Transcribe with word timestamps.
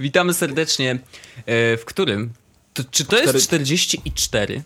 Witamy 0.00 0.34
serdecznie. 0.34 0.98
E, 1.46 1.76
w 1.76 1.84
którym? 1.84 2.32
To, 2.74 2.84
czy 2.90 3.04
to 3.04 3.18
jest 3.18 3.44
44? 3.44 4.62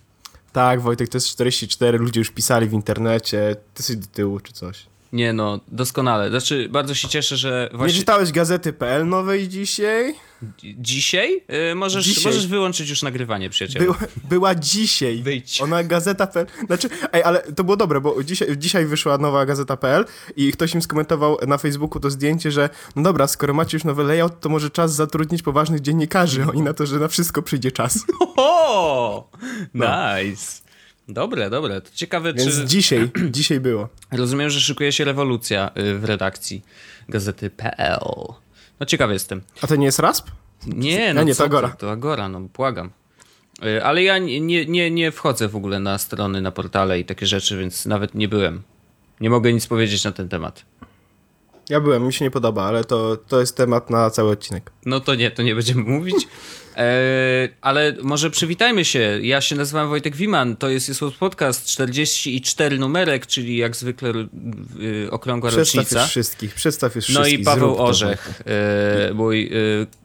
Tak, 0.53 0.81
Wojtek, 0.81 1.09
to 1.09 1.17
jest 1.17 1.29
44. 1.29 1.99
Ludzie 1.99 2.21
już 2.21 2.31
pisali 2.31 2.69
w 2.69 2.73
internecie. 2.73 3.57
Ty 3.75 3.81
jesteś 3.81 3.97
do 3.97 4.07
tyłu 4.07 4.41
czy 4.41 4.53
coś. 4.53 4.87
Nie 5.15 5.33
no, 5.33 5.61
doskonale. 5.69 6.31
Znaczy, 6.31 6.69
bardzo 6.69 6.95
się 6.95 7.09
cieszę, 7.09 7.37
że 7.37 7.69
właśnie... 7.73 7.95
Nie 7.95 8.01
czytałeś 8.01 8.33
gazety.pl 8.33 9.09
nowej 9.09 9.49
dzisiaj? 9.49 10.15
Dzisiaj? 10.63 11.43
Yy, 11.49 11.75
możesz, 11.75 12.05
dzisiaj? 12.05 12.25
możesz 12.25 12.47
wyłączyć 12.47 12.91
już 12.91 13.03
nagrywanie, 13.03 13.51
przyjacielu. 13.51 13.85
Była, 13.85 13.99
była 14.29 14.55
dzisiaj. 14.55 15.23
Wyjdź. 15.23 15.63
Ona 15.63 15.85
gazeta.pl. 15.85 16.47
Znaczy, 16.67 16.89
ej, 17.13 17.23
ale 17.23 17.43
to 17.43 17.65
było 17.65 17.77
dobre, 17.77 18.01
bo 18.01 18.25
dzisiaj, 18.25 18.59
dzisiaj 18.59 18.87
wyszła 18.87 19.19
nowa 19.19 19.47
gazeta.pl 19.47 20.05
i 20.37 20.53
ktoś 20.53 20.75
im 20.75 20.83
skomentował 20.83 21.39
na 21.47 21.59
Facebooku 21.59 22.01
to 22.01 22.11
zdjęcie, 22.11 22.51
że 22.51 22.71
no 22.97 23.03
dobra, 23.03 23.27
skoro 23.27 23.55
macie 23.55 23.77
już 23.77 23.85
nowy 23.85 24.05
layout, 24.05 24.41
to 24.41 24.49
może 24.49 24.71
czas 24.71 24.95
zatrudnić 24.95 25.43
poważnych 25.43 25.81
dziennikarzy. 25.81 26.47
Oni 26.51 26.63
na 26.63 26.75
to, 26.75 26.87
że 26.87 26.99
na 26.99 27.09
wszystko 27.09 27.43
przyjdzie 27.43 27.73
czas. 27.73 27.99
Oho! 28.21 29.31
Nice. 29.75 30.64
Dobre, 31.09 31.51
dobre. 31.51 31.81
To 31.81 31.91
ciekawe, 31.95 32.35
Więc 32.35 32.61
czy... 32.61 32.65
dzisiaj, 32.67 33.11
dzisiaj 33.31 33.61
było. 33.61 33.89
Rozumiem, 34.13 34.51
że 34.51 34.61
szykuje 34.61 34.93
się 34.93 35.05
rewolucja 35.05 35.71
y, 35.79 35.99
w 35.99 36.05
redakcji 36.05 36.63
gazety 37.09 37.51
PL. 37.51 38.35
No 38.81 38.87
ciekawy 38.87 39.13
jestem. 39.13 39.43
A 39.63 39.67
to 39.67 39.77
nie 39.77 39.87
jest 39.87 39.99
RASP? 39.99 40.31
Nie, 40.67 41.15
no 41.15 41.23
nie, 41.23 41.35
to 41.35 41.45
Agora. 41.45 41.69
To, 41.69 41.77
to 41.77 41.91
Agora, 41.91 42.29
no 42.29 42.41
błagam. 42.41 42.91
Y, 43.65 43.85
ale 43.85 44.03
ja 44.03 44.19
nie, 44.19 44.67
nie, 44.67 44.91
nie 44.91 45.13
wchodzę 45.13 45.49
w 45.49 45.57
ogóle 45.57 45.81
na 45.81 45.99
strony, 45.99 46.41
na 46.41 46.51
portale 46.51 47.01
i 47.01 47.05
takie 47.05 47.27
rzeczy, 47.27 47.59
więc 47.59 47.87
nawet 47.87 48.15
nie 48.15 48.29
byłem. 48.29 48.63
Nie 49.21 49.31
mogę 49.31 49.53
nic 49.53 49.67
powiedzieć 49.67 50.05
na 50.05 50.13
ten 50.13 50.29
temat. 50.29 50.65
Ja 51.69 51.81
byłem, 51.81 52.07
mi 52.07 52.13
się 52.13 52.25
nie 52.25 52.31
podoba, 52.31 52.63
ale 52.63 52.85
to, 52.85 53.17
to 53.17 53.41
jest 53.41 53.57
temat 53.57 53.91
na 53.91 54.11
cały 54.11 54.31
odcinek. 54.31 54.71
No 54.87 55.01
to 55.01 55.15
nie, 55.15 55.31
to 55.31 55.43
nie 55.43 55.55
będziemy 55.55 55.83
mówić. 55.99 56.29
E, 56.77 57.49
ale 57.61 57.97
może 58.03 58.31
przywitajmy 58.31 58.85
się. 58.85 59.19
Ja 59.23 59.41
się 59.41 59.57
nazywam 59.57 59.89
Wojtek 59.89 60.17
Wiman, 60.17 60.57
to 60.57 60.69
jest 60.69 60.89
Jest 60.89 61.01
Podcast 61.19 61.67
44 61.67 62.79
numerek, 62.79 63.27
czyli 63.27 63.57
jak 63.57 63.77
zwykle 63.77 64.13
y, 64.81 65.09
okrągła 65.11 65.51
przedstaw 65.51 65.77
rocznica. 65.77 66.07
Wszystkich, 66.07 66.55
przedstaw 66.55 66.97
już 66.97 67.09
no 67.09 67.21
wszystkich. 67.21 67.47
No 67.47 67.53
i 67.53 67.55
Paweł 67.55 67.83
Orzech, 67.83 68.43
e, 68.47 69.15
mój 69.15 69.47
e, 69.47 69.51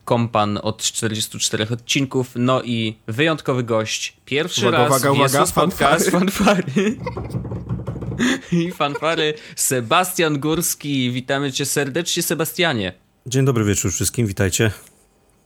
kompan 0.06 0.60
od 0.64 0.82
44 0.82 1.68
odcinków, 1.70 2.32
no 2.36 2.62
i 2.64 2.96
wyjątkowy 3.08 3.64
gość. 3.64 4.18
Pierwszy 4.26 4.62
uwaga, 4.62 4.78
raz 4.78 4.88
uwaga, 4.90 5.12
uwaga, 5.12 5.40
Jesus 5.40 5.52
Podcast, 5.52 6.10
fanfary. 6.10 6.98
I 8.52 8.72
fanfary 8.72 9.34
Sebastian 9.56 10.40
Górski. 10.40 11.12
Witamy 11.12 11.52
cię 11.52 11.66
serdecznie, 11.66 12.24
Sebastianie. 12.24 12.94
Dzień 13.26 13.46
dobry 13.46 13.66
wieczór 13.66 13.92
wszystkim, 13.92 14.28
witajcie. 14.28 14.72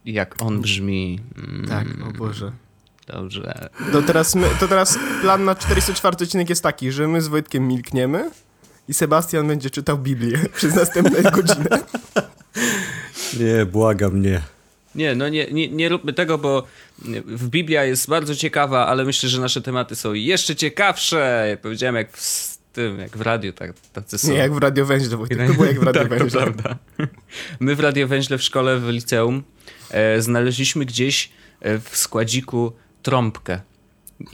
Jak 0.06 0.42
on 0.42 0.62
brzmi. 0.62 1.20
Mm, 1.38 1.68
tak, 1.68 1.88
o 2.10 2.18
Boże. 2.18 2.52
Dobrze. 3.08 3.70
To 3.92 4.02
teraz, 4.02 4.36
my, 4.36 4.48
to 4.60 4.68
teraz 4.68 4.98
plan 5.22 5.46
na 5.46 5.56
404 5.56 6.18
odcinek 6.24 6.50
jest 6.50 6.64
taki, 6.64 6.92
że 6.92 7.08
my 7.08 7.22
z 7.22 7.28
Wojtkiem 7.28 7.68
milkniemy 7.68 8.32
i 8.88 8.94
Sebastian 8.94 9.48
będzie 9.48 9.70
czytał 9.70 9.98
Biblię 9.98 10.40
przez 10.56 10.76
następne 10.76 11.32
godzinę. 11.32 11.80
Nie, 13.40 13.66
błagam, 13.66 14.22
nie. 14.22 14.42
Nie, 14.96 15.16
no 15.16 15.30
nie, 15.30 15.52
nie, 15.52 15.70
nie 15.70 15.90
róbmy 15.90 16.14
tego, 16.14 16.38
bo 16.38 16.64
w 17.26 17.50
Biblia 17.50 17.84
jest 17.84 18.10
bardzo 18.10 18.36
ciekawa, 18.36 18.88
ale 18.88 19.06
myślę, 19.06 19.30
że 19.30 19.42
nasze 19.42 19.62
tematy 19.62 19.96
są 19.96 20.14
jeszcze 20.14 20.56
ciekawsze. 20.56 21.48
Ja 21.50 21.58
powiedziałem 21.58 21.96
jak 21.96 22.18
w 22.18 22.58
tym, 22.74 23.00
jak 23.00 23.18
w 23.18 23.22
radiu, 23.22 23.54
tak, 23.54 23.74
tacy 23.94 24.18
są. 24.18 24.32
Nie, 24.32 24.38
jak 24.38 24.54
w 24.54 24.58
Radio 24.58 24.86
Węźle, 24.86 25.18
Wojtek, 25.18 25.48
to 25.48 25.54
było 25.54 25.66
jak 25.66 25.80
w 25.80 25.84
Radio 25.88 26.02
tak, 26.02 26.10
Węźle. 26.10 26.42
prawda. 26.42 26.78
My 27.60 27.76
w 27.76 27.80
Radio 27.80 28.08
Węźle 28.08 28.38
w 28.38 28.44
szkole, 28.44 28.80
w 28.80 28.90
liceum 28.90 29.44
e, 29.92 30.22
znaleźliśmy 30.22 30.86
gdzieś 30.86 31.32
e, 31.62 31.80
w 31.80 31.98
składziku 31.98 32.74
trąbkę. 33.02 33.62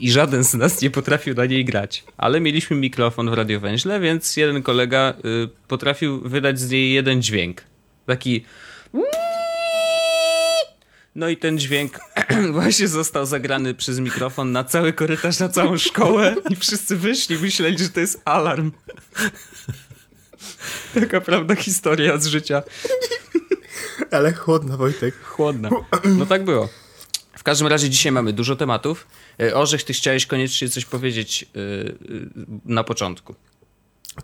I 0.00 0.10
żaden 0.10 0.44
z 0.44 0.54
nas 0.54 0.82
nie 0.82 0.90
potrafił 0.90 1.34
na 1.34 1.46
niej 1.46 1.64
grać. 1.64 2.04
Ale 2.16 2.40
mieliśmy 2.40 2.76
mikrofon 2.76 3.30
w 3.30 3.32
Radio 3.32 3.60
Węźle, 3.60 4.00
więc 4.00 4.36
jeden 4.36 4.62
kolega 4.62 5.14
y, 5.44 5.48
potrafił 5.68 6.20
wydać 6.20 6.60
z 6.60 6.70
niej 6.70 6.92
jeden 6.92 7.22
dźwięk. 7.22 7.62
Taki... 8.06 8.44
No 11.14 11.28
i 11.28 11.36
ten 11.36 11.58
dźwięk 11.58 11.98
właśnie 12.52 12.88
został 12.88 13.26
zagrany 13.26 13.74
przez 13.74 13.98
mikrofon 13.98 14.52
na 14.52 14.64
cały 14.64 14.92
korytarz, 14.92 15.38
na 15.38 15.48
całą 15.48 15.78
szkołę 15.78 16.36
i 16.50 16.56
wszyscy 16.56 16.96
wyszli, 16.96 17.38
myśleli, 17.38 17.78
że 17.78 17.88
to 17.88 18.00
jest 18.00 18.22
alarm. 18.24 18.72
Taka 20.94 21.20
prawda 21.20 21.54
historia 21.54 22.18
z 22.18 22.26
życia. 22.26 22.62
Ale 24.10 24.32
chłodna, 24.32 24.76
Wojtek. 24.76 25.24
Chłodna. 25.24 25.70
No 26.04 26.26
tak 26.26 26.44
było. 26.44 26.68
W 27.38 27.42
każdym 27.42 27.66
razie 27.66 27.90
dzisiaj 27.90 28.12
mamy 28.12 28.32
dużo 28.32 28.56
tematów. 28.56 29.06
E, 29.40 29.54
Orzech, 29.54 29.84
ty 29.84 29.92
chciałeś 29.92 30.26
koniecznie 30.26 30.68
coś 30.68 30.84
powiedzieć 30.84 31.46
yy, 31.54 31.96
na 32.64 32.84
początku. 32.84 33.34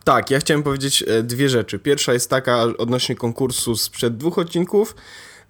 Tak, 0.04 0.30
ja 0.30 0.38
chciałem 0.38 0.62
powiedzieć 0.62 1.04
dwie 1.22 1.48
rzeczy. 1.48 1.78
Pierwsza 1.78 2.12
jest 2.12 2.30
taka 2.30 2.62
odnośnie 2.62 3.16
konkursu 3.16 3.76
sprzed 3.76 4.16
dwóch 4.16 4.38
odcinków. 4.38 4.94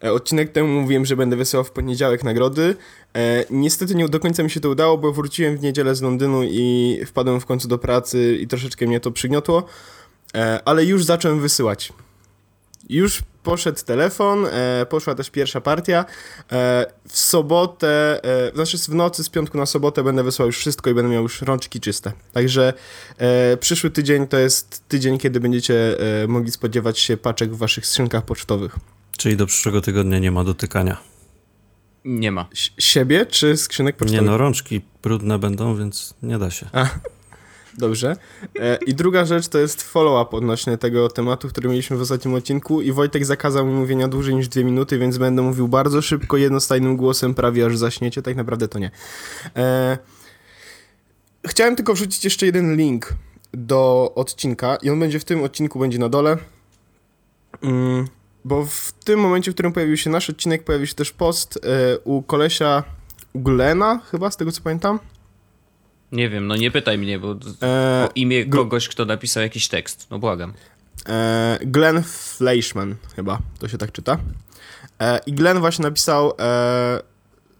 Odcinek 0.00 0.52
temu 0.52 0.80
mówiłem, 0.80 1.06
że 1.06 1.16
będę 1.16 1.36
wysyłał 1.36 1.64
w 1.64 1.70
poniedziałek 1.70 2.24
nagrody. 2.24 2.76
E, 3.14 3.44
niestety 3.50 3.94
nie 3.94 4.08
do 4.08 4.20
końca 4.20 4.42
mi 4.42 4.50
się 4.50 4.60
to 4.60 4.68
udało, 4.68 4.98
bo 4.98 5.12
wróciłem 5.12 5.56
w 5.56 5.62
niedzielę 5.62 5.94
z 5.94 6.02
Londynu 6.02 6.42
i 6.44 7.00
wpadłem 7.06 7.40
w 7.40 7.46
końcu 7.46 7.68
do 7.68 7.78
pracy 7.78 8.38
i 8.40 8.46
troszeczkę 8.46 8.86
mnie 8.86 9.00
to 9.00 9.10
przygniotło. 9.10 9.66
E, 10.34 10.60
ale 10.64 10.84
już 10.84 11.04
zacząłem 11.04 11.40
wysyłać. 11.40 11.92
Już 12.88 13.22
poszedł 13.42 13.84
telefon, 13.84 14.46
e, 14.46 14.86
poszła 14.90 15.14
też 15.14 15.30
pierwsza 15.30 15.60
partia. 15.60 16.04
E, 16.52 16.86
w 17.08 17.18
sobotę, 17.18 18.20
e, 18.24 18.52
znaczy 18.54 18.78
w 18.78 18.94
nocy 18.94 19.24
z 19.24 19.28
piątku 19.28 19.58
na 19.58 19.66
sobotę 19.66 20.02
będę 20.02 20.22
wysłał 20.22 20.46
już 20.46 20.58
wszystko 20.58 20.90
i 20.90 20.94
będę 20.94 21.10
miał 21.10 21.22
już 21.22 21.42
rączki 21.42 21.80
czyste. 21.80 22.12
Także 22.32 22.72
e, 23.18 23.56
przyszły 23.56 23.90
tydzień 23.90 24.26
to 24.26 24.38
jest 24.38 24.88
tydzień, 24.88 25.18
kiedy 25.18 25.40
będziecie 25.40 26.00
e, 26.22 26.26
mogli 26.26 26.52
spodziewać 26.52 26.98
się 26.98 27.16
paczek 27.16 27.54
w 27.54 27.58
waszych 27.58 27.86
skrzynkach 27.86 28.24
pocztowych. 28.24 28.76
Czyli 29.16 29.36
do 29.36 29.46
przyszłego 29.46 29.80
tygodnia 29.80 30.18
nie 30.18 30.30
ma 30.30 30.44
dotykania. 30.44 30.96
Nie 32.04 32.32
ma. 32.32 32.48
S 32.52 32.70
siebie 32.84 33.26
czy 33.26 33.56
skrzynek 33.56 33.96
pocztowych? 33.96 34.20
Nie 34.20 34.26
no, 34.26 34.38
rączki 34.38 34.80
brudne 35.02 35.38
będą, 35.38 35.76
więc 35.76 36.14
nie 36.22 36.38
da 36.38 36.50
się. 36.50 36.66
A. 36.72 36.86
Dobrze. 37.78 38.16
E, 38.60 38.78
I 38.86 38.94
druga 38.94 39.24
rzecz 39.24 39.48
to 39.48 39.58
jest 39.58 39.82
follow-up 39.82 40.36
odnośnie 40.36 40.78
tego 40.78 41.08
tematu, 41.08 41.48
który 41.48 41.68
mieliśmy 41.68 41.96
w 41.96 42.00
ostatnim 42.00 42.34
odcinku 42.34 42.82
i 42.82 42.92
Wojtek 42.92 43.24
zakazał 43.24 43.66
mi 43.66 43.72
mówienia 43.72 44.08
dłużej 44.08 44.34
niż 44.34 44.48
dwie 44.48 44.64
minuty, 44.64 44.98
więc 44.98 45.18
będę 45.18 45.42
mówił 45.42 45.68
bardzo 45.68 46.02
szybko, 46.02 46.36
jednostajnym 46.36 46.96
głosem, 46.96 47.34
prawie 47.34 47.66
aż 47.66 47.76
zaśniecie. 47.76 48.22
Tak 48.22 48.36
naprawdę 48.36 48.68
to 48.68 48.78
nie. 48.78 48.90
E... 49.56 49.98
Chciałem 51.46 51.76
tylko 51.76 51.94
wrzucić 51.94 52.24
jeszcze 52.24 52.46
jeden 52.46 52.76
link 52.76 53.14
do 53.52 54.12
odcinka 54.14 54.76
i 54.76 54.90
on 54.90 55.00
będzie 55.00 55.20
w 55.20 55.24
tym 55.24 55.42
odcinku, 55.42 55.78
będzie 55.78 55.98
na 55.98 56.08
dole. 56.08 56.36
Mm, 57.62 58.08
bo 58.46 58.64
w 58.64 58.92
tym 59.04 59.20
momencie, 59.20 59.50
w 59.50 59.54
którym 59.54 59.72
pojawił 59.72 59.96
się 59.96 60.10
nasz 60.10 60.30
odcinek, 60.30 60.64
pojawił 60.64 60.86
się 60.86 60.94
też 60.94 61.12
post 61.12 61.58
e, 61.62 61.98
u 61.98 62.22
kolesia 62.22 62.82
Glena, 63.34 64.00
chyba, 64.10 64.30
z 64.30 64.36
tego 64.36 64.52
co 64.52 64.62
pamiętam. 64.62 64.98
Nie 66.12 66.28
wiem, 66.28 66.46
no 66.46 66.56
nie 66.56 66.70
pytaj 66.70 66.98
mnie, 66.98 67.18
bo 67.18 67.36
e, 67.62 68.08
o 68.08 68.10
imię 68.14 68.44
kogoś, 68.44 68.88
kto 68.88 69.04
napisał 69.04 69.42
jakiś 69.42 69.68
tekst. 69.68 70.06
No 70.10 70.18
błagam. 70.18 70.52
E, 71.08 71.58
Glenn 71.62 72.02
Fleischman 72.02 72.94
chyba, 73.16 73.38
to 73.58 73.68
się 73.68 73.78
tak 73.78 73.92
czyta. 73.92 74.18
E, 75.00 75.20
I 75.26 75.32
Glenn 75.32 75.60
właśnie 75.60 75.82
napisał 75.82 76.32
e, 76.38 77.02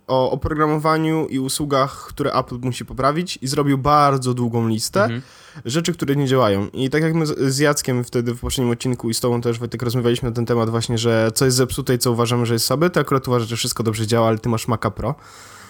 o 0.06 0.30
oprogramowaniu 0.30 1.26
i 1.26 1.38
usługach, 1.38 2.06
które 2.08 2.32
Apple 2.32 2.58
musi 2.62 2.84
poprawić 2.84 3.38
i 3.42 3.46
zrobił 3.46 3.78
bardzo 3.78 4.34
długą 4.34 4.68
listę 4.68 5.02
mhm. 5.02 5.22
Rzeczy, 5.64 5.92
które 5.92 6.16
nie 6.16 6.26
działają. 6.26 6.68
I 6.68 6.90
tak 6.90 7.02
jak 7.02 7.14
my 7.14 7.26
z 7.26 7.58
Jackiem 7.58 8.04
wtedy 8.04 8.34
w 8.34 8.40
poprzednim 8.40 8.72
odcinku 8.72 9.10
i 9.10 9.14
z 9.14 9.20
tobą 9.20 9.40
też 9.40 9.58
Wojtek 9.58 9.82
rozmawialiśmy 9.82 10.28
na 10.28 10.34
ten 10.34 10.46
temat 10.46 10.70
właśnie, 10.70 10.98
że 10.98 11.30
co 11.34 11.44
jest 11.44 11.56
zepsute 11.56 11.94
i 11.94 11.98
co 11.98 12.12
uważamy, 12.12 12.46
że 12.46 12.54
jest 12.54 12.66
słabe, 12.66 12.90
to 12.90 13.00
akurat 13.00 13.28
uważasz, 13.28 13.48
że 13.48 13.56
wszystko 13.56 13.82
dobrze 13.82 14.06
działa, 14.06 14.28
ale 14.28 14.38
ty 14.38 14.48
masz 14.48 14.68
Maca 14.68 14.90
Pro. 14.90 15.14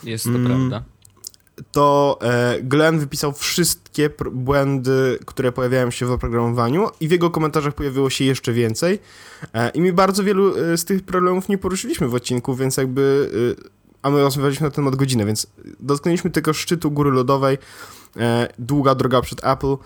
Jest 0.04 0.24
to 0.24 0.30
mm. 0.30 0.46
prawda 0.46 0.96
to 1.72 2.18
e, 2.22 2.62
Glenn 2.62 2.98
wypisał 2.98 3.32
wszystkie 3.32 4.10
błędy, 4.32 5.18
które 5.26 5.52
pojawiają 5.52 5.90
się 5.90 6.06
w 6.06 6.10
oprogramowaniu 6.10 6.88
i 7.00 7.08
w 7.08 7.10
jego 7.10 7.30
komentarzach 7.30 7.74
pojawiło 7.74 8.10
się 8.10 8.24
jeszcze 8.24 8.52
więcej. 8.52 8.98
E, 9.54 9.70
I 9.70 9.80
mi 9.80 9.92
bardzo 9.92 10.24
wielu 10.24 10.56
e, 10.56 10.76
z 10.76 10.84
tych 10.84 11.02
problemów 11.02 11.48
nie 11.48 11.58
poruszyliśmy 11.58 12.08
w 12.08 12.14
odcinku, 12.14 12.54
więc 12.54 12.76
jakby... 12.76 13.30
A 14.02 14.10
my 14.10 14.20
rozmawialiśmy 14.20 14.66
na 14.66 14.70
temat 14.70 14.96
godzinę, 14.96 15.24
więc 15.24 15.46
dotknęliśmy 15.80 16.30
tylko 16.30 16.52
szczytu 16.52 16.90
góry 16.90 17.10
lodowej. 17.10 17.58
Długa 18.58 18.94
droga 18.94 19.20
przed 19.20 19.44
Apple, 19.44 19.76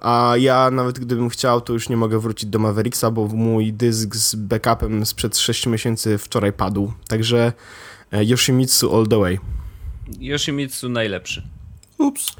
a 0.00 0.34
ja 0.38 0.70
nawet 0.70 0.98
gdybym 0.98 1.28
chciał, 1.28 1.60
to 1.60 1.72
już 1.72 1.88
nie 1.88 1.96
mogę 1.96 2.18
wrócić 2.18 2.50
do 2.50 2.58
Mavericksa, 2.58 3.10
bo 3.10 3.26
mój 3.26 3.72
dysk 3.72 4.16
z 4.16 4.34
backupem 4.34 5.06
sprzed 5.06 5.38
6 5.38 5.66
miesięcy 5.66 6.18
wczoraj 6.18 6.52
padł. 6.52 6.92
Także 7.08 7.52
Yoshimitsu 8.12 8.96
all 8.96 9.06
the 9.06 9.18
way. 9.18 9.38
Yoshimitsu 10.20 10.88
najlepszy. 10.88 11.42
Ups. 11.98 12.36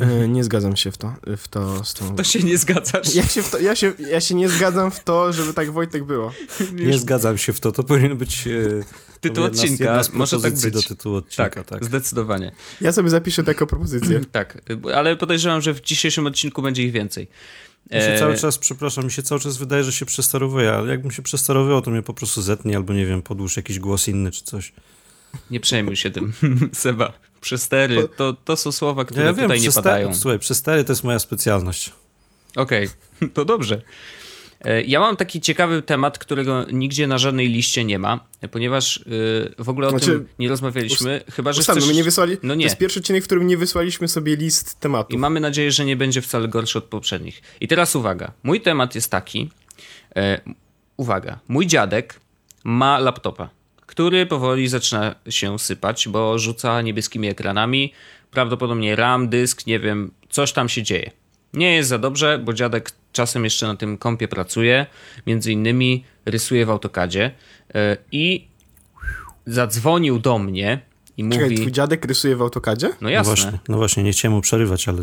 E, 0.00 0.28
nie 0.28 0.44
zgadzam 0.44 0.76
się 0.76 0.90
w 0.90 0.98
to, 0.98 1.14
w 1.36 1.48
to 1.48 1.84
z 1.84 1.94
tą... 1.94 2.16
To 2.16 2.24
się 2.24 2.42
nie 2.42 2.58
zgadzasz. 2.58 3.14
Ja 3.14 3.26
się, 3.26 3.42
w 3.42 3.50
to, 3.50 3.58
ja, 3.58 3.76
się, 3.76 3.92
ja 4.10 4.20
się 4.20 4.34
nie 4.34 4.48
zgadzam 4.48 4.90
w 4.90 5.04
to, 5.04 5.32
żeby 5.32 5.54
tak 5.54 5.70
Wojtek 5.70 6.04
było. 6.04 6.32
Nie 6.72 6.98
zgadzam 6.98 7.38
się 7.38 7.52
w 7.52 7.60
to, 7.60 7.72
to 7.72 7.84
powinien 7.84 8.16
być... 8.16 8.46
E, 8.46 8.50
Tytuł 9.20 9.44
jedna 9.44 9.58
z- 9.58 9.60
odcinka, 9.60 9.84
jedna 9.84 10.02
z 10.04 10.12
może 10.12 10.40
tak 10.40 10.52
być. 10.54 10.70
do 10.70 10.82
tytułu 10.82 11.16
odcinka, 11.16 11.50
Tak, 11.50 11.66
tak. 11.66 11.84
zdecydowanie. 11.84 12.52
Ja 12.80 12.92
sobie 12.92 13.10
zapiszę 13.10 13.44
taką 13.44 13.66
propozycję. 13.66 14.20
Tak, 14.32 14.58
ale 14.94 15.16
podejrzewam, 15.16 15.60
że 15.60 15.74
w 15.74 15.80
dzisiejszym 15.80 16.26
odcinku 16.26 16.62
będzie 16.62 16.82
ich 16.82 16.92
więcej. 16.92 17.28
Mi 17.90 18.00
się 18.00 18.06
E, 18.06 18.18
cały 18.18 18.36
czas, 18.36 18.58
przepraszam, 18.58 19.04
mi 19.04 19.12
się 19.12 19.22
cały 19.22 19.40
czas 19.40 19.56
wydaje, 19.56 19.84
że 19.84 19.92
się 19.92 20.06
przestarowuje, 20.06 20.72
ale 20.72 20.90
jakbym 20.90 21.10
się 21.10 21.22
przestarowywał, 21.22 21.82
to 21.82 21.90
mnie 21.90 22.02
po 22.02 22.14
prostu 22.14 22.42
zetnie, 22.42 22.76
albo 22.76 22.92
nie 22.92 23.06
wiem, 23.06 23.22
podłóż 23.22 23.56
jakiś 23.56 23.78
głos 23.78 24.08
inny 24.08 24.30
czy 24.30 24.44
coś. 24.44 24.72
Nie 25.50 25.60
przejmuj 25.60 25.96
się 25.96 26.10
tym, 26.10 26.32
Seba. 26.72 27.12
Przestery, 27.44 28.08
to, 28.16 28.32
to 28.44 28.56
są 28.56 28.72
słowa, 28.72 29.04
które 29.04 29.24
Ja 29.24 29.32
wiem, 29.32 29.44
tutaj 29.44 29.60
nie 29.60 29.72
padają. 29.72 30.14
Słuchaj, 30.14 30.38
przestery 30.38 30.84
to 30.84 30.92
jest 30.92 31.04
moja 31.04 31.18
specjalność. 31.18 31.92
Okej, 32.56 32.88
to 33.34 33.44
dobrze. 33.44 33.82
E, 34.64 34.82
Ja 34.82 35.00
mam 35.00 35.16
taki 35.16 35.40
ciekawy 35.40 35.82
temat, 35.82 36.18
którego 36.18 36.64
nigdzie 36.72 37.06
na 37.06 37.18
żadnej 37.18 37.48
liście 37.48 37.84
nie 37.84 37.98
ma, 37.98 38.20
ponieważ 38.50 38.96
y, 38.96 39.54
w 39.58 39.68
ogóle 39.68 39.86
o 39.86 39.90
Znaczy, 39.90 40.06
tym 40.06 40.28
nie 40.38 40.48
rozmawialiśmy, 40.48 41.20
chyba 41.32 41.52
że 41.52 41.60
Ustalmy, 41.60 41.80
chcesz... 41.80 41.88
my 41.90 41.96
nie 41.96 42.04
wysłali... 42.04 42.36
No 42.42 42.54
nie. 42.54 42.64
To 42.64 42.66
jest 42.66 42.78
pierwszy 42.78 42.98
odcinek, 43.00 43.22
w 43.22 43.26
którym 43.26 43.46
nie 43.46 43.56
wysłaliśmy 43.56 44.08
sobie 44.08 44.36
list 44.36 44.80
tematów. 44.80 45.14
I 45.14 45.18
mamy 45.18 45.40
nadzieję, 45.40 45.72
że 45.72 45.84
nie 45.84 45.96
będzie 45.96 46.22
wcale 46.22 46.48
gorszy 46.48 46.78
od 46.78 46.84
poprzednich. 46.84 47.42
I 47.60 47.68
teraz 47.68 47.96
uwaga. 47.96 48.32
Mój 48.42 48.60
temat 48.60 48.94
jest 48.94 49.10
taki. 49.10 49.50
E, 50.16 50.40
uwaga. 50.96 51.38
Mój 51.48 51.66
dziadek 51.66 52.20
ma 52.64 52.98
laptopa, 52.98 53.50
który 53.86 54.26
powoli 54.26 54.68
zaczyna 54.68 55.14
się 55.28 55.58
sypać, 55.58 56.08
bo 56.08 56.38
rzuca 56.38 56.82
niebieskimi 56.82 57.28
ekranami. 57.28 57.92
Prawdopodobnie 58.30 58.96
RAM, 58.96 59.28
dysk, 59.28 59.66
nie 59.66 59.80
wiem, 59.80 60.10
coś 60.30 60.52
tam 60.52 60.68
się 60.68 60.82
dzieje. 60.82 61.10
Nie 61.52 61.74
jest 61.74 61.88
za 61.88 61.98
dobrze, 61.98 62.38
bo 62.38 62.52
dziadek 62.52 62.90
czasem 63.12 63.44
jeszcze 63.44 63.66
na 63.66 63.76
tym 63.76 63.98
kompie 63.98 64.28
pracuje. 64.28 64.86
Między 65.26 65.52
innymi 65.52 66.04
rysuje 66.26 66.66
w 66.66 66.70
AutoCADzie. 66.70 67.30
E, 67.74 67.96
I 68.12 68.46
zadzwonił 69.46 70.18
do 70.18 70.38
mnie 70.38 70.80
i 71.16 71.22
Czekaj, 71.28 71.44
mówi... 71.44 71.56
twój 71.56 71.72
dziadek 71.72 72.04
rysuje 72.04 72.36
w 72.36 72.42
AutoCAdzie? 72.42 72.88
No 72.88 72.94
No 73.00 73.10
jasne. 73.10 73.34
właśnie, 73.34 73.58
no 73.68 73.76
właśnie, 73.76 74.02
nie 74.02 74.12
chciałem 74.12 74.32
mu 74.34 74.40
przerywać, 74.40 74.88
ale 74.88 75.02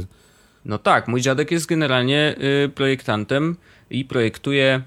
No 0.66 0.78
tak, 0.78 1.07
mój 1.07 1.22
dziadek 1.22 1.51
jest 1.51 1.66
generalnie 1.66 2.36
y, 2.66 2.69
projektantem 2.69 3.57
i 3.89 4.06
projektuje 4.06 4.81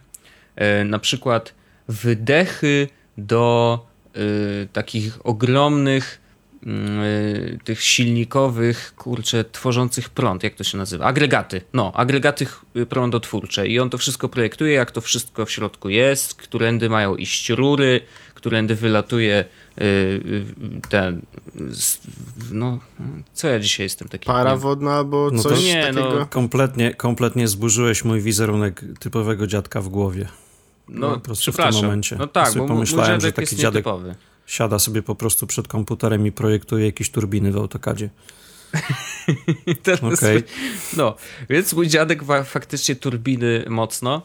y, 0.80 0.84
na 0.84 0.98
przykład 0.98 1.54
wydechy 1.88 2.88
do 3.18 3.86
y, 4.16 4.68
takich 4.72 5.18
ogromnych 5.26 6.20
y, 6.62 7.58
tych 7.64 7.82
silnikowych, 7.82 8.94
kurczę, 8.96 9.44
tworzących 9.44 10.08
prąd, 10.10 10.42
jak 10.42 10.54
to 10.54 10.64
się 10.64 10.78
nazywa? 10.78 11.04
Agregaty. 11.04 11.60
No, 11.72 11.92
agregaty 11.94 12.44
ch- 12.46 12.64
prądotwórcze. 12.88 13.66
I 13.68 13.80
on 13.80 13.90
to 13.90 13.98
wszystko 13.98 14.28
projektuje, 14.28 14.72
jak 14.72 14.90
to 14.90 15.00
wszystko 15.00 15.46
w 15.46 15.50
środku 15.50 15.88
jest, 15.88 16.34
którędy 16.34 16.90
mają 16.90 17.16
iść 17.16 17.48
rury, 17.50 18.00
którędy 18.34 18.74
wylatuje 18.74 19.44
y, 19.78 19.84
y, 19.84 20.44
ten, 20.88 21.22
no, 22.52 22.78
co 23.34 23.48
ja 23.48 23.58
dzisiaj 23.60 23.84
jestem 23.84 24.08
taki? 24.08 24.26
Para 24.26 24.50
nie- 24.52 24.56
wodna 24.58 24.92
albo 24.94 25.30
No 25.32 25.42
to 25.42 25.48
coś 25.48 25.64
nie, 25.64 25.80
takiego? 25.82 26.16
no. 26.18 26.26
kompletnie, 26.26 26.94
kompletnie 26.94 27.48
zburzyłeś 27.48 28.04
mój 28.04 28.20
wizerunek 28.20 28.84
typowego 29.00 29.46
dziadka 29.46 29.80
w 29.80 29.88
głowie. 29.88 30.28
No, 30.88 31.10
po 31.10 31.20
prostu 31.20 31.52
w 31.52 31.56
tym 31.56 31.72
momencie. 31.72 32.16
No 32.16 32.26
tak, 32.26 32.54
bo 32.54 32.66
pomyślałem, 32.66 33.20
że 33.20 33.32
taki 33.32 33.40
jest 33.40 33.54
dziadek- 33.54 33.74
nietypowy. 33.74 34.14
Siada 34.46 34.78
sobie 34.78 35.02
po 35.02 35.14
prostu 35.14 35.46
przed 35.46 35.68
komputerem 35.68 36.26
i 36.26 36.32
projektuje 36.32 36.86
jakieś 36.86 37.10
turbiny 37.10 37.52
w 37.52 37.56
AutoCAdzie. 37.56 38.10
Teraz, 39.82 40.18
Okej. 40.22 40.42
No, 40.96 41.16
więc 41.50 41.72
mój 41.72 41.88
dziadek 41.88 42.22
ma 42.22 42.42
faktycznie 42.42 42.96
turbiny 42.96 43.64
mocno 43.68 44.22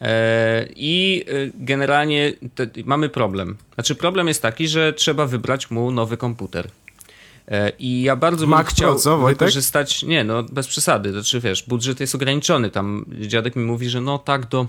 e, 0.00 0.66
i 0.76 1.24
e, 1.28 1.50
generalnie 1.54 2.32
te, 2.54 2.66
mamy 2.84 3.08
problem. 3.08 3.56
Znaczy 3.74 3.94
problem 3.94 4.28
jest 4.28 4.42
taki, 4.42 4.68
że 4.68 4.92
trzeba 4.92 5.26
wybrać 5.26 5.70
mu 5.70 5.90
nowy 5.90 6.16
komputer. 6.16 6.68
E, 7.48 7.72
I 7.78 8.02
ja 8.02 8.16
bardzo 8.16 8.40
bym 8.40 8.50
Mac 8.50 8.66
chciał 8.66 8.90
Pro, 8.92 9.00
co, 9.00 9.18
Wojtek? 9.18 9.38
wykorzystać, 9.38 10.02
nie 10.02 10.24
no, 10.24 10.42
bez 10.42 10.68
przesady, 10.68 11.12
znaczy 11.12 11.40
wiesz, 11.40 11.64
budżet 11.68 12.00
jest 12.00 12.14
ograniczony, 12.14 12.70
tam 12.70 13.04
dziadek 13.20 13.56
mi 13.56 13.64
mówi, 13.64 13.88
że 13.88 14.00
no 14.00 14.18
tak 14.18 14.48
do, 14.48 14.66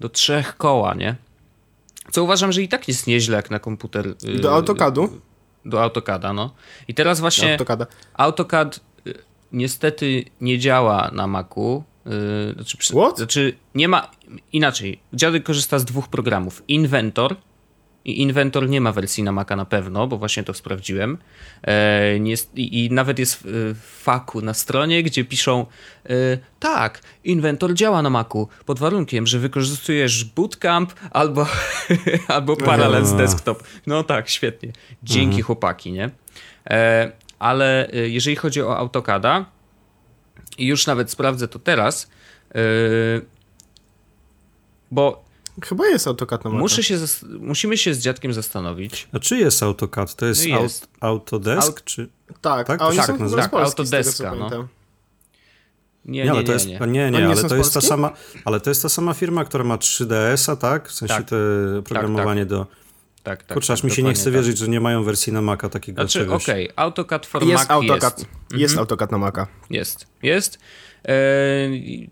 do 0.00 0.08
trzech 0.08 0.56
koła, 0.56 0.94
nie? 0.94 1.16
Co 2.10 2.24
uważam, 2.24 2.52
że 2.52 2.62
i 2.62 2.68
tak 2.68 2.88
jest 2.88 3.06
nieźle 3.06 3.36
jak 3.36 3.50
na 3.50 3.58
komputer. 3.58 4.14
y, 4.24 4.38
Do 4.40 4.54
AutoCADu? 4.54 5.20
Do 5.64 5.82
AutoCADa, 5.82 6.32
no. 6.32 6.54
I 6.88 6.94
teraz 6.94 7.20
właśnie... 7.20 7.52
AutoCADa. 7.52 7.86
AutoCAD 8.14 8.80
y, 9.06 9.14
niestety 9.52 10.24
nie 10.40 10.58
działa 10.58 11.10
na 11.12 11.26
Macu. 11.26 11.84
y, 12.06 12.54
Znaczy, 12.54 12.76
What? 12.96 13.16
znaczy 13.16 13.54
nie 13.74 13.88
ma 13.88 14.10
inaczej. 14.52 15.00
Dziadek 15.12 15.42
korzysta 15.44 15.78
z 15.78 15.84
dwóch 15.84 16.08
programów: 16.08 16.62
Inventor. 16.68 17.36
I 18.04 18.22
Inventor 18.22 18.68
nie 18.68 18.80
ma 18.80 18.92
wersji 18.92 19.22
na 19.22 19.32
Maca 19.32 19.56
na 19.56 19.64
pewno, 19.64 20.06
bo 20.06 20.16
właśnie 20.16 20.44
to 20.44 20.54
sprawdziłem. 20.54 21.18
E, 21.66 22.16
i, 22.54 22.88
nawet 22.92 23.18
jest 23.18 23.34
w, 23.34 23.42
w 23.74 24.02
faku 24.02 24.40
na 24.40 24.54
stronie, 24.54 25.02
gdzie 25.02 25.24
piszą 25.24 25.66
e, 26.06 26.12
tak, 26.60 27.00
Inventor 27.24 27.74
działa 27.74 28.02
na 28.02 28.10
Macu 28.10 28.48
pod 28.66 28.78
warunkiem, 28.78 29.26
że 29.26 29.38
wykorzystujesz 29.38 30.24
Bootcamp 30.24 30.94
albo, 31.10 31.46
albo 32.28 32.56
Parallels. 32.56 33.12
Desktop. 33.12 33.62
No 33.86 34.02
tak, 34.02 34.28
świetnie. 34.28 34.72
Dzięki 35.02 35.42
chłopaki, 35.42 35.92
nie? 35.92 36.10
E, 36.70 37.12
ale 37.38 37.88
e, 37.92 38.08
jeżeli 38.08 38.36
chodzi 38.36 38.62
o 38.62 38.78
AutoCADa, 38.78 39.44
i 40.58 40.66
już 40.66 40.86
nawet 40.86 41.10
sprawdzę 41.10 41.48
to 41.48 41.58
teraz, 41.58 42.10
e, 42.54 42.60
bo 44.90 45.24
Chyba 45.62 45.86
jest 45.86 46.06
AutoCAD 46.06 46.44
na 46.44 46.50
Maca. 46.50 46.60
muszę 46.60 46.82
się, 46.82 46.98
musimy 47.40 47.76
się 47.78 47.94
z 47.94 47.98
dziadkiem 47.98 48.32
zastanowić. 48.32 49.08
A 49.12 49.18
czy 49.18 49.36
jest 49.38 49.62
AutoCAD? 49.62 50.14
To 50.14 50.26
jest, 50.26 50.46
No 50.48 50.60
jest. 50.62 50.84
Aut- 50.84 50.88
Autodesk? 51.00 51.68
Aut- 51.80 51.84
czy... 51.84 52.08
Tak, 52.40 52.66
Tak? 52.66 52.82
a 52.82 52.86
oni 52.86 52.96
Tak, 52.96 53.06
są 53.06 53.18
Polski, 53.18 53.36
Tak, 53.36 53.46
z 53.46 53.50
tego, 53.50 53.62
Autodeska, 53.62 54.34
no. 54.34 54.68
Nie, 56.04 56.24
Nie, 56.24 56.30
ale 56.30 56.40
nie, 56.40 56.46
to 56.46 56.52
jest, 56.52 56.66
nie. 56.66 56.78
nie, 56.86 57.10
nie, 57.10 57.26
ale 57.26 57.36
to 57.48 57.56
jest 57.56 57.74
ta 57.74 57.80
sama, 57.80 58.12
ale 58.44 58.60
to 58.60 58.70
jest 58.70 58.82
ta 58.82 58.88
sama 58.88 59.14
firma, 59.14 59.44
która 59.44 59.64
ma 59.64 59.76
3DS-a, 59.76 60.56
tak? 60.56 60.88
W 60.88 60.92
sensie 60.92 61.14
Tak. 61.14 61.28
te 61.28 61.36
programowanie 61.84 62.46
do... 62.46 62.66
Tak, 63.22 63.42
tak. 63.42 63.54
Kurczę, 63.54 63.72
aż 63.72 63.80
tak, 63.80 63.90
mi 63.90 63.96
się 63.96 64.02
nie 64.02 64.12
chce 64.14 64.24
tak. 64.24 64.32
wierzyć, 64.32 64.58
że 64.58 64.68
nie 64.68 64.80
mają 64.80 65.04
wersji 65.04 65.32
na 65.32 65.42
Maca 65.42 65.68
takiego 65.68 66.02
Znaczy, 66.02 66.18
czegoś. 66.18 66.42
okej, 66.42 66.70
AutoCAD 66.76 67.26
for 67.26 67.42
Jest 67.44 67.62
Mac 67.62 67.70
AutoCAD. 67.70 68.18
jest. 68.18 68.30
Jest, 68.52 68.72
Mhm. 68.72 68.78
AutoCAD 68.78 69.12
na 69.12 69.18
Maca. 69.18 69.46
Jest, 69.70 70.06
jest. 70.22 70.58
E, 71.08 71.14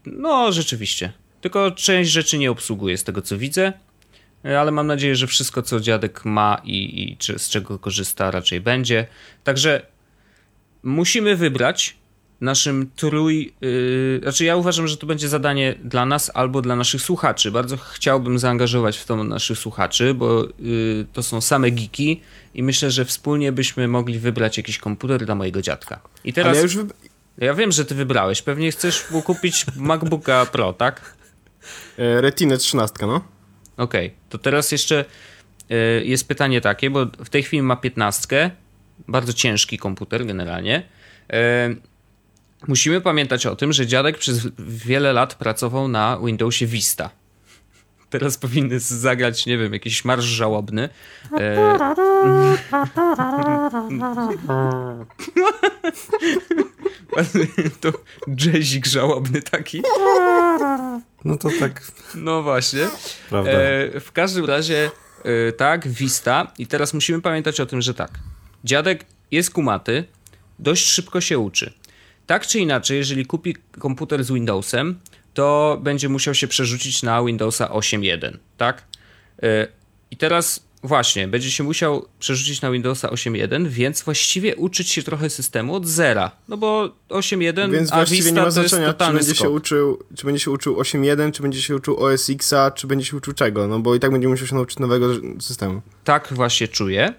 no, 0.06 0.52
rzeczywiście. 0.52 1.12
Tylko 1.42 1.70
część 1.70 2.10
rzeczy 2.10 2.38
nie 2.38 2.50
obsługuje 2.50 2.98
z 2.98 3.04
tego, 3.04 3.22
co 3.22 3.38
widzę. 3.38 3.72
E, 4.44 4.60
Ale 4.60 4.70
mam 4.70 4.86
nadzieję, 4.86 5.16
że 5.16 5.26
wszystko, 5.26 5.62
co 5.62 5.80
dziadek 5.80 6.24
ma 6.24 6.60
i, 6.64 7.02
i 7.02 7.16
czy, 7.16 7.38
z 7.38 7.48
czego 7.48 7.78
korzysta, 7.78 8.30
raczej 8.30 8.60
będzie. 8.60 9.06
Także 9.44 9.86
musimy 10.82 11.36
wybrać 11.36 11.96
naszym 12.40 12.90
trój. 12.96 13.52
Yy, 13.60 14.20
znaczy, 14.22 14.44
ja 14.44 14.56
uważam, 14.56 14.88
że 14.88 14.96
to 14.96 15.06
będzie 15.06 15.28
zadanie 15.28 15.74
dla 15.84 16.06
nas 16.06 16.30
albo 16.34 16.62
dla 16.62 16.76
naszych 16.76 17.02
słuchaczy. 17.02 17.50
Bardzo 17.50 17.76
chciałbym 17.76 18.38
zaangażować 18.38 18.98
w 18.98 19.04
to 19.04 19.24
naszych 19.24 19.58
słuchaczy, 19.58 20.14
bo 20.14 20.48
yy, 20.58 21.06
to 21.12 21.22
są 21.22 21.40
same 21.40 21.70
geeki 21.70 22.20
i 22.54 22.62
myślę, 22.62 22.90
że 22.90 23.04
wspólnie 23.04 23.52
byśmy 23.52 23.88
mogli 23.88 24.18
wybrać 24.18 24.56
jakiś 24.56 24.78
komputer 24.78 25.26
dla 25.26 25.34
mojego 25.34 25.62
dziadka. 25.62 26.00
I 26.24 26.32
teraz. 26.32 26.74
Ja. 26.74 26.82
Ja 27.38 27.54
wiem, 27.54 27.72
że 27.72 27.84
ty 27.84 27.94
wybrałeś. 27.94 28.42
Pewnie 28.42 28.72
chcesz 28.72 29.10
mu 29.10 29.22
kupić 29.22 29.66
MacBooka 29.76 30.46
Pro, 30.46 30.72
tak? 30.72 31.14
E, 31.98 32.20
Retinę 32.20 32.56
13, 32.56 33.06
no. 33.06 33.24
Okej, 33.76 34.14
to 34.28 34.38
teraz 34.38 34.72
jeszcze 34.72 35.04
y, 35.70 36.04
jest 36.04 36.28
pytanie 36.28 36.60
takie, 36.60 36.90
bo 36.90 37.06
w 37.06 37.28
tej 37.28 37.42
chwili 37.42 37.62
ma 37.62 37.76
15, 37.76 38.50
bardzo 39.08 39.32
ciężki 39.32 39.78
komputer 39.78 40.26
generalnie. 40.26 40.82
Y, 41.32 41.36
musimy 42.68 43.00
pamiętać 43.00 43.46
o 43.46 43.56
tym, 43.56 43.72
że 43.72 43.86
dziadek 43.86 44.18
przez 44.18 44.48
wiele 44.58 45.12
lat 45.12 45.34
pracował 45.34 45.88
na 45.88 46.18
Windowsie 46.24 46.66
Vista. 46.66 47.10
Teraz 48.10 48.38
powinny 48.38 48.80
zagrać, 48.80 49.46
nie 49.46 49.58
wiem, 49.58 49.72
jakiś 49.72 50.04
marsz 50.04 50.24
żałobny. 50.24 50.88
E, 51.38 51.78
to 57.80 57.92
jazzik 58.38 58.86
żałobny 58.86 59.42
taki. 59.42 59.82
No 61.24 61.36
to 61.36 61.48
tak, 61.60 61.82
No 62.14 62.42
właśnie. 62.42 62.88
prawda. 63.28 63.50
E, 63.50 64.00
w 64.00 64.12
każdym 64.12 64.44
razie, 64.44 64.90
e, 65.48 65.52
tak, 65.52 65.88
Vista. 65.88 66.52
I 66.58 66.66
teraz 66.66 66.94
musimy 66.94 67.20
pamiętać 67.22 67.60
o 67.60 67.66
tym, 67.66 67.82
że 67.82 67.94
tak. 67.94 68.10
Dziadek 68.64 69.04
jest 69.30 69.50
kumaty, 69.50 70.04
dość 70.58 70.86
szybko 70.86 71.20
się 71.20 71.38
uczy. 71.38 71.72
Tak 72.26 72.46
czy 72.46 72.58
inaczej, 72.58 72.96
jeżeli 72.98 73.26
kupi 73.26 73.56
komputer 73.78 74.24
z 74.24 74.30
Windowsem, 74.32 75.00
to 75.34 75.78
będzie 75.82 76.08
musiał 76.08 76.34
się 76.34 76.48
przerzucić 76.48 77.02
na 77.02 77.24
Windowsa 77.24 77.66
8.1, 77.68 78.36
tak? 78.56 78.82
E, 79.42 79.66
I 80.10 80.16
teraz 80.16 80.64
Właśnie, 80.82 81.28
będzie 81.28 81.50
się 81.50 81.64
musiał 81.64 82.06
przerzucić 82.18 82.60
na 82.60 82.70
Windowsa 82.70 83.08
8.1, 83.08 83.68
więc 83.68 84.02
właściwie 84.02 84.56
uczyć 84.56 84.90
się 84.90 85.02
trochę 85.02 85.30
systemu 85.30 85.74
od 85.74 85.86
zera. 85.86 86.30
No 86.48 86.56
bo 86.56 86.92
8.1, 87.08 87.72
Więc 87.72 87.92
a 87.92 87.96
właściwie 87.96 88.22
Vista 88.22 88.34
nie 88.34 88.40
ma 88.40 88.44
to 88.44 88.50
znaczenia, 88.50 88.94
czy 88.94 89.12
będzie, 89.12 89.34
się 89.34 89.50
uczył, 89.50 90.02
czy 90.16 90.26
będzie 90.26 90.40
się 90.40 90.50
uczył 90.50 90.76
8.1, 90.76 91.32
czy 91.32 91.42
będzie 91.42 91.62
się 91.62 91.76
uczył 91.76 92.04
OS 92.04 92.30
X-a, 92.30 92.70
czy 92.70 92.86
będzie 92.86 93.06
się 93.06 93.16
uczył 93.16 93.32
czego, 93.32 93.68
no 93.68 93.78
bo 93.78 93.94
i 93.94 94.00
tak 94.00 94.10
będzie 94.10 94.28
musiał 94.28 94.46
się 94.46 94.54
nauczyć 94.54 94.78
nowego 94.78 95.08
systemu. 95.40 95.82
Tak 96.04 96.28
właśnie 96.30 96.68
czuję. 96.68 97.14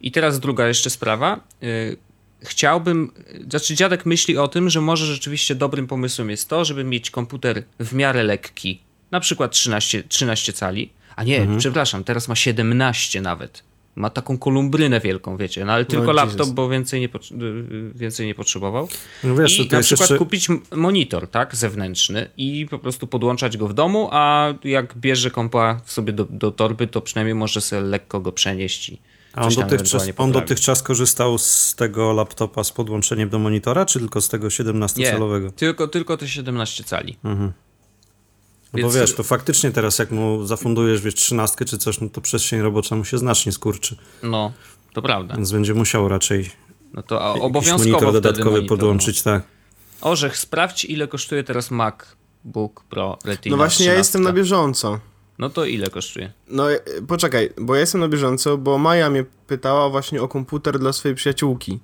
I 0.00 0.12
teraz 0.12 0.40
druga 0.40 0.68
jeszcze 0.68 0.90
sprawa. 0.90 1.40
Yy, 1.60 1.96
Chciałbym, 2.42 3.12
znaczy 3.50 3.74
dziadek 3.74 4.06
myśli 4.06 4.38
o 4.38 4.48
tym, 4.48 4.70
że 4.70 4.80
może 4.80 5.06
rzeczywiście 5.06 5.54
dobrym 5.54 5.86
pomysłem 5.86 6.30
jest 6.30 6.48
to, 6.48 6.64
żeby 6.64 6.84
mieć 6.84 7.10
komputer 7.10 7.62
w 7.80 7.94
miarę 7.94 8.22
lekki, 8.22 8.82
na 9.10 9.20
przykład 9.20 9.52
13, 9.52 10.02
13 10.02 10.52
cali, 10.52 10.90
a 11.18 11.24
nie, 11.24 11.40
Mhm. 11.40 11.58
przepraszam, 11.58 12.04
teraz 12.04 12.28
ma 12.28 12.34
17 12.34 13.20
nawet. 13.20 13.62
Ma 13.96 14.10
taką 14.10 14.38
kolumbrynę 14.38 15.00
wielką, 15.00 15.36
wiecie, 15.36 15.64
no 15.64 15.72
ale 15.72 15.84
tylko 15.84 16.12
Jesus. 16.12 16.16
laptop, 16.16 16.48
bo 16.48 16.68
więcej 16.68 17.00
nie, 17.00 17.08
yy, 17.40 17.92
więcej 17.94 18.26
nie 18.26 18.34
potrzebował. 18.34 18.88
No 19.24 19.34
wiesz, 19.36 19.58
I 19.58 19.68
na 19.68 19.80
przykład 19.80 20.00
jeszcze... 20.00 20.18
kupić 20.18 20.48
monitor, 20.76 21.28
tak, 21.28 21.56
zewnętrzny 21.56 22.30
i 22.36 22.66
po 22.70 22.78
prostu 22.78 23.06
podłączać 23.06 23.56
go 23.56 23.68
w 23.68 23.74
domu, 23.74 24.08
a 24.12 24.54
jak 24.64 24.96
bierze 24.96 25.30
kompa 25.30 25.80
sobie 25.86 26.12
do, 26.12 26.24
do 26.24 26.50
torby, 26.50 26.86
to 26.86 27.00
przynajmniej 27.00 27.34
może 27.34 27.60
sobie 27.60 27.82
lekko 27.82 28.20
go 28.20 28.32
przenieść 28.32 28.88
i 28.88 28.98
A 29.32 29.42
on 29.42 29.54
dotychczas, 29.54 30.08
on 30.16 30.32
dotychczas 30.32 30.82
korzystał 30.82 31.38
z 31.38 31.74
tego 31.74 32.12
laptopa 32.12 32.64
z 32.64 32.72
podłączeniem 32.72 33.28
do 33.28 33.38
monitora, 33.38 33.86
czy 33.86 33.98
tylko 33.98 34.20
z 34.20 34.28
tego 34.28 34.48
17-calowego? 34.48 35.44
Nie, 35.44 35.50
tylko, 35.52 35.88
tylko 35.88 36.16
te 36.16 36.28
17 36.28 36.84
cali. 36.84 37.16
No 38.72 38.82
bo 38.82 38.90
wiesz, 38.90 39.14
to 39.14 39.22
faktycznie 39.22 39.70
teraz 39.70 39.98
jak 39.98 40.10
mu 40.10 40.46
zafundujesz, 40.46 41.00
wiesz, 41.00 41.14
trzynastkę 41.14 41.64
czy 41.64 41.78
coś, 41.78 42.00
no 42.00 42.08
to 42.08 42.20
przestrzeń 42.20 42.60
robocza 42.60 42.96
mu 42.96 43.04
się 43.04 43.18
znacznie 43.18 43.52
skurczy. 43.52 43.96
No, 44.22 44.52
to 44.92 45.02
prawda. 45.02 45.36
Więc 45.36 45.52
będzie 45.52 45.74
musiał 45.74 46.08
raczej 46.08 46.50
No 46.94 47.02
to 47.02 47.34
obowiązkowo 47.34 47.78
monitor 47.78 48.00
wtedy 48.00 48.12
dodatkowy 48.12 48.50
monitor, 48.50 48.78
podłączyć, 48.78 49.22
tak. 49.22 49.42
No. 50.02 50.10
Orzech, 50.10 50.36
sprawdź 50.36 50.84
ile 50.84 51.08
kosztuje 51.08 51.44
teraz 51.44 51.70
MacBook 51.70 52.84
Pro 52.90 53.18
Retina 53.24 53.52
No 53.52 53.56
właśnie, 53.56 53.86
ja 53.86 53.92
13. 53.92 53.98
jestem 53.98 54.22
na 54.22 54.32
bieżąco. 54.32 55.00
No 55.38 55.50
to 55.50 55.64
ile 55.64 55.90
kosztuje? 55.90 56.32
No 56.48 56.72
e, 56.72 56.78
poczekaj, 57.08 57.50
bo 57.60 57.74
ja 57.74 57.80
jestem 57.80 58.00
na 58.00 58.08
bieżąco, 58.08 58.58
bo 58.58 58.78
Maja 58.78 59.10
mnie 59.10 59.24
pytała 59.46 59.90
właśnie 59.90 60.22
o 60.22 60.28
komputer 60.28 60.78
dla 60.78 60.92
swojej 60.92 61.14
przyjaciółki. 61.14 61.78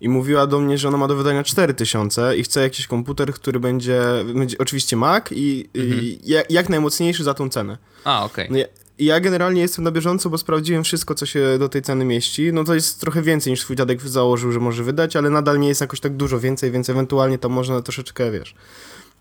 I 0.00 0.08
mówiła 0.08 0.46
do 0.46 0.60
mnie, 0.60 0.78
że 0.78 0.88
ona 0.88 0.96
ma 0.96 1.08
do 1.08 1.16
wydania 1.16 1.42
4000 1.44 2.36
i 2.36 2.42
chce 2.42 2.60
jakiś 2.60 2.86
komputer, 2.86 3.32
który 3.32 3.60
będzie, 3.60 4.02
będzie 4.34 4.58
oczywiście 4.58 4.96
Mac 4.96 5.24
i, 5.30 5.68
i 5.74 6.18
jak, 6.24 6.50
jak 6.50 6.68
najmocniejszy 6.68 7.24
za 7.24 7.34
tą 7.34 7.48
cenę. 7.48 7.78
A, 8.04 8.24
okej. 8.24 8.48
No 8.50 8.58
ja, 8.98 9.20
generalnie 9.20 9.62
jestem 9.62 9.84
na 9.84 9.90
bieżąco, 9.90 10.30
bo 10.30 10.38
sprawdziłem 10.38 10.84
wszystko, 10.84 11.14
co 11.14 11.26
się 11.26 11.58
do 11.58 11.68
tej 11.68 11.82
ceny 11.82 12.04
mieści. 12.04 12.52
No 12.52 12.64
to 12.64 12.74
jest 12.74 13.00
trochę 13.00 13.22
więcej 13.22 13.50
niż 13.50 13.60
twój 13.60 13.76
dziadek 13.76 14.02
założył, 14.02 14.52
że 14.52 14.60
może 14.60 14.84
wydać, 14.84 15.16
ale 15.16 15.30
nadal 15.30 15.60
nie 15.60 15.68
jest 15.68 15.80
jakoś 15.80 16.00
tak 16.00 16.16
dużo 16.16 16.40
więcej, 16.40 16.70
więc 16.70 16.90
ewentualnie 16.90 17.38
tam 17.38 17.52
można 17.52 17.82
troszeczkę, 17.82 18.30
wiesz... 18.30 18.54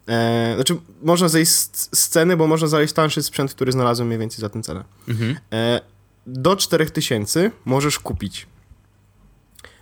E, 0.08 0.52
znaczy, 0.56 0.76
można 1.04 1.28
zejść 1.28 1.52
z, 1.52 1.90
z 1.94 2.08
ceny, 2.08 2.38
bo 2.38 2.48
można 2.48 2.68
znaleźć 2.68 2.94
tańszy 2.94 3.24
sprzęt, 3.24 3.54
który 3.54 3.72
znalazłem 3.72 4.08
mniej 4.08 4.20
więcej 4.20 4.40
za 4.40 4.50
tę 4.50 4.62
cenę. 4.62 4.84
Mhm. 5.08 5.38
E, 5.54 5.82
do 6.28 6.56
4000 6.56 7.52
możesz 7.66 8.00
kupić 8.00 8.48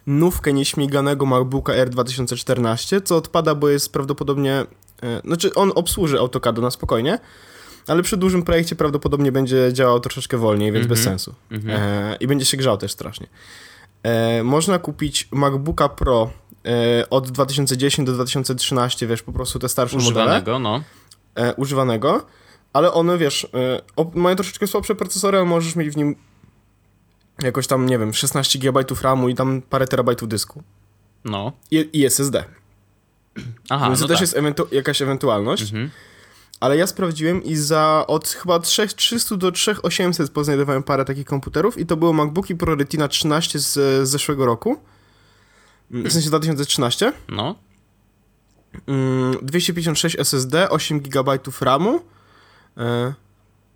nówkę 0.08 0.54
nieśmiganego 0.54 1.26
MacBooka 1.26 1.74
R 1.74 1.90
2014, 1.90 3.02
co 3.02 3.18
odpada, 3.18 3.56
bo 3.56 3.70
jest 3.70 3.94
prawdopodobnie... 3.94 4.66
E, 5.04 5.22
znaczy, 5.26 5.54
on 5.54 5.72
obsłuży 5.76 6.20
AutoCAD 6.20 6.58
na 6.58 6.72
spokojnie, 6.72 7.20
ale 7.88 8.04
przy 8.04 8.18
dużym 8.18 8.44
projekcie 8.44 8.76
prawdopodobnie 8.76 9.32
będzie 9.32 9.74
działał 9.74 10.00
troszeczkę 10.00 10.38
wolniej, 10.38 10.72
więc 10.72 10.88
bez 10.88 11.04
sensu. 11.04 11.36
E, 11.70 12.18
I 12.20 12.28
będzie 12.28 12.46
się 12.46 12.58
grzał 12.58 12.78
też 12.78 12.92
strasznie. 12.92 13.28
E, 14.04 14.44
można 14.44 14.80
kupić 14.80 15.28
MacBooka 15.32 15.90
Pro 15.90 16.32
e, 16.66 17.10
od 17.10 17.32
2010 17.32 18.06
do 18.06 18.14
2013, 18.14 19.08
wiesz, 19.08 19.22
po 19.22 19.32
prostu 19.32 19.60
te 19.60 19.70
starsze 19.70 19.98
modele 19.98 20.10
Używanego, 20.12 20.60
no. 20.60 20.84
e, 21.36 21.56
używanego, 21.56 22.26
ale 22.74 22.94
one, 22.94 23.18
wiesz, 23.18 23.48
e, 23.54 23.82
mają 24.16 24.36
troszeczkę 24.36 24.68
słabsze 24.68 24.96
procesory, 24.96 25.38
ale 25.38 25.48
możesz 25.48 25.76
mieć 25.76 25.90
w 25.90 25.98
nim 25.98 26.16
jakoś 27.44 27.68
tam, 27.68 27.86
nie 27.86 28.00
wiem, 28.00 28.14
16 28.14 28.60
GB 28.60 28.84
RAMu 29.02 29.30
i 29.30 29.36
tam 29.36 29.62
parę 29.62 29.88
terabajtów 29.88 30.30
dysku. 30.30 30.64
No. 31.26 31.52
I, 31.72 31.90
i 31.94 32.06
SSD. 32.06 32.44
Aha, 33.70 33.88
Więc 33.88 34.02
no 34.02 34.08
to 34.08 34.14
też 34.14 34.18
tak. 34.18 34.22
jest 34.22 34.36
ewentu- 34.38 34.68
jakaś 34.76 35.02
ewentualność. 35.02 35.64
Mhm. 35.64 35.90
Ale 36.60 36.78
ja 36.78 36.88
sprawdziłem 36.88 37.44
i 37.44 37.56
za 37.56 38.04
od 38.08 38.28
chyba 38.28 38.60
3300 38.60 39.38
do 39.38 39.52
3800 39.52 40.32
poznajdowałem 40.32 40.84
parę 40.84 41.06
takich 41.06 41.26
komputerów 41.26 41.78
i 41.78 41.86
to 41.86 41.98
były 41.98 42.14
MacBooki 42.14 42.56
Pro 42.56 42.76
Retina 42.76 43.08
13 43.08 43.60
z, 43.60 43.74
z 43.74 44.10
zeszłego 44.10 44.46
roku. 44.46 44.78
W 45.92 46.12
sensie 46.12 46.28
2013. 46.30 47.14
No. 47.30 47.56
Mm, 48.88 49.38
256 49.42 50.20
SSD, 50.20 50.70
8 50.70 51.00
GB 51.00 51.40
RAMu. 51.62 52.02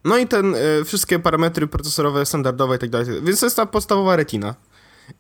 No 0.04 0.18
i 0.18 0.28
ten, 0.28 0.56
e, 0.56 0.86
wszystkie 0.86 1.20
parametry 1.20 1.68
procesorowe, 1.68 2.26
standardowe 2.26 2.76
i 2.76 2.80
tak 2.80 2.90
dalej. 2.90 3.08
Więc 3.24 3.40
to 3.40 3.46
jest 3.46 3.56
ta 3.56 3.66
podstawowa 3.66 4.16
retina. 4.16 4.56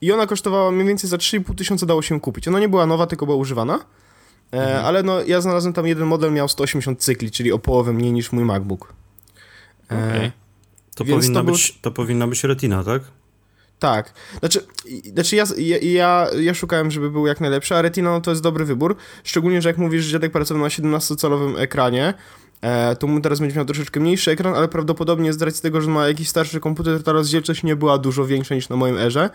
I 0.01 0.11
ona 0.11 0.27
kosztowała 0.27 0.71
mniej 0.71 0.87
więcej 0.87 1.09
za 1.09 1.17
3,5 1.17 1.55
tysiąca 1.55 1.85
dało 1.85 2.01
się 2.01 2.19
kupić. 2.19 2.47
Ona 2.47 2.59
nie 2.59 2.69
była 2.69 2.85
nowa, 2.85 3.07
tylko 3.07 3.25
była 3.25 3.37
używana. 3.37 3.79
E, 4.53 4.81
Ale 4.83 5.03
no, 5.03 5.21
ja 5.21 5.41
znalazłem 5.41 5.73
tam 5.73 5.87
jeden 5.87 6.07
model, 6.07 6.31
miał 6.33 6.47
180 6.47 7.03
cykli, 7.03 7.31
czyli 7.31 7.51
o 7.51 7.59
połowę 7.59 7.93
mniej 7.93 8.11
niż 8.13 8.31
mój 8.31 8.45
MacBook. 8.45 8.93
E, 9.91 10.07
Okej. 10.09 10.31
To, 10.95 11.05
powinna 11.05 11.39
to 11.39 11.43
był- 11.43 11.53
być, 11.53 11.79
to 11.81 11.91
powinna 11.91 12.27
być 12.27 12.43
retina, 12.43 12.83
tak? 12.83 13.01
Tak. 13.79 14.13
Znaczy, 14.39 14.65
znaczy 15.13 15.35
ja, 15.35 15.43
ja, 15.57 15.77
ja, 15.77 16.27
ja 16.39 16.53
szukałem, 16.53 16.91
żeby 16.91 17.09
był 17.11 17.27
jak 17.27 17.41
najlepszy, 17.41 17.75
a 17.75 17.81
Retina 17.81 18.11
no, 18.11 18.21
to 18.21 18.31
jest 18.31 18.43
dobry 18.43 18.65
wybór. 18.65 18.95
Szczególnie, 19.23 19.61
że 19.61 19.69
jak 19.69 19.77
mówisz, 19.77 20.05
że 20.05 20.11
dziadek 20.11 20.31
pracował 20.31 20.63
na 20.63 20.69
17-calowym 20.69 21.57
ekranie, 21.59 22.13
e, 22.61 22.95
to 22.95 23.07
mu 23.07 23.21
teraz 23.21 23.39
będzie 23.39 23.55
miał 23.55 23.65
troszeczkę 23.65 23.99
mniejszy 23.99 24.31
ekran, 24.31 24.55
ale 24.55 24.67
prawdopodobnie 24.67 25.33
z 25.33 25.41
racji 25.41 25.61
tego, 25.61 25.81
że 25.81 25.89
ma 25.89 26.07
jakiś 26.07 26.29
starszy 26.29 26.59
komputer, 26.59 27.03
ta 27.03 27.11
rozdzielczość 27.11 27.63
nie 27.63 27.75
była 27.75 27.97
dużo 27.97 28.25
większa 28.25 28.55
niż 28.55 28.69
na 28.69 28.75
moim 28.75 28.97
erze, 28.97 29.29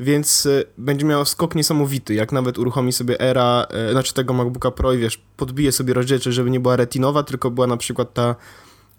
więc 0.00 0.46
e, 0.46 0.64
będzie 0.78 1.06
miał 1.06 1.24
skok 1.24 1.54
niesamowity. 1.54 2.14
Jak 2.14 2.32
nawet 2.32 2.58
uruchomi 2.58 2.92
sobie 2.92 3.20
era, 3.20 3.66
e, 3.70 3.92
znaczy 3.92 4.14
tego 4.14 4.34
MacBooka 4.34 4.70
Pro 4.70 4.92
i 4.92 4.98
wiesz, 4.98 5.20
podbije 5.36 5.72
sobie 5.72 5.94
rozdzielczość, 5.94 6.34
żeby 6.36 6.50
nie 6.50 6.60
była 6.60 6.76
retinowa, 6.76 7.22
tylko 7.22 7.50
była 7.50 7.66
na 7.66 7.76
przykład 7.76 8.14
ta... 8.14 8.34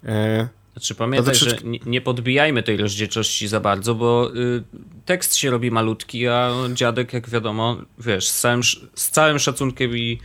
E, 0.04 0.48
Znaczy 0.72 0.94
pamiętaj, 0.94 1.34
to 1.34 1.38
że 1.38 1.46
troszeczkę- 1.46 1.68
nie, 1.68 1.78
nie 1.86 2.00
podbijajmy 2.00 2.62
tej 2.62 2.76
rozdzielczości 2.76 3.48
za 3.48 3.60
bardzo, 3.60 3.94
bo 3.94 4.30
y, 4.36 4.62
tekst 5.04 5.36
się 5.36 5.50
robi 5.50 5.70
malutki, 5.70 6.28
a 6.28 6.52
dziadek, 6.74 7.12
jak 7.12 7.28
wiadomo, 7.30 7.76
wiesz, 7.98 8.28
z 8.28 8.40
całym, 8.40 8.62
z 8.94 9.10
całym 9.10 9.38
szacunkiem 9.38 9.96
i 9.96 10.18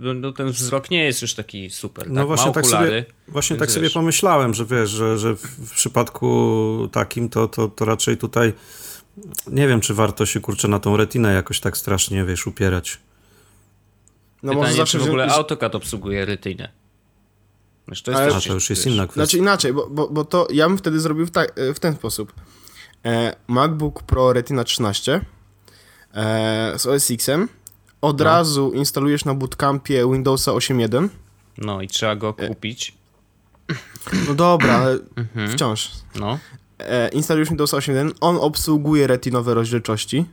no, 0.00 0.14
no, 0.14 0.32
ten 0.32 0.50
wzrok 0.50 0.90
nie 0.90 1.04
jest 1.04 1.22
już 1.22 1.34
taki 1.34 1.70
super. 1.70 2.10
No 2.10 2.20
tak? 2.20 2.26
właśnie 2.26 2.46
Ma 2.46 2.52
tak 2.52 2.64
okulary. 2.64 2.86
sobie, 2.88 3.04
właśnie 3.28 3.56
tak 3.56 3.70
sobie 3.70 3.82
wiesz. 3.82 3.92
pomyślałem, 3.94 4.54
że 4.54 4.66
wiesz, 4.66 4.90
że, 4.90 5.18
że 5.18 5.36
w, 5.36 5.70
przypadku 5.74 6.88
takim 6.92 7.28
to, 7.28 7.48
to, 7.48 7.68
to 7.68 7.84
raczej 7.84 8.16
tutaj 8.16 8.52
nie 9.46 9.68
wiem, 9.68 9.80
czy 9.80 9.94
warto 9.94 10.26
się 10.26 10.40
kurczę 10.40 10.68
na 10.68 10.78
tą 10.78 10.96
retinę 10.96 11.32
jakoś 11.34 11.60
tak 11.60 11.76
strasznie, 11.76 12.24
wiesz, 12.24 12.46
upierać. 12.46 12.98
no 14.42 14.54
Pytanie, 14.54 14.84
czy 14.84 14.98
w 14.98 15.02
ogóle 15.02 15.26
wziąć- 15.26 15.38
AutoCAD 15.38 15.74
obsługuje 15.74 16.24
retynę. 16.24 16.68
Wiesz, 17.88 18.02
to 18.02 18.10
jest 18.10 18.22
Ale- 18.22 18.40
to 18.40 18.54
już 18.54 18.70
jest 18.70 18.84
wiesz, 18.84 18.94
inna 18.94 19.06
kwestia. 19.06 19.24
Znaczy 19.24 19.38
inaczej, 19.38 19.72
bo, 19.72 19.86
bo, 19.90 20.08
bo 20.08 20.24
to 20.24 20.48
ja 20.52 20.68
bym 20.68 20.78
wtedy 20.78 21.00
zrobił 21.00 21.26
w, 21.26 21.30
ta, 21.30 21.44
w 21.74 21.78
ten 21.78 21.94
sposób. 21.94 22.32
E, 23.04 23.36
MacBook 23.48 24.02
Pro 24.02 24.32
Retina 24.32 24.64
13 24.64 25.20
e, 26.14 26.74
z 26.78 26.86
OS 26.86 27.10
X-em. 27.10 27.48
Od 28.04 28.18
No. 28.18 28.24
razu 28.24 28.72
instalujesz 28.74 29.24
na 29.24 29.34
bootcampie 29.34 30.04
Windowsa 30.12 30.52
8.1. 30.52 31.08
No 31.58 31.82
i 31.82 31.88
trzeba 31.88 32.16
go 32.16 32.34
E. 32.38 32.48
kupić. 32.48 32.94
No 34.28 34.34
dobra, 34.34 34.74
ale 34.74 34.98
Mhm. 35.16 35.48
wciąż. 35.52 35.90
No, 36.20 36.38
E, 36.78 37.08
instalujesz 37.08 37.48
Windowsa 37.48 37.76
8.1. 37.76 38.12
On 38.20 38.36
obsługuje 38.40 39.06
retinowe 39.06 39.54
rozdzielczości, 39.54 40.24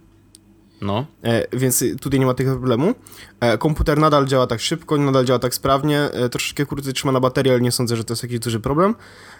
no. 0.81 1.05
e, 1.23 1.57
więc 1.57 1.83
tutaj 2.01 2.19
nie 2.19 2.25
ma 2.25 2.33
tego 2.33 2.51
problemu. 2.51 2.93
E, 3.39 3.57
komputer 3.57 3.97
nadal 3.97 4.25
działa 4.25 4.47
tak 4.47 4.59
szybko, 4.61 4.97
nadal 4.97 5.25
działa 5.25 5.39
tak 5.39 5.55
sprawnie. 5.55 5.99
E, 6.01 6.29
troszeczkę 6.29 6.65
krócej 6.65 6.93
trzyma 6.93 7.11
na 7.11 7.19
baterię, 7.19 7.51
ale 7.51 7.61
nie 7.61 7.71
sądzę, 7.71 7.95
że 7.95 8.03
to 8.03 8.11
jest 8.13 8.23
jakiś 8.23 8.39
duży 8.39 8.59
problem. 8.59 8.95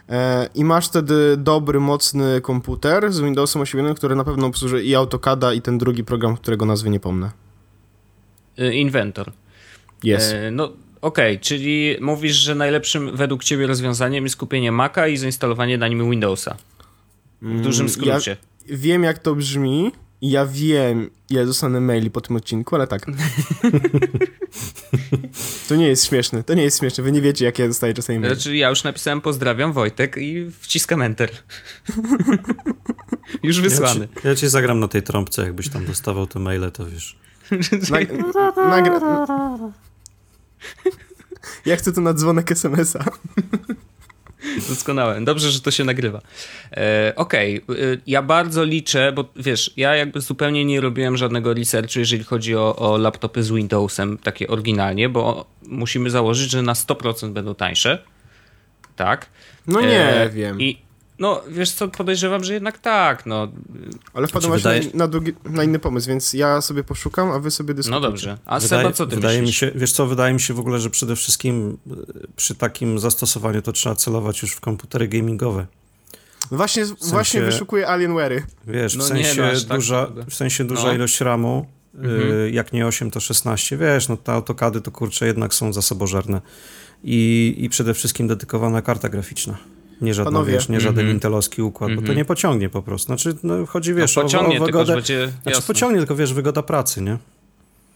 E, 0.10 0.50
I 0.56 0.64
masz 0.64 0.88
wtedy 0.88 1.38
dobry, 1.38 1.80
mocny 1.80 2.42
komputer 2.42 3.14
z 3.14 3.20
Windowsem 3.20 3.62
8.1, 3.62 3.94
który 3.96 4.16
na 4.16 4.24
pewno 4.24 4.48
obsłuży 4.48 4.84
i 4.84 4.96
AutoCADa, 4.96 5.54
i 5.54 5.62
ten 5.62 5.78
drugi 5.78 6.04
program, 6.04 6.36
którego 6.38 6.66
nazwy 6.66 6.90
nie 6.90 7.00
pomnę. 7.00 7.32
Y, 8.60 8.74
Inventor. 8.76 9.32
Jest. 10.04 10.34
E, 10.34 10.52
no, 10.52 10.74
okej, 11.02 11.40
czyli 11.40 11.98
mówisz, 12.02 12.36
że 12.36 12.56
najlepszym 12.56 13.16
według 13.18 13.44
ciebie 13.44 13.68
rozwiązaniem 13.68 14.24
jest 14.24 14.36
kupienie 14.36 14.72
Maca 14.72 15.08
i 15.08 15.18
zainstalowanie 15.18 15.78
na 15.78 15.88
nim 15.88 16.10
Windowsa. 16.12 16.58
W 17.42 17.62
dużym 17.62 17.86
Mm, 17.86 17.90
skrócie. 17.94 18.38
Ja 18.68 18.78
wiem, 18.78 19.04
jak 19.04 19.20
to 19.20 19.36
brzmi. 19.36 19.92
i 20.22 20.32
Ja 20.32 20.46
wiem, 20.46 21.10
ile 21.30 21.46
dostanę 21.46 21.82
maili 21.82 22.12
po 22.12 22.22
tym 22.22 22.36
odcinku, 22.36 22.76
ale 22.76 22.88
tak. 22.88 23.06
to 25.70 25.76
nie 25.76 25.88
jest 25.88 26.06
śmieszne. 26.06 26.44
To 26.44 26.54
nie 26.54 26.64
jest 26.64 26.80
śmieszne. 26.80 27.04
Wy 27.04 27.12
nie 27.12 27.22
wiecie, 27.22 27.46
jakie 27.46 27.64
ja 27.64 27.70
dostaję 27.70 27.94
czasami 27.94 28.20
maile. 28.20 28.36
Znaczy, 28.36 28.56
ja 28.56 28.70
już 28.70 28.84
napisałem 28.84 29.22
pozdrawiam 29.22 29.74
Wojtek 29.74 30.16
i 30.20 30.52
wciskam 30.60 31.02
Enter. 31.02 31.30
Już 33.44 33.58
Ja 33.58 33.64
wysłany. 33.64 34.08
ci, 34.22 34.28
ja 34.28 34.36
ci 34.36 34.48
zagram 34.48 34.80
na 34.80 34.88
tej 34.88 35.04
trąbce, 35.04 35.42
jakbyś 35.44 35.70
tam 35.70 35.86
dostawał 35.86 36.28
te 36.28 36.40
maile, 36.40 36.72
to 36.72 36.86
wiesz. 36.86 37.18
Nag 37.92 38.10
nagra... 38.72 39.00
Ja 41.66 41.76
chcę 41.76 41.94
to 41.94 42.02
na 42.02 42.14
dzwonek 42.14 42.52
SMS-a. 42.52 43.04
Doskonałe. 44.70 45.22
Dobrze, 45.22 45.52
że 45.52 45.62
to 45.62 45.72
się 45.72 45.84
nagrywa. 45.84 46.22
E, 46.72 47.14
Okej, 47.16 47.62
y, 47.70 48.02
ja 48.08 48.22
bardzo 48.22 48.64
liczę, 48.64 49.12
bo 49.12 49.26
wiesz, 49.36 49.74
ja 49.78 49.96
jakby 49.96 50.22
zupełnie 50.22 50.66
nie 50.66 50.82
robiłem 50.82 51.18
żadnego 51.18 51.54
researchu, 51.54 52.00
jeżeli 52.00 52.24
chodzi 52.24 52.56
o, 52.56 52.76
o 52.76 52.98
laptopy 52.98 53.44
z 53.44 53.52
Windowsem, 53.52 54.18
takie 54.18 54.48
oryginalnie, 54.48 55.10
bo 55.10 55.46
musimy 55.68 56.10
założyć, 56.10 56.52
że 56.52 56.62
na 56.62 56.74
100% 56.74 57.30
będą 57.30 57.56
tańsze. 57.56 58.04
Tak. 58.96 59.26
No 59.68 59.82
nie 59.82 60.00
E, 60.00 60.30
wiem. 60.30 60.62
I 60.62 60.82
no, 61.22 61.42
wiesz 61.50 61.72
co, 61.72 61.88
podejrzewam, 61.88 62.44
że 62.44 62.54
jednak 62.54 62.78
tak, 62.78 63.26
no. 63.26 63.48
Ale 64.14 64.28
wpadłem 64.28 64.50
właśnie 64.52 64.72
wydaje- 64.72 64.92
na, 64.94 64.98
na, 64.98 65.08
drugi, 65.08 65.34
na 65.44 65.64
inny 65.64 65.80
pomysł, 65.80 66.08
więc 66.08 66.34
ja 66.34 66.62
sobie 66.62 66.84
poszukam, 66.84 67.32
a 67.32 67.40
wy 67.40 67.52
sobie 67.52 67.74
No 67.74 67.76
dyskutujcie. 67.78 68.08
dobrze. 68.08 68.38
A 68.46 68.60
Wydaje, 68.60 68.82
Seba, 68.84 68.94
co 68.94 69.08
ty 69.08 69.16
wydaje 69.16 69.38
mi 69.42 69.48
myślisz? 69.48 69.60
się, 69.60 69.80
wiesz 69.80 69.92
co, 69.92 70.08
wydaje 70.08 70.34
mi 70.34 70.40
się 70.42 70.54
w 70.54 70.60
ogóle, 70.60 70.80
że 70.80 70.90
przede 70.90 71.16
wszystkim 71.16 71.78
y, 71.92 72.28
przy 72.36 72.56
takim 72.56 73.00
zastosowaniu 73.00 73.62
to 73.62 73.72
trzeba 73.72 73.96
celować 73.96 74.42
już 74.42 74.52
w 74.52 74.60
komputery 74.60 75.08
gamingowe. 75.08 75.66
No 76.52 76.58
Właśnie, 76.58 76.86
właśnie 77.02 77.42
wyszukuję 77.42 77.86
Alienware'y. 77.88 78.42
Wiesz, 78.68 78.96
No 78.96 79.04
w 79.06 79.14
nie, 79.14 79.26
sensie 79.26 79.42
no 79.42 79.48
aż 79.48 79.64
tak 79.64 79.78
duża, 79.78 80.06
długo. 80.06 80.24
w 80.30 80.34
sensie 80.34 80.64
duża 80.64 80.84
No. 80.88 80.94
ilość 80.94 81.22
RAMu, 81.22 81.66
y, 81.96 81.98
Mhm. 81.98 82.54
jak 82.54 82.74
nie 82.74 82.88
8 82.88 83.12
to 83.12 83.20
16, 83.20 83.78
wiesz, 83.78 84.08
no 84.10 84.18
te 84.18 84.32
autokady 84.32 84.82
to 84.82 84.92
kurczę 84.92 85.26
jednak 85.28 85.54
są 85.54 85.74
zasobożerne. 85.74 86.42
I, 87.04 87.56
I 87.58 87.70
przede 87.70 87.94
wszystkim 87.94 88.28
dedykowana 88.28 88.82
karta 88.82 89.10
graficzna. 89.10 89.58
Nie 90.02 90.14
żadna, 90.14 90.32
Panowie. 90.32 90.54
wiesz, 90.54 90.70
nie 90.70 90.80
żaden 90.80 91.00
Mhm. 91.00 91.16
intelowski 91.16 91.62
układ, 91.62 91.90
bo 91.92 91.96
to 91.96 92.02
Mhm. 92.02 92.18
nie 92.18 92.26
pociągnie 92.26 92.70
po 92.70 92.82
prostu. 92.82 93.06
Znaczy, 93.08 93.34
no, 93.44 93.66
chodzi, 93.66 93.94
wiesz, 93.94 94.16
no, 94.16 94.22
o, 94.22 94.26
pociągnie, 94.26 94.62
o 94.62 94.66
tylko 94.66 94.80
że 94.80 94.84
wygodę. 94.86 94.96
będzie 94.96 95.28
Znaczy 95.28 95.50
jasne. 95.58 95.68
pociągnie, 95.74 96.00
tylko 96.00 96.16
wiesz, 96.16 96.34
wygoda 96.34 96.64
pracy, 96.64 97.02
nie? 97.02 97.18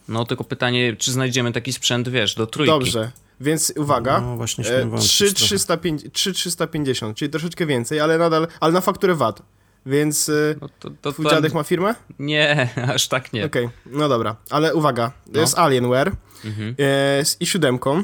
No 0.08 0.26
tylko 0.26 0.44
pytanie, 0.44 0.96
czy 0.96 1.12
znajdziemy 1.12 1.52
taki 1.52 1.74
sprzęt, 1.74 2.10
wiesz, 2.10 2.36
do 2.36 2.48
trójki. 2.48 2.72
Dobrze, 2.72 3.12
więc 3.42 3.74
uwaga. 3.78 4.22
No 4.22 4.38
właśnie 4.38 4.64
E, 4.66 4.68
śmiem 4.68 4.90
wątpić 4.90 5.12
3, 5.12 5.26
trochę. 5.34 5.46
305 5.46 6.04
3350, 6.14 7.18
czyli 7.18 7.32
troszeczkę 7.32 7.66
więcej, 7.66 8.00
ale 8.00 8.18
nadal, 8.18 8.48
ale 8.60 8.74
na 8.74 8.82
fakturę 8.82 9.16
VAT. 9.16 9.42
Więc 9.86 10.30
y, 10.30 10.56
No 10.62 10.70
to, 10.80 10.90
to, 11.02 11.12
twój 11.12 11.26
to, 11.26 11.32
dziadek 11.32 11.54
ma 11.54 11.64
firmę? 11.64 11.96
Nie, 12.20 12.70
aż 12.96 13.08
tak 13.08 13.34
nie. 13.34 13.46
Okej, 13.46 13.70
no 13.86 14.10
dobra, 14.10 14.36
ale 14.50 14.76
uwaga, 14.76 15.12
to 15.26 15.32
No. 15.34 15.42
jest 15.42 15.60
Alienware 15.60 16.12
Mhm. 16.46 16.70
e, 16.80 17.26
z 17.26 17.38
i7, 17.40 18.04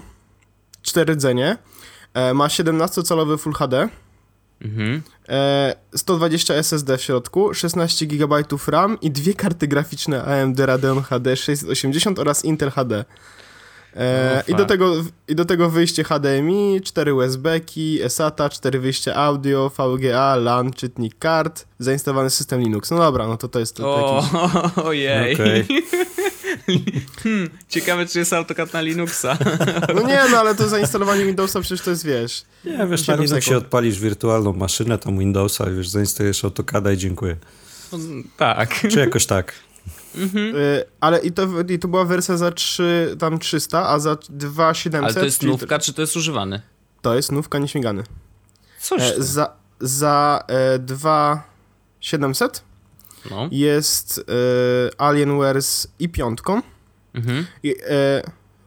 4 0.82 1.14
rdzenie, 1.14 1.46
e, 1.48 1.58
ma 2.34 2.48
17-calowy 2.48 3.38
Full 3.38 3.54
HD, 3.54 3.90
Mhm. 4.66 5.02
e, 5.30 5.76
120 5.96 6.54
SSD 6.56 6.98
w 6.98 7.02
środku, 7.02 7.54
16 7.54 8.06
GB 8.08 8.44
RAM 8.68 8.98
i 9.02 9.12
dwie 9.12 9.34
karty 9.34 9.68
graficzne 9.68 10.24
AMD 10.24 10.60
Radeon 10.66 11.02
HD 11.04 11.36
680 11.36 12.20
oraz 12.20 12.46
Intel 12.46 12.72
HD. 12.72 13.06
E, 13.96 14.44
O, 14.48 14.52
i, 14.52 14.56
do 14.56 14.66
tego, 14.66 14.94
I 15.28 15.36
do 15.36 15.46
tego 15.46 15.70
wyjście 15.70 16.04
HDMI, 16.04 16.82
4 16.84 17.14
USB-ki, 17.14 18.00
SATA, 18.08 18.50
4 18.50 18.80
wyjście 18.80 19.16
audio, 19.16 19.72
VGA, 19.78 20.36
LAN, 20.36 20.74
czytnik 20.74 21.20
kart, 21.20 21.66
zainstalowany 21.80 22.30
system 22.30 22.60
Linux. 22.62 22.92
No 22.92 22.98
dobra, 22.98 23.28
no 23.28 23.38
to 23.38 23.48
to 23.48 23.60
jest 23.60 23.76
to, 23.76 23.84
to 23.84 24.16
jakiś... 24.16 24.78
ojej. 24.86 25.34
Okej. 25.34 25.66
Hmm, 27.24 27.50
ciekawe, 27.70 28.06
czy 28.06 28.20
jest 28.20 28.34
AutoCAD 28.34 28.74
na 28.74 28.82
Linuxa. 28.82 29.38
No 29.96 30.08
nie, 30.08 30.20
no 30.32 30.38
ale 30.38 30.56
to 30.56 30.70
zainstalowanie 30.70 31.26
Windowsa 31.26 31.62
przecież 31.62 31.82
to 31.82 31.90
jest, 31.90 32.06
wiesz... 32.06 32.44
Nie, 32.66 32.78
wiesz, 32.88 33.08
na 33.08 33.14
7 33.14 33.22
Linuxie 33.26 33.42
sekund. 33.42 33.64
odpalisz 33.66 34.00
wirtualną 34.00 34.54
maszynę, 34.54 34.98
tam 34.98 35.20
Windowsa, 35.20 35.66
wiesz, 35.66 35.90
zainstalujesz 35.90 36.46
AutoCADa 36.46 36.92
i 36.92 36.98
dziękuję. 36.98 37.38
tak. 38.38 38.88
Czy 38.92 39.00
jakoś 39.00 39.26
tak. 39.26 39.54
Mhm. 40.16 40.56
Y, 40.56 40.84
ale 41.00 41.20
i 41.20 41.32
to, 41.32 41.48
i 41.70 41.80
to 41.80 41.88
była 41.88 42.06
wersja 42.06 42.38
za 42.38 42.52
3, 42.52 43.16
tam 43.20 43.40
300, 43.40 43.90
a 43.90 44.00
za 44.00 44.16
2700... 44.30 45.04
Ale 45.06 45.14
to 45.14 45.26
jest 45.26 45.40
czyli 45.40 45.52
nówka, 45.52 45.80
czy 45.80 45.94
to 45.94 46.02
jest 46.02 46.18
używany? 46.18 46.62
To 47.02 47.16
jest 47.16 47.32
nówka 47.32 47.60
nieśmigany. 47.60 48.04
Coś 48.80 49.02
E, 49.02 49.14
za 49.18 49.54
za 49.82 50.44
e, 50.48 50.80
2700 50.80 52.64
No. 53.32 53.50
jest 53.52 54.20
e, 54.20 55.02
Alienware 55.02 55.62
z 55.62 55.88
i 56.00 56.10
piątką. 56.10 56.62
Mhm. 57.14 57.46
I, 57.64 57.76
e, 57.90 58.22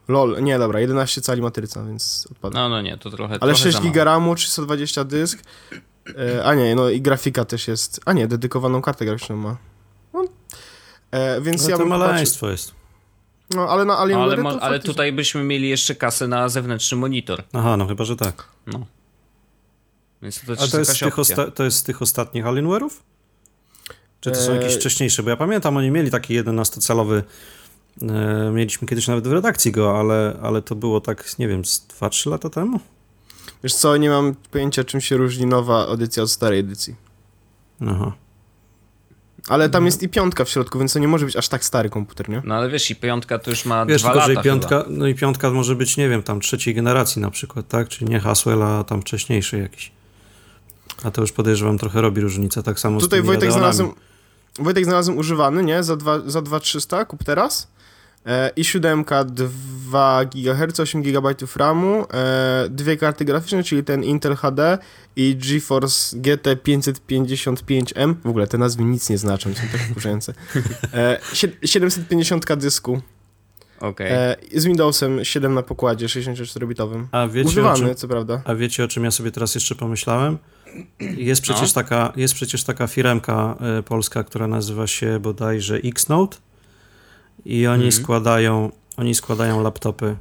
lol, 0.07 0.43
nie 0.43 0.59
dobra, 0.59 0.79
11 0.79 1.21
cali 1.21 1.41
matryca, 1.41 1.83
więc 1.83 2.27
odpada. 2.31 2.59
No, 2.59 2.69
no 2.69 2.81
nie, 2.81 2.97
to 2.97 3.09
trochę 3.09 3.33
Ale 3.33 3.39
trochę 3.39 3.55
6 3.57 3.73
za 3.77 3.79
mało. 3.79 3.91
giga 3.91 4.03
RAMu, 4.03 4.35
320 4.35 5.03
dysk. 5.03 5.43
E, 6.37 6.45
a 6.45 6.53
nie, 6.55 6.75
no 6.75 6.89
i 6.89 7.01
grafika 7.01 7.45
też 7.45 7.67
jest. 7.67 7.99
A 8.05 8.13
nie, 8.13 8.27
dedykowaną 8.27 8.81
kartę 8.81 9.05
graficzną 9.05 9.35
ma. 9.37 9.57
No, 10.13 10.25
e, 11.11 11.41
więc 11.41 11.63
No 11.63 11.69
ja 11.69 11.77
to 11.77 11.85
maleństwo 11.85 12.49
jest. 12.49 12.71
No, 13.55 13.69
ale 13.69 13.85
na 13.85 13.93
No, 13.93 13.99
Alienware 13.99 14.33
ale, 14.33 14.43
mo- 14.43 14.49
ale 14.49 14.59
faktycznie- 14.59 14.87
tutaj 14.93 15.13
byśmy 15.13 15.43
mieli 15.43 15.69
jeszcze 15.69 15.95
kasę 15.95 16.27
na 16.27 16.49
zewnętrzny 16.49 16.97
monitor. 16.97 17.43
Aha, 17.53 17.77
no 17.77 17.87
chyba, 17.87 18.03
że 18.03 18.15
tak. 18.15 18.47
No. 18.67 18.85
Więc 20.21 20.41
to, 20.45 20.53
A 20.53 20.67
to 20.67 20.79
jest, 20.79 20.91
z 20.95 20.99
tych 20.99 21.15
osta- 21.19 21.51
to 21.51 21.63
jest 21.63 21.77
z 21.77 21.83
tych 21.83 22.01
ostatnich 22.01 22.45
Alienware'ów? 22.45 22.89
Czy 24.25 24.31
to 24.31 24.37
są 24.37 24.53
jakieś 24.53 24.75
wcześniejsze? 24.75 25.23
Bo 25.23 25.29
ja 25.29 25.37
pamiętam, 25.37 25.77
oni 25.77 25.91
mieli 25.91 26.11
taki 26.11 26.43
11-calowy, 26.43 27.21
e, 28.01 28.51
mieliśmy 28.53 28.87
kiedyś 28.87 29.07
nawet 29.07 29.27
w 29.27 29.31
redakcji 29.31 29.71
go, 29.71 29.99
ale, 29.99 30.39
ale 30.41 30.61
to 30.61 30.75
było 30.75 31.01
tak, 31.01 31.39
nie 31.39 31.47
wiem, 31.47 31.65
z 31.65 31.87
2-3 32.01 32.29
lata 32.29 32.49
temu? 32.49 32.79
Wiesz 33.63 33.75
co, 33.75 33.97
nie 33.97 34.09
mam 34.09 34.35
pojęcia 34.51 34.83
czym 34.83 35.01
się 35.01 35.17
różni 35.17 35.45
nowa 35.45 35.87
edycja 35.87 36.23
od 36.23 36.31
starej 36.31 36.59
edycji. 36.59 36.95
Aha. 37.87 38.11
Ale 39.47 39.69
tam 39.69 39.85
jest 39.85 40.03
i 40.03 40.09
piątka 40.09 40.45
w 40.45 40.49
środku, 40.49 40.79
więc 40.79 40.93
to 40.93 40.99
nie 40.99 41.07
może 41.07 41.25
być 41.25 41.35
aż 41.35 41.49
tak 41.49 41.65
stary 41.65 41.89
komputer, 41.89 42.29
nie? 42.29 42.41
No 42.45 42.55
ale 42.55 42.69
wiesz, 42.69 42.91
i 42.91 42.95
piątka 42.95 43.39
to 43.39 43.49
już 43.49 43.65
ma 43.65 43.85
Wiesz, 43.85 44.01
dwa 44.01 44.11
tylko, 44.11 44.25
że 44.27 44.33
lata 44.33 44.41
i 44.41 44.43
piątka, 44.43 44.83
chyba. 44.83 44.97
no 44.97 45.07
i 45.07 45.15
piątka 45.15 45.51
może 45.51 45.75
być, 45.75 45.97
nie 45.97 46.09
wiem, 46.09 46.23
tam 46.23 46.39
trzeciej 46.39 46.73
generacji 46.73 47.21
na 47.21 47.31
przykład, 47.31 47.67
tak? 47.67 47.89
Czyli 47.89 48.11
nie 48.11 48.19
Haswell, 48.19 48.63
a 48.63 48.83
tam 48.83 49.01
wcześniejszy 49.01 49.57
jakiś. 49.57 49.91
A 51.03 51.11
to 51.11 51.21
już 51.21 51.31
podejrzewam 51.31 51.77
trochę 51.77 52.01
robi 52.01 52.21
różnicę, 52.21 52.63
tak 52.63 52.79
samo 52.79 52.99
z 52.99 53.03
Tutaj 53.03 53.19
tymi 53.19 53.27
Wojtek 53.27 53.51
znalazłem, 53.51 53.91
Wojtek 54.59 54.85
znalazłem 54.85 55.17
używany, 55.17 55.63
nie? 55.63 55.83
Za, 55.83 55.95
dwa, 55.95 56.19
za 56.19 56.41
2300, 56.41 57.05
kup 57.05 57.23
teraz. 57.23 57.67
E, 58.25 58.51
I 58.55 58.63
7 58.65 59.05
2 59.25 60.25
GHz, 60.25 60.79
8 60.79 61.01
GB 61.03 61.35
RAMu, 61.55 62.05
e, 62.13 62.65
dwie 62.69 62.97
karty 62.97 63.25
graficzne, 63.25 63.63
czyli 63.63 63.83
ten 63.83 64.03
Intel 64.03 64.35
HD 64.35 64.77
i 65.15 65.35
GeForce 65.35 66.17
GT 66.17 66.47
555M. 66.55 68.15
W 68.23 68.29
ogóle 68.29 68.47
te 68.47 68.57
nazwy 68.57 68.83
nic 68.83 69.09
nie 69.09 69.17
znaczą, 69.17 69.53
są 69.53 69.61
tak 69.71 69.81
wkurzające. 69.81 70.33
E, 70.93 71.19
sie- 71.33 71.67
750 71.67 72.55
dysku. 72.55 73.01
Okej. 73.79 74.07
E, 74.11 74.35
z 74.55 74.65
Windowsem 74.65 75.25
7 75.25 75.53
na 75.53 75.61
pokładzie, 75.63 76.07
64-bitowym. 76.07 77.05
A 77.11 77.27
wiecie, 77.27 77.47
o 77.47 77.49
Używany, 77.49 77.79
czym, 77.87 77.95
co 77.95 78.07
prawda. 78.07 78.41
a 78.45 78.55
wiecie, 78.55 78.83
o 78.83 78.87
czym 78.87 79.03
ja 79.03 79.11
sobie 79.11 79.31
teraz 79.31 79.55
jeszcze 79.55 79.75
pomyślałem? 79.75 80.37
Jest 81.17 81.41
przecież, 81.41 81.75
No. 81.75 81.81
taka, 81.83 82.13
jest 82.15 82.33
przecież 82.33 82.63
taka 82.63 82.87
firemka 82.87 83.55
y, 83.79 83.83
polska, 83.83 84.23
która 84.23 84.47
nazywa 84.47 84.87
się 84.87 85.19
bodajże 85.19 85.75
Xnote 85.75 86.37
i 87.45 87.67
oni 87.67 87.85
Mhm. 87.85 88.03
składają 88.03 88.71
oni 88.97 89.15
składają 89.15 89.61
laptopy. 89.63 90.15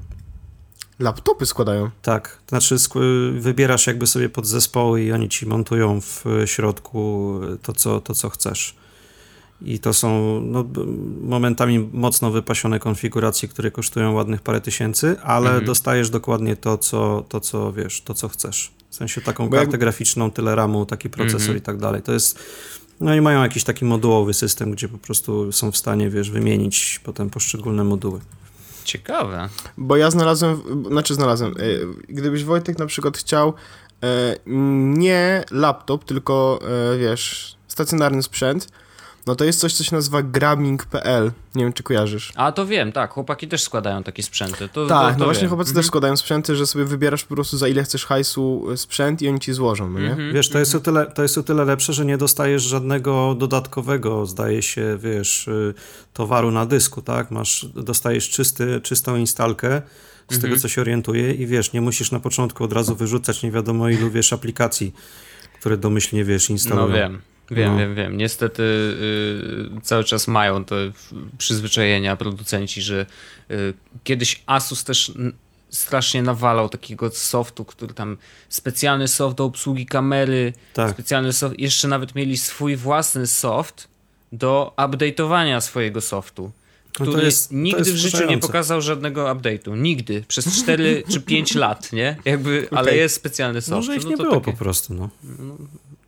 Laptopy 0.98 1.46
składają. 1.46 1.90
Tak, 2.02 2.38
to 2.46 2.48
znaczy 2.48 2.76
wybierasz 3.38 3.86
jakby 3.86 4.06
sobie 4.06 4.28
podzespoły 4.28 5.02
i 5.02 5.12
oni 5.12 5.28
ci 5.28 5.46
montują 5.46 6.00
w 6.00 6.24
środku 6.46 7.34
to, 7.62 7.72
co, 7.72 8.00
to, 8.00 8.14
co 8.14 8.30
chcesz. 8.30 8.74
I 9.62 9.78
to 9.78 9.92
są 9.94 10.40
no, 10.40 10.64
momentami 11.22 11.78
mocno 11.92 12.30
wypasione 12.30 12.78
konfiguracje, 12.80 13.48
które 13.48 13.70
kosztują 13.70 14.12
ładnych 14.12 14.42
parę 14.42 14.60
tysięcy, 14.60 15.16
ale 15.22 15.48
Mhm. 15.48 15.64
dostajesz 15.66 16.10
dokładnie 16.10 16.56
to 16.56 16.78
co, 16.78 17.24
to, 17.28 17.40
co 17.40 17.72
wiesz, 17.72 18.00
to, 18.02 18.14
co 18.14 18.28
chcesz. 18.28 18.70
W 18.94 18.96
sensie 18.96 19.20
taką 19.20 19.48
Bo 19.48 19.56
jak- 19.56 19.64
kartę 19.64 19.78
graficzną, 19.78 20.30
tyle 20.30 20.54
RAMu, 20.54 20.86
taki 20.86 21.10
procesor 21.10 21.40
Mhm. 21.40 21.58
i 21.58 21.60
tak 21.60 21.76
dalej. 21.76 22.02
To 22.02 22.12
jest. 22.12 22.38
No 23.00 23.14
i 23.14 23.20
mają 23.20 23.42
jakiś 23.42 23.64
taki 23.64 23.84
modułowy 23.84 24.34
system, 24.34 24.70
gdzie 24.70 24.88
po 24.88 24.98
prostu 24.98 25.52
są 25.52 25.72
w 25.72 25.76
stanie, 25.76 26.10
wiesz, 26.10 26.30
wymienić 26.30 27.00
potem 27.04 27.30
poszczególne 27.30 27.84
moduły. 27.84 28.20
Ciekawe. 28.84 29.48
Bo 29.78 29.96
ja 29.96 30.10
znalazłem, 30.10 30.62
znaczy 30.90 31.14
znalazłem, 31.14 31.54
e, 31.58 31.62
gdybyś 32.08 32.44
Wojtek 32.44 32.78
na 32.78 32.86
przykład 32.86 33.18
chciał 33.18 33.52
e, 34.02 34.36
nie 34.96 35.44
laptop, 35.50 36.04
tylko 36.04 36.60
e, 36.94 36.98
wiesz, 36.98 37.56
stacjonarny 37.68 38.22
sprzęt, 38.22 38.68
no 39.26 39.34
to 39.36 39.44
jest 39.44 39.60
coś, 39.60 39.74
co 39.74 39.84
się 39.84 39.96
nazywa 39.96 40.22
grabbing.pl. 40.22 41.32
Nie 41.54 41.64
wiem, 41.64 41.72
czy 41.72 41.82
kojarzysz. 41.82 42.32
A 42.36 42.52
to 42.52 42.66
wiem, 42.66 42.92
tak, 42.92 43.10
chłopaki 43.10 43.48
też 43.48 43.62
składają 43.62 44.02
takie 44.02 44.22
sprzęty. 44.22 44.68
To, 44.68 44.86
Tak, 44.86 45.06
to, 45.06 45.12
to 45.12 45.18
no 45.18 45.24
właśnie 45.24 45.40
wiem. 45.40 45.48
chłopacy 45.50 45.70
Mhm. 45.70 45.82
też 45.82 45.86
składają 45.86 46.16
sprzęty, 46.16 46.56
że 46.56 46.66
sobie 46.66 46.84
wybierasz 46.84 47.24
po 47.24 47.34
prostu 47.34 47.56
za 47.58 47.68
ile 47.68 47.82
chcesz 47.84 48.06
hajsu 48.06 48.66
e, 48.72 48.76
sprzęt 48.76 49.22
i 49.22 49.28
oni 49.28 49.40
ci 49.40 49.52
złożą, 49.52 49.90
no 49.90 50.00
nie? 50.00 50.10
Mhm. 50.10 50.32
Wiesz, 50.34 50.48
to 50.48 50.58
jest, 50.58 50.74
o 50.74 50.80
tyle, 50.80 51.06
to 51.06 51.22
jest 51.22 51.38
o 51.38 51.42
tyle 51.42 51.64
lepsze, 51.64 51.92
że 51.92 52.04
nie 52.04 52.18
dostajesz 52.18 52.62
żadnego 52.62 53.34
dodatkowego, 53.38 54.26
zdaje 54.26 54.62
się, 54.62 54.98
wiesz, 55.02 55.48
y, 55.48 55.74
towaru 56.12 56.50
na 56.50 56.66
dysku, 56.66 57.02
tak? 57.02 57.30
Masz, 57.30 57.66
dostajesz 57.74 58.30
czysty, 58.30 58.80
czystą 58.80 59.16
instalkę 59.16 59.82
z 60.30 60.38
tego, 60.40 60.56
co 60.56 60.68
się 60.68 60.80
orientuje 60.80 61.32
i 61.34 61.46
wiesz, 61.46 61.72
nie 61.72 61.80
musisz 61.80 62.10
na 62.10 62.20
początku 62.20 62.64
od 62.64 62.72
razu 62.72 62.96
wyrzucać 62.96 63.42
nie 63.42 63.50
wiadomo 63.50 63.88
ilu, 63.88 64.10
wiesz, 64.10 64.32
aplikacji, 64.32 64.94
które 65.60 65.76
domyślnie, 65.76 66.24
wiesz, 66.24 66.50
instalują. 66.50 66.88
No 66.88 66.94
wiem. 66.94 67.20
Wiem, 67.50 67.72
No. 67.72 67.78
wiem, 67.78 67.94
wiem. 67.94 68.16
Niestety 68.16 68.62
y, 68.62 69.80
cały 69.82 70.04
czas 70.04 70.28
mają 70.28 70.64
te 70.64 70.74
przyzwyczajenia 71.38 72.16
producenci, 72.16 72.82
że 72.82 73.06
y, 73.50 73.74
kiedyś 74.04 74.42
Asus 74.46 74.84
też 74.84 75.12
strasznie 75.70 76.22
nawalał 76.22 76.68
takiego 76.68 77.10
softu, 77.10 77.64
który 77.64 77.94
tam 77.94 78.16
specjalny 78.48 79.08
soft 79.08 79.36
do 79.36 79.44
obsługi 79.44 79.86
kamery, 79.86 80.52
Tak. 80.74 80.90
specjalny 80.90 81.32
soft, 81.32 81.58
jeszcze 81.58 81.88
nawet 81.88 82.14
mieli 82.14 82.38
swój 82.38 82.76
własny 82.76 83.26
soft 83.26 83.88
do 84.32 84.72
update'owania 84.76 85.60
swojego 85.60 86.00
softu. 86.00 86.52
No 87.00 87.06
Który 87.06 87.24
jest- 87.24 87.48
to 87.48 87.54
nigdy 87.54 87.78
jest 87.78 87.92
w 87.92 87.96
życiu 87.96 88.26
nie 88.26 88.38
pokazał 88.38 88.80
żadnego 88.82 89.24
update'u. 89.24 89.76
Nigdy. 89.78 90.24
Przez 90.28 90.62
4 90.62 91.02
czy 91.12 91.20
5 91.20 91.54
lat, 91.54 91.92
nie? 91.92 92.16
Jakby, 92.24 92.68
ale 92.70 92.80
Okej. 92.82 92.98
jest 92.98 93.14
specjalny 93.14 93.60
soft. 93.62 93.70
Może 93.76 93.96
ich 93.96 94.04
No 94.04 94.10
nie 94.10 94.16
to 94.16 94.22
było 94.22 94.34
takie- 94.40 94.52
po 94.52 94.58
prostu, 94.58 94.94
no. 94.94 95.08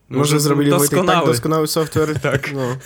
Może, 0.08 0.40
zrobili 0.40 0.70
Wojtek 0.70 0.88
tak 0.90 0.98
doskonały. 0.98 1.26
doskonały 1.26 1.66
software. 1.66 2.20
Tak. 2.30 2.52
No. 2.54 2.76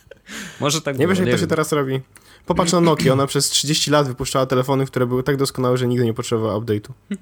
Może 0.60 0.80
tak 0.80 0.98
Nie 0.98 1.06
wiesz, 1.08 1.18
jak 1.18 1.30
to 1.30 1.38
się 1.38 1.46
teraz 1.46 1.72
robi. 1.72 2.00
Popatrz 2.46 2.72
na 2.72 2.80
Nokia, 2.80 3.12
ona 3.12 3.26
przez 3.26 3.50
30 3.50 3.90
lat 3.90 4.06
wypuszczała 4.08 4.46
telefony, 4.46 4.86
które 4.86 5.06
były 5.06 5.22
tak 5.22 5.36
doskonałe, 5.36 5.76
że 5.76 5.86
nigdy 5.86 6.04
nie 6.04 6.14
potrzebowała 6.14 6.60
update'u. 6.60 6.90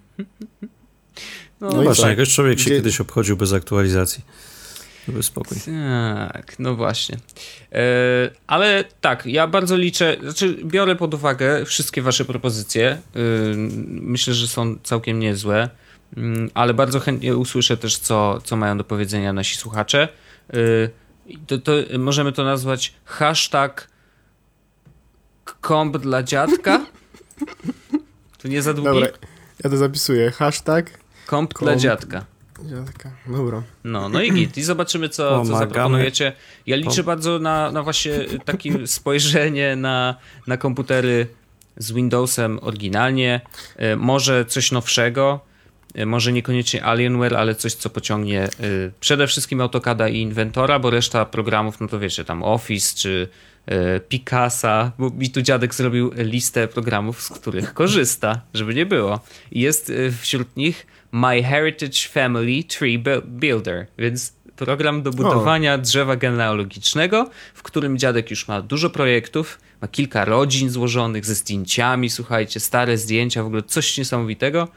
No, 1.61 1.69
No 1.73 1.83
i 1.83 1.85
właśnie, 1.85 2.03
tak. 2.05 2.19
jakoś 2.19 2.35
człowiek 2.35 2.59
się 2.59 2.65
Gdzie- 2.65 2.77
kiedyś 2.77 3.01
obchodził 3.01 3.37
bez 3.37 3.53
aktualizacji. 3.53 4.25
Żeby 5.09 5.23
spokój. 5.23 5.59
Tak, 6.33 6.59
no 6.59 6.75
właśnie. 6.77 7.17
E, 7.73 7.81
ale 8.47 8.85
tak, 9.01 9.27
ja 9.27 9.47
bardzo 9.47 9.77
liczę, 9.77 10.17
znaczy 10.23 10.57
biorę 10.65 10.97
pod 10.97 11.15
uwagę 11.15 11.65
wszystkie 11.65 12.03
wasze 12.03 12.25
propozycje. 12.25 12.89
E, 12.91 12.99
myślę, 13.89 14.35
że 14.35 14.49
są 14.49 14.77
całkiem 14.83 15.19
niezłe, 15.19 15.69
ale 16.55 16.75
bardzo 16.75 17.01
chętnie 17.01 17.37
usłyszę 17.37 17.77
też, 17.77 17.99
co, 17.99 18.41
co 18.45 18.57
mają 18.57 18.79
do 18.79 18.85
powiedzenia 18.85 19.33
nasi 19.33 19.57
słuchacze. 19.57 20.09
I 21.27 21.39
to, 21.39 21.59
to 21.59 21.73
możemy 21.99 22.33
to 22.33 22.45
nazwać 22.45 22.95
hashtag 23.05 23.89
komp 25.61 25.99
dla 25.99 26.23
dziadka. 26.23 26.81
To 28.43 28.49
nie 28.49 28.63
za 28.63 28.75
długi? 28.75 28.89
Dobra, 28.91 29.09
ja 29.65 29.71
to 29.71 29.77
zapisuję. 29.77 30.31
Hashtag. 30.31 30.91
Komp 31.27 31.55
dla 31.59 31.73
komp. 31.73 31.83
dziadka. 31.83 32.25
Dziadka. 32.65 33.11
Dobra. 33.27 33.63
No, 33.85 34.09
no 34.09 34.23
i 34.23 34.33
git. 34.33 34.57
I 34.57 34.63
zobaczymy, 34.63 35.09
co, 35.09 35.45
co 35.45 35.57
zaproponujecie. 35.57 36.33
Ja 36.67 36.77
liczę 36.77 37.03
bardzo 37.03 37.39
na, 37.39 37.73
na 37.73 37.83
właśnie 37.83 38.13
takie 38.45 38.87
spojrzenie 38.87 39.77
na, 39.77 40.17
na 40.47 40.57
komputery 40.57 41.27
z 41.77 41.93
Windowsem 41.93 42.59
oryginalnie. 42.63 43.41
E, 43.77 43.97
Może 43.97 44.45
coś 44.45 44.73
nowszego. 44.73 45.41
E, 45.95 46.07
Może 46.07 46.33
niekoniecznie 46.33 46.85
Alienware, 46.85 47.35
ale 47.37 47.55
coś, 47.55 47.75
co 47.75 47.91
pociągnie 47.91 48.43
e, 48.43 48.49
przede 49.01 49.27
wszystkim 49.27 49.61
AutoCADa 49.61 50.09
i 50.09 50.17
Inventora, 50.19 50.79
bo 50.79 50.91
reszta 50.91 51.25
programów, 51.25 51.81
no 51.81 51.89
to 51.89 51.99
wiecie, 51.99 52.25
tam 52.25 52.43
Office 52.43 52.97
czy 52.97 53.29
e, 53.67 54.01
Picasa, 54.01 54.93
bo 54.99 55.11
mi 55.11 55.31
tu 55.31 55.43
dziadek 55.43 55.75
zrobił 55.75 56.13
listę 56.17 56.69
programów, 56.69 57.23
z 57.23 57.29
których 57.29 57.75
korzysta, 57.83 58.41
żeby 58.55 58.75
nie 58.75 58.87
było. 58.87 59.21
Jest 59.53 59.93
wśród 60.21 60.57
nich 60.57 60.87
My 61.13 61.43
Heritage 61.43 62.09
Family 62.09 62.65
Tree 62.65 62.99
Bu- 62.99 63.23
Builder, 63.27 63.87
więc 63.99 64.33
program 64.57 65.03
do 65.03 65.11
budowania 65.11 65.79
drzewa 65.79 66.17
genealogicznego, 66.17 67.31
w 67.55 67.63
którym 67.63 67.99
dziadek 67.99 68.31
już 68.31 68.49
ma 68.49 68.63
dużo 68.63 68.91
projektów, 68.91 69.59
ma 69.83 69.89
kilka 69.89 70.25
rodzin 70.25 70.71
złożonych 70.71 71.25
ze 71.27 71.35
zdjęciami, 71.35 72.11
słuchajcie, 72.11 72.61
stare 72.61 72.99
zdjęcia, 72.99 73.43
w 73.43 73.47
ogóle 73.47 73.63
coś 73.63 73.99
niesamowitego 73.99 74.69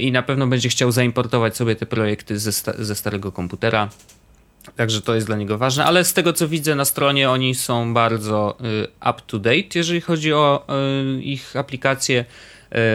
i 0.00 0.12
na 0.12 0.22
pewno 0.22 0.46
będzie 0.46 0.68
chciał 0.68 0.92
zaimportować 0.92 1.56
sobie 1.56 1.76
te 1.76 1.86
projekty 1.86 2.38
ze, 2.38 2.52
sta- 2.52 2.84
ze 2.84 2.94
starego 2.94 3.32
komputera. 3.32 3.88
Także 4.76 5.00
to 5.00 5.14
jest 5.14 5.26
dla 5.26 5.36
niego 5.36 5.58
ważne, 5.58 5.84
ale 5.84 6.04
z 6.04 6.12
tego 6.12 6.32
co 6.32 6.48
widzę 6.48 6.74
na 6.74 6.84
stronie, 6.84 7.30
oni 7.30 7.54
są 7.54 7.94
bardzo 7.94 8.58
y, 8.84 9.10
up 9.10 9.20
to 9.26 9.38
date, 9.38 9.68
jeżeli 9.74 10.00
chodzi 10.00 10.32
o 10.32 10.66
y, 11.18 11.22
ich 11.22 11.56
aplikacje. 11.56 12.24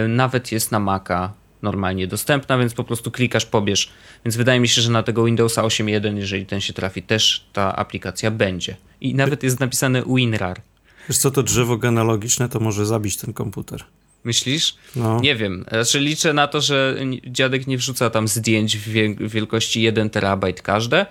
Y, 0.06 0.08
nawet 0.08 0.52
jest 0.52 0.72
na 0.72 0.80
Maca 0.80 1.34
normalnie 1.62 2.08
dostępna, 2.08 2.58
więc 2.58 2.74
po 2.74 2.84
prostu 2.84 3.12
klikasz, 3.12 3.46
pobierz. 3.46 3.89
Więc 4.26 4.36
wydaje 4.36 4.60
mi 4.60 4.67
się, 4.67 4.82
że 4.82 4.91
na 4.91 5.04
tego 5.04 5.24
Windowsa 5.26 5.62
8.1, 5.62 6.17
jeżeli 6.17 6.46
ten 6.46 6.62
się 6.62 6.74
trafi, 6.74 7.04
też 7.04 7.46
ta 7.54 7.76
aplikacja 7.76 8.32
będzie. 8.32 8.76
I 9.02 9.15
nawet 9.15 9.43
jest 9.43 9.60
napisane 9.60 10.04
WinRAR. 10.08 10.62
Wiesz 11.10 11.17
co, 11.17 11.32
to 11.32 11.43
drzewo 11.43 11.78
genealogiczne 11.78 12.50
to 12.50 12.60
może 12.60 12.86
zabić 12.86 13.17
ten 13.17 13.34
komputer. 13.34 13.84
Myślisz? 14.23 14.75
No. 14.95 15.19
Nie 15.19 15.36
wiem. 15.36 15.65
Znaczy 15.71 15.99
liczę 15.99 16.33
na 16.33 16.47
to, 16.47 16.62
że 16.62 16.95
dziadek 17.27 17.67
nie 17.67 17.77
wrzuca 17.77 18.09
tam 18.09 18.27
zdjęć 18.27 18.77
w 18.77 18.89
wie- 18.89 19.15
wielkości 19.15 19.81
1 19.81 20.09
terabajt 20.09 20.62
każde. 20.62 21.05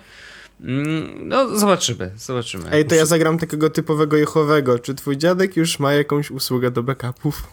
Mm, 0.61 1.27
No, 1.27 1.57
zobaczymy, 1.59 2.11
zobaczymy. 2.17 2.63
Ej, 2.71 2.85
to 2.85 2.95
ja 2.95 3.05
zagram 3.05 3.37
takiego 3.37 3.69
typowego 3.69 4.17
Jehowego. 4.17 4.79
Czy 4.79 4.95
twój 4.95 5.17
dziadek 5.17 5.57
już 5.57 5.79
ma 5.79 5.93
jakąś 5.93 6.31
usługę 6.31 6.71
do 6.71 6.83
backupów? 6.83 7.43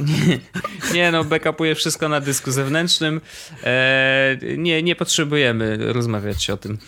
Nie 0.94 1.10
no, 1.12 1.24
backupuje 1.24 1.74
wszystko 1.74 2.08
na 2.08 2.20
dysku 2.20 2.50
zewnętrznym. 2.50 3.20
Eee, 3.64 4.58
nie, 4.58 4.82
nie 4.82 4.96
potrzebujemy 4.96 5.92
rozmawiać 5.92 6.50
o 6.50 6.56
tym. 6.56 6.78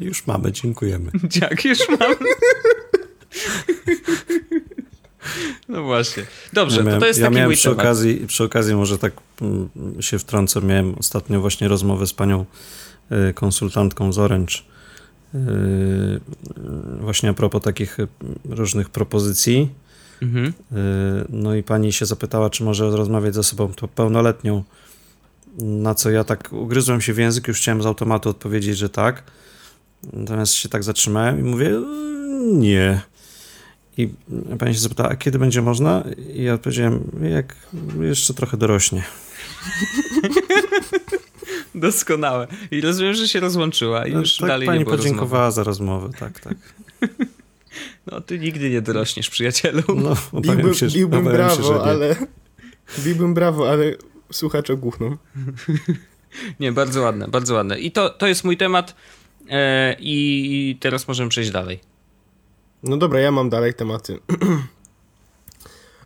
Już 0.00 0.26
mamy, 0.26 0.52
dziękujemy. 0.52 1.10
Jak 1.42 1.64
już 1.64 1.78
mam. 1.88 2.14
No 5.68 5.82
właśnie. 5.82 6.22
Dobrze, 6.52 6.76
ja 6.76 6.82
to, 6.82 6.86
miałem, 6.86 7.00
to 7.00 7.06
jest 7.06 7.20
ja 7.20 7.26
taki 7.26 7.34
miałem 7.36 7.48
mój 7.50 7.56
przy 7.56 7.68
temat. 7.68 7.78
okazji, 7.78 8.24
przy 8.26 8.44
okazji 8.44 8.74
może 8.74 8.98
tak 8.98 9.12
mm, 9.42 9.68
się 10.00 10.18
wtrącę, 10.18 10.62
miałem 10.62 10.94
ostatnio 10.98 11.40
właśnie 11.40 11.68
rozmowę 11.68 12.06
z 12.06 12.12
panią 12.12 12.44
y, 13.30 13.34
konsultantką 13.34 14.12
z 14.12 14.18
Orange 14.18 14.54
y, 15.34 15.38
y, 15.38 16.20
właśnie 17.00 17.28
a 17.30 17.32
propos 17.34 17.62
takich 17.62 17.96
różnych 18.44 18.90
propozycji. 18.90 19.70
Mhm. 20.22 20.52
No 21.28 21.54
i 21.54 21.62
pani 21.62 21.92
się 21.92 22.06
zapytała, 22.06 22.50
czy 22.50 22.64
może 22.64 22.90
rozmawiać 22.90 23.34
ze 23.34 23.42
sobą 23.42 23.72
to 23.72 23.88
pełnoletnią. 23.88 24.64
Na 25.58 25.94
co 25.94 26.10
ja 26.10 26.24
tak 26.24 26.48
ugryzłem 26.52 27.00
się 27.00 27.12
w 27.12 27.18
język, 27.18 27.48
już 27.48 27.58
chciałem 27.58 27.82
z 27.82 27.86
automatu 27.86 28.28
odpowiedzieć, 28.28 28.78
że 28.78 28.88
tak. 28.88 29.22
Natomiast 30.12 30.52
się 30.54 30.68
tak 30.68 30.84
zatrzymałem 30.84 31.40
i 31.40 31.42
mówię, 31.42 31.68
"Y, 31.70 31.82
nie. 32.52 33.00
I 33.96 34.08
pani 34.58 34.74
się 34.74 34.80
zapytała, 34.80 35.08
a 35.08 35.16
kiedy 35.16 35.38
będzie 35.38 35.62
można? 35.62 36.04
I 36.34 36.42
ja 36.42 36.54
odpowiedziałem, 36.54 37.10
jak 37.30 37.56
jeszcze 38.00 38.34
trochę 38.34 38.56
dorośnie. 38.56 39.02
Doskonałe. 41.74 42.46
I 42.70 42.80
rozumiem, 42.80 43.14
że 43.14 43.28
się 43.28 43.40
rozłączyła 43.40 44.06
i 44.06 44.12
No, 44.12 44.20
już 44.20 44.36
tak 44.36 44.48
dalej 44.48 44.66
pani 44.66 44.78
nie 44.78 44.84
było 44.84 44.96
podziękowała 44.96 45.50
za 45.50 45.64
rozmowę, 45.64 46.10
tak, 46.18 46.40
tak. 46.40 46.54
rozmowy. 47.00 47.26
No, 48.12 48.20
ty 48.20 48.38
nigdy 48.38 48.70
nie 48.70 48.82
dorośniesz, 48.82 49.30
przyjacielu. 49.30 49.82
No, 49.96 50.40
Biłbym, 50.40 50.74
się, 50.74 50.86
biłbym 50.86 51.24
się, 51.24 51.30
brawo, 51.30 51.74
nie. 51.74 51.80
ale... 51.80 52.16
Biłbym 53.04 53.34
brawo, 53.34 53.70
ale 53.70 53.94
słuchacz 54.32 54.70
ogłuchną. 54.70 55.16
Nie, 56.60 56.72
bardzo 56.72 57.02
ładne, 57.02 57.28
bardzo 57.28 57.54
ładne. 57.54 57.78
I 57.78 57.92
to, 57.92 58.10
to 58.10 58.26
jest 58.26 58.44
mój 58.44 58.56
temat 58.56 58.94
e, 59.50 59.96
i 60.00 60.76
teraz 60.80 61.08
możemy 61.08 61.30
przejść 61.30 61.50
dalej. 61.50 61.80
No 62.82 62.96
dobra, 62.96 63.20
ja 63.20 63.30
mam 63.32 63.50
dalej 63.50 63.74
tematy. 63.74 64.18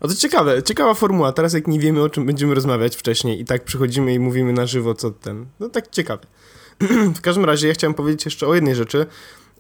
O 0.01 0.09
to 0.09 0.15
ciekawe, 0.15 0.63
ciekawa 0.63 0.95
formuła. 0.95 1.33
Teraz 1.33 1.53
jak 1.53 1.67
nie 1.67 1.79
wiemy 1.81 2.03
o 2.03 2.09
czym 2.11 2.27
będziemy 2.27 2.55
rozmawiać 2.55 2.97
wcześniej 2.97 3.41
i 3.41 3.45
tak 3.45 3.65
przychodzimy 3.65 4.15
i 4.15 4.19
mówimy 4.19 4.53
na 4.53 4.67
żywo 4.67 4.95
co 4.95 5.11
ten. 5.11 5.47
No 5.61 5.69
tak 5.69 5.91
ciekawe. 5.91 6.23
w 7.17 7.21
każdym 7.21 7.45
razie 7.45 7.69
ja 7.69 7.75
chciałem 7.75 7.95
powiedzieć 7.95 8.25
jeszcze 8.25 8.47
o 8.47 8.55
jednej 8.55 8.75
rzeczy, 8.75 9.07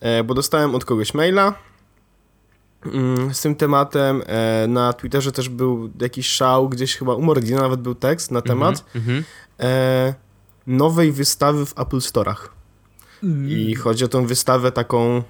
e, 0.00 0.24
bo 0.24 0.34
dostałem 0.34 0.74
od 0.74 0.84
kogoś 0.84 1.14
maila 1.14 1.54
mm, 2.86 3.34
z 3.34 3.40
tym 3.40 3.56
tematem. 3.56 4.22
E, 4.26 4.66
na 4.68 4.92
Twitterze 4.92 5.32
też 5.32 5.48
był 5.48 5.90
jakiś 6.00 6.26
szał, 6.28 6.68
gdzieś 6.68 6.96
chyba 6.96 7.14
u 7.14 7.22
Mordina 7.22 7.60
nawet 7.60 7.80
był 7.80 7.94
tekst 7.94 8.30
na 8.30 8.42
temat 8.42 8.84
Mhm. 8.94 9.24
e, 9.60 10.14
nowej 10.66 11.12
wystawy 11.12 11.66
w 11.66 11.78
Apple 11.78 11.98
Store'ach. 11.98 12.48
I 13.48 13.74
chodzi 13.74 14.04
o 14.04 14.08
tą 14.08 14.26
wystawę 14.26 14.72
taką 14.72 15.22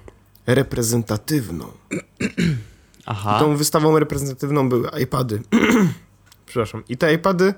reprezentatywną. 0.55 1.65
Aha. 3.05 3.39
Tą 3.39 3.55
wystawą 3.57 3.99
reprezentatywną 3.99 4.69
były 4.69 4.89
iPady. 5.03 5.41
Przepraszam. 6.45 6.83
I 6.89 6.97
te 6.97 7.13
iPady 7.13 7.53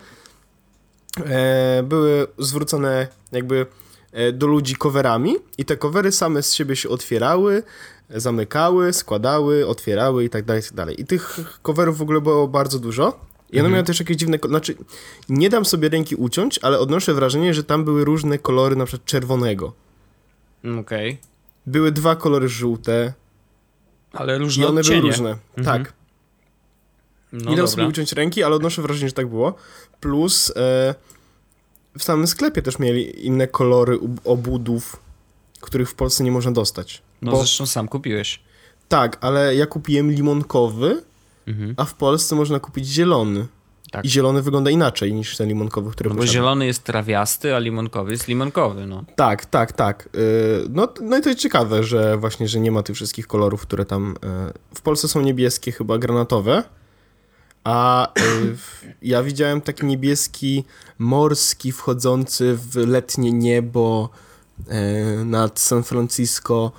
e, 1.26 1.84
były 1.84 2.28
zwrócone 2.38 3.08
jakby 3.32 3.66
e, 4.12 4.32
do 4.32 4.48
ludzi 4.48 4.76
coverami 4.76 5.36
i 5.58 5.66
te 5.66 5.78
covery 5.78 6.12
same 6.12 6.44
z 6.44 6.54
siebie 6.54 6.76
się 6.76 6.90
otwierały, 6.90 7.64
zamykały, 8.10 8.94
składały, 8.94 9.68
otwierały 9.68 10.24
i 10.24 10.30
tak 10.30 10.46
dalej, 10.46 10.62
i 10.62 10.66
tak 10.66 10.74
dalej. 10.76 11.02
I 11.02 11.06
tych 11.06 11.40
coverów 11.62 11.98
w 11.98 12.02
ogóle 12.02 12.22
było 12.22 12.48
bardzo 12.48 12.80
dużo. 12.80 13.20
I 13.50 13.56
one 13.56 13.60
Mhm. 13.60 13.74
miały 13.74 13.84
też 13.86 14.00
jakieś 14.00 14.18
dziwne, 14.18 14.38
znaczy 14.48 14.76
nie 15.30 15.50
dam 15.50 15.66
sobie 15.66 15.90
ręki 15.90 16.16
uciąć, 16.16 16.60
ale 16.62 16.80
odnoszę 16.80 17.14
wrażenie, 17.14 17.54
że 17.54 17.64
tam 17.64 17.84
były 17.86 18.06
różne 18.06 18.38
kolory, 18.38 18.76
na 18.76 18.86
przykład 18.86 19.06
czerwonego. 19.06 19.74
Okej. 20.80 21.18
Były 21.66 21.92
dwa 21.92 22.16
kolory 22.16 22.50
żółte 22.50 23.14
Ale 24.14 24.36
i 24.36 24.40
różne 24.40 24.68
one 24.68 24.80
odcienie. 24.82 25.00
były 25.02 25.12
różne. 25.12 25.38
Mhm. 25.58 25.84
Tak. 25.84 25.94
No 27.32 27.52
nie 27.52 27.58
dam 27.58 27.68
sobie 27.68 27.88
uciąć 27.88 28.12
ręki, 28.14 28.44
ale 28.44 28.56
odnoszę 28.56 28.82
wrażenie, 28.82 29.10
że 29.10 29.14
tak 29.16 29.28
było. 29.28 29.56
Plus 30.00 30.50
e, 30.56 30.96
w 31.98 32.04
samym 32.04 32.28
sklepie 32.28 32.62
też 32.62 32.80
mieli 32.80 33.26
inne 33.28 33.48
kolory 33.48 34.00
obudów. 34.24 35.00
których 35.62 35.90
w 35.90 35.96
Polsce 35.96 36.24
nie 36.24 36.32
można 36.32 36.52
dostać. 36.52 37.02
No 37.22 37.32
Bo, 37.32 37.38
zresztą 37.38 37.66
sam 37.66 37.88
kupiłeś. 37.88 38.40
tak, 38.88 39.18
ale 39.22 39.56
ja 39.56 39.66
kupiłem 39.66 40.12
limonkowy, 40.12 41.04
Mhm. 41.48 41.74
a 41.78 41.86
w 41.86 41.94
Polsce 41.94 42.36
można 42.36 42.60
kupić 42.60 42.88
zielony. 42.88 43.48
Tak. 43.94 44.06
I 44.06 44.10
zielony 44.10 44.42
wygląda 44.42 44.70
inaczej 44.72 45.14
niż 45.14 45.38
ten 45.38 45.48
limonkowy, 45.48 45.92
który 45.92 46.10
No 46.10 46.16
bo 46.16 46.22
posiadam. 46.22 46.34
zielony 46.34 46.66
jest 46.66 46.84
trawiasty, 46.84 47.56
a 47.56 47.60
limonkowy 47.60 48.12
jest 48.12 48.28
limonkowy, 48.28 48.86
no. 48.86 49.04
Tak, 49.16 49.46
tak, 49.46 49.72
tak. 49.72 50.10
Yy, 50.14 50.20
No, 50.70 50.88
no 51.02 51.18
i 51.18 51.22
to 51.22 51.30
jest 51.30 51.42
ciekawe, 51.42 51.84
że 51.84 52.18
właśnie, 52.18 52.48
że 52.48 52.60
nie 52.60 52.72
ma 52.72 52.84
tych 52.84 52.96
wszystkich 52.96 53.28
kolorów, 53.28 53.62
które 53.62 53.86
tam... 53.86 54.16
yy, 54.24 54.54
W 54.76 54.82
Polsce 54.82 55.08
są 55.08 55.22
niebieskie, 55.22 55.72
chyba 55.72 55.98
granatowe, 55.98 56.64
a 57.64 58.08
w- 58.56 58.86
ja 59.02 59.24
widziałem 59.24 59.62
taki 59.62 59.86
niebieski 59.86 60.64
morski 61.00 61.72
wchodzący 61.72 62.58
w 62.72 62.76
letnie 62.76 63.32
niebo 63.32 64.10
nad 65.26 65.60
San 65.60 65.84
Francisco. 65.84 66.72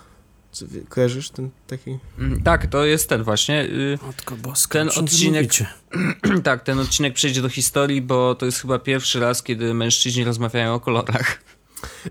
Co, 0.55 0.67
kojarzysz 0.89 1.31
ten 1.31 1.51
taki? 1.67 1.99
Mm, 2.19 2.43
Tak, 2.43 2.67
to 2.67 2.85
jest 2.85 3.09
ten 3.09 3.23
właśnie. 3.23 3.63
y, 3.65 3.99
Matko 4.07 4.37
boska, 4.37 4.79
Ten 4.79 4.89
odcinek- 4.89 5.35
mówicie? 5.37 5.67
tak, 6.45 6.63
ten 6.63 6.79
odcinek 6.79 7.15
przejdzie 7.15 7.43
do 7.43 7.49
historii, 7.49 8.03
bo 8.03 8.35
to 8.35 8.47
jest 8.47 8.61
chyba 8.61 8.79
pierwszy 8.79 9.21
raz, 9.21 9.43
kiedy 9.43 9.75
mężczyźni 9.75 10.25
rozmawiają 10.25 10.75
o 10.75 10.81
kolorach. 10.81 11.43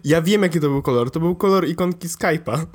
Ja 0.04 0.22
wiem, 0.22 0.44
jaki 0.44 0.60
to 0.60 0.70
był 0.70 0.82
kolor. 0.82 1.12
To 1.12 1.20
był 1.20 1.36
kolor 1.36 1.68
ikonki 1.68 2.08
Skype'a. 2.08 2.66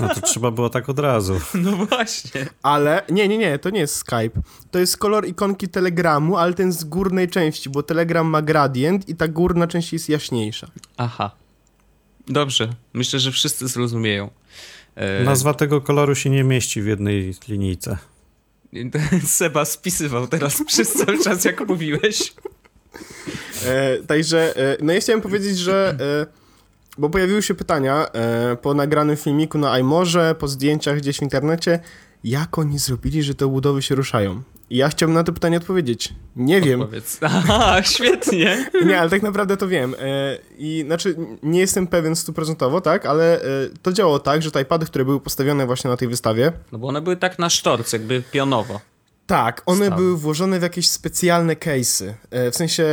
No 0.00 0.08
to 0.14 0.20
trzeba 0.20 0.50
było 0.50 0.70
tak 0.70 0.88
od 0.88 0.98
razu. 0.98 1.40
No 1.54 1.72
właśnie. 1.86 2.46
Ale 2.62 3.02
nie, 3.10 3.28
nie, 3.28 3.38
nie, 3.38 3.58
to 3.58 3.70
nie 3.70 3.80
jest 3.80 3.96
Skype. 3.96 4.40
To 4.70 4.78
jest 4.78 4.96
kolor 4.96 5.26
ikonki 5.28 5.68
Telegramu, 5.68 6.36
ale 6.36 6.54
ten 6.54 6.72
z 6.72 6.84
górnej 6.84 7.28
części, 7.28 7.70
bo 7.70 7.82
Telegram 7.82 8.26
ma 8.26 8.42
gradient 8.42 9.08
i 9.08 9.14
ta 9.16 9.28
górna 9.28 9.66
część 9.66 9.92
jest 9.92 10.08
jaśniejsza. 10.08 10.66
Aha. 10.96 11.30
Dobrze. 12.28 12.68
Myślę, 12.92 13.18
że 13.20 13.30
wszyscy 13.32 13.68
zrozumieją. 13.68 14.30
E, 14.96 15.24
Nazwa 15.24 15.54
tego 15.54 15.80
koloru 15.80 16.14
się 16.14 16.30
nie 16.30 16.44
mieści 16.44 16.82
w 16.82 16.86
jednej 16.86 17.34
linijce. 17.48 17.98
Seba 19.26 19.64
spisywał 19.64 20.26
teraz 20.26 20.62
przez 20.66 20.92
cały 20.92 21.24
czas, 21.24 21.44
jak 21.44 21.68
mówiłeś. 21.68 22.34
E, 23.66 23.98
także, 24.06 24.56
e, 24.56 24.76
no 24.82 24.92
ja 24.92 25.00
chciałem 25.00 25.20
powiedzieć, 25.20 25.58
że. 25.58 25.96
E, 26.00 26.42
bo 26.98 27.10
pojawiły 27.10 27.42
się 27.42 27.54
pytania 27.54 28.06
e, 28.12 28.56
po 28.56 28.74
nagranym 28.74 29.16
filmiku 29.16 29.58
na 29.58 29.78
iMorze, 29.78 30.34
po 30.38 30.48
zdjęciach 30.48 30.96
gdzieś 30.96 31.18
w 31.18 31.22
internecie, 31.22 31.80
jak 32.24 32.58
oni 32.58 32.78
zrobili, 32.78 33.22
że 33.22 33.34
te 33.34 33.46
budowy 33.46 33.82
się 33.82 33.94
ruszają. 33.94 34.42
I 34.72 34.76
ja 34.76 34.88
chciałbym 34.88 35.14
na 35.14 35.24
to 35.24 35.32
pytanie 35.32 35.56
odpowiedzieć. 35.56 36.14
Nie 36.36 36.60
wiem. 36.60 36.82
Aha, 37.22 37.82
świetnie. 37.82 38.70
Nie, 38.86 39.00
ale 39.00 39.10
tak 39.10 39.22
naprawdę 39.22 39.56
to 39.56 39.68
wiem. 39.68 39.94
E, 39.98 40.38
I 40.58 40.82
znaczy, 40.86 41.16
nie 41.42 41.60
jestem 41.60 41.86
pewien 41.86 42.16
stuprocentowo, 42.16 42.80
tak, 42.80 43.06
ale 43.06 43.40
e, 43.40 43.44
to 43.82 43.92
działało 43.92 44.18
tak, 44.18 44.42
że 44.42 44.50
te 44.50 44.60
iPady, 44.62 44.86
które 44.86 45.04
były 45.04 45.20
postawione 45.20 45.66
właśnie 45.66 45.90
na 45.90 45.96
tej 45.96 46.08
wystawie, 46.08 46.52
No 46.72 46.78
bo 46.78 46.88
one 46.88 47.00
były 47.00 47.16
tak 47.16 47.38
na 47.38 47.50
sztorc, 47.50 47.92
jakby 47.92 48.22
pionowo. 48.32 48.80
tak, 49.26 49.62
one 49.66 49.86
Stały. 49.86 50.02
były 50.02 50.16
włożone 50.16 50.58
w 50.58 50.62
jakieś 50.62 50.88
specjalne 50.88 51.54
case'y, 51.54 52.12
e, 52.30 52.50
w 52.50 52.56
sensie 52.56 52.84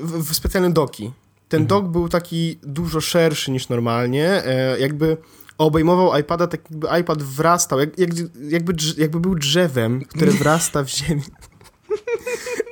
w, 0.00 0.34
specjalne 0.34 0.70
doki. 0.72 1.12
Ten 1.48 1.66
dok 1.66 1.88
był 1.88 2.08
taki 2.08 2.58
dużo 2.62 3.00
szerszy 3.00 3.50
niż 3.50 3.68
normalnie, 3.68 4.42
jakby 4.80 5.16
obejmował 5.58 6.18
iPada, 6.18 6.46
tak 6.46 6.60
jakby 6.70 6.88
iPad 7.00 7.22
wrastał, 7.22 7.80
jak, 7.80 7.98
jak, 7.98 8.10
jakby, 8.48 8.74
jakby 8.96 9.20
był 9.20 9.34
drzewem, 9.34 10.04
które 10.04 10.32
wrasta 10.32 10.84
w 10.84 10.88
ziemię. 10.88 11.22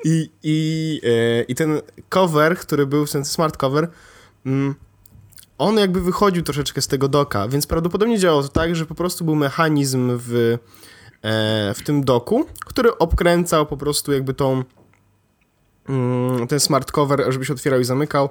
I, 0.04 0.30
i, 0.42 1.00
e, 1.04 1.42
I 1.42 1.54
ten 1.54 1.80
cover, 2.08 2.58
który 2.58 2.86
był, 2.86 3.06
ten 3.06 3.24
smart 3.24 3.56
cover, 3.56 3.90
mm, 4.46 4.74
on 5.58 5.78
jakby 5.78 6.00
wychodził 6.00 6.42
troszeczkę 6.42 6.82
z 6.82 6.88
tego 6.88 7.08
doka, 7.08 7.48
więc 7.48 7.66
prawdopodobnie 7.66 8.18
działało 8.18 8.42
to 8.42 8.48
tak, 8.48 8.76
że 8.76 8.86
po 8.86 8.94
prostu 8.94 9.24
był 9.24 9.34
mechanizm 9.34 10.10
w, 10.12 10.58
e, 11.22 11.74
w 11.74 11.82
tym 11.84 12.04
doku, 12.04 12.46
który 12.66 12.98
obkręcał 12.98 13.66
po 13.66 13.76
prostu 13.76 14.12
jakby 14.12 14.34
tą 14.34 14.64
mm, 15.88 16.46
ten 16.46 16.60
smart 16.60 16.92
cover, 16.92 17.24
żeby 17.28 17.44
się 17.44 17.52
otwierał 17.52 17.80
i 17.80 17.84
zamykał. 17.84 18.28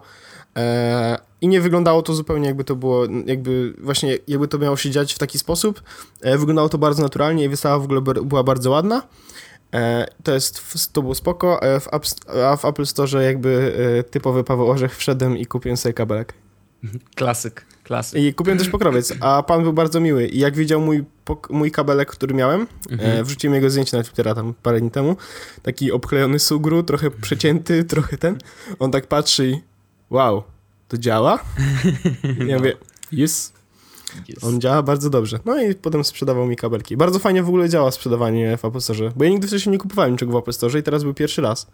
E, 0.58 1.18
I 1.46 1.48
nie 1.48 1.62
wyglądało 1.62 2.02
to 2.02 2.14
zupełnie 2.14 2.48
jakby 2.48 2.64
to 2.64 2.76
było, 2.76 3.08
jakby 3.26 3.74
właśnie 3.78 4.18
jakby 4.28 4.48
to 4.48 4.58
miało 4.58 4.78
się 4.78 4.92
dziać 4.92 5.14
w 5.14 5.18
taki 5.18 5.40
sposób. 5.40 5.84
E, 6.22 6.38
wyglądało 6.38 6.70
to 6.70 6.78
bardzo 6.78 7.04
naturalnie 7.04 7.44
i 7.44 7.50
wystawa 7.50 7.80
w 7.80 7.84
ogóle 7.84 8.02
była 8.02 8.44
bardzo 8.44 8.72
ładna. 8.72 9.08
E, 9.74 10.08
to 10.24 10.34
jest, 10.34 10.94
to 10.94 11.02
było 11.02 11.16
spoko, 11.16 11.62
e, 11.62 11.80
w, 11.80 11.88
App, 11.88 12.06
a 12.46 12.56
w 12.56 12.66
Apple 12.66 12.86
Store 12.86 13.24
jakby 13.24 13.74
typowy 14.12 14.44
Paweł 14.44 14.72
Orzech 14.72 14.98
wszedłem 14.98 15.38
i 15.38 15.46
kupiłem 15.46 15.78
sobie 15.78 15.94
kabelek. 15.94 16.34
Klasyk, 17.16 17.66
klasyk. 17.84 18.22
I 18.22 18.34
kupiłem 18.34 18.60
też 18.60 18.70
pokrowiec, 18.70 19.14
a 19.20 19.44
pan 19.44 19.64
był 19.64 19.74
bardzo 19.74 20.00
miły 20.00 20.28
i 20.28 20.40
jak 20.40 20.56
widział 20.56 20.82
mój, 20.82 21.04
mój 21.50 21.72
kabelek, 21.72 22.12
który 22.12 22.34
miałem, 22.34 22.68
e, 23.00 23.24
wrzuciłem 23.24 23.56
jego 23.56 23.70
zdjęcie 23.70 23.98
na 23.98 24.04
Twittera 24.04 24.36
tam 24.36 24.54
parę 24.64 24.80
dni 24.80 24.92
temu, 24.92 25.16
taki 25.62 25.92
obklejony 25.92 26.40
sugru, 26.40 26.84
trochę 26.84 27.12
przecięty, 27.12 27.84
trochę 27.84 28.18
ten, 28.18 28.38
on 28.80 28.92
tak 28.92 29.08
patrzy 29.08 29.48
i 29.48 29.62
wow, 30.10 30.44
to 30.88 30.98
działa? 30.98 31.39
Ja 32.48 32.58
mówię, 32.58 32.74
yes, 33.13 33.54
Jest. 34.28 34.43
on 34.43 34.62
działa 34.62 34.84
bardzo 34.84 35.10
dobrze. 35.10 35.39
No 35.45 35.62
i 35.62 35.76
potem 35.76 36.04
sprzedawał 36.04 36.45
mi 36.45 36.56
kabelki. 36.56 36.98
Bardzo 36.98 37.19
fajnie 37.19 37.43
w 37.43 37.48
ogóle 37.48 37.69
działa 37.69 37.91
sprzedawanie 37.91 38.58
w 38.58 38.65
Apple 38.65 38.82
Store, 38.82 39.12
bo 39.15 39.24
ja 39.24 39.30
nigdy 39.30 39.48
wcześniej 39.48 39.71
nie 39.71 39.78
kupowałem 39.78 40.12
niczego 40.12 40.32
w 40.32 40.36
Apple 40.36 40.54
Store 40.54 40.80
i 40.80 40.84
teraz 40.84 41.04
był 41.04 41.13
pierwszy 41.13 41.41
raz. 41.41 41.67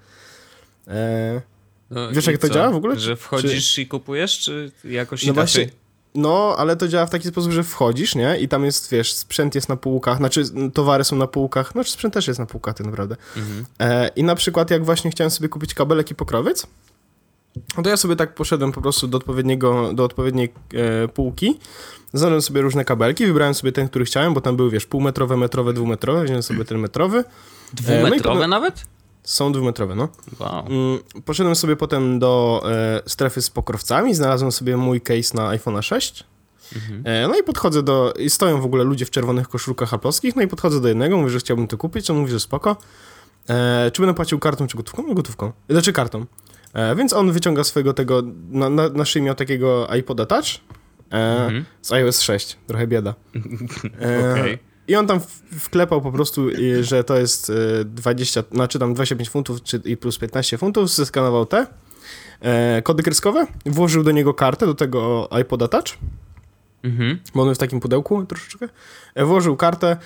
E, 0.88 1.42
No 1.90 2.12
Wiesz, 2.12 2.28
i 2.28 2.32
jak 2.32 2.42
to 2.42 2.48
co? 2.48 2.54
działa 2.54 2.72
w 2.72 2.76
ogóle? 2.76 3.00
Że 3.00 3.16
wchodzisz 3.16 3.78
i 3.78 3.88
kupujesz, 3.88 4.40
czy 4.40 4.72
jakoś 4.84 5.26
No 5.26 5.34
inaczej? 5.34 5.66
właśnie, 5.66 5.82
no, 6.16 6.56
ale 6.58 6.76
to 6.76 6.88
działa 6.88 7.06
w 7.06 7.10
taki 7.10 7.28
sposób, 7.28 7.52
że 7.52 7.64
wchodzisz, 7.64 8.16
nie? 8.16 8.38
I 8.40 8.48
tam 8.48 8.66
jest, 8.66 8.92
wiesz, 8.92 9.14
sprzęt 9.14 9.56
jest 9.56 9.70
na 9.70 9.76
półkach, 9.76 10.18
znaczy 10.18 10.44
towary 10.74 11.04
są 11.04 11.16
na 11.16 11.28
półkach, 11.28 11.72
znaczy 11.72 11.92
sprzęt 11.92 12.14
też 12.14 12.28
jest 12.28 12.40
na 12.40 12.46
półkach 12.46 12.76
tak 12.76 12.88
naprawdę. 12.88 13.16
Mhm. 13.38 13.66
E, 13.80 14.08
I 14.08 14.24
na 14.24 14.36
przykład 14.36 14.72
jak 14.72 14.86
właśnie 14.86 15.12
chciałem 15.12 15.32
sobie 15.32 15.50
kupić 15.50 15.74
kabelek 15.74 16.12
i 16.12 16.16
pokrowiec, 16.16 16.68
no 17.78 17.84
to 17.84 17.90
ja 17.90 17.98
sobie 17.98 18.16
tak 18.16 18.36
poszedłem 18.36 18.72
po 18.72 18.82
prostu 18.82 19.08
do 19.08 19.18
odpowiedniego, 19.18 19.94
do 19.94 20.04
odpowiedniej 20.04 20.54
e, 20.74 21.08
półki, 21.08 21.60
znalazłem 22.14 22.42
sobie 22.42 22.62
różne 22.62 22.86
kabelki, 22.86 23.26
wybrałem 23.26 23.54
sobie 23.54 23.72
ten, 23.72 23.90
który 23.90 24.06
chciałem, 24.06 24.34
bo 24.34 24.42
tam 24.42 24.56
były, 24.58 24.70
wiesz, 24.70 24.86
półmetrowe, 24.86 25.38
metrowe, 25.38 25.74
dwumetrowe, 25.74 26.24
wziąłem 26.24 26.44
sobie 26.44 26.66
ten 26.66 26.78
metrowy. 26.78 27.24
Dwumetrowe 27.74 28.10
no 28.10 28.16
i 28.16 28.22
potem- 28.22 28.50
nawet? 28.50 28.86
Są 29.24 29.52
dwumetrowe, 29.52 29.96
no. 29.96 30.10
Wow. 30.40 30.66
Mm, 30.68 31.00
Poszedłem 31.26 31.56
sobie 31.56 31.76
potem 31.76 32.20
do 32.20 32.64
e, 32.66 33.02
strefy 33.06 33.42
z 33.42 33.50
pokrowcami, 33.50 34.16
znalazłem 34.16 34.52
sobie 34.52 34.78
mój 34.78 35.02
case 35.02 35.38
na 35.38 35.50
iPhone'a 35.58 35.82
6. 35.82 36.24
Mhm. 36.76 37.04
E, 37.06 37.28
no 37.28 37.40
i 37.40 37.44
podchodzę 37.44 37.84
do. 37.84 38.14
I 38.20 38.30
stoją 38.30 38.62
w 38.62 38.66
ogóle 38.66 38.84
ludzie 38.84 39.06
w 39.06 39.10
czerwonych 39.12 39.48
koszulkach 39.48 39.94
aplowskich. 39.94 40.36
No 40.36 40.42
i 40.42 40.48
podchodzę 40.48 40.82
do 40.82 40.88
jednego, 40.88 41.18
mówię, 41.18 41.30
że 41.30 41.40
chciałbym 41.40 41.68
to 41.68 41.78
kupić. 41.78 42.10
On 42.10 42.18
mówi, 42.18 42.32
że 42.32 42.40
spoko. 42.40 42.78
E, 43.50 43.92
czy 43.94 44.02
będę 44.02 44.14
płacił 44.14 44.40
kartą, 44.40 44.68
czy 44.68 44.78
gotówką? 44.78 45.04
No, 45.08 45.14
gotówką. 45.14 45.52
Znaczy 45.70 45.94
kartą. 45.94 46.26
E, 46.74 46.96
więc 46.96 47.14
on 47.14 47.32
wyciąga 47.32 47.64
swojego 47.64 47.94
tego. 47.94 48.22
Na, 48.50 48.70
na, 48.70 48.90
na 48.90 49.06
szyi 49.06 49.22
miał 49.22 49.36
takiego 49.36 49.88
iPoda 50.00 50.26
Touch 50.26 50.46
e, 51.12 51.44
Mhm. 51.46 51.66
z 51.82 51.92
iOS 51.92 52.22
6. 52.22 52.58
Trochę 52.68 52.88
bieda. 52.88 53.14
E, 54.02 54.32
Okej. 54.32 54.60
I 54.88 54.96
on 54.96 55.08
tam 55.08 55.20
wklepał 55.60 56.02
po 56.02 56.12
prostu, 56.12 56.48
że 56.82 57.04
to 57.04 57.18
jest 57.18 57.50
y, 57.50 57.54
20, 57.86 58.44
znaczy 58.52 58.80
tam 58.80 58.94
25 58.94 59.30
funtów 59.30 59.64
czy, 59.64 59.82
i 59.86 59.98
plus 59.98 60.18
15 60.18 60.58
funtów, 60.58 60.90
zeskanował 60.90 61.46
te 61.46 61.68
kody 62.84 63.04
kreskowe, 63.04 63.48
włożył 63.66 64.04
do 64.04 64.12
niego 64.12 64.34
kartę, 64.34 64.66
do 64.66 64.74
tego 64.76 65.30
iPoda 65.42 65.68
Touch, 65.68 65.86
Mhm. 66.84 67.20
bo 67.36 67.42
on 67.42 67.48
jest 67.50 67.60
w 67.60 67.64
takim 67.64 67.80
pudełku 67.80 68.26
troszeczkę, 68.26 68.70
włożył 69.16 69.56
kartę, 69.58 69.98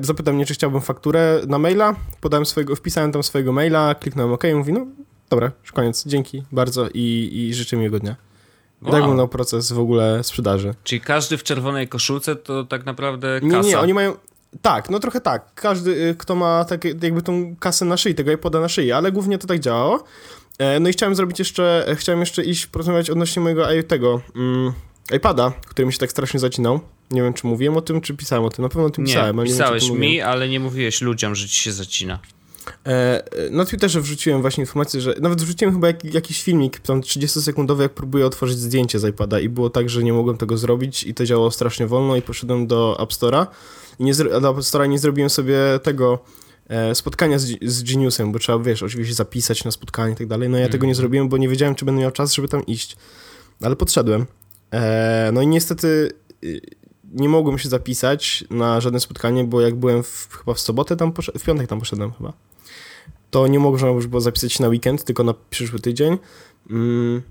zapytał 0.00 0.34
mnie, 0.34 0.46
czy 0.46 0.54
chciałbym 0.54 0.80
fakturę 0.80 1.40
na 1.48 1.58
maila, 1.58 1.94
podałem 2.20 2.46
swojego, 2.46 2.76
wpisałem 2.76 3.12
tam 3.12 3.22
swojego 3.22 3.52
maila, 3.52 3.94
kliknąłem 3.94 4.32
OK 4.32 4.42
mówi, 4.54 4.72
no 4.72 4.86
dobra, 5.30 5.52
już 5.62 5.72
koniec, 5.72 6.04
dzięki 6.06 6.42
bardzo 6.52 6.88
i, 6.94 7.30
i 7.34 7.54
życzę 7.54 7.76
miłego 7.76 7.98
dnia. 7.98 8.16
Tak 8.84 8.92
Wow. 8.92 9.00
wyglądał 9.00 9.28
proces 9.28 9.72
w 9.72 9.78
ogóle 9.78 10.24
sprzedaży. 10.24 10.74
Czyli 10.84 11.00
każdy 11.00 11.38
w 11.38 11.42
czerwonej 11.42 11.88
koszulce 11.88 12.36
to 12.36 12.64
tak 12.64 12.86
naprawdę 12.86 13.40
Nie, 13.42 13.50
kasa. 13.50 13.68
nie, 13.68 13.78
oni 13.78 13.94
mają. 13.94 14.14
Tak, 14.62 14.90
no 14.90 14.98
trochę 14.98 15.20
tak. 15.20 15.54
Każdy, 15.54 15.90
y, 15.90 16.14
kto 16.18 16.34
ma 16.34 16.64
takie, 16.64 16.94
jakby 17.02 17.22
tą 17.22 17.56
kasę 17.56 17.84
na 17.84 17.96
szyi, 17.96 18.14
tego 18.14 18.32
iPoda 18.32 18.60
na 18.60 18.68
szyi, 18.68 18.92
ale 18.92 19.12
głównie 19.12 19.38
to 19.38 19.46
tak 19.46 19.60
działało. 19.60 20.04
E, 20.58 20.80
No 20.80 20.88
i 20.88 20.92
chciałem 20.92 21.14
zrobić 21.14 21.38
jeszcze, 21.38 21.84
e, 21.88 21.96
chciałem 21.96 22.20
jeszcze 22.20 22.44
iść 22.44 22.66
porozmawiać 22.66 23.10
odnośnie 23.10 23.42
mojego 23.42 23.66
tego 23.88 24.20
mm, 24.36 24.72
iPada, 25.16 25.52
który 25.66 25.86
mi 25.86 25.92
się 25.92 25.98
tak 25.98 26.10
strasznie 26.10 26.40
zacinał. 26.40 26.80
Nie 27.10 27.22
wiem, 27.22 27.34
czy 27.34 27.46
mówiłem 27.46 27.76
o 27.76 27.80
tym, 27.80 28.00
czy 28.00 28.14
pisałem 28.14 28.44
o 28.44 28.50
tym. 28.50 28.62
Na 28.62 28.68
pewno 28.68 28.84
o 28.84 28.90
tym 28.90 29.04
Nie, 29.04 29.12
pisałem, 29.12 29.38
ale 29.38 29.48
nie 29.48 29.54
wiem, 29.54 29.58
pisałeś 29.62 29.82
to 29.86 29.92
mi, 29.92 29.98
mówiłem. 29.98 30.28
ale 30.28 30.48
nie 30.48 30.60
mówiłeś 30.60 31.00
ludziom, 31.00 31.34
że 31.34 31.48
ci 31.48 31.56
się 31.62 31.72
zacina. 31.72 32.18
E, 32.86 33.22
Na 33.50 33.64
Twitterze 33.64 34.00
wrzuciłem 34.00 34.40
właśnie 34.40 34.62
informację, 34.62 35.00
że 35.00 35.14
nawet 35.20 35.42
wrzuciłem 35.42 35.74
chyba 35.74 35.86
jak, 35.86 36.04
jakiś 36.04 36.42
filmik, 36.42 36.80
tam 36.80 37.00
30-sekundowy, 37.00 37.80
jak 37.80 37.94
próbuję 37.94 38.26
otworzyć 38.26 38.58
zdjęcie 38.58 38.98
z 38.98 39.04
iPada 39.04 39.40
i 39.40 39.48
było 39.48 39.70
tak, 39.70 39.90
że 39.90 40.02
nie 40.02 40.12
mogłem 40.12 40.36
tego 40.36 40.56
zrobić 40.56 41.04
i 41.04 41.14
to 41.14 41.24
działało 41.24 41.50
strasznie 41.50 41.86
wolno 41.86 42.16
i 42.16 42.22
poszedłem 42.22 42.66
do 42.66 42.96
App 43.00 43.10
Store'a 43.10 43.46
i 43.98 44.04
nie 44.04 44.14
do 44.14 44.50
App 44.50 44.56
Store'a 44.56 44.88
nie 44.88 44.98
zrobiłem 44.98 45.30
sobie 45.30 45.58
tego 45.82 46.18
e, 46.68 46.94
spotkania 46.94 47.38
z, 47.38 47.46
z 47.62 47.82
Geniusem, 47.82 48.32
bo 48.32 48.38
trzeba, 48.38 48.58
wiesz, 48.58 48.82
oczywiście 48.82 49.14
zapisać 49.14 49.64
na 49.64 49.70
spotkanie 49.70 50.12
i 50.12 50.16
tak 50.16 50.26
dalej, 50.26 50.48
no 50.48 50.58
ja 50.58 50.68
tego 50.68 50.86
nie 50.86 50.94
zrobiłem, 50.94 51.28
bo 51.28 51.36
nie 51.36 51.48
wiedziałem, 51.48 51.74
czy 51.74 51.84
będę 51.84 52.00
miał 52.00 52.10
czas, 52.10 52.34
żeby 52.34 52.48
tam 52.48 52.66
iść. 52.66 52.96
Ale 53.62 53.76
podszedłem. 53.76 54.26
E, 54.70 55.30
no 55.32 55.42
i 55.42 55.46
niestety 55.46 56.12
y, 56.44 56.60
nie 57.12 57.28
mogłem 57.28 57.58
się 57.58 57.68
zapisać 57.68 58.44
na 58.50 58.80
żadne 58.80 59.00
spotkanie, 59.00 59.44
bo 59.44 59.60
jak 59.60 59.74
byłem 59.74 60.02
w, 60.02 60.28
chyba 60.38 60.54
w 60.54 60.60
sobotę 60.60 60.96
tam 60.96 61.12
poszedłem, 61.12 61.40
w 61.40 61.44
piątek 61.44 61.68
tam 61.68 61.78
poszedłem 61.78 62.12
chyba, 62.12 62.32
to 63.36 63.46
nie 63.46 63.58
można 63.58 63.88
już 63.88 64.06
było 64.06 64.20
zapisać 64.20 64.60
na 64.60 64.68
weekend, 64.68 65.04
tylko 65.04 65.24
na 65.24 65.34
przyszły 65.50 65.78
tydzień. 65.78 66.18
Mm, 66.70 67.22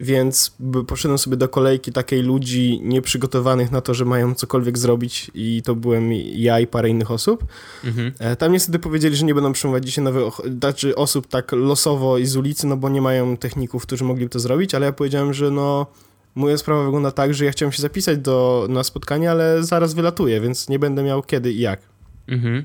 więc 0.00 0.56
poszedłem 0.86 1.18
sobie 1.18 1.36
do 1.36 1.48
kolejki 1.48 1.92
takiej 1.92 2.22
ludzi 2.22 2.80
nieprzygotowanych 2.84 3.70
na 3.70 3.80
to, 3.80 3.94
że 3.94 4.04
mają 4.04 4.34
cokolwiek 4.34 4.78
zrobić 4.78 5.30
i 5.34 5.62
to 5.64 5.74
byłem 5.74 6.12
ja 6.12 6.60
i 6.60 6.66
parę 6.66 6.88
innych 6.88 7.10
osób. 7.10 7.44
Mhm. 7.84 8.12
E, 8.18 8.36
Tam 8.36 8.52
niestety 8.52 8.78
powiedzieli, 8.78 9.16
że 9.16 9.24
nie 9.24 9.34
będą 9.34 9.52
przyjmować 9.52 9.86
dzisiaj 9.86 10.04
nowych 10.04 10.34
znaczy 10.60 10.96
osób 10.96 11.26
tak 11.26 11.52
losowo 11.52 12.18
i 12.18 12.26
z 12.26 12.36
ulicy, 12.36 12.66
no 12.66 12.76
bo 12.76 12.88
nie 12.88 13.02
mają 13.02 13.36
techników, 13.36 13.82
którzy 13.82 14.04
mogliby 14.04 14.30
to 14.30 14.40
zrobić, 14.40 14.74
ale 14.74 14.86
ja 14.86 14.92
powiedziałem, 14.92 15.34
że 15.34 15.50
no 15.50 15.86
moja 16.34 16.58
sprawa 16.58 16.84
wygląda 16.84 17.10
tak, 17.10 17.34
że 17.34 17.44
ja 17.44 17.50
chciałem 17.50 17.72
się 17.72 17.82
zapisać 17.82 18.18
do, 18.18 18.66
na 18.70 18.84
spotkanie, 18.84 19.30
ale 19.30 19.64
zaraz 19.64 19.94
wylatuję, 19.94 20.40
więc 20.40 20.68
nie 20.68 20.78
będę 20.78 21.02
miał 21.02 21.22
kiedy 21.22 21.52
i 21.52 21.60
jak. 21.60 21.80
Mhm. 22.28 22.64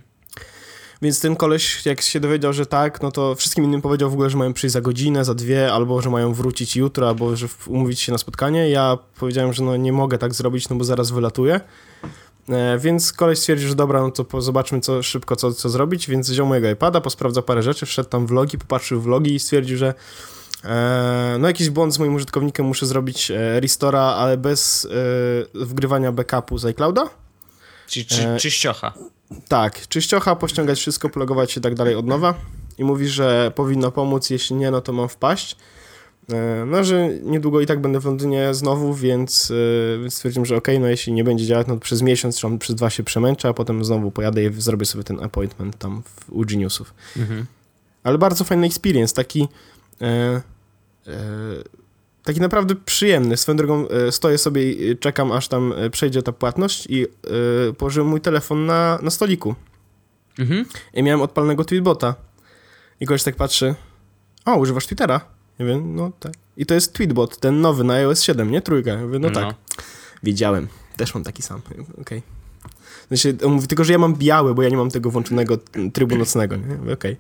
Więc 1.04 1.20
ten 1.22 1.36
koleś, 1.36 1.86
jak 1.86 2.02
się 2.02 2.20
dowiedział, 2.20 2.54
że 2.54 2.66
tak, 2.66 3.02
no 3.02 3.12
to 3.12 3.36
wszystkim 3.36 3.64
innym 3.64 3.82
powiedział 3.82 4.10
w 4.10 4.14
ogóle, 4.14 4.30
że 4.30 4.38
mają 4.38 4.54
przyjść 4.54 4.74
za 4.74 4.82
godzinę, 4.82 5.26
za 5.26 5.34
dwie, 5.34 5.74
albo 5.74 6.02
że 6.02 6.10
mają 6.10 6.34
wrócić 6.34 6.76
jutro, 6.76 7.08
albo 7.08 7.36
że 7.36 7.48
w- 7.48 7.68
umówić 7.68 8.00
się 8.00 8.12
na 8.12 8.18
spotkanie. 8.18 8.70
Ja 8.70 8.98
powiedziałem, 9.20 9.54
że 9.54 9.64
no 9.64 9.76
nie 9.78 9.94
mogę 9.94 10.18
tak 10.18 10.34
zrobić, 10.34 10.70
no 10.70 10.76
bo 10.76 10.84
zaraz 10.84 11.12
wylatuję. 11.12 11.60
E, 12.50 12.78
więc 12.80 13.14
koleś 13.14 13.40
stwierdził, 13.40 13.70
że 13.70 13.76
dobra, 13.76 14.02
no 14.02 14.12
to 14.12 14.42
zobaczmy 14.42 14.82
co, 14.82 15.04
szybko, 15.04 15.36
co, 15.36 15.54
co 15.54 15.70
zrobić, 15.70 16.10
więc 16.10 16.30
wziął 16.30 16.48
mojego 16.48 16.70
iPada, 16.70 17.02
posprawdzał 17.02 17.44
parę 17.44 17.64
rzeczy, 17.64 17.86
wszedł 17.86 18.10
tam 18.10 18.28
vlogi, 18.28 18.58
popatrzył 18.58 19.02
vlogi 19.02 19.36
i 19.36 19.40
stwierdził, 19.40 19.78
że 19.78 19.94
e, 20.64 21.36
no 21.40 21.48
jakiś 21.48 21.70
błąd 21.70 21.94
z 21.94 22.00
moim 22.00 22.16
użytkownikiem, 22.16 22.66
muszę 22.66 22.86
zrobić 22.86 23.32
e, 23.32 23.60
restora, 23.60 24.02
ale 24.02 24.38
bez 24.38 24.86
e, 24.86 24.90
wgrywania 25.66 26.12
backupu 26.12 26.58
z 26.58 26.66
iClouda. 26.66 27.10
Czyli 27.88 28.06
czy, 28.06 28.28
E, 28.28 28.38
czyściocha. 28.40 28.94
Tak, 29.48 29.88
czyściocha, 29.88 30.36
pościągać 30.36 30.80
wszystko, 30.80 31.10
pologować 31.10 31.52
się 31.52 31.60
i 31.60 31.64
tak 31.64 31.76
dalej 31.76 31.96
od 31.96 32.08
nowa. 32.08 32.34
I 32.78 32.84
mówi, 32.84 33.08
że 33.08 33.52
powinno 33.56 33.92
pomóc, 33.92 34.30
jeśli 34.30 34.56
nie, 34.56 34.72
no 34.72 34.82
to 34.82 34.94
mam 34.94 35.10
wpaść. 35.10 35.58
E, 36.34 36.66
No, 36.66 36.84
że 36.84 37.10
niedługo 37.24 37.62
i 37.62 37.66
tak 37.66 37.82
będę 37.82 38.00
w 38.00 38.06
Londynie 38.06 38.54
znowu, 38.54 38.94
więc, 38.94 39.54
e, 40.06 40.12
stwierdziłem, 40.12 40.46
że 40.46 40.56
okej, 40.56 40.80
no 40.80 40.88
jeśli 40.88 41.14
nie 41.14 41.24
będzie 41.24 41.46
działać, 41.46 41.68
no 41.68 41.74
to 41.74 41.80
przez 41.80 42.02
miesiąc, 42.02 42.40
czy 42.40 42.58
przez 42.58 42.76
dwa 42.76 42.90
się 42.90 43.04
przemęczę, 43.04 43.50
a 43.50 43.54
potem 43.54 43.86
znowu 43.86 44.12
pojadę 44.12 44.44
i 44.44 44.54
zrobię 44.62 44.86
sobie 44.86 45.04
ten 45.04 45.24
appointment 45.24 45.78
tam 45.78 46.04
w, 46.04 46.30
u 46.30 46.46
Geniusów. 46.46 46.94
Mhm. 47.18 47.46
Ale 48.04 48.18
bardzo 48.18 48.44
fajny 48.44 48.68
experience, 48.68 49.16
taki 49.16 49.48
e, 50.02 50.06
e, 50.06 50.42
taki 52.24 52.42
naprawdę 52.42 52.76
przyjemny. 52.76 53.38
Swoją 53.38 53.56
drogą 53.56 53.88
e, 53.88 54.12
stoję 54.12 54.38
sobie 54.38 54.72
i 54.72 54.98
czekam, 54.98 55.32
aż 55.32 55.48
tam 55.48 55.74
e, 55.78 55.90
przejdzie 55.90 56.24
ta 56.24 56.32
płatność 56.32 56.88
i 56.90 57.04
e, 57.04 57.08
położyłem 57.74 58.10
mój 58.10 58.22
telefon 58.22 58.66
na, 58.66 59.00
na 59.02 59.10
stoliku. 59.10 59.56
Mhm. 60.40 60.66
I 60.94 61.04
miałem 61.04 61.22
odpalnego 61.22 61.66
tweetbota. 61.66 62.16
I 63.00 63.06
gość 63.06 63.24
tak 63.24 63.36
patrzy, 63.36 63.76
o, 64.46 64.56
używasz 64.56 64.88
Twittera? 64.88 65.22
Ja 65.60 65.66
wiem, 65.66 65.96
no 65.96 66.12
tak. 66.20 66.34
I 66.58 66.66
to 66.66 66.74
jest 66.74 66.94
tweetbot, 66.94 67.38
ten 67.38 67.62
nowy 67.62 67.84
na 67.84 67.94
iOS 67.94 68.22
7, 68.22 68.52
nie? 68.52 68.62
Trójka. 68.62 68.92
Ja 68.92 69.02
mówię, 69.02 69.20
no, 69.20 69.30
tak. 69.30 69.56
Wiedziałem. 70.24 70.68
Też 70.98 71.14
mam 71.14 71.24
taki 71.24 71.42
sam. 71.42 71.62
Okej. 72.02 72.22
W 73.06 73.18
sensie, 73.18 73.46
on 73.46 73.54
mówi 73.54 73.68
tylko, 73.68 73.84
że 73.84 73.94
ja 73.94 74.00
mam 74.00 74.16
biały, 74.16 74.56
bo 74.56 74.64
ja 74.64 74.70
nie 74.70 74.78
mam 74.78 74.90
tego 74.90 75.10
włączonego 75.10 75.58
trybu 75.94 76.18
nocnego, 76.18 76.56
nie? 76.56 76.76
Mówię, 76.76 76.94
Okej. 76.94 77.18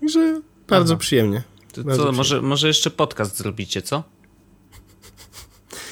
Także 0.00 0.40
bardzo 0.68 0.94
Aha. 0.94 1.00
przyjemnie. 1.00 1.42
Bardzo 1.76 1.82
co, 1.82 1.92
przyjemnie. 1.92 2.16
może, 2.16 2.42
może 2.42 2.68
jeszcze 2.68 2.90
podcast 2.90 3.36
zrobicie, 3.36 3.82
co? 3.82 4.02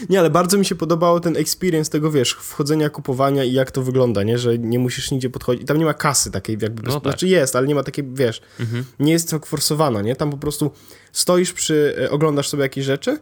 Nie, 0.09 0.19
ale 0.19 0.31
bardzo 0.31 0.59
mi 0.59 0.65
się 0.65 0.75
podobało 0.75 1.21
ten 1.21 1.37
experience 1.37 1.91
tego, 1.91 2.11
wiesz, 2.11 2.33
wchodzenia, 2.33 2.91
kupowania 2.91 3.45
i 3.45 3.53
jak 3.53 3.71
to 3.71 3.83
wygląda, 3.83 4.23
nie? 4.23 4.39
Że 4.39 4.59
nie 4.59 4.79
musisz 4.79 5.11
nigdzie 5.11 5.31
podchodzić. 5.31 5.67
Tam 5.67 5.79
nie 5.79 5.85
ma 5.85 5.95
kasy 5.95 6.31
takiej 6.31 6.59
jakby, 6.61 6.83
No 6.83 6.89
no 6.89 7.01
tak. 7.01 7.03
znaczy 7.13 7.29
jest, 7.29 7.57
ale 7.57 7.67
nie 7.67 7.75
ma 7.75 7.83
takiej, 7.83 8.05
wiesz, 8.13 8.43
Mhm. 8.61 8.85
nie 9.01 9.13
jest 9.13 9.31
tak 9.31 9.47
forsowana, 9.47 10.03
nie? 10.03 10.17
Tam 10.17 10.31
po 10.31 10.39
prostu 10.39 10.71
stoisz 11.13 11.53
przy, 11.53 11.97
e, 12.05 12.11
oglądasz 12.11 12.49
sobie 12.49 12.63
jakieś 12.63 12.85
rzeczy 12.85 13.19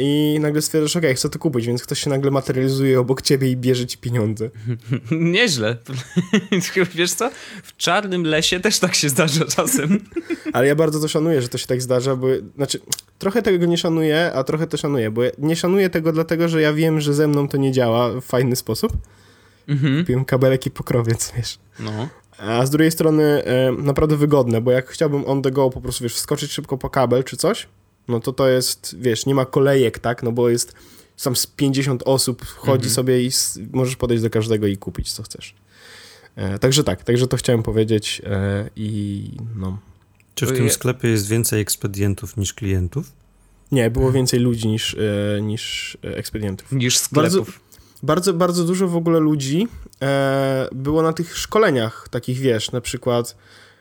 i 0.00 0.38
nagle 0.40 0.62
stwierdzasz, 0.62 0.96
okej, 0.96 1.14
chcę 1.14 1.28
to 1.28 1.38
kupić, 1.38 1.66
więc 1.66 1.82
ktoś 1.82 2.00
się 2.00 2.10
nagle 2.10 2.30
materializuje 2.30 3.00
obok 3.00 3.22
ciebie 3.22 3.50
i 3.50 3.56
bierze 3.56 3.86
ci 3.86 3.98
pieniądze. 3.98 4.50
Nieźle. 5.10 5.76
Wiesz 6.94 7.12
co? 7.12 7.30
W 7.62 7.76
czarnym 7.76 8.22
lesie 8.22 8.60
też 8.60 8.78
tak 8.78 8.94
się 8.94 9.08
zdarza 9.08 9.44
czasem. 9.44 10.00
Ale 10.52 10.66
ja 10.66 10.74
bardzo 10.74 11.00
to 11.00 11.08
szanuję, 11.08 11.42
że 11.42 11.48
to 11.48 11.58
się 11.58 11.66
tak 11.66 11.82
zdarza, 11.82 12.16
bo, 12.16 12.26
znaczy, 12.56 12.80
trochę 13.18 13.42
tego 13.42 13.66
nie 13.66 13.78
szanuję, 13.78 14.32
a 14.34 14.44
trochę 14.44 14.66
to 14.66 14.76
szanuję, 14.76 15.10
bo 15.10 15.22
ja 15.22 15.30
nie 15.38 15.56
szanuję 15.56 15.90
tego 15.90 16.12
dlatego, 16.12 16.48
że 16.48 16.62
ja 16.62 16.72
wiem, 16.72 17.00
że 17.00 17.14
ze 17.14 17.28
mną 17.28 17.48
to 17.48 17.56
nie 17.56 17.72
działa 17.72 18.20
w 18.20 18.24
fajny 18.24 18.56
sposób. 18.56 18.92
Mhm. 19.68 19.98
Kupiłem 19.98 20.24
kabelek 20.24 20.66
i 20.66 20.70
pokrowiec, 20.70 21.32
wiesz. 21.36 21.58
No. 21.80 22.08
A 22.38 22.66
z 22.66 22.70
drugiej 22.70 22.90
strony 22.90 23.24
e, 23.44 23.72
naprawdę 23.72 24.16
wygodne, 24.16 24.60
bo 24.60 24.70
jak 24.70 24.88
chciałbym 24.88 25.24
on 25.24 25.42
the 25.42 25.50
go 25.50 25.70
po 25.70 25.80
prostu, 25.80 26.04
wiesz, 26.04 26.14
wskoczyć 26.14 26.52
szybko 26.52 26.78
po 26.78 26.90
kabel 26.90 27.24
czy 27.24 27.36
coś, 27.36 27.66
no 28.08 28.20
to 28.20 28.32
to 28.32 28.48
jest, 28.48 28.96
wiesz, 28.98 29.26
nie 29.26 29.34
ma 29.34 29.44
kolejek, 29.46 29.98
tak, 29.98 30.22
no 30.22 30.32
bo 30.32 30.48
jest 30.48 30.74
sam 31.16 31.36
z 31.36 31.46
50 31.46 32.02
osób, 32.04 32.46
chodzi 32.46 32.72
Mhm. 32.88 32.94
sobie 32.94 33.22
i 33.22 33.30
możesz 33.72 33.96
podejść 33.96 34.22
do 34.22 34.30
każdego 34.30 34.66
i 34.66 34.76
kupić, 34.76 35.12
co 35.12 35.22
chcesz. 35.22 35.54
E, 36.36 36.58
także 36.58 36.84
tak, 36.84 37.04
także 37.04 37.26
to 37.26 37.36
chciałem 37.36 37.62
powiedzieć 37.62 38.22
e, 38.24 38.70
i 38.76 39.30
no. 39.56 39.78
Czy 40.34 40.46
w 40.46 40.52
tym 40.56 40.70
sklepie 40.70 41.08
jest 41.08 41.28
więcej 41.28 41.60
ekspedientów 41.60 42.36
niż 42.36 42.54
klientów? 42.54 43.12
Nie, 43.72 43.90
było 43.90 44.12
więcej 44.12 44.40
ludzi 44.40 44.68
niż, 44.68 44.96
e, 45.38 45.40
niż 45.42 45.98
e, 46.04 46.16
ekspedientów. 46.16 46.72
Niż 46.72 46.98
sklepów. 46.98 47.60
Bardzo, 48.02 48.34
bardzo 48.34 48.64
dużo 48.64 48.88
w 48.88 48.96
ogóle 48.96 49.20
ludzi 49.20 49.68
e, 50.02 50.68
było 50.72 51.02
na 51.02 51.12
tych 51.12 51.38
szkoleniach 51.38 52.08
takich, 52.10 52.38
wiesz, 52.38 52.72
na 52.72 52.80
przykład 52.80 53.36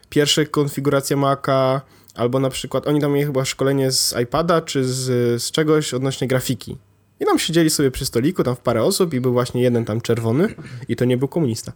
pierwsza 0.09 0.45
konfiguracja 0.45 1.17
Maca, 1.17 1.81
albo 2.15 2.39
na 2.39 2.49
przykład 2.49 2.87
oni 2.87 3.01
tam 3.01 3.11
mieli 3.11 3.25
chyba 3.25 3.45
szkolenie 3.45 3.91
z 3.91 4.15
iPada, 4.23 4.61
czy 4.61 4.85
z, 4.85 5.03
z 5.43 5.51
czegoś 5.51 5.93
odnośnie 5.93 6.27
grafiki. 6.27 6.77
I 7.19 7.25
tam 7.25 7.39
siedzieli 7.39 7.69
sobie 7.69 7.91
przy 7.91 8.05
stoliku, 8.05 8.43
tam 8.43 8.55
w 8.55 8.59
parę 8.59 8.83
osób 8.83 9.13
i 9.13 9.21
był 9.21 9.33
właśnie 9.33 9.61
jeden 9.61 9.85
tam 9.85 10.01
czerwony 10.01 10.55
i 10.87 10.95
to 10.95 11.05
nie 11.05 11.17
był 11.17 11.27
komunista. 11.27 11.71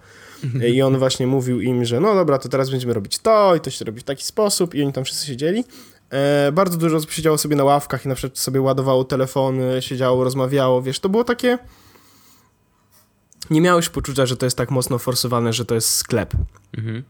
I 0.74 0.82
on 0.82 0.98
właśnie 0.98 1.28
mówił 1.28 1.62
im, 1.62 1.86
że 1.86 2.00
no 2.00 2.16
dobra, 2.16 2.38
to 2.38 2.50
teraz 2.50 2.70
będziemy 2.70 2.94
robić 2.94 3.20
to 3.20 3.56
i 3.56 3.60
to 3.60 3.70
się 3.70 3.86
robi 3.86 4.00
w 4.00 4.04
taki 4.04 4.24
sposób 4.24 4.76
i 4.76 4.84
oni 4.84 4.94
tam 4.94 5.04
wszyscy 5.04 5.26
siedzieli. 5.26 5.64
E, 6.10 6.52
bardzo 6.52 6.78
dużo 6.78 6.98
osób 6.98 7.12
siedziało 7.12 7.38
sobie 7.38 7.56
na 7.56 7.64
ławkach 7.64 8.06
i 8.06 8.08
na 8.08 8.16
przykład 8.16 8.38
sobie 8.40 8.62
ładowało 8.62 9.04
telefony, 9.04 9.82
siedziało, 9.82 10.24
rozmawiało, 10.24 10.82
wiesz, 10.82 11.00
to 11.00 11.10
było 11.10 11.24
takie 11.24 11.58
nie 13.50 13.62
miałeś 13.62 13.90
poczucia, 13.90 14.26
że 14.26 14.38
to 14.38 14.46
jest 14.46 14.58
tak 14.58 14.72
mocno 14.72 15.00
forsowane, 15.00 15.54
że 15.54 15.66
to 15.66 15.76
jest 15.76 15.90
sklep. 15.90 16.34
Mhm. 16.78 17.04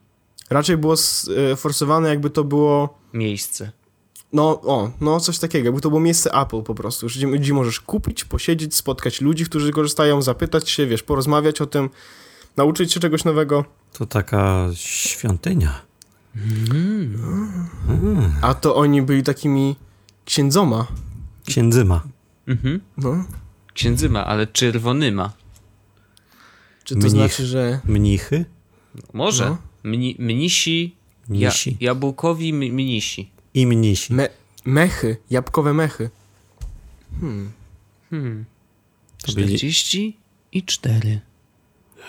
Raczej 0.50 0.78
było 0.78 0.96
e, 1.52 1.56
forsowane, 1.56 2.10
jakby 2.10 2.30
to 2.30 2.44
było. 2.44 3.00
Miejsce. 3.14 3.72
No, 4.34 4.62
o, 4.62 4.92
no 5.02 5.20
coś 5.20 5.40
takiego, 5.40 5.66
jakby 5.66 5.82
to 5.82 5.90
było 5.90 6.02
miejsce 6.02 6.32
Apple 6.34 6.62
po 6.64 6.76
prostu, 6.76 7.08
gdzie, 7.08 7.28
gdzie 7.28 7.54
możesz 7.54 7.80
kupić, 7.80 8.26
posiedzieć, 8.26 8.76
spotkać 8.76 9.22
ludzi, 9.22 9.46
którzy 9.46 9.72
korzystają, 9.72 10.22
zapytać 10.22 10.70
się, 10.70 10.86
wiesz, 10.88 11.04
porozmawiać 11.04 11.62
o 11.62 11.66
tym, 11.66 11.90
nauczyć 12.58 12.94
się 12.94 13.00
czegoś 13.00 13.24
nowego. 13.24 13.66
To 13.94 14.06
taka 14.06 14.68
świątynia. 14.74 15.82
A 18.42 18.54
to 18.54 18.76
oni 18.76 19.02
byli 19.02 19.24
takimi 19.24 19.76
księdzoma. 20.26 20.88
Księdzyma. 21.48 22.04
Mhm. 22.48 22.82
No. 22.98 23.26
Księdzyma, 23.74 24.26
ale 24.26 24.48
czerwonyma. 24.48 25.34
Czy 26.84 26.96
to 26.96 27.00
Mnich. 27.00 27.12
znaczy, 27.12 27.46
że. 27.46 27.80
Mnichy? 27.86 28.46
Może. 29.14 29.50
No. 29.50 29.58
Mni, 29.84 30.16
mnisi. 30.20 30.96
Ja, 31.30 31.50
Mnisi. 31.50 31.78
jabłkowi 31.80 32.50
m- 32.50 32.58
mnisi. 32.74 33.30
I 33.54 33.68
mnisi. 33.68 34.14
Me 34.14 34.30
mechy, 34.66 35.18
jabłkowe 35.30 35.74
mechy. 35.74 36.10
Hmm. 37.20 38.46
To 39.26 39.32
byli- 39.34 39.48
40 39.58 40.18
i 40.52 40.64
4. 40.64 41.20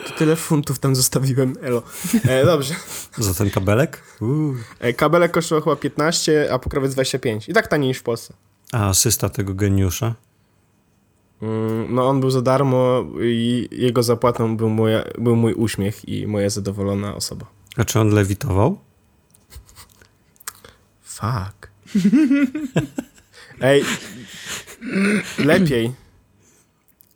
To 0.07 0.11
tyle 0.19 0.37
funtów 0.37 0.79
tam 0.79 0.97
zostawiłem, 0.97 1.55
elo. 1.63 1.83
E, 2.29 2.45
dobrze. 2.45 2.75
Za 3.19 3.35
ten 3.35 3.51
kabelek? 3.51 4.03
E, 4.81 4.93
kabelek 4.93 5.33
kosztował 5.33 5.63
chyba 5.65 5.77
15, 5.77 6.49
a 6.53 6.59
pokrowiec 6.59 6.93
25. 6.95 7.49
I 7.49 7.53
tak 7.53 7.69
taniej 7.69 7.89
niż 7.89 7.99
w 7.99 8.03
Polsce. 8.03 8.35
A 8.73 8.89
asysta 8.89 9.29
tego 9.29 9.55
geniusza? 9.55 10.15
Mm, 11.43 11.95
No 11.95 12.09
on 12.09 12.21
był 12.21 12.31
za 12.31 12.43
darmo 12.43 13.05
i 13.23 13.69
jego 13.73 14.03
zapłatą 14.03 14.57
był, 14.57 14.69
moja, 14.71 15.05
był 15.19 15.37
mój 15.37 15.55
uśmiech 15.55 16.09
i 16.09 16.27
moja 16.27 16.51
zadowolona 16.51 17.15
osoba. 17.17 17.47
A 17.77 17.85
czy 17.85 18.01
on 18.01 18.11
lewitował? 18.11 18.79
Fuck. 21.03 21.71
Ej, 23.61 23.85
lepiej. 25.39 25.93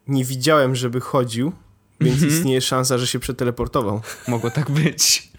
Nie 0.08 0.24
widziałem, 0.24 0.76
żeby 0.76 1.00
chodził, 1.00 1.52
więc 2.00 2.22
istnieje 2.22 2.60
szansa, 2.60 2.98
że 2.98 3.06
się 3.06 3.18
przeteleportował. 3.18 4.00
Mogło 4.28 4.50
tak 4.50 4.70
być. 4.70 5.32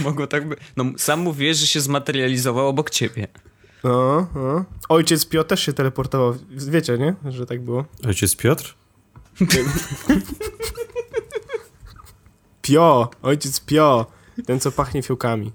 Mogło 0.00 0.26
tak 0.26 0.48
być. 0.48 0.58
No, 0.76 0.84
sam 0.96 1.20
mówiłeś, 1.20 1.56
że 1.56 1.66
się 1.66 1.80
zmaterializował 1.80 2.68
obok 2.68 2.90
ciebie. 2.90 3.28
No, 3.84 4.26
no. 4.34 4.64
Ojciec 4.88 5.26
Pio 5.26 5.44
też 5.44 5.60
się 5.60 5.72
teleportował. 5.72 6.34
Wiecie, 6.50 6.98
nie? 6.98 7.14
Że 7.32 7.46
tak 7.46 7.60
było. 7.60 7.84
Ojciec 8.06 8.36
Piotr? 8.36 8.74
Pio! 12.62 13.10
Ojciec 13.22 13.60
Pio! 13.60 14.06
Ten, 14.46 14.60
co 14.60 14.72
pachnie 14.72 15.02
fiołkami. 15.02 15.52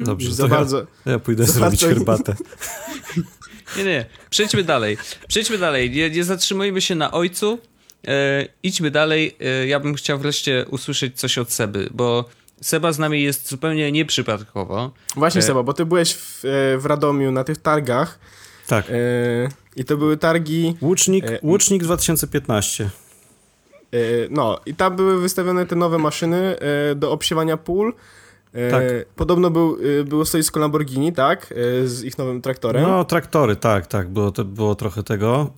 Dobrze, 0.00 0.32
Za 0.34 0.42
to 0.42 0.48
bardzo... 0.48 0.86
ja, 1.06 1.12
ja 1.12 1.18
pójdę 1.18 1.44
zrobić 1.44 1.80
bardzo- 1.80 1.86
herbatę. 1.86 2.34
Nie, 3.76 3.84
nie, 3.84 4.06
przejdźmy 4.30 4.64
dalej. 4.64 4.98
Przejdźmy 5.28 5.58
dalej. 5.58 5.90
Nie, 5.90 6.10
nie 6.10 6.24
zatrzymujmy 6.24 6.80
się 6.80 6.94
na 6.94 7.12
ojcu. 7.12 7.58
E, 8.08 8.46
idźmy 8.62 8.90
dalej. 8.90 9.36
E, 9.40 9.66
ja 9.66 9.80
bym 9.80 9.94
chciał 9.94 10.18
wreszcie 10.18 10.66
usłyszeć 10.70 11.18
coś 11.20 11.38
od 11.38 11.52
Seby, 11.52 11.88
bo 11.94 12.24
Seba 12.60 12.92
z 12.92 12.98
nami 12.98 13.22
jest 13.22 13.48
zupełnie 13.48 13.92
nieprzypadkowo. 13.92 14.90
Właśnie, 15.16 15.38
E. 15.38 15.42
Seba, 15.42 15.62
bo 15.62 15.72
ty 15.72 15.86
byłeś 15.86 16.14
w, 16.14 16.44
e, 16.44 16.78
w 16.78 16.86
Radomiu 16.86 17.32
na 17.32 17.44
tych 17.44 17.58
targach 17.58 18.18
Tak. 18.66 18.86
e, 18.90 18.94
i 19.76 19.84
to 19.84 19.96
były 19.96 20.16
targi... 20.16 20.76
Łucznik, 20.80 21.24
E, 21.24 21.38
Łucznik 21.42 21.82
2015. 21.82 22.90
E, 23.94 23.96
no, 24.30 24.60
i 24.66 24.74
tam 24.74 24.96
były 24.96 25.20
wystawione 25.20 25.66
te 25.66 25.76
nowe 25.76 25.98
maszyny 25.98 26.56
e, 26.58 26.94
do 26.94 27.10
obsiewania 27.12 27.56
pól. 27.56 27.94
E, 28.52 28.70
Tak. 28.70 28.82
Podobno 29.16 29.50
był, 29.50 29.78
było 30.04 30.24
stoisko 30.24 30.60
Lamborghini, 30.60 31.12
tak? 31.12 31.54
Z 31.84 32.02
ich 32.04 32.18
nowym 32.18 32.42
traktorem. 32.42 32.82
No, 32.82 33.04
traktory, 33.04 33.56
tak, 33.56 33.86
tak, 33.86 34.08
było, 34.08 34.30
to, 34.32 34.44
było 34.44 34.74
trochę 34.74 35.02
tego. 35.02 35.50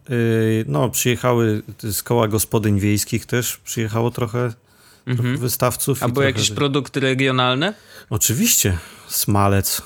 No, 0.67 0.91
przyjechały 0.91 1.63
z 1.83 2.03
koła 2.03 2.29
gospodyń 2.29 2.81
wiejskich 2.81 3.27
też, 3.27 3.57
przyjechało 3.57 4.11
trochę, 4.11 4.53
Mhm. 5.07 5.37
wystawców. 5.39 6.03
A 6.03 6.07
były 6.09 6.15
trochę- 6.15 6.27
jakieś 6.27 6.51
produkty 6.51 7.01
regionalne? 7.01 7.75
Oczywiście, 8.11 8.79
smalec. 9.09 9.83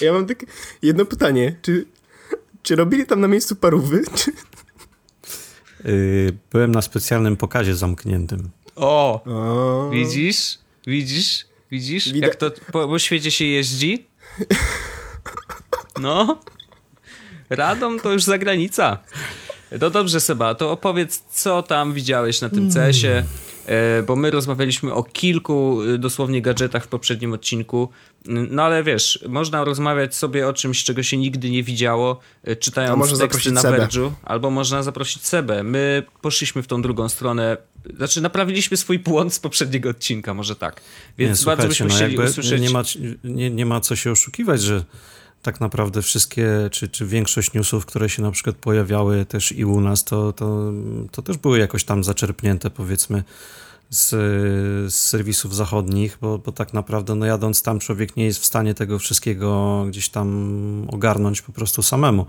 Ja 0.00 0.12
mam 0.12 0.26
takie 0.26 0.46
jedno 0.82 1.04
pytanie. 1.04 1.56
Czy, 1.62 1.86
czy 2.62 2.76
robili 2.76 3.06
tam 3.06 3.20
na 3.20 3.28
miejscu 3.28 3.56
parówy? 3.56 4.02
Czy... 4.18 4.32
Yy, 5.84 6.36
Byłem 6.52 6.72
na 6.72 6.82
specjalnym 6.82 7.36
pokazie 7.36 7.74
zamkniętym. 7.74 8.50
O, 8.76 9.22
O, 9.24 9.90
widzisz? 9.92 10.58
Widzisz? 10.86 11.46
Widzisz? 11.70 12.06
Jak 12.06 12.36
to 12.36 12.50
po, 12.72 12.88
po 12.88 12.98
świecie 12.98 13.30
się 13.30 13.44
jeździ? 13.44 14.06
No. 16.00 16.40
Radom 17.50 18.00
to 18.00 18.12
już 18.12 18.24
zagranica. 18.24 18.98
No 19.80 19.90
dobrze, 19.90 20.20
Seba, 20.20 20.54
to 20.54 20.70
opowiedz, 20.72 21.22
co 21.30 21.62
tam 21.62 21.92
widziałeś 21.92 22.40
na 22.40 22.48
tym 22.48 22.70
CS-ie, 22.72 23.18
e, 23.18 23.24
bo 24.06 24.16
my 24.16 24.30
rozmawialiśmy 24.30 24.94
o 24.94 25.02
kilku 25.02 25.82
e, 25.82 25.98
dosłownie 25.98 26.42
gadżetach 26.42 26.84
w 26.84 26.88
poprzednim 26.88 27.32
odcinku, 27.32 27.88
no 28.26 28.62
ale 28.62 28.82
wiesz, 28.82 29.24
można 29.28 29.64
rozmawiać 29.64 30.14
sobie 30.14 30.48
o 30.48 30.52
czymś, 30.52 30.84
czego 30.84 31.02
się 31.02 31.16
nigdy 31.16 31.50
nie 31.50 31.62
widziało, 31.62 32.20
e, 32.44 32.56
czytając 32.56 33.18
teksty 33.18 33.52
na. 33.52 33.62
Verge'u, 33.62 34.10
albo 34.22 34.50
można 34.50 34.82
zaprosić 34.82 35.26
Sebę. 35.26 35.62
My 35.62 36.02
poszliśmy 36.22 36.62
w 36.62 36.66
tą 36.66 36.82
drugą 36.82 37.08
stronę, 37.08 37.56
znaczy 37.96 38.20
naprawiliśmy 38.20 38.76
swój 38.76 38.98
błąd 38.98 39.34
z 39.34 39.40
poprzedniego 39.40 39.90
odcinka, 39.90 40.34
może 40.34 40.56
tak. 40.56 40.80
Więc 41.18 41.40
nie, 41.40 41.46
bardzo 41.46 41.68
byśmy 41.68 41.86
no 41.86 41.94
chcieli 41.94 42.18
usłyszeć... 42.18 42.62
Nie 42.62 42.70
ma, 42.70 42.82
nie, 43.24 43.50
nie 43.50 43.66
ma 43.66 43.80
co 43.80 43.96
się 43.96 44.10
oszukiwać, 44.10 44.62
że 44.62 44.84
tak 45.42 45.60
naprawdę 45.60 46.02
wszystkie, 46.02 46.48
czy, 46.72 46.88
czy 46.88 47.06
większość 47.06 47.52
newsów, 47.52 47.86
które 47.86 48.08
się 48.08 48.22
na 48.22 48.30
przykład 48.30 48.56
pojawiały 48.56 49.24
też 49.24 49.52
i 49.52 49.64
u 49.64 49.80
nas, 49.80 50.04
to, 50.04 50.32
to, 50.32 50.72
to 51.10 51.22
też 51.22 51.36
były 51.36 51.58
jakoś 51.58 51.84
tam 51.84 52.04
zaczerpnięte 52.04 52.70
powiedzmy 52.70 53.24
z, 53.90 54.10
z 54.92 54.94
serwisów 54.94 55.54
zachodnich, 55.54 56.18
bo, 56.20 56.38
bo 56.38 56.52
tak 56.52 56.74
naprawdę 56.74 57.14
no 57.14 57.26
jadąc 57.26 57.62
tam 57.62 57.78
człowiek 57.78 58.16
nie 58.16 58.24
jest 58.24 58.40
w 58.40 58.46
stanie 58.46 58.74
tego 58.74 58.98
wszystkiego 58.98 59.84
gdzieś 59.88 60.08
tam 60.08 60.86
ogarnąć 60.90 61.42
po 61.42 61.52
prostu 61.52 61.82
samemu. 61.82 62.26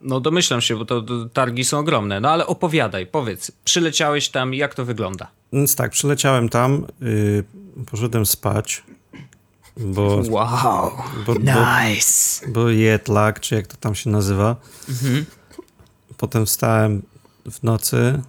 No 0.00 0.20
domyślam 0.20 0.60
się, 0.60 0.76
bo 0.76 0.84
to, 0.84 1.02
to 1.02 1.24
targi 1.24 1.64
są 1.64 1.78
ogromne. 1.78 2.20
No 2.20 2.30
ale 2.30 2.46
opowiadaj, 2.46 3.06
powiedz, 3.06 3.52
przyleciałeś 3.64 4.28
tam, 4.28 4.54
jak 4.54 4.74
to 4.74 4.84
wygląda? 4.84 5.26
Więc 5.52 5.76
tak, 5.76 5.90
przyleciałem 5.90 6.48
tam, 6.48 6.86
yy, 7.00 7.44
poszedłem 7.90 8.26
spać, 8.26 8.82
bo, 9.78 10.22
Wow, 10.30 10.90
bo, 11.26 11.34
bo, 11.34 11.40
nice. 11.40 12.46
bo 12.48 12.60
lag, 13.08 13.40
czy 13.40 13.54
jak 13.54 13.66
to 13.66 13.76
tam 13.76 13.94
się 13.94 14.10
nazywa. 14.10 14.56
Potem 16.16 16.46
wstałem 16.46 17.02
w 17.50 17.62
nocy 17.62 18.22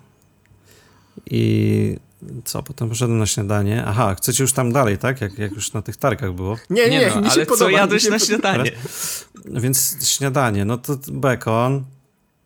i 1.32 1.98
co, 2.46 2.64
potem 2.64 2.90
poszedłem 2.90 3.20
na 3.20 3.26
śniadanie. 3.26 3.84
Aha, 3.88 4.16
chcecie 4.16 4.44
już 4.44 4.54
tam 4.54 4.72
dalej, 4.72 4.98
tak? 4.98 5.22
Jak, 5.22 5.38
jak 5.38 5.52
już 5.52 5.74
na 5.74 5.82
tych 5.82 5.98
targach 5.98 6.34
było. 6.34 6.58
Nie, 6.70 6.90
nie, 6.90 7.00
Nie, 7.00 7.10
no, 7.16 7.22
mi 7.22 7.28
się 7.28 7.32
ale 7.32 7.46
podoba. 7.46 7.66
co 7.72 7.78
jadłeś 7.78 8.10
na 8.10 8.20
śniadanie? 8.20 8.72
Więc 9.46 10.08
śniadanie, 10.08 10.66
no 10.66 10.78
to 10.78 10.98
bekon 11.12 11.84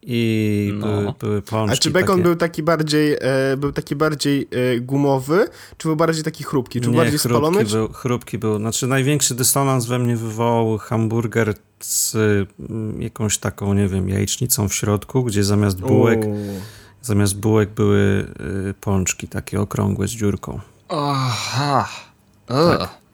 i 0.08 0.74
No. 0.76 0.88
były, 0.88 1.14
były 1.20 1.42
pączki 1.42 1.78
A 1.78 1.82
czy 1.82 1.92
bekon 1.92 2.16
takie. 2.16 2.24
był 2.24 2.36
taki 2.36 2.64
bardziej, 2.64 3.18
e, 3.22 3.58
był 3.58 3.72
taki 3.72 3.96
bardziej 3.96 4.48
e, 4.52 4.80
gumowy, 4.80 5.48
czy 5.78 5.88
był 5.88 5.96
bardziej 5.96 6.24
taki 6.24 6.44
chrupki? 6.44 6.80
Czy 6.80 6.84
był 6.86 6.92
Nie, 6.94 6.98
bardziej 6.98 7.20
spalony? 7.20 7.58
chrupki 7.58 7.72
Czy... 7.72 7.78
był, 7.78 7.88
chrupki 7.94 8.38
był. 8.38 8.58
Znaczy 8.58 8.88
największy 8.88 9.36
dysonans 9.36 9.86
we 9.86 10.00
mnie 10.00 10.18
wywołał 10.18 10.78
hamburger 10.78 11.54
z 11.80 12.16
mm, 12.16 13.02
jakąś 13.02 13.38
taką, 13.38 13.74
nie 13.74 13.88
wiem, 13.88 14.10
jajecznicą 14.10 14.70
w 14.70 14.74
środku, 14.74 15.24
gdzie 15.24 15.44
zamiast 15.44 15.80
bułek, 15.80 16.20
zamiast 17.02 17.40
bułek 17.40 17.70
były 17.70 18.28
y, 18.70 18.74
pączki 18.82 19.28
takie 19.28 19.62
okrągłe 19.62 20.08
z 20.08 20.12
dziurką. 20.12 20.60
Aha. 20.90 21.90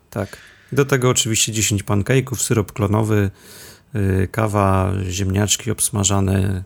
Tak. 0.10 0.38
Do 0.72 0.86
tego 0.86 1.10
oczywiście 1.10 1.52
10 1.52 1.84
pancake'ów, 1.84 2.36
syrop 2.36 2.72
klonowy, 2.72 3.30
kawa, 4.32 4.92
ziemniaczki 5.10 5.72
obsmażane, 5.72 6.64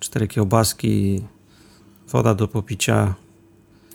cztery 0.00 0.28
kiełbaski, 0.28 1.22
woda 2.08 2.34
do 2.34 2.48
popicia. 2.48 3.14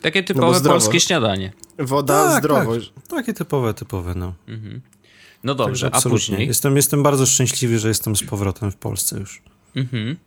Takie 0.02 0.24
typowe 0.24 0.60
zdrowo. 0.60 0.80
polskie 0.80 1.00
śniadanie. 1.00 1.54
Woda, 1.80 2.30
Tak, 2.30 2.44
zdrowość. 2.44 2.94
Takie 3.10 3.34
typowe, 3.34 3.74
typowe, 3.74 4.16
no. 4.16 4.34
No 5.44 5.56
dobrze, 5.56 5.72
Także 5.72 5.86
a 5.86 5.98
absolutnie. 5.98 6.20
później? 6.20 6.48
Jestem, 6.48 6.76
jestem 6.76 7.04
bardzo 7.04 7.26
szczęśliwy, 7.26 7.80
że 7.80 7.88
jestem 7.88 8.16
z 8.16 8.24
powrotem 8.24 8.72
w 8.72 8.76
Polsce 8.76 9.20
już. 9.20 9.42
Mhm. 9.76 10.18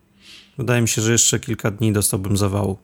Wydaje 0.58 0.82
mi 0.82 0.88
się, 0.88 1.02
że 1.02 1.12
jeszcze 1.12 1.40
kilka 1.40 1.70
dni 1.70 1.92
dostałbym 1.92 2.36
zawału. 2.36 2.78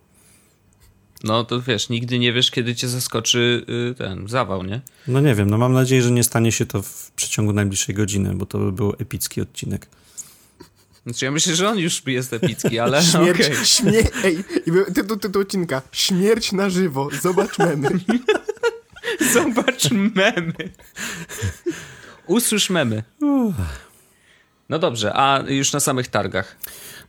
No 1.25 1.45
to 1.45 1.62
wiesz, 1.62 1.89
nigdy 1.89 2.18
nie 2.18 2.33
wiesz, 2.33 2.51
kiedy 2.51 2.75
cię 2.75 2.89
zaskoczy 2.89 3.66
y, 3.91 3.95
ten 3.95 4.29
zawał, 4.29 4.62
nie? 4.62 4.81
No 5.09 5.20
nie 5.20 5.35
wiem, 5.35 5.51
no 5.51 5.59
mam 5.59 5.73
nadzieję, 5.73 6.03
że 6.03 6.11
nie 6.11 6.25
stanie 6.25 6.53
się 6.53 6.66
to 6.66 6.83
w 6.83 7.11
przeciągu 7.11 7.53
najbliższej 7.53 7.95
godziny, 7.95 8.35
bo 8.35 8.47
to 8.47 8.59
by 8.59 8.73
był 8.73 8.95
epicki 8.99 9.41
odcinek. 9.41 9.87
Znaczy 11.07 11.25
ja 11.25 11.31
myślę, 11.31 11.57
że 11.57 11.68
on 11.68 11.79
już 11.79 12.03
jest 12.07 12.33
epicki, 12.33 12.79
ale 12.79 13.03
Śmierć, 13.12 13.41
okej. 13.41 13.66
śmie... 13.66 14.03
Ej, 14.25 14.45
tytuł, 14.95 15.16
tytuł 15.16 15.43
odcinka. 15.43 15.83
Śmierć 15.93 16.53
na 16.53 16.70
żywo. 16.70 17.09
Zobacz 17.23 17.59
memy. 17.59 17.91
Zobacz 19.35 19.91
memy. 19.91 20.55
Usłysz 22.27 22.70
memy. 22.70 23.03
No 24.68 24.79
dobrze, 24.79 25.12
a 25.14 25.45
już 25.49 25.73
na 25.73 25.81
samych 25.81 26.09
targach. 26.09 26.57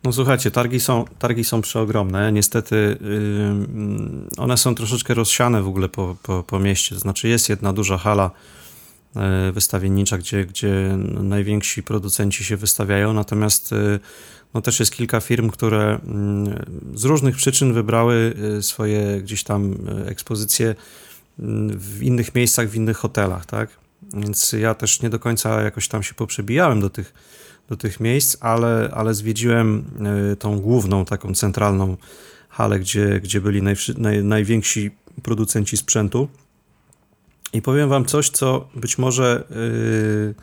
No 0.04 0.14
słuchajcie, 0.14 0.51
targi 0.51 0.80
są, 0.80 1.06
targi 1.20 1.43
są 1.43 1.62
przeogromne. 1.62 2.32
Niestety 2.32 2.97
yy, 3.01 4.38
one 4.38 4.58
są 4.58 4.76
troszeczkę 4.76 5.14
rozsiane 5.14 5.62
w 5.62 5.68
ogóle 5.68 5.89
po, 5.89 6.16
po, 6.24 6.43
po 6.43 6.60
mieście. 6.60 6.95
To 6.95 7.01
znaczy 7.01 7.28
jest 7.28 7.49
jedna 7.49 7.74
duża 7.74 7.97
hala 7.97 8.32
yy, 9.16 9.22
wystawiennicza, 9.51 10.18
gdzie, 10.18 10.45
gdzie 10.45 10.97
najwięksi 11.22 11.84
producenci 11.84 12.43
się 12.43 12.58
wystawiają, 12.58 13.14
natomiast 13.14 13.72
yy, 13.72 13.99
no 14.54 14.62
też 14.62 14.80
jest 14.80 14.91
kilka 14.95 15.20
firm, 15.20 15.49
które 15.49 15.99
yy, 16.91 16.97
z 16.97 17.04
różnych 17.04 17.36
przyczyn 17.36 17.74
wybrały 17.74 18.34
yy, 18.38 18.64
swoje 18.64 19.22
gdzieś 19.22 19.43
tam 19.43 19.72
yy, 19.72 20.06
ekspozycje 20.06 20.76
w 21.78 22.04
innych 22.04 22.36
miejscach, 22.36 22.70
w 22.70 22.76
innych 22.76 22.97
hotelach, 22.97 23.45
tak? 23.45 23.70
Więc 24.14 24.54
ja 24.54 24.76
też 24.76 25.01
nie 25.01 25.10
do 25.10 25.20
końca 25.20 25.62
jakoś 25.62 25.88
tam 25.88 26.04
się 26.04 26.14
poprzebijałem 26.14 26.82
do 26.82 26.89
tych 26.89 27.14
do 27.70 27.78
tych 27.78 27.99
miejsc, 27.99 28.38
ale, 28.39 28.91
ale 28.93 29.14
zwiedziłem 29.14 29.86
y, 30.34 30.36
tą 30.36 30.59
główną, 30.59 31.05
taką 31.05 31.34
centralną 31.34 31.97
halę, 32.49 32.80
gdzie, 32.80 33.20
gdzie 33.20 33.41
byli 33.41 33.61
najwszy- 33.61 33.97
naj, 33.97 34.24
najwięksi 34.24 34.91
producenci 35.24 35.78
sprzętu. 35.78 36.28
I 37.53 37.61
powiem 37.61 37.89
wam 37.89 38.05
coś, 38.05 38.30
co 38.30 38.70
być 38.76 38.97
może 38.97 39.43
y, 39.51 40.36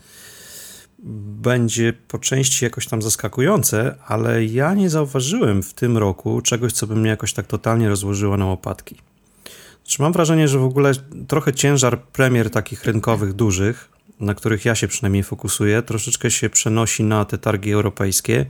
będzie 1.43 1.93
po 2.09 2.19
części 2.19 2.65
jakoś 2.65 2.87
tam 2.87 3.03
zaskakujące, 3.03 3.95
ale 4.07 4.45
ja 4.45 4.75
nie 4.75 4.91
zauważyłem 4.91 5.63
w 5.63 5.75
tym 5.75 5.99
roku 5.99 6.41
czegoś, 6.41 6.73
co 6.73 6.87
by 6.87 6.97
mnie 6.97 7.11
jakoś 7.11 7.33
tak 7.33 7.47
totalnie 7.47 7.89
rozłożyło 7.89 8.37
na 8.37 8.47
łopatki. 8.47 8.97
Znaczy 9.85 10.03
mam 10.03 10.13
wrażenie, 10.13 10.49
że 10.49 10.59
w 10.59 10.65
ogóle 10.65 10.93
trochę 11.29 11.53
ciężar 11.53 12.03
premier 12.03 12.51
takich 12.51 12.85
rynkowych, 12.85 13.33
dużych, 13.33 13.89
na 14.21 14.35
których 14.35 14.65
ja 14.65 14.75
się 14.75 14.89
przynajmniej 14.89 15.23
fokusuję, 15.23 15.83
troszeczkę 15.83 16.31
się 16.31 16.51
przenosi 16.51 17.05
na 17.05 17.25
te 17.25 17.39
targi 17.39 17.73
europejskie, 17.73 18.47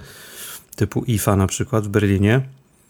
typu 0.77 1.05
IFA 1.05 1.37
na 1.37 1.47
przykład 1.47 1.85
w 1.85 1.89
Berlinie, 1.89 2.43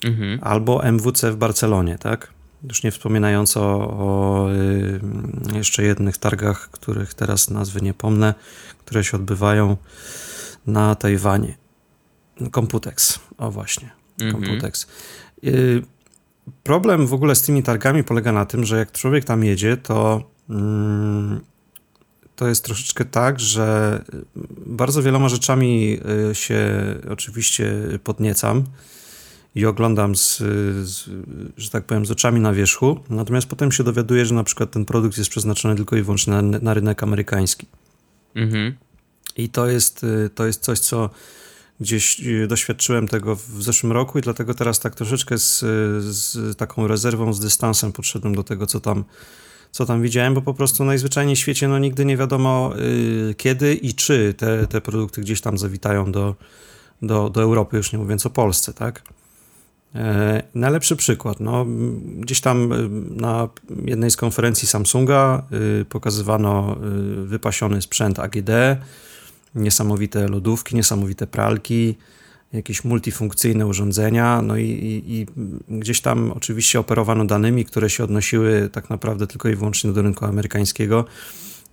Mhm. 0.04 0.38
albo 0.42 0.84
MWC 0.84 1.32
w 1.32 1.36
Barcelonie, 1.36 1.98
tak? 1.98 2.32
Już 2.62 2.82
nie 2.82 2.90
wspominając 2.90 3.56
o, 3.56 3.62
o 3.78 4.48
y, 4.52 5.00
jeszcze 5.54 5.82
jednych 5.82 6.18
targach, 6.18 6.70
których 6.70 7.14
teraz 7.14 7.50
nazwy 7.50 7.80
nie 7.80 7.94
pomnę, 7.94 8.34
które 8.78 9.04
się 9.04 9.16
odbywają 9.16 9.76
na 10.66 10.94
Tajwanie. 10.94 11.56
Computex, 12.54 13.20
o 13.38 13.50
właśnie, 13.50 13.90
mhm. 14.20 14.44
Computex. 14.44 14.86
Y, 15.44 15.82
problem 16.62 17.06
w 17.06 17.14
ogóle 17.14 17.34
z 17.34 17.42
tymi 17.42 17.62
targami 17.62 18.04
polega 18.04 18.32
na 18.32 18.46
tym, 18.46 18.64
że 18.64 18.78
jak 18.78 18.92
człowiek 18.92 19.24
tam 19.24 19.44
jedzie, 19.44 19.76
to 19.76 20.22
mm, 20.50 21.40
to 22.40 22.48
jest 22.48 22.64
troszeczkę 22.64 23.04
tak, 23.04 23.40
że 23.40 24.00
bardzo 24.66 25.02
wieloma 25.02 25.28
rzeczami 25.28 25.98
y, 26.30 26.34
się 26.34 26.70
oczywiście 27.10 27.72
podniecam 28.04 28.64
i 29.54 29.66
oglądam 29.66 30.16
z, 30.16 30.36
z, 30.88 31.10
że 31.56 31.70
tak 31.70 31.84
powiem, 31.84 32.06
z 32.06 32.10
oczami 32.10 32.40
na 32.40 32.52
wierzchu, 32.52 33.00
natomiast 33.10 33.46
potem 33.46 33.72
się 33.72 33.84
dowiaduję, 33.84 34.26
że 34.26 34.34
na 34.34 34.44
przykład 34.44 34.70
ten 34.70 34.84
produkt 34.84 35.18
jest 35.18 35.30
przeznaczony 35.30 35.76
tylko 35.76 35.96
i 35.96 36.02
wyłącznie 36.02 36.32
na, 36.32 36.42
na 36.42 36.74
rynek 36.74 37.02
amerykański. 37.02 37.66
Mhm. 38.34 38.74
I 39.36 39.48
to 39.48 39.66
jest, 39.66 40.04
y, 40.04 40.30
to 40.34 40.46
jest 40.46 40.62
coś, 40.62 40.78
co 40.78 41.10
gdzieś 41.80 42.20
y, 42.20 42.46
doświadczyłem 42.46 43.08
tego 43.08 43.36
w 43.36 43.62
zeszłym 43.62 43.92
roku 43.92 44.18
i 44.18 44.22
dlatego 44.22 44.54
teraz 44.54 44.80
tak 44.80 44.94
troszeczkę 44.94 45.38
z, 45.38 45.58
z 46.04 46.56
taką 46.56 46.86
rezerwą, 46.86 47.32
z 47.32 47.40
dystansem 47.40 47.92
podszedłem 47.92 48.34
do 48.34 48.42
tego, 48.42 48.66
co 48.66 48.80
tam, 48.80 49.04
co 49.70 49.86
tam 49.86 50.02
widziałem, 50.02 50.34
bo 50.34 50.42
po 50.42 50.54
prostu 50.54 50.84
najzwyczajniej 50.84 51.36
w 51.36 51.38
świecie 51.38 51.68
no, 51.68 51.78
nigdy 51.78 52.04
nie 52.04 52.16
wiadomo 52.16 52.72
y, 53.30 53.34
kiedy 53.34 53.74
i 53.74 53.94
czy 53.94 54.34
te, 54.34 54.66
te 54.66 54.80
produkty 54.80 55.20
gdzieś 55.20 55.40
tam 55.40 55.58
zawitają 55.58 56.12
do, 56.12 56.34
do, 57.02 57.30
do 57.30 57.42
Europy, 57.42 57.76
już 57.76 57.92
nie 57.92 57.98
mówiąc 57.98 58.26
o 58.26 58.30
Polsce, 58.30 58.72
tak? 58.72 59.02
E, 59.94 60.42
najlepszy 60.54 60.96
przykład. 60.96 61.40
No, 61.40 61.66
gdzieś 62.18 62.40
tam 62.40 62.72
y, 62.72 62.88
na 63.20 63.48
jednej 63.84 64.10
z 64.10 64.16
konferencji 64.16 64.68
Samsunga 64.68 65.42
y, 65.80 65.84
pokazywano 65.84 66.76
wypasiony 67.24 67.82
sprzęt 67.82 68.18
AGD, 68.18 68.50
niesamowite 69.54 70.28
lodówki, 70.28 70.76
niesamowite 70.76 71.26
pralki, 71.26 71.94
jakieś 72.52 72.84
multifunkcyjne 72.84 73.66
urządzenia, 73.66 74.42
no 74.42 74.56
i, 74.56 74.64
i, 74.64 75.20
i, 75.20 75.26
gdzieś 75.68 76.00
tam 76.00 76.32
oczywiście 76.32 76.80
operowano 76.80 77.24
danymi, 77.24 77.64
które 77.64 77.90
się 77.90 78.04
odnosiły 78.04 78.68
tak 78.72 78.90
naprawdę 78.90 79.26
tylko 79.26 79.48
i 79.48 79.56
wyłącznie 79.56 79.92
do 79.92 80.02
rynku 80.02 80.24
amerykańskiego. 80.24 81.04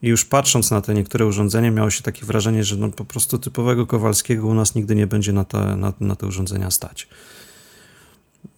I 0.02 0.08
już 0.08 0.26
patrząc 0.26 0.72
na 0.72 0.82
te 0.82 0.94
niektóre 0.94 1.26
urządzenia, 1.26 1.72
miało 1.72 1.90
się 1.90 2.04
takie 2.04 2.26
wrażenie, 2.26 2.64
że 2.64 2.76
no 2.76 2.90
po 2.90 3.06
prostu 3.06 3.38
typowego 3.38 3.88
Kowalskiego 3.88 4.48
u 4.48 4.54
nas 4.54 4.76
nigdy 4.76 4.96
nie 4.96 5.08
będzie 5.08 5.34
na 5.34 5.44
te, 5.44 5.76
na, 5.76 5.94
na 6.00 6.16
te 6.16 6.28
urządzenia 6.28 6.72
stać. 6.72 7.08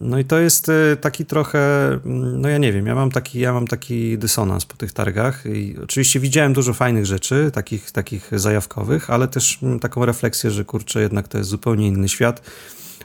No 0.00 0.18
i 0.18 0.24
to 0.24 0.38
jest 0.38 0.68
y, 0.68 0.96
taki 1.00 1.26
trochę, 1.26 1.86
mm, 1.88 2.40
no 2.40 2.48
ja 2.48 2.58
nie 2.58 2.72
wiem, 2.72 2.86
ja 2.86 2.94
mam 2.94 3.10
taki, 3.10 3.40
ja 3.40 3.52
mam 3.52 3.66
taki 3.66 4.18
dysonans 4.18 4.64
po 4.64 4.76
tych 4.76 4.92
targach 4.92 5.46
i 5.46 5.76
oczywiście 5.82 6.20
widziałem 6.20 6.52
dużo 6.52 6.74
fajnych 6.74 7.06
rzeczy, 7.06 7.50
takich, 7.54 7.90
takich 7.90 8.30
zajawkowych, 8.32 9.10
ale 9.10 9.28
też 9.28 9.58
mm, 9.62 9.80
taką 9.80 10.04
refleksję, 10.04 10.50
że 10.50 10.64
kurczę, 10.64 11.00
jednak 11.00 11.28
to 11.28 11.38
jest 11.38 11.50
zupełnie 11.50 11.86
inny 11.88 12.08
świat, 12.08 12.50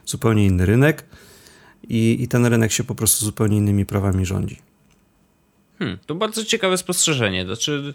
zupełnie 0.06 0.46
inny 0.46 0.66
rynek 0.66 1.06
i, 1.90 2.18
i 2.20 2.28
ten 2.28 2.46
rynek 2.46 2.72
się 2.72 2.84
po 2.84 2.96
prostu 2.96 3.26
zupełnie 3.26 3.58
innymi 3.58 3.86
prawami 3.86 4.26
rządzi. 4.26 4.62
Hmm, 5.80 5.98
to 6.06 6.16
bardzo 6.16 6.46
ciekawe 6.46 6.78
spostrzeżenie. 6.78 7.46
Znaczy, 7.46 7.94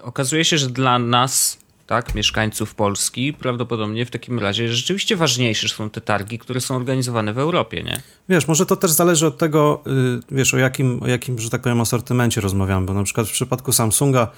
okazuje 0.00 0.44
się, 0.44 0.58
że 0.58 0.70
dla 0.70 0.98
nas 0.98 1.58
tak, 1.86 2.14
mieszkańców 2.14 2.74
Polski, 2.74 3.32
prawdopodobnie 3.32 4.06
w 4.06 4.10
takim 4.10 4.38
razie 4.38 4.68
rzeczywiście 4.68 5.16
ważniejsze 5.16 5.68
są 5.68 5.90
te 5.90 6.00
targi, 6.00 6.38
które 6.38 6.60
są 6.60 6.76
organizowane 6.76 7.32
w 7.32 7.38
Europie, 7.38 7.82
nie? 7.82 8.02
Wiesz, 8.28 8.48
może 8.48 8.66
to 8.66 8.76
też 8.76 8.90
zależy 8.90 9.26
od 9.26 9.38
tego, 9.38 9.82
y, 9.86 10.34
wiesz, 10.34 10.54
o 10.54 10.58
jakim, 10.58 11.02
o 11.02 11.06
jakim, 11.06 11.38
że 11.38 11.50
tak 11.50 11.62
powiem, 11.62 11.80
asortymencie 11.80 12.40
rozmawiamy, 12.40 12.86
bo 12.86 12.94
na 12.94 13.02
przykład 13.02 13.28
w 13.28 13.32
przypadku 13.32 13.72
Samsunga 13.72 14.28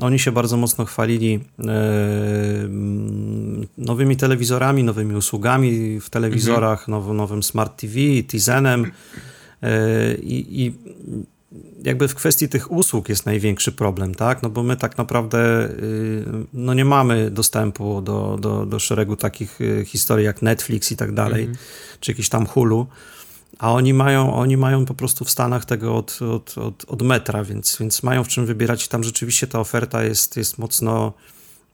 oni 0.00 0.18
się 0.18 0.32
bardzo 0.32 0.56
mocno 0.56 0.84
chwalili 0.84 1.40
e, 1.58 1.64
nowymi 3.78 4.16
telewizorami, 4.16 4.84
nowymi 4.84 5.14
usługami 5.14 6.00
w 6.00 6.10
telewizorach, 6.10 6.88
mhm. 6.88 7.04
now, 7.04 7.16
nowym 7.16 7.42
Smart 7.42 7.80
TV, 7.80 7.94
Tizenem 8.28 8.92
e, 9.62 10.14
i, 10.14 10.66
i 10.66 10.74
jakby 11.84 12.08
w 12.08 12.14
kwestii 12.14 12.48
tych 12.48 12.72
usług 12.72 13.08
jest 13.08 13.26
największy 13.26 13.72
problem, 13.72 14.14
tak? 14.14 14.42
No 14.42 14.50
bo 14.50 14.62
my 14.62 14.76
tak 14.76 14.98
naprawdę 14.98 15.68
y, 15.68 16.24
no 16.52 16.74
nie 16.74 16.84
mamy 16.84 17.30
dostępu 17.30 18.02
do, 18.02 18.38
do, 18.40 18.66
do 18.66 18.78
szeregu 18.78 19.16
takich 19.16 19.60
y, 19.60 19.84
historii 19.86 20.24
jak 20.24 20.42
Netflix 20.42 20.92
i 20.92 20.96
tak 20.96 21.12
dalej, 21.12 21.42
mhm. 21.42 21.58
czy 22.00 22.10
jakiś 22.10 22.28
tam 22.28 22.46
Hulu, 22.46 22.86
a 23.58 23.72
oni 23.72 23.94
mają, 23.94 24.34
oni 24.34 24.56
mają 24.56 24.84
po 24.84 24.94
prostu 24.94 25.24
w 25.24 25.30
Stanach 25.30 25.64
tego 25.64 25.96
od, 25.96 26.18
od, 26.22 26.58
od, 26.58 26.84
od 26.88 27.02
metra, 27.02 27.44
więc, 27.44 27.76
więc 27.80 28.02
mają 28.02 28.24
w 28.24 28.28
czym 28.28 28.46
wybierać 28.46 28.86
i 28.86 28.88
tam 28.88 29.04
rzeczywiście 29.04 29.46
ta 29.46 29.60
oferta 29.60 30.04
jest, 30.04 30.36
jest 30.36 30.58
mocno 30.58 31.12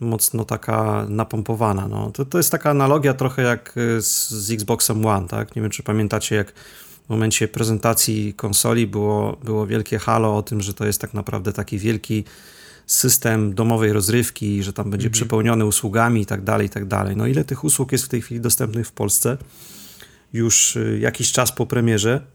mocno 0.00 0.44
taka 0.44 1.06
napompowana. 1.08 1.88
No. 1.88 2.10
To, 2.10 2.24
to 2.24 2.38
jest 2.38 2.50
taka 2.50 2.70
analogia 2.70 3.14
trochę 3.14 3.42
jak 3.42 3.72
z, 4.00 4.30
z 4.30 4.50
Xboxem 4.50 5.06
One, 5.06 5.28
tak? 5.28 5.56
Nie 5.56 5.62
wiem, 5.62 5.70
czy 5.70 5.82
pamiętacie, 5.82 6.36
jak 6.36 6.52
w 7.08 7.10
momencie 7.10 7.48
prezentacji 7.48 8.34
konsoli 8.34 8.86
było, 8.86 9.36
było 9.44 9.66
wielkie 9.66 9.98
halo 9.98 10.36
o 10.36 10.42
tym, 10.42 10.60
że 10.60 10.74
to 10.74 10.86
jest 10.86 11.00
tak 11.00 11.14
naprawdę 11.14 11.52
taki 11.52 11.78
wielki 11.78 12.24
system 12.86 13.54
domowej 13.54 13.92
rozrywki, 13.92 14.62
że 14.62 14.72
tam 14.72 14.90
będzie 14.90 15.06
mhm. 15.06 15.12
przepełniony 15.12 15.64
usługami 15.64 16.20
i 16.20 16.26
tak 16.26 16.44
dalej, 16.44 16.66
i 16.66 16.70
tak 16.70 16.86
dalej. 16.86 17.16
No 17.16 17.26
ile 17.26 17.44
tych 17.44 17.64
usług 17.64 17.92
jest 17.92 18.04
w 18.04 18.08
tej 18.08 18.22
chwili 18.22 18.40
dostępnych 18.40 18.86
w 18.86 18.92
Polsce? 18.92 19.36
Już 20.32 20.76
y, 20.76 20.98
jakiś 21.02 21.32
czas 21.32 21.52
po 21.52 21.66
premierze, 21.66 22.26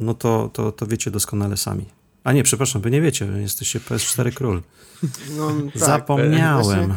no 0.00 0.14
to, 0.14 0.50
to, 0.52 0.72
to 0.72 0.86
wiecie 0.86 1.10
doskonale 1.10 1.56
sami. 1.56 1.84
A 2.24 2.32
nie, 2.32 2.42
przepraszam, 2.42 2.82
wy 2.82 2.90
nie 2.90 3.00
wiecie, 3.00 3.26
jesteście 3.26 3.80
PS4 3.80 4.32
Król. 4.32 4.62
No, 5.36 5.52
tak, 5.72 5.78
Zapomniałem. 5.78 6.94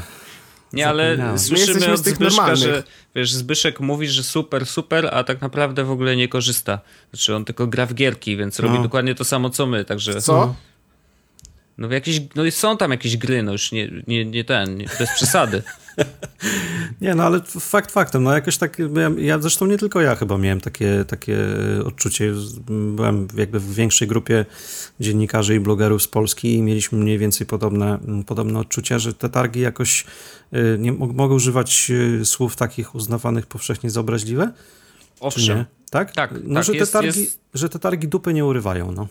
Nie, 0.74 0.88
ale 0.88 1.38
słyszymy 1.38 1.94
od 1.94 2.06
Zbyszka, 2.06 2.56
że 2.56 2.84
wiesz, 3.16 3.34
Zbyszek 3.34 3.80
mówi, 3.80 4.08
że 4.08 4.24
super, 4.24 4.66
super, 4.66 5.10
a 5.14 5.24
tak 5.24 5.42
naprawdę 5.42 5.84
w 5.84 5.92
ogóle 5.92 6.16
nie 6.16 6.28
korzysta. 6.28 6.80
Znaczy 7.14 7.36
on 7.36 7.46
tylko 7.46 7.68
gra 7.68 7.86
w 7.86 7.94
gierki, 7.94 8.38
więc 8.38 8.60
no. 8.60 8.68
robi 8.68 8.84
dokładnie 8.84 9.16
to 9.16 9.24
samo 9.24 9.50
co 9.50 9.66
my, 9.66 9.86
także... 9.86 10.22
Co? 10.22 10.56
No, 11.78 11.88
jakieś, 11.88 12.22
no 12.36 12.52
są 12.52 12.78
tam 12.78 12.92
jakieś 12.92 13.18
gry, 13.18 13.44
no 13.44 13.52
już 13.52 13.72
nie, 13.72 13.92
nie, 14.08 14.26
nie 14.26 14.44
ten, 14.44 14.78
nie, 14.78 14.86
bez 15.00 15.10
przesady. 15.16 15.64
nie, 17.02 17.16
no 17.16 17.24
ale 17.24 17.42
fakt 17.60 17.92
faktem, 17.92 18.24
no 18.24 18.34
jakoś 18.34 18.58
tak, 18.58 18.80
ja, 18.80 19.12
ja, 19.18 19.40
zresztą 19.40 19.66
nie 19.66 19.78
tylko 19.78 20.02
ja 20.02 20.16
chyba 20.16 20.38
miałem 20.38 20.62
takie, 20.62 21.06
takie 21.08 21.38
odczucie, 21.86 22.34
byłem 22.70 23.28
jakby 23.38 23.60
w 23.60 23.74
większej 23.74 24.08
grupie 24.08 24.46
dziennikarzy 25.00 25.56
i 25.56 25.60
blogerów 25.60 26.04
z 26.04 26.08
Polski 26.08 26.54
i 26.54 26.62
mieliśmy 26.62 27.00
mniej 27.00 27.18
więcej 27.18 27.48
podobne, 27.48 28.00
podobne 28.26 28.60
odczucia, 28.60 29.00
że 29.00 29.14
te 29.14 29.30
targi 29.30 29.60
jakoś 29.60 30.06
y, 30.54 30.78
nie 30.80 30.92
mogą 30.92 31.36
używać 31.36 31.92
y, 31.92 32.26
słów 32.26 32.56
takich 32.56 32.96
uznawanych 32.96 33.46
powszechnie 33.46 33.90
za 33.90 34.00
obraźliwe? 34.00 34.52
Owszem. 35.20 35.66
Tak? 35.90 36.12
Tak. 36.12 36.34
No, 36.44 36.56
tak, 36.56 36.64
że, 36.64 36.74
jest, 36.74 36.92
te 36.92 37.00
targi, 37.00 37.22
jest... 37.22 37.40
że 37.54 37.70
te 37.70 37.80
targi 37.80 38.08
dupy 38.08 38.34
nie 38.34 38.46
urywają, 38.46 38.92
no. 38.92 39.08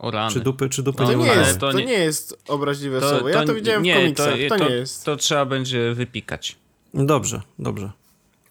O 0.00 0.10
rany. 0.10 0.32
Czy 0.32 0.40
dupy, 0.40 0.68
czy 0.68 0.82
dupy 0.82 1.02
no, 1.02 1.12
nie, 1.12 1.16
nie 1.16 1.34
jest, 1.34 1.58
to, 1.58 1.72
nie, 1.72 1.72
to 1.72 1.88
nie 1.88 1.98
jest 1.98 2.42
obraźliwe 2.48 3.00
to, 3.00 3.10
słowo. 3.10 3.28
Ja 3.28 3.40
to, 3.40 3.46
to 3.46 3.54
widziałem 3.54 3.82
nie, 3.82 3.94
w 3.94 3.96
komiksach. 3.96 4.34
To, 4.48 4.58
to, 4.58 4.64
nie 4.68 4.74
jest. 4.74 5.04
To 5.04 5.16
trzeba 5.16 5.44
będzie 5.44 5.94
wypikać. 5.94 6.56
Dobrze, 6.94 7.42
dobrze. 7.58 7.90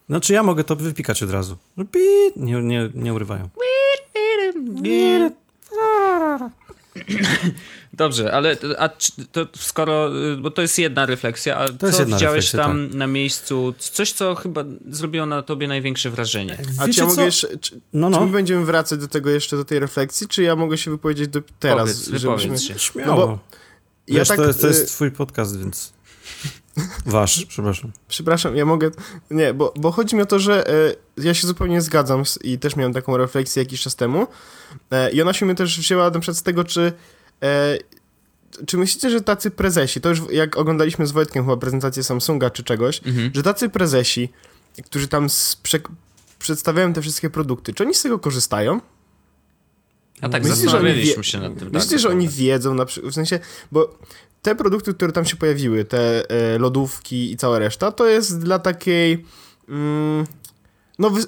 Znaczy 0.10 0.34
ja 0.34 0.44
mogę 0.44 0.64
to 0.64 0.76
wypikać 0.76 1.24
od 1.24 1.32
razu. 1.32 1.58
No, 1.78 1.86
nie, 2.36 2.62
nie, 2.62 2.90
nie 2.94 3.14
urywają. 3.14 3.50
Dobrze, 7.94 8.34
ale 8.34 8.58
a, 8.78 8.90
to 9.32 9.48
skoro, 9.58 10.12
bo 10.42 10.52
to 10.52 10.62
jest 10.62 10.78
jedna 10.78 11.06
refleksja, 11.06 11.58
a 11.58 11.70
to 11.70 11.92
co 11.92 12.06
widziałeś 12.06 12.52
tam 12.52 12.88
tak. 12.88 12.98
na 12.98 13.08
miejscu, 13.08 13.74
coś 13.78 14.12
co 14.12 14.36
chyba 14.36 14.64
zrobiło 14.90 15.26
na 15.26 15.42
tobie 15.42 15.68
największe 15.68 16.10
wrażenie? 16.10 16.58
A 16.80 16.88
czy 16.88 17.00
ja 17.00 17.06
mogę 17.06 17.26
jeszcze, 17.26 17.58
czy, 17.58 17.82
no, 17.94 18.10
no. 18.10 18.18
czy 18.18 18.26
my 18.26 18.32
będziemy 18.32 18.66
wracać 18.66 19.00
do 19.00 19.08
tego 19.08 19.30
jeszcze, 19.30 19.58
do 19.58 19.66
tej 19.66 19.80
refleksji, 19.80 20.28
czy 20.28 20.44
ja 20.44 20.56
mogę 20.56 20.78
się 20.78 20.92
wypowiedzieć 20.92 21.28
do, 21.28 21.42
teraz? 21.60 22.06
Powiedz, 22.06 22.22
żebyśmy... 22.22 22.60
się. 22.60 22.80
Śmiało. 22.80 23.16
No 23.16 23.28
bo 23.28 23.40
ja 24.08 24.26
tak, 24.26 24.38
to, 24.38 24.48
jest, 24.48 24.62
to 24.62 24.68
jest 24.68 24.84
y- 24.84 24.88
twój 24.88 25.12
podcast, 25.12 25.60
więc... 25.60 25.94
Wasz, 27.06 27.46
przepraszam. 27.46 27.92
Przepraszam, 28.08 28.56
ja 28.56 28.66
mogę. 28.66 28.92
Nie, 29.32 29.54
bo, 29.54 29.74
bo 29.76 29.92
chodzi 29.92 30.16
mi 30.16 30.22
o 30.22 30.26
to, 30.26 30.40
że 30.40 30.68
e, 30.68 30.96
ja 31.18 31.34
się 31.34 31.48
zupełnie 31.48 31.82
zgadzam 31.82 32.26
z, 32.26 32.40
i 32.44 32.60
też 32.60 32.76
miałem 32.76 32.94
taką 32.94 33.18
refleksję 33.18 33.64
jakiś 33.64 33.82
czas 33.82 33.96
temu. 33.96 34.28
E, 34.92 35.12
I 35.12 35.22
ona 35.22 35.34
się 35.34 35.46
mnie 35.46 35.56
też 35.56 35.80
wzięła 35.80 36.10
na 36.10 36.20
przykład 36.20 36.38
z 36.38 36.44
tego, 36.44 36.64
czy. 36.64 36.94
E, 37.44 37.78
czy 38.66 38.78
myślicie, 38.78 39.10
że 39.10 39.22
tacy 39.22 39.52
prezesi, 39.52 40.02
to 40.02 40.10
już 40.10 40.22
jak 40.32 40.58
oglądaliśmy 40.58 41.08
z 41.08 41.12
Wojtkiem 41.12 41.44
chyba 41.46 41.58
prezentację 41.58 42.04
Samsunga 42.04 42.50
czy 42.50 42.64
czegoś, 42.64 43.02
mhm. 43.06 43.32
że 43.36 43.44
tacy 43.44 43.70
prezesi, 43.70 44.30
którzy 44.86 45.08
tam 45.08 45.28
przedstawiają 46.40 46.94
te 46.94 47.02
wszystkie 47.02 47.30
produkty, 47.30 47.74
czy 47.74 47.84
oni 47.84 47.96
z 47.96 48.02
tego 48.02 48.20
korzystają? 48.20 48.82
A 50.22 50.30
tak, 50.30 50.44
myślicie, 50.44 50.64
zastanawialiśmy 50.64 51.24
się 51.24 51.40
nad 51.40 51.60
tym. 51.60 51.70
Myślicie, 51.74 51.96
tak, 51.96 52.00
że 52.00 52.10
oni 52.10 52.30
wiedzą, 52.30 52.74
na 52.74 52.86
przykład, 52.86 53.12
w 53.12 53.16
sensie, 53.16 53.40
bo 53.72 53.98
te 54.42 54.56
produkty, 54.56 54.94
które 54.94 55.12
tam 55.12 55.26
się 55.26 55.36
pojawiły, 55.36 55.86
te 55.86 56.30
e, 56.30 56.58
lodówki 56.58 57.32
i 57.32 57.38
cała 57.38 57.60
reszta, 57.60 57.92
to 57.92 58.08
jest 58.08 58.40
dla 58.40 58.60
takiej... 58.60 59.26
Mm, 59.70 60.26
no 61.00 61.10
wy, 61.10 61.22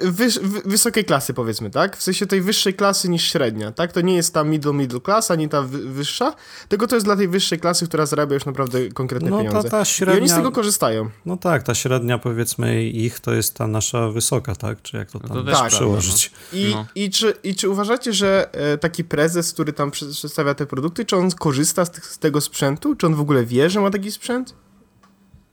wy, 0.00 0.28
wy, 0.28 0.60
wysokiej 0.64 1.04
klasy 1.04 1.34
powiedzmy, 1.34 1.70
tak? 1.70 1.96
W 1.96 2.02
sensie 2.02 2.26
tej 2.26 2.42
wyższej 2.42 2.74
klasy 2.74 3.08
niż 3.08 3.32
średnia, 3.32 3.72
tak? 3.72 3.92
To 3.92 4.00
nie 4.00 4.14
jest 4.14 4.34
ta 4.34 4.44
middle 4.44 4.72
middle 4.72 5.00
class, 5.00 5.30
ani 5.30 5.48
ta 5.48 5.62
wyższa, 5.62 6.34
tylko 6.68 6.86
to 6.86 6.96
jest 6.96 7.06
dla 7.06 7.16
tej 7.16 7.28
wyższej 7.28 7.60
klasy, 7.60 7.86
która 7.86 8.06
zarabia 8.06 8.34
już 8.34 8.44
naprawdę 8.44 8.88
konkretne 8.88 9.30
no, 9.30 9.38
pieniądze. 9.38 9.62
Ta, 9.62 9.78
ta 9.78 9.84
średnia, 9.84 10.14
I 10.14 10.20
oni 10.20 10.28
z 10.28 10.34
tego 10.34 10.52
korzystają. 10.52 11.10
No 11.26 11.36
tak, 11.36 11.62
ta 11.62 11.74
średnia 11.74 12.18
powiedzmy 12.18 12.84
ich 12.84 13.20
to 13.20 13.32
jest 13.32 13.54
ta 13.54 13.66
nasza 13.66 14.08
wysoka, 14.08 14.54
tak? 14.54 14.82
Czy 14.82 14.96
jak 14.96 15.10
to 15.10 15.20
tam 15.20 15.36
no 15.36 15.44
to 15.44 15.52
tak, 15.52 15.68
przełożyć. 15.68 16.30
I, 16.52 16.72
no. 16.74 16.86
i, 16.94 17.10
czy, 17.10 17.34
I 17.42 17.54
czy 17.54 17.68
uważacie, 17.68 18.12
że 18.12 18.48
e, 18.52 18.78
taki 18.78 19.04
prezes, 19.04 19.52
który 19.52 19.72
tam 19.72 19.90
przedstawia 19.90 20.54
te 20.54 20.66
produkty, 20.66 21.04
czy 21.04 21.16
on 21.16 21.30
korzysta 21.30 21.84
z, 21.84 22.04
z 22.04 22.18
tego 22.18 22.40
sprzętu? 22.40 22.94
Czy 22.94 23.06
on 23.06 23.14
w 23.14 23.20
ogóle 23.20 23.44
wie, 23.44 23.70
że 23.70 23.80
ma 23.80 23.90
taki 23.90 24.10
sprzęt? 24.10 24.54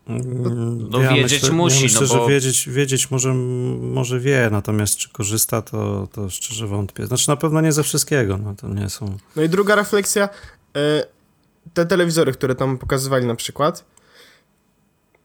Mm, 0.09 0.89
no 0.89 1.01
ja 1.01 1.13
wiedzieć 1.13 1.41
myślę, 1.41 1.55
musi, 1.55 1.77
ja 1.77 1.83
myślę, 1.83 2.01
no 2.01 2.07
bo... 2.07 2.23
że 2.23 2.33
wiedzieć, 2.33 2.69
wiedzieć 2.69 3.11
może, 3.11 3.33
może 3.81 4.19
wie, 4.19 4.49
natomiast 4.51 4.97
czy 4.97 5.09
korzysta, 5.09 5.61
to, 5.61 6.07
to 6.11 6.29
szczerze 6.29 6.67
wątpię. 6.67 7.07
Znaczy 7.07 7.29
na 7.29 7.35
pewno 7.35 7.61
nie 7.61 7.71
ze 7.71 7.83
wszystkiego, 7.83 8.37
no 8.37 8.55
to 8.55 8.67
nie 8.67 8.89
są... 8.89 9.17
No 9.35 9.43
i 9.43 9.49
druga 9.49 9.75
refleksja, 9.75 10.29
e, 10.75 11.03
te 11.73 11.85
telewizory, 11.85 12.31
które 12.31 12.55
tam 12.55 12.77
pokazywali 12.77 13.25
na 13.25 13.35
przykład 13.35 13.85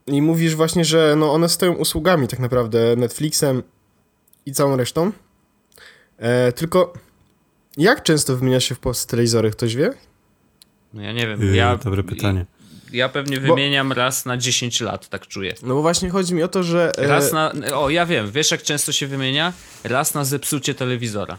i 0.06 0.22
mówisz 0.22 0.54
właśnie, 0.54 0.84
że 0.84 1.14
no 1.18 1.32
one 1.32 1.48
stoją 1.48 1.72
usługami 1.72 2.28
tak 2.28 2.40
naprawdę, 2.40 2.96
Netflixem 2.96 3.62
i 4.46 4.52
całą 4.52 4.76
resztą, 4.76 5.12
e, 6.18 6.52
tylko 6.52 6.92
jak 7.76 8.02
często 8.02 8.36
wymienia 8.36 8.60
się 8.60 8.74
w 8.74 8.78
Polsce 8.78 9.08
telewizory, 9.08 9.50
ktoś 9.50 9.76
wie? 9.76 9.92
No 10.94 11.02
ja 11.02 11.12
nie 11.12 11.26
wiem, 11.26 11.54
ja... 11.54 11.76
Dobre 11.76 12.02
pytanie 12.04 12.46
ja 12.92 13.08
pewnie 13.08 13.40
wymieniam 13.40 13.88
bo, 13.88 13.94
raz 13.94 14.26
na 14.26 14.36
10 14.36 14.80
lat, 14.80 15.08
tak 15.08 15.26
czuję. 15.26 15.54
No 15.62 15.74
bo 15.74 15.82
właśnie 15.82 16.10
chodzi 16.10 16.34
mi 16.34 16.42
o 16.42 16.48
to, 16.48 16.62
że... 16.62 16.92
E, 16.98 17.06
raz 17.06 17.32
na... 17.32 17.52
O, 17.74 17.90
ja 17.90 18.06
wiem, 18.06 18.30
wiesz 18.30 18.50
jak 18.50 18.62
często 18.62 18.92
się 18.92 19.06
wymienia? 19.06 19.52
Raz 19.84 20.14
na 20.14 20.24
zepsucie 20.24 20.74
telewizora. 20.74 21.38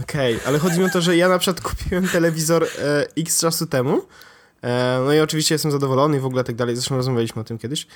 Okej, 0.00 0.36
okay, 0.36 0.46
ale 0.46 0.58
chodzi 0.58 0.78
mi 0.78 0.84
o 0.84 0.88
to, 0.88 1.00
że 1.00 1.16
ja 1.16 1.28
na 1.28 1.38
przykład 1.38 1.60
kupiłem 1.70 2.08
telewizor 2.08 2.64
e, 2.64 3.06
x 3.16 3.40
czasu 3.40 3.66
temu, 3.66 4.02
e, 4.62 5.00
no 5.04 5.12
i 5.12 5.20
oczywiście 5.20 5.54
jestem 5.54 5.72
zadowolony 5.72 6.16
i 6.16 6.20
w 6.20 6.26
ogóle 6.26 6.44
tak 6.44 6.56
dalej, 6.56 6.76
zresztą 6.76 6.96
rozmawialiśmy 6.96 7.42
o 7.42 7.44
tym 7.44 7.58
kiedyś, 7.58 7.86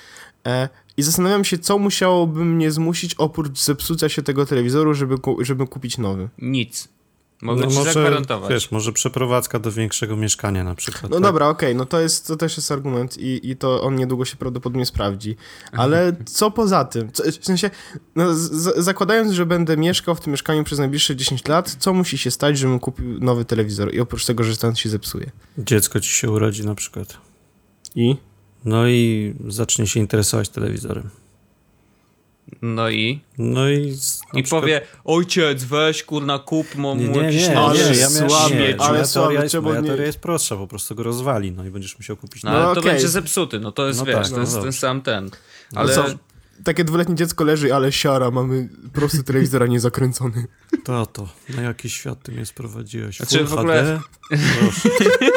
e, 0.47 0.69
i 0.97 1.03
zastanawiam 1.03 1.45
się, 1.45 1.57
co 1.57 1.77
musiałoby 1.77 2.45
mnie 2.45 2.71
zmusić 2.71 3.15
oprócz 3.15 3.59
zepsucia 3.59 4.09
się 4.09 4.21
tego 4.21 4.45
telewizoru, 4.45 4.93
żeby, 4.93 5.15
żeby 5.41 5.67
kupić 5.67 5.97
nowy. 5.97 6.29
Nic. 6.37 6.96
Mogę 7.41 7.61
no 7.61 7.71
ci 7.71 7.77
może, 7.77 7.93
zagwarantować. 7.93 8.49
Wiesz, 8.49 8.71
może 8.71 8.93
przeprowadzka 8.93 9.59
do 9.59 9.71
większego 9.71 10.15
mieszkania 10.15 10.63
na 10.63 10.75
przykład. 10.75 11.03
No 11.03 11.09
tak? 11.09 11.23
dobra, 11.23 11.47
okej, 11.47 11.69
okay, 11.69 11.77
no 11.77 11.85
to 11.85 11.99
jest, 11.99 12.27
to 12.27 12.35
też 12.35 12.57
jest 12.57 12.71
argument 12.71 13.17
i, 13.17 13.49
i 13.49 13.55
to 13.55 13.81
on 13.81 13.95
niedługo 13.95 14.25
się 14.25 14.35
prawdopodobnie 14.35 14.85
sprawdzi. 14.85 15.35
Ale 15.71 16.15
co 16.25 16.51
poza 16.51 16.85
tym? 16.85 17.11
Co, 17.11 17.23
w 17.31 17.45
sensie, 17.45 17.69
no, 18.15 18.33
z, 18.33 18.77
zakładając, 18.77 19.31
że 19.31 19.45
będę 19.45 19.77
mieszkał 19.77 20.15
w 20.15 20.21
tym 20.21 20.31
mieszkaniu 20.31 20.63
przez 20.63 20.79
najbliższe 20.79 21.15
10 21.15 21.47
lat, 21.47 21.75
co 21.79 21.93
musi 21.93 22.17
się 22.17 22.31
stać, 22.31 22.57
żebym 22.57 22.79
kupił 22.79 23.19
nowy 23.19 23.45
telewizor 23.45 23.93
i 23.93 23.99
oprócz 23.99 24.25
tego, 24.25 24.43
że 24.43 24.57
ten 24.57 24.75
się 24.75 24.89
zepsuje? 24.89 25.31
Dziecko 25.57 25.99
ci 25.99 26.09
się 26.09 26.31
urodzi 26.31 26.65
na 26.65 26.75
przykład. 26.75 27.17
I? 27.95 28.15
No 28.65 28.87
i 28.87 29.33
zacznie 29.47 29.87
się 29.87 29.99
interesować 29.99 30.49
telewizorem. 30.49 31.09
No 32.61 32.89
i? 32.89 33.21
No 33.37 33.69
i... 33.69 33.97
I 34.33 34.43
przykład... 34.43 34.61
powie, 34.61 34.81
ojciec, 35.05 35.63
weź 35.63 36.03
kurna 36.03 36.39
kup 36.39 36.75
mu 36.75 36.95
nie, 36.95 37.07
nie, 37.07 37.21
jakiś 37.21 37.41
nie, 37.41 37.49
nie, 37.49 37.99
ja 37.99 38.09
słabie, 38.09 38.55
nie, 38.55 38.81
ale 38.81 39.07
teoria, 39.07 39.43
jest, 39.43 39.55
moja 39.61 39.81
teoria 39.81 40.05
jest 40.05 40.19
prostsza, 40.19 40.55
po 40.55 40.67
prostu 40.67 40.95
go 40.95 41.03
rozwali, 41.03 41.51
no 41.51 41.65
i 41.65 41.69
będziesz 41.69 41.97
musiał 41.97 42.17
kupić 42.17 42.43
no, 42.43 42.51
ale 42.51 42.63
to 42.63 42.71
okay. 42.71 42.91
będzie 42.91 43.07
zepsuty, 43.07 43.59
no 43.59 43.71
to 43.71 43.87
jest, 43.87 43.99
no 43.99 44.05
wiesz, 44.05 44.15
tak, 44.15 44.29
to 44.29 44.35
no 44.35 44.41
jest 44.41 44.61
ten 44.61 44.73
sam 44.73 45.01
ten. 45.01 45.25
No 45.73 45.81
ale... 45.81 45.95
No 45.95 46.03
co, 46.03 46.09
takie 46.63 46.83
dwuletnie 46.83 47.15
dziecko 47.15 47.43
leży, 47.43 47.75
ale 47.75 47.91
siara, 47.91 48.31
mamy 48.31 48.69
prosty 48.93 49.23
telewizor, 49.23 49.63
a 49.63 49.67
nie 49.67 49.79
zakręcony. 49.79 50.45
Tato, 50.83 51.29
na 51.49 51.61
jaki 51.61 51.89
świat 51.89 52.23
ty 52.23 52.31
mnie 52.31 52.45
sprowadziłeś? 52.45 53.17
Znaczy, 53.17 53.37
Full 53.37 53.47
w 53.47 53.53
ogóle... 53.53 53.99
HD? 54.29 55.27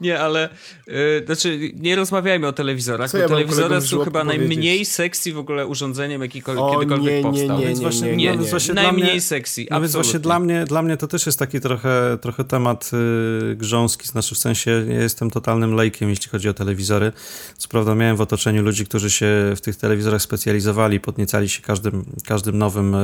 Nie, 0.00 0.20
ale 0.20 0.48
yy, 0.86 1.22
znaczy 1.26 1.72
nie 1.74 1.96
rozmawiajmy 1.96 2.46
o 2.46 2.52
telewizorach, 2.52 3.10
Co 3.10 3.18
bo 3.18 3.22
ja 3.22 3.28
telewizory 3.28 3.80
są 3.80 4.04
chyba 4.04 4.24
najmniej 4.24 4.84
sexy 4.84 5.32
w 5.32 5.38
ogóle 5.38 5.66
urządzeniem, 5.66 6.22
jakikolwiek, 6.22 6.64
o, 6.64 6.72
kiedykolwiek 6.72 7.14
nie, 7.14 7.22
powstał. 7.22 7.58
Nie, 7.58 7.66
nie, 7.66 7.74
nie, 7.74 7.80
właśnie, 7.80 8.16
nie, 8.16 8.16
nie, 8.16 8.36
nie. 8.36 8.74
najmniej 8.74 9.10
mnie, 9.10 9.20
sexy, 9.20 9.66
no 9.70 9.80
więc 9.80 9.92
właśnie 9.92 10.18
dla 10.18 10.38
mnie, 10.38 10.64
dla 10.64 10.82
mnie 10.82 10.96
to 10.96 11.08
też 11.08 11.26
jest 11.26 11.38
taki 11.38 11.60
trochę, 11.60 12.18
trochę 12.20 12.44
temat 12.44 12.90
yy, 12.92 13.56
grząski, 13.56 14.08
znaczy 14.08 14.34
w 14.34 14.38
sensie 14.38 14.84
ja 14.88 15.00
jestem 15.00 15.30
totalnym 15.30 15.74
lejkiem, 15.74 16.10
jeśli 16.10 16.28
chodzi 16.28 16.48
o 16.48 16.54
telewizory. 16.54 17.12
Co 17.56 17.68
prawda 17.68 17.94
miałem 17.94 18.16
w 18.16 18.20
otoczeniu 18.20 18.62
ludzi, 18.62 18.86
którzy 18.86 19.10
się 19.10 19.26
w 19.56 19.60
tych 19.60 19.76
telewizorach 19.76 20.22
specjalizowali, 20.22 21.00
podniecali 21.00 21.48
się 21.48 21.62
każdym, 21.62 22.04
każdym 22.26 22.58
nowym 22.58 22.96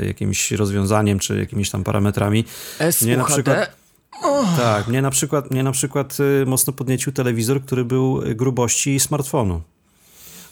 yy, 0.00 0.06
jakimś 0.06 0.50
rozwiązaniem, 0.50 1.18
czy 1.18 1.38
jakimiś 1.38 1.70
tam 1.70 1.84
parametrami. 1.84 2.44
SUHD? 2.90 3.16
na 3.16 3.24
przykład 3.24 3.81
Oh. 4.22 4.56
Tak, 4.56 4.88
mnie 4.88 5.02
na 5.02 5.10
przykład, 5.10 5.50
mnie 5.50 5.62
na 5.62 5.72
przykład 5.72 6.18
y, 6.20 6.46
mocno 6.46 6.72
podniecił 6.72 7.12
telewizor, 7.12 7.62
który 7.62 7.84
był 7.84 8.22
grubości 8.34 9.00
smartfonu. 9.00 9.62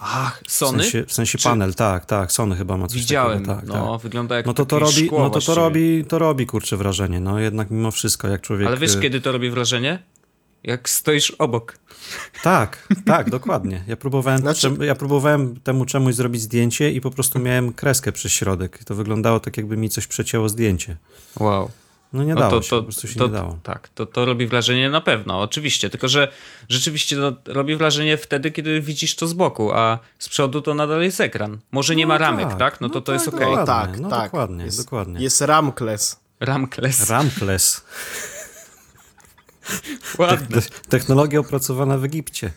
Ach, 0.00 0.42
Sony? 0.48 0.78
W 0.78 0.82
sensie, 0.82 1.06
w 1.06 1.12
sensie 1.12 1.38
Czy... 1.38 1.44
panel, 1.44 1.74
tak, 1.74 2.06
tak, 2.06 2.32
Sony 2.32 2.56
chyba 2.56 2.76
ma 2.76 2.86
coś 2.86 2.98
Widziałem, 3.00 3.44
takiego. 3.44 3.54
Tak, 3.54 3.66
no, 3.66 3.92
tak. 3.92 4.02
wygląda 4.02 4.36
jak 4.36 4.46
no 4.46 4.54
to 4.54 4.66
to 4.66 4.78
robi, 4.78 5.10
No 5.12 5.30
to 5.30 5.40
to 5.40 5.54
robi, 5.54 6.04
to 6.04 6.18
robi, 6.18 6.46
kurczę, 6.46 6.76
wrażenie, 6.76 7.20
no 7.20 7.38
jednak 7.38 7.70
mimo 7.70 7.90
wszystko, 7.90 8.28
jak 8.28 8.40
człowiek... 8.40 8.68
Ale 8.68 8.76
wiesz, 8.76 8.94
y, 8.94 9.00
kiedy 9.00 9.20
to 9.20 9.32
robi 9.32 9.50
wrażenie? 9.50 10.02
Jak 10.64 10.88
stoisz 10.88 11.30
obok. 11.30 11.78
Tak, 12.42 12.88
tak, 13.06 13.30
dokładnie. 13.38 13.84
Ja 13.86 13.96
próbowałem, 13.96 14.40
znaczy... 14.40 14.70
ja 14.80 14.94
próbowałem 14.94 15.60
temu 15.60 15.84
czemuś 15.84 16.14
zrobić 16.14 16.42
zdjęcie 16.42 16.92
i 16.92 17.00
po 17.00 17.10
prostu 17.10 17.38
miałem 17.38 17.72
kreskę 17.72 18.12
przez 18.12 18.32
środek. 18.32 18.84
To 18.84 18.94
wyglądało 18.94 19.40
tak, 19.40 19.56
jakby 19.56 19.76
mi 19.76 19.88
coś 19.88 20.06
przecięło 20.06 20.48
zdjęcie. 20.48 20.96
Wow. 21.40 21.70
No 22.12 22.24
nie 22.24 22.34
no 22.34 22.40
dało 22.40 22.52
to, 22.52 22.62
się, 22.62 22.70
to, 22.70 22.76
po 22.76 22.82
prostu 22.82 23.08
się 23.08 23.18
to, 23.18 23.26
nie 23.26 23.32
dało. 23.32 23.58
Tak, 23.62 23.88
to, 23.88 24.06
to 24.06 24.24
robi 24.24 24.46
wrażenie 24.46 24.90
na 24.90 25.00
pewno, 25.00 25.40
oczywiście, 25.40 25.90
tylko 25.90 26.08
że 26.08 26.32
rzeczywiście 26.68 27.16
no, 27.16 27.32
robi 27.46 27.76
wrażenie 27.76 28.16
wtedy, 28.16 28.50
kiedy 28.50 28.80
widzisz 28.80 29.16
to 29.16 29.26
z 29.26 29.32
boku, 29.32 29.72
a 29.72 29.98
z 30.18 30.28
przodu 30.28 30.62
to 30.62 30.74
nadal 30.74 31.02
jest 31.02 31.20
ekran. 31.20 31.58
Może 31.72 31.96
nie 31.96 32.04
no 32.04 32.08
ma 32.08 32.18
ramek, 32.18 32.48
tak? 32.48 32.58
tak? 32.58 32.80
No 32.80 32.88
to 32.88 32.94
no 32.94 33.00
to 33.00 33.12
jest 33.12 33.28
okej. 33.28 33.46
Okay. 33.46 33.56
No 33.56 33.66
tak, 33.66 34.00
no 34.00 34.08
tak. 34.10 34.24
Dokładnie, 34.24 34.64
jest, 34.64 34.84
dokładnie. 34.84 35.20
Jest 35.20 35.40
ramkless. 35.40 36.20
Ramkless. 36.40 37.10
Ramkless. 37.10 37.84
Ładne. 40.18 40.62
Te 40.62 40.68
technologia 40.88 41.40
opracowana 41.40 41.98
w 41.98 42.04
Egipcie. 42.04 42.50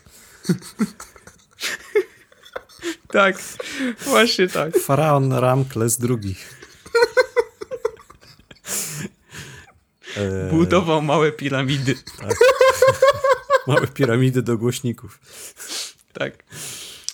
tak, 3.11 3.35
właśnie 4.05 4.47
tak. 4.47 4.77
Faraon 4.77 5.33
Ramkles 5.33 5.99
II. 6.09 6.35
Eee... 10.17 10.51
Budował 10.51 11.01
małe 11.01 11.31
piramidy. 11.31 11.95
Tak. 12.19 12.35
Małe 13.67 13.87
piramidy 13.87 14.41
do 14.41 14.57
głośników. 14.57 15.19
Tak. 16.13 16.43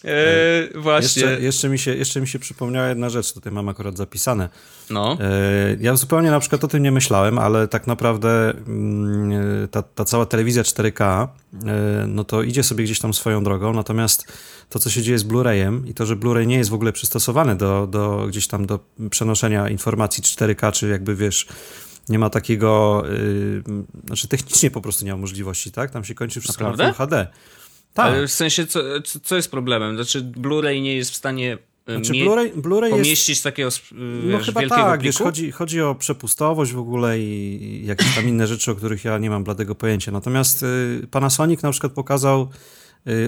Eee, 0.03 0.69
właśnie. 0.75 1.21
Jeszcze, 1.21 1.41
jeszcze, 1.41 1.69
mi 1.69 1.79
się, 1.79 1.95
jeszcze 1.95 2.21
mi 2.21 2.27
się 2.27 2.39
przypomniała 2.39 2.87
jedna 2.87 3.09
rzecz, 3.09 3.33
tutaj 3.33 3.53
mam 3.53 3.69
akurat 3.69 3.97
zapisane. 3.97 4.49
No. 4.89 5.17
Eee, 5.21 5.77
ja 5.81 5.95
zupełnie 5.95 6.31
na 6.31 6.39
przykład 6.39 6.63
o 6.63 6.67
tym 6.67 6.83
nie 6.83 6.91
myślałem, 6.91 7.39
ale 7.39 7.67
tak 7.67 7.87
naprawdę 7.87 8.49
mm, 8.49 9.67
ta, 9.67 9.83
ta 9.83 10.05
cała 10.05 10.25
telewizja 10.25 10.63
4K, 10.63 11.27
e, 11.65 12.07
no 12.07 12.23
to 12.23 12.43
idzie 12.43 12.63
sobie 12.63 12.83
gdzieś 12.83 12.99
tam 12.99 13.13
swoją 13.13 13.43
drogą, 13.43 13.73
natomiast 13.73 14.33
to, 14.69 14.79
co 14.79 14.89
się 14.89 15.01
dzieje 15.01 15.19
z 15.19 15.23
Blu-rayem 15.23 15.87
i 15.87 15.93
to, 15.93 16.05
że 16.05 16.15
Blu-ray 16.15 16.47
nie 16.47 16.57
jest 16.57 16.69
w 16.69 16.73
ogóle 16.73 16.91
przystosowany 16.91 17.55
do, 17.55 17.87
do 17.87 18.25
gdzieś 18.29 18.47
tam 18.47 18.65
do 18.65 18.79
przenoszenia 19.09 19.69
informacji 19.69 20.23
4K, 20.23 20.71
czy 20.71 20.87
jakby 20.87 21.15
wiesz, 21.15 21.47
nie 22.09 22.19
ma 22.19 22.29
takiego, 22.29 23.03
yy, 23.09 23.63
znaczy 24.05 24.27
technicznie 24.27 24.71
po 24.71 24.81
prostu 24.81 25.05
nie 25.05 25.11
ma 25.11 25.17
możliwości, 25.17 25.71
tak? 25.71 25.91
Tam 25.91 26.03
się 26.03 26.15
kończy 26.15 26.41
wszystko 26.41 26.63
Naprawdę? 26.63 26.83
na 26.83 26.93
Full 26.93 27.05
HD. 27.05 27.27
Tak. 27.93 28.05
Ale 28.05 28.27
w 28.27 28.31
sensie, 28.31 28.67
co, 28.67 28.79
co 29.23 29.35
jest 29.35 29.51
problemem? 29.51 29.95
Znaczy, 29.95 30.21
Blu-ray 30.21 30.81
nie 30.81 30.95
jest 30.95 31.11
w 31.11 31.15
stanie 31.15 31.57
y, 31.89 31.93
znaczy, 31.93 32.11
Blu-ray, 32.13 32.51
Blu-ray 32.53 32.89
pomieścić 32.89 33.29
jest... 33.29 33.43
takiego 33.43 33.69
y, 33.69 33.73
no 34.23 34.37
wiesz, 34.37 34.45
chyba 34.45 34.61
wielkiego 34.61 34.81
tak? 34.81 35.01
Wiesz, 35.01 35.17
chodzi, 35.17 35.51
chodzi 35.51 35.81
o 35.81 35.95
przepustowość 35.95 36.73
w 36.73 36.79
ogóle 36.79 37.19
i 37.19 37.81
jakieś 37.85 38.15
tam 38.15 38.27
inne 38.27 38.47
rzeczy, 38.47 38.71
o 38.71 38.75
których 38.75 39.05
ja 39.05 39.17
nie 39.17 39.29
mam 39.29 39.43
bladego 39.43 39.75
pojęcia. 39.75 40.11
Natomiast 40.11 40.63
y, 40.63 41.07
Panasonic 41.11 41.61
na 41.61 41.71
przykład 41.71 41.93
pokazał 41.93 42.49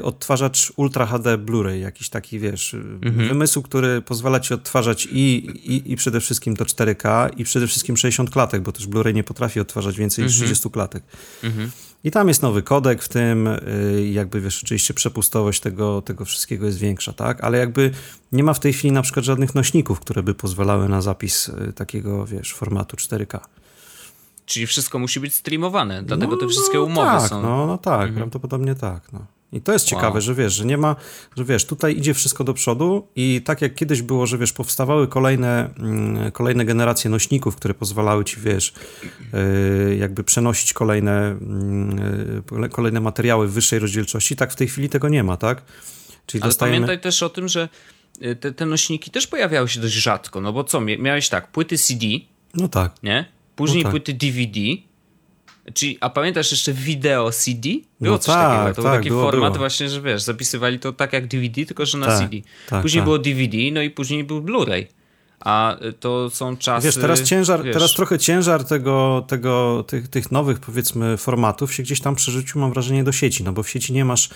odtwarzacz 0.04 0.74
Ultra 0.76 1.06
HD 1.06 1.38
Blu-ray, 1.38 1.80
jakiś 1.80 2.10
taki, 2.10 2.40
wiesz, 2.40 2.74
y, 2.74 2.78
mhm. 2.78 3.28
wymysł, 3.28 3.62
który 3.62 4.02
pozwala 4.02 4.40
ci 4.40 4.54
odtwarzać 4.54 5.08
i, 5.12 5.36
i, 5.74 5.92
i 5.92 5.96
przede 5.96 6.20
wszystkim 6.20 6.56
to 6.56 6.66
4K 6.66 7.30
i 7.38 7.44
przede 7.44 7.68
wszystkim 7.68 7.98
60 7.98 8.30
klatek, 8.30 8.62
bo 8.62 8.72
też 8.72 8.88
Blu-ray 8.88 9.14
nie 9.14 9.24
potrafi 9.24 9.60
odtwarzać 9.60 9.98
więcej 9.98 10.24
mhm. 10.24 10.30
niż 10.32 10.46
30 10.48 10.70
klatek. 10.70 11.04
Mhm. 11.44 11.72
I 12.04 12.12
tam 12.12 12.28
jest 12.28 12.42
nowy 12.42 12.64
kodek 12.64 13.04
w 13.04 13.10
tym, 13.10 13.48
y, 13.48 14.10
jakby 14.12 14.42
wiesz, 14.42 14.64
oczywiście 14.64 14.94
przepustowość 14.94 15.60
tego, 15.60 16.02
tego 16.02 16.26
wszystkiego 16.26 16.66
jest 16.66 16.78
większa, 16.78 17.14
tak? 17.14 17.44
Ale 17.44 17.58
jakby 17.58 17.92
nie 18.32 18.44
ma 18.44 18.54
w 18.54 18.60
tej 18.60 18.74
chwili 18.74 18.92
na 18.92 19.02
przykład 19.02 19.26
żadnych 19.26 19.56
nośników, 19.56 20.00
które 20.00 20.24
by 20.24 20.34
pozwalały 20.34 20.90
na 20.90 21.02
zapis 21.02 21.52
takiego, 21.76 22.26
wiesz, 22.26 22.54
formatu 22.54 22.98
4K. 22.98 23.40
Czyli 24.46 24.68
wszystko 24.68 25.00
musi 25.00 25.20
być 25.20 25.34
streamowane, 25.34 26.04
dlatego 26.04 26.32
no, 26.32 26.38
te 26.38 26.48
wszystkie 26.48 26.82
umowy 26.82 27.08
tak, 27.08 27.30
są. 27.30 27.42
No, 27.42 27.68
no 27.68 27.78
tak, 27.78 28.02
mhm. 28.02 28.16
prawdopodobnie 28.16 28.76
tak. 28.76 29.14
No. 29.14 29.26
I 29.54 29.62
to 29.62 29.74
jest 29.74 29.86
ciekawe, 29.86 30.12
Wow. 30.12 30.22
że 30.22 30.36
wiesz, 30.36 30.54
że 30.54 30.66
nie 30.66 30.78
ma, 30.78 30.96
że 31.38 31.46
wiesz, 31.46 31.66
tutaj 31.66 31.98
idzie 31.98 32.14
wszystko 32.14 32.44
do 32.44 32.54
przodu 32.54 33.08
i 33.16 33.42
tak 33.46 33.62
jak 33.62 33.76
kiedyś 33.76 34.02
było, 34.02 34.28
że 34.28 34.38
wiesz, 34.38 34.54
powstawały 34.54 35.08
kolejne, 35.08 35.70
mm, 35.80 36.32
kolejne 36.32 36.66
generacje 36.66 37.10
nośników, 37.10 37.56
które 37.56 37.74
pozwalały 37.74 38.26
ci, 38.26 38.38
wiesz, 38.40 38.74
yy, 39.88 39.96
jakby 39.96 40.24
przenosić 40.24 40.74
kolejne, 40.74 41.22
mm, 41.28 42.42
yy, 42.62 42.70
kolejne 42.70 43.00
materiały 43.02 43.48
w 43.48 43.52
wyższej 43.54 43.80
rozdzielczości, 43.80 44.36
tak 44.36 44.52
w 44.52 44.56
tej 44.56 44.68
chwili 44.68 44.90
tego 44.90 45.10
nie 45.10 45.24
ma, 45.24 45.38
tak? 45.38 45.62
Czyli 46.26 46.42
Ale 46.42 46.50
dostajemy... 46.50 46.78
pamiętaj 46.78 47.00
też 47.02 47.24
o 47.24 47.30
tym, 47.30 47.48
że 47.48 47.70
y, 48.26 48.36
te, 48.36 48.52
te 48.52 48.66
nośniki 48.66 49.12
też 49.12 49.28
pojawiały 49.28 49.68
się 49.70 49.80
dość 49.80 49.94
rzadko, 49.94 50.42
no 50.42 50.54
bo 50.54 50.64
co, 50.64 50.82
mia- 50.82 51.00
miałeś 51.00 51.30
tak, 51.30 51.52
płyty 51.52 51.78
CD, 51.78 52.06
No 52.56 52.68
tak. 52.68 52.96
nie? 53.04 53.26
Później 53.56 53.84
No 53.84 53.88
tak. 53.88 53.92
płyty 53.92 54.14
DVD, 54.14 54.60
czyli, 55.74 55.98
a 56.02 56.10
pamiętasz 56.10 56.52
jeszcze 56.52 56.74
wideo 56.74 57.32
CD? 57.32 57.70
Było 58.02 58.14
No 58.16 58.20
coś 58.20 58.36
tak, 58.36 58.58
takiego, 58.58 58.76
to 58.76 58.82
był 58.82 58.92
tak, 58.92 59.00
taki 59.00 59.10
było, 59.10 59.24
format 59.24 59.54
było. 59.54 59.60
właśnie, 59.60 59.90
że 59.90 60.02
wiesz, 60.02 60.22
zapisywali 60.22 60.80
to 60.80 60.94
tak 60.94 61.14
jak 61.14 61.28
DVD, 61.28 61.66
tylko 61.66 61.86
że 61.86 61.98
na 61.98 62.06
Tak, 62.08 62.20
CD. 62.20 62.38
tak, 62.70 62.82
później 62.82 63.00
tak. 63.02 63.06
było 63.06 63.20
DVD, 63.20 63.58
no 63.72 63.82
i 63.82 63.90
później 63.90 64.24
był 64.24 64.42
Blu-ray. 64.42 64.86
A 65.40 65.78
y, 65.86 65.94
to 65.94 66.30
są 66.30 66.58
czasy... 66.58 66.88
Wiesz, 66.88 66.96
teraz 66.96 67.22
ciężar, 67.24 67.64
wiesz, 67.64 67.74
teraz 67.74 67.94
trochę 67.94 68.20
ciężar 68.20 68.64
tego, 68.64 69.26
tego, 69.28 69.84
tych, 69.88 70.08
tych 70.08 70.32
nowych, 70.32 70.60
powiedzmy, 70.60 71.18
formatów 71.18 71.74
się 71.74 71.84
gdzieś 71.84 72.02
tam 72.02 72.16
przerzucił, 72.16 72.62
mam 72.62 72.74
wrażenie, 72.74 73.04
do 73.04 73.12
sieci, 73.12 73.44
no 73.44 73.52
bo 73.54 73.64
w 73.64 73.70
sieci 73.70 73.94
nie 73.94 74.06
masz, 74.06 74.30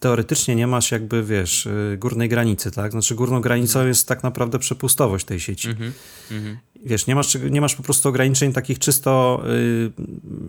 teoretycznie 0.00 0.54
nie 0.54 0.66
masz 0.66 0.90
jakby, 0.90 1.22
wiesz, 1.24 1.66
y, 1.66 1.96
górnej 2.00 2.28
granicy, 2.28 2.70
tak? 2.70 2.92
Znaczy 2.92 3.14
górną 3.14 3.40
granicą 3.40 3.86
jest 3.86 4.08
tak 4.08 4.22
naprawdę 4.22 4.58
przepustowość 4.58 5.24
tej 5.24 5.40
sieci. 5.40 5.68
Mhm, 5.68 5.92
mhm. 6.30 6.58
Wiesz, 6.84 7.06
nie 7.06 7.14
masz, 7.14 7.34
nie 7.50 7.60
masz 7.60 7.74
po 7.74 7.82
prostu 7.82 8.08
ograniczeń 8.08 8.52
takich 8.52 8.78
czysto, 8.78 9.42
y, 9.54 9.90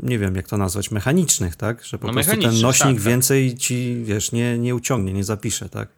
nie 0.03 0.19
wiem 0.19 0.35
jak 0.35 0.47
to 0.47 0.57
nazwać, 0.57 0.91
mechanicznych, 0.91 1.55
tak? 1.55 1.85
Że 1.85 1.97
po 1.97 2.07
No 2.07 2.13
prostu 2.13 2.31
ten 2.31 2.61
nośnik 2.61 2.95
tak, 2.95 3.03
tak. 3.03 3.11
więcej 3.11 3.55
ci, 3.57 4.01
wiesz, 4.03 4.31
nie, 4.31 4.57
nie 4.57 4.75
uciągnie, 4.75 5.13
nie 5.13 5.23
zapisze, 5.23 5.69
tak? 5.69 5.89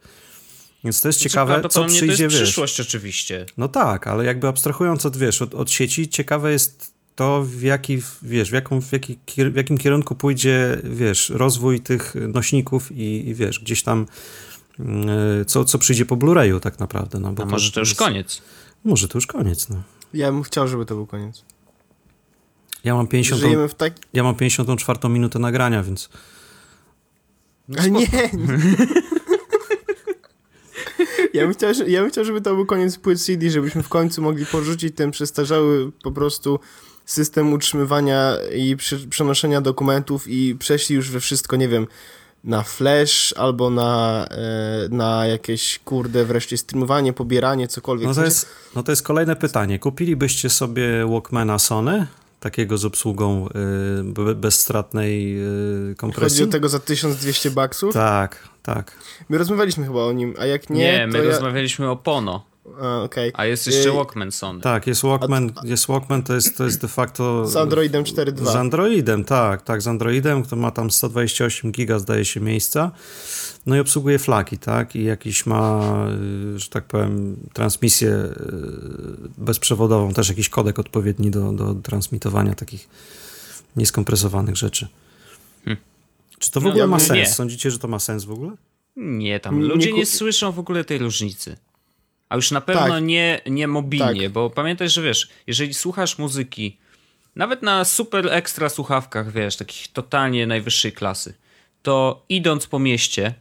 Więc 0.84 1.02
to 1.02 1.08
jest 1.08 1.20
Znaczy, 1.20 1.30
ciekawe, 1.30 1.70
co 1.70 1.86
przyjdzie, 1.86 2.06
to 2.06 2.24
jest 2.24 2.36
wiesz. 2.36 2.44
przyszłość 2.44 2.80
oczywiście. 2.80 3.46
No 3.58 3.68
tak, 3.68 4.08
ale 4.08 4.26
jakby 4.26 4.48
abstrahując 4.48 5.06
od, 5.06 5.18
wiesz, 5.18 5.42
od, 5.42 5.56
od 5.56 5.72
sieci, 5.72 6.10
ciekawe 6.10 6.52
jest 6.52 6.91
to, 7.22 7.44
w 7.44 7.62
jaki, 7.62 8.02
wiesz, 8.22 8.50
w, 8.50 8.54
jaką, 8.54 8.82
w, 8.82 8.92
jaki, 8.92 9.20
w 9.52 9.56
jakim 9.56 9.78
kierunku 9.78 10.16
pójdzie, 10.16 10.82
wiesz, 10.84 11.30
rozwój 11.30 11.80
tych 11.80 12.16
nośników 12.34 12.92
i, 12.92 13.30
i 13.30 13.34
wiesz, 13.36 13.60
gdzieś 13.60 13.84
tam 13.84 14.06
mm, 14.80 15.46
co, 15.46 15.66
co 15.66 15.78
przyjdzie 15.78 16.06
po 16.06 16.18
Blu-rayu 16.18 16.60
tak 16.60 16.80
naprawdę, 16.80 17.20
no 17.20 17.32
bo 17.34 17.44
A 17.44 17.46
może 17.46 17.72
to 17.72 17.80
już 17.80 17.90
jest- 17.90 18.00
koniec. 18.00 18.42
Może 18.84 19.08
to 19.08 19.18
już 19.18 19.28
koniec, 19.28 19.70
no. 19.70 19.82
Ja 20.14 20.32
bym 20.32 20.44
chciał, 20.44 20.68
żeby 20.68 20.86
to 20.86 20.96
był 20.96 21.08
koniec. 21.08 21.46
Ja 22.84 22.96
mam 22.96 23.08
50, 23.08 23.42
Żyjemy 23.42 23.68
w 23.68 23.76
tak... 23.76 23.94
ja 24.14 24.24
mam 24.24 24.36
54 24.36 25.10
minutę 25.10 25.40
nagrania, 25.40 25.84
więc 25.84 26.10
Ale 27.78 27.92
nie! 27.92 28.08
Ja 31.34 31.42
bym, 31.44 31.54
chciał, 31.54 31.74
że- 31.74 31.90
ja 31.90 32.02
bym 32.02 32.12
chciał, 32.12 32.26
żeby 32.26 32.42
to 32.42 32.56
był 32.56 32.66
koniec 32.66 32.98
płyt 32.98 33.22
CD, 33.22 33.50
żebyśmy 33.50 33.84
w 33.84 33.90
końcu 33.90 34.22
mogli 34.22 34.46
porzucić 34.46 34.96
ten 34.96 35.12
przestarzały 35.12 35.92
po 36.04 36.12
prostu 36.12 36.60
system 37.06 37.54
utrzymywania 37.54 38.34
i 38.56 38.76
przenoszenia 39.10 39.62
dokumentów 39.62 40.28
i 40.28 40.56
przeszli 40.60 40.96
już 40.96 41.10
we 41.12 41.20
wszystko, 41.20 41.56
nie 41.56 41.68
wiem, 41.68 41.88
na 42.44 42.64
flash 42.64 43.34
albo 43.38 43.70
na, 43.70 44.26
e, 44.32 44.90
na 44.90 45.28
jakieś, 45.28 45.80
kurde, 45.86 46.26
wreszcie 46.26 46.58
streamowanie, 46.58 47.14
pobieranie, 47.14 47.68
cokolwiek. 47.68 48.08
no 48.08 48.14
to, 48.14 48.26
jest, 48.26 48.48
no 48.76 48.84
to 48.84 48.92
jest 48.92 49.04
kolejne 49.04 49.36
pytanie. 49.36 49.80
Kupilibyście 49.80 50.50
sobie 50.50 51.06
Walkmana 51.06 51.60
Sony, 51.60 52.08
takiego 52.40 52.78
z 52.78 52.86
obsługą 52.86 53.48
y, 53.48 54.04
be- 54.04 54.36
bezstratnej 54.36 55.38
y, 55.92 55.96
kompresji? 55.96 56.40
Chodzi 56.40 56.50
o 56.50 56.52
tego 56.52 56.70
za 56.70 56.80
1200 56.80 57.52
baksów? 57.52 57.94
Tak, 57.94 58.50
tak. 58.64 58.96
My 59.30 59.38
rozmawialiśmy 59.38 59.86
chyba 59.86 60.04
o 60.04 60.12
nim, 60.12 60.34
a 60.40 60.46
jak 60.46 60.70
nie, 60.70 60.76
Nie, 60.78 61.00
to 61.12 61.18
my 61.18 61.24
ja... 61.26 61.30
rozmawialiśmy 61.32 61.90
o 61.90 61.96
Pono, 61.96 62.46
A, 62.82 63.04
okej. 63.04 63.32
a 63.36 63.46
jest 63.46 63.68
jeszcze 63.68 63.90
Y, 63.90 63.94
Walkman 63.94 64.32
Sony. 64.32 64.62
Tak, 64.62 64.88
jest 64.88 65.02
Walkman, 65.02 65.52
jest 65.64 65.88
Walkman 65.88 66.24
to, 66.24 66.34
jest, 66.34 66.58
to 66.58 66.64
jest 66.66 66.82
de 66.82 66.88
facto... 66.88 67.48
Z 67.48 67.56
Androidem 67.56 68.04
4.2. 68.04 68.46
Z 68.52 68.56
Androidem, 68.56 69.24
tak, 69.26 69.62
tak, 69.62 69.82
z 69.82 69.88
Androidem, 69.88 70.44
który 70.44 70.62
ma 70.62 70.72
tam 70.72 70.92
128 70.92 71.72
giga, 71.72 72.00
zdaje 72.00 72.26
się, 72.26 72.40
miejsca. 72.40 72.92
No 73.66 73.76
i 73.76 73.80
obsługuje 73.80 74.20
flaki, 74.20 74.58
tak, 74.58 74.96
i 74.96 75.04
jakiś 75.04 75.46
ma, 75.46 75.82
y, 76.56 76.60
że 76.60 76.70
tak 76.70 76.84
powiem, 76.86 77.38
transmisję 77.54 78.10
y, 78.10 78.34
bezprzewodową, 79.38 80.14
też 80.14 80.30
jakiś 80.30 80.50
kodek 80.50 80.80
odpowiedni 80.80 81.32
do, 81.32 81.52
do 81.54 81.74
transmitowania 81.76 82.56
takich 82.56 82.90
nieskompresowanych 83.76 84.58
rzeczy. 84.58 84.88
Hmm. 85.66 85.84
Czy 86.40 86.52
to 86.52 86.60
w 86.60 86.64
No, 86.64 86.70
ogóle 86.70 86.88
ma 86.88 86.98
nie. 86.98 87.04
sens? 87.04 87.36
Sądzicie, 87.36 87.72
że 87.72 87.80
to 87.80 87.88
ma 87.88 88.00
sens 88.00 88.24
w 88.26 88.32
ogóle? 88.32 88.52
Nie, 88.96 89.40
tam 89.40 89.60
Nie 89.60 89.66
ludzie 89.66 89.90
ku- 89.92 89.98
nie 89.98 90.06
słyszą 90.06 90.52
w 90.52 90.60
ogóle 90.60 90.84
tej 90.84 90.98
różnicy. 90.98 91.56
A 92.32 92.36
już 92.36 92.52
na 92.52 92.62
pewno 92.62 92.88
Tak. 92.88 93.04
nie, 93.04 93.42
nie 93.46 93.68
mobilnie, 93.68 94.24
Tak. 94.24 94.32
bo 94.32 94.50
pamiętaj, 94.50 94.90
że 94.90 95.02
wiesz, 95.02 95.30
jeżeli 95.48 95.74
słuchasz 95.74 96.18
muzyki, 96.18 96.78
nawet 97.36 97.62
na 97.62 97.86
super 97.86 98.28
ekstra 98.28 98.70
słuchawkach, 98.70 99.32
wiesz, 99.32 99.56
takich 99.56 99.88
totalnie 99.88 100.48
najwyższej 100.48 100.92
klasy, 100.92 101.34
to 101.82 102.26
idąc 102.30 102.68
po 102.68 102.80
mieście 102.80 103.34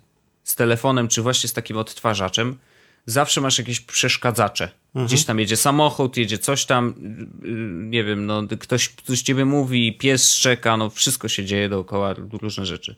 z 0.45 0.57
telefonem, 0.57 1.09
czy 1.09 1.22
właśnie 1.22 1.49
z 1.49 1.53
takim 1.53 1.76
odtwarzaczem, 1.76 2.59
zawsze 3.07 3.41
masz 3.41 3.59
jakieś 3.59 3.80
przeszkadzacze. 3.80 4.70
Gdzieś 4.95 5.24
tam 5.24 5.41
jedzie 5.41 5.57
samochód, 5.57 6.16
jedzie 6.16 6.38
coś 6.38 6.64
tam, 6.64 6.95
yy, 7.43 7.51
nie 7.88 8.05
wiem, 8.05 8.26
no 8.26 8.43
ktoś 8.61 8.95
coś 9.05 9.22
ciebie 9.22 9.45
mówi, 9.45 9.93
pies 9.99 10.34
szczeka, 10.34 10.76
no 10.76 10.91
wszystko 10.91 11.28
się 11.28 11.45
dzieje 11.45 11.68
dookoła, 11.68 12.14
różne 12.43 12.66
rzeczy. 12.66 12.97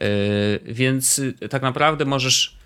Yy, 0.00 0.06
więc 0.64 1.18
y, 1.18 1.34
tak 1.50 1.62
naprawdę 1.62 2.04
możesz 2.04 2.56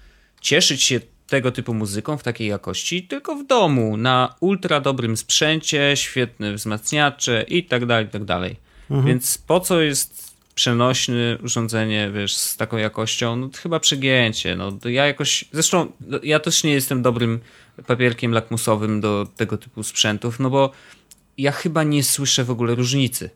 cieszyć 0.41 0.83
się 0.83 1.01
tego 1.29 1.53
typu 1.53 1.75
muzyką 1.75 2.17
w 2.17 2.23
takiej 2.23 2.49
jakości 2.49 3.03
tylko 3.03 3.37
w 3.37 3.47
domu, 3.47 3.97
na 3.97 4.35
ultra 4.41 4.81
dobrym 4.81 5.17
sprzęcie, 5.17 5.93
świetne 5.95 6.55
wzmacniacze 6.55 7.45
i 7.49 7.65
tak 7.65 7.87
dalej, 7.87 8.07
i 8.07 8.09
tak 8.09 8.25
dalej. 8.25 8.57
Więc 9.05 9.39
po 9.39 9.61
co 9.61 9.81
jest 9.81 10.37
przenośne 10.55 11.39
urządzenie, 11.45 12.11
wiesz, 12.15 12.37
z 12.37 12.57
taką 12.57 12.77
jakością? 12.77 13.37
No 13.37 13.49
to 13.49 13.59
chyba 13.59 13.81
przegięcie. 13.81 14.57
No, 14.57 14.73
to 14.73 14.89
ja 14.89 15.07
jakoś, 15.07 15.45
zresztą 15.53 15.93
no, 16.01 16.19
ja 16.23 16.41
też 16.41 16.65
nie 16.65 16.73
jestem 16.73 17.03
dobrym 17.03 17.41
papierkiem 17.87 18.33
lakmusowym 18.33 19.01
do 19.01 19.27
tego 19.37 19.59
typu 19.59 19.83
sprzętów, 19.83 20.41
no 20.41 20.51
bo 20.51 20.71
ja 21.39 21.53
chyba 21.53 21.83
nie 21.83 22.03
słyszę 22.03 22.45
w 22.45 22.51
ogóle 22.51 22.75
różnicy. 22.75 23.31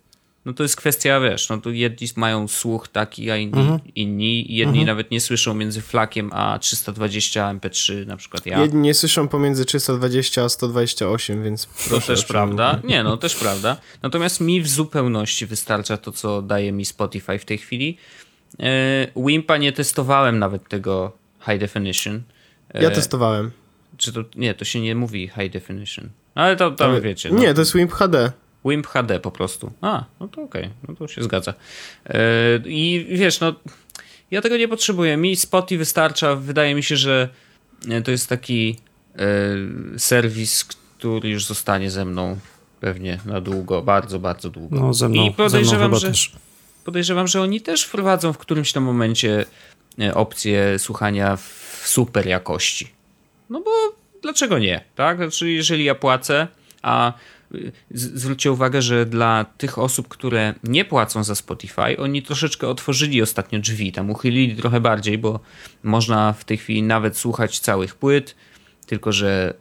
No 0.44 0.52
to 0.52 0.62
jest 0.62 0.76
kwestia, 0.76 1.20
wiesz, 1.20 1.48
no 1.48 1.58
to 1.58 1.70
jedni 1.70 2.08
mają 2.16 2.48
słuch 2.48 2.88
taki, 2.88 3.30
a 3.30 3.36
inni, 3.36 3.78
inni 3.94 4.54
jedni 4.56 4.84
nawet 4.84 5.10
nie 5.10 5.20
słyszą 5.20 5.54
między 5.54 5.80
flakiem 5.80 6.30
a 6.32 6.58
320 6.58 7.54
MP3, 7.54 8.06
na 8.06 8.16
przykład 8.16 8.46
ja. 8.46 8.60
Jedni 8.60 8.80
nie 8.80 8.94
słyszą 8.94 9.28
pomiędzy 9.28 9.64
320 9.64 10.44
a 10.44 10.48
128, 10.48 11.44
więc 11.44 11.68
To 11.90 12.00
też 12.00 12.24
prawda. 12.24 12.80
Nie, 12.84 13.02
no 13.02 13.16
też 13.16 13.34
prawda. 13.34 13.76
Natomiast 14.02 14.40
mi 14.40 14.60
w 14.62 14.68
zupełności 14.68 15.46
wystarcza 15.46 15.96
to, 15.96 16.12
co 16.12 16.42
daje 16.42 16.72
mi 16.72 16.84
Spotify 16.84 17.38
w 17.38 17.44
tej 17.44 17.58
chwili. 17.58 17.96
E, 18.60 19.06
Wimpa 19.16 19.56
nie 19.56 19.72
testowałem 19.72 20.38
nawet 20.38 20.68
tego 20.68 21.12
High 21.46 21.60
Definition. 21.60 22.22
E, 22.74 22.82
Ja 22.82 22.90
testowałem. 22.90 23.50
Czy 23.96 24.12
to, 24.12 24.24
nie, 24.36 24.54
to 24.54 24.64
się 24.64 24.80
nie 24.80 24.94
mówi 24.94 25.28
High 25.28 25.52
Definition. 25.52 26.08
Ale 26.34 26.56
to 26.56 26.70
tam 26.70 27.00
wiecie. 27.00 27.30
No. 27.32 27.40
Nie, 27.40 27.54
to 27.54 27.60
jest 27.60 27.74
Wimp 27.76 27.92
HD. 27.92 28.32
Wimp 28.64 28.86
HD 28.86 29.20
po 29.20 29.30
prostu. 29.30 29.72
A, 29.80 30.04
no 30.20 30.28
to 30.28 30.42
okej, 30.42 30.70
no 30.88 30.94
to 30.94 31.08
się 31.08 31.22
zgadza. 31.22 31.54
E, 32.06 32.18
I 32.64 33.06
wiesz, 33.10 33.40
no 33.40 33.54
ja 34.30 34.40
tego 34.40 34.56
nie 34.56 34.68
potrzebuję. 34.68 35.16
Mi 35.16 35.36
Spotify 35.36 35.78
wystarcza. 35.78 36.36
Wydaje 36.36 36.74
mi 36.74 36.82
się, 36.82 36.96
że 36.96 37.28
e, 37.88 38.02
to 38.02 38.10
jest 38.10 38.28
taki 38.28 38.76
e, 39.16 39.98
serwis, 39.98 40.64
który 40.64 41.28
już 41.28 41.44
zostanie 41.46 41.90
ze 41.90 42.04
mną 42.04 42.38
pewnie 42.80 43.18
na 43.26 43.40
długo, 43.40 43.82
bardzo, 43.82 44.18
bardzo 44.18 44.50
długo. 44.50 44.80
No 44.80 44.94
ze 44.94 45.08
mną, 45.08 45.22
I 45.22 45.24
ze 45.24 45.30
mną 45.30 45.36
podejrzewam, 45.36 45.96
że, 45.96 46.08
też. 46.08 46.32
podejrzewam, 46.84 47.26
że 47.28 47.42
oni 47.42 47.60
też 47.60 47.84
wprowadzą 47.84 48.32
w 48.32 48.38
którymś 48.38 48.72
tam 48.72 48.82
momencie 48.82 49.44
opcję 50.14 50.78
słuchania 50.78 51.36
w 51.36 51.82
super 51.84 52.26
jakości. 52.26 52.88
No 53.50 53.60
bo 53.60 53.70
dlaczego 54.22 54.58
nie, 54.58 54.84
tak? 54.94 55.16
Znaczy, 55.16 55.50
jeżeli 55.50 55.84
ja 55.84 55.94
płacę, 55.94 56.48
a 56.82 57.12
zwróćcie 57.90 58.52
uwagę, 58.52 58.82
że 58.82 59.06
dla 59.06 59.44
tych 59.58 59.78
osób, 59.78 60.08
które 60.08 60.54
nie 60.64 60.84
płacą 60.84 61.24
za 61.24 61.34
Spotify, 61.34 61.96
oni 61.98 62.22
troszeczkę 62.22 62.68
otworzyli 62.68 63.22
ostatnio 63.22 63.58
drzwi, 63.58 63.92
tam 63.92 64.10
uchylili 64.10 64.56
trochę 64.56 64.80
bardziej, 64.80 65.18
bo 65.18 65.40
można 65.82 66.32
w 66.32 66.44
tej 66.44 66.56
chwili 66.58 66.82
nawet 66.82 67.16
słuchać 67.16 67.58
całych 67.60 67.94
płyt, 67.94 68.36
tylko 68.86 69.12
że 69.12 69.54
y, 69.54 69.56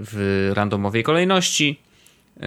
w 0.00 0.50
randomowej 0.54 1.02
kolejności. 1.02 1.80
Y, 2.36 2.40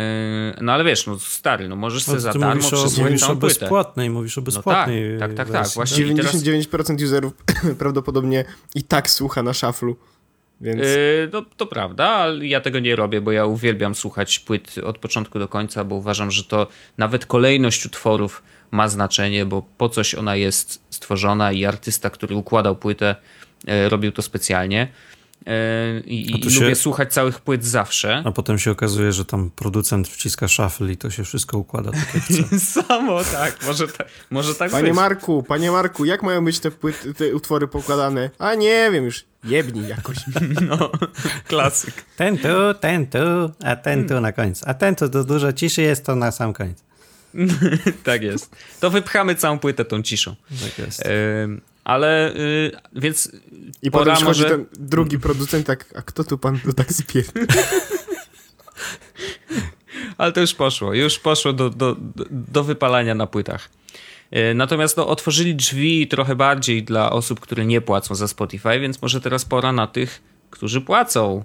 No 0.61 0.71
ale 0.71 0.83
wiesz, 0.83 1.07
no 1.07 1.19
stary, 1.19 1.69
no 1.69 1.75
możesz 1.75 2.03
sobie 2.03 2.15
No, 2.15 2.21
za 2.21 2.33
ty 2.33 2.39
darmo 2.39 2.55
mówisz 2.55 2.73
o, 2.73 3.03
mówisz 3.03 3.23
o 3.23 3.35
bezpłatnej, 3.35 4.09
mówisz 4.09 4.37
o 4.37 4.41
No 4.41 4.45
tak, 4.45 4.53
bezpłatnej 4.53 5.19
tak, 5.19 5.29
tak, 5.29 5.37
tak, 5.37 5.47
wersji. 5.51 5.75
właśnie. 5.75 6.05
I 6.05 6.15
teraz- 6.15 6.35
99% 6.43 7.03
userów 7.03 7.33
prawdopodobnie 7.79 8.45
i 8.75 8.83
tak 8.83 9.09
słucha 9.09 9.43
na 9.43 9.53
szaflu. 9.53 9.95
Więc 10.61 10.81
Yy, 10.81 11.29
no, 11.33 11.45
to 11.57 11.65
prawda, 11.65 12.05
ale 12.05 12.47
ja 12.47 12.61
tego 12.61 12.79
nie 12.79 12.95
robię, 12.95 13.21
bo 13.21 13.31
ja 13.31 13.45
uwielbiam 13.45 13.95
słuchać 13.95 14.39
płyt 14.39 14.75
od 14.83 14.97
początku 14.97 15.39
do 15.39 15.47
końca, 15.47 15.83
bo 15.83 15.95
uważam, 15.95 16.31
że 16.31 16.43
to 16.43 16.67
nawet 16.97 17.25
kolejność 17.25 17.85
utworów 17.85 18.43
ma 18.71 18.87
znaczenie, 18.87 19.45
bo 19.45 19.61
po 19.77 19.89
coś 19.89 20.15
ona 20.15 20.35
jest 20.35 20.83
stworzona 20.89 21.51
i 21.51 21.65
artysta, 21.65 22.09
który 22.09 22.35
układał 22.35 22.75
płytę, 22.75 23.15
e, 23.67 23.89
robił 23.89 24.11
to 24.11 24.21
specjalnie. 24.21 24.87
E, 25.47 25.99
I, 25.99 26.47
i 26.47 26.51
się- 26.51 26.59
lubię 26.59 26.75
słuchać 26.75 27.13
całych 27.13 27.39
płyt 27.41 27.65
zawsze. 27.65 28.23
A 28.25 28.31
potem 28.31 28.59
się 28.59 28.71
okazuje, 28.71 29.11
że 29.11 29.25
tam 29.25 29.49
producent 29.55 30.07
wciska 30.07 30.47
shuffle 30.47 30.91
i 30.91 30.97
to 30.97 31.09
się 31.09 31.23
wszystko 31.23 31.57
układa 31.57 31.91
tak 31.91 32.13
jak 32.13 32.23
chce. 32.23 32.59
Samo, 32.83 33.23
tak, 33.23 33.57
może, 33.67 33.87
tak, 33.87 34.07
może 34.31 34.55
tak 34.55 34.71
Panie 34.71 34.83
być. 34.87 34.95
Marku, 34.95 35.43
panie 35.43 35.71
Marku, 35.71 36.05
jak 36.05 36.23
mają 36.23 36.45
być 36.45 36.59
te, 36.59 36.71
płyty, 36.71 37.13
te 37.13 37.35
utwory 37.35 37.67
pokładane? 37.67 38.29
A 38.39 38.55
nie 38.55 38.89
wiem 38.91 39.05
już, 39.05 39.23
jebnij 39.43 39.87
jakoś. 39.87 40.17
No, 40.69 40.91
klasyk. 41.47 41.93
Ten 42.17 42.37
tu, 42.37 42.47
ten 42.79 43.07
tu, 43.07 43.17
a 43.63 43.75
ten 43.75 44.07
tu 44.07 44.21
na 44.21 44.31
końcu. 44.31 44.65
A 44.67 44.73
ten 44.73 44.95
tu, 44.95 45.09
to 45.09 45.23
dużo 45.23 45.53
ciszy 45.53 45.81
jest, 45.81 46.05
to 46.05 46.15
na 46.15 46.31
sam 46.31 46.53
koniec. 46.53 46.84
Tak 48.03 48.21
jest. 48.21 48.55
To 48.79 48.89
wypchamy 48.89 49.35
całą 49.35 49.59
płytę 49.59 49.85
tą 49.85 50.01
ciszą. 50.01 50.35
Tak 50.63 50.85
jest. 50.85 51.03
Ym, 51.43 51.61
ale, 51.83 52.33
y, 52.35 52.71
więc 52.95 53.31
I 53.81 53.91
Pora 53.91 54.03
potem 54.03 54.15
przychodzi 54.15 54.41
może- 54.43 54.49
ten 54.49 54.65
drugi 54.79 55.19
producent, 55.19 55.67
tak, 55.67 55.85
a 55.97 56.01
kto 56.01 56.23
tu 56.23 56.37
pan 56.37 56.59
tu 56.59 56.73
tak 56.73 56.91
spier... 56.93 57.25
Ale 60.17 60.31
to 60.31 60.41
już 60.41 60.53
poszło, 60.53 60.93
już 60.93 61.19
poszło 61.19 61.53
do, 61.53 61.69
do, 61.69 61.95
do 62.31 62.63
wypalania 62.63 63.15
na 63.15 63.27
płytach. 63.27 63.69
E, 64.31 64.53
Natomiast 64.53 64.97
no, 64.97 65.07
otworzyli 65.07 65.55
drzwi 65.55 66.07
trochę 66.07 66.35
bardziej 66.35 66.83
dla 66.83 67.11
osób, 67.11 67.39
które 67.39 67.65
nie 67.65 67.81
płacą 67.81 68.15
za 68.15 68.27
Spotify, 68.27 68.79
więc 68.79 69.01
może 69.01 69.21
teraz 69.21 69.45
pora 69.45 69.71
na 69.71 69.87
tych, 69.87 70.21
którzy 70.49 70.81
płacą. 70.81 71.43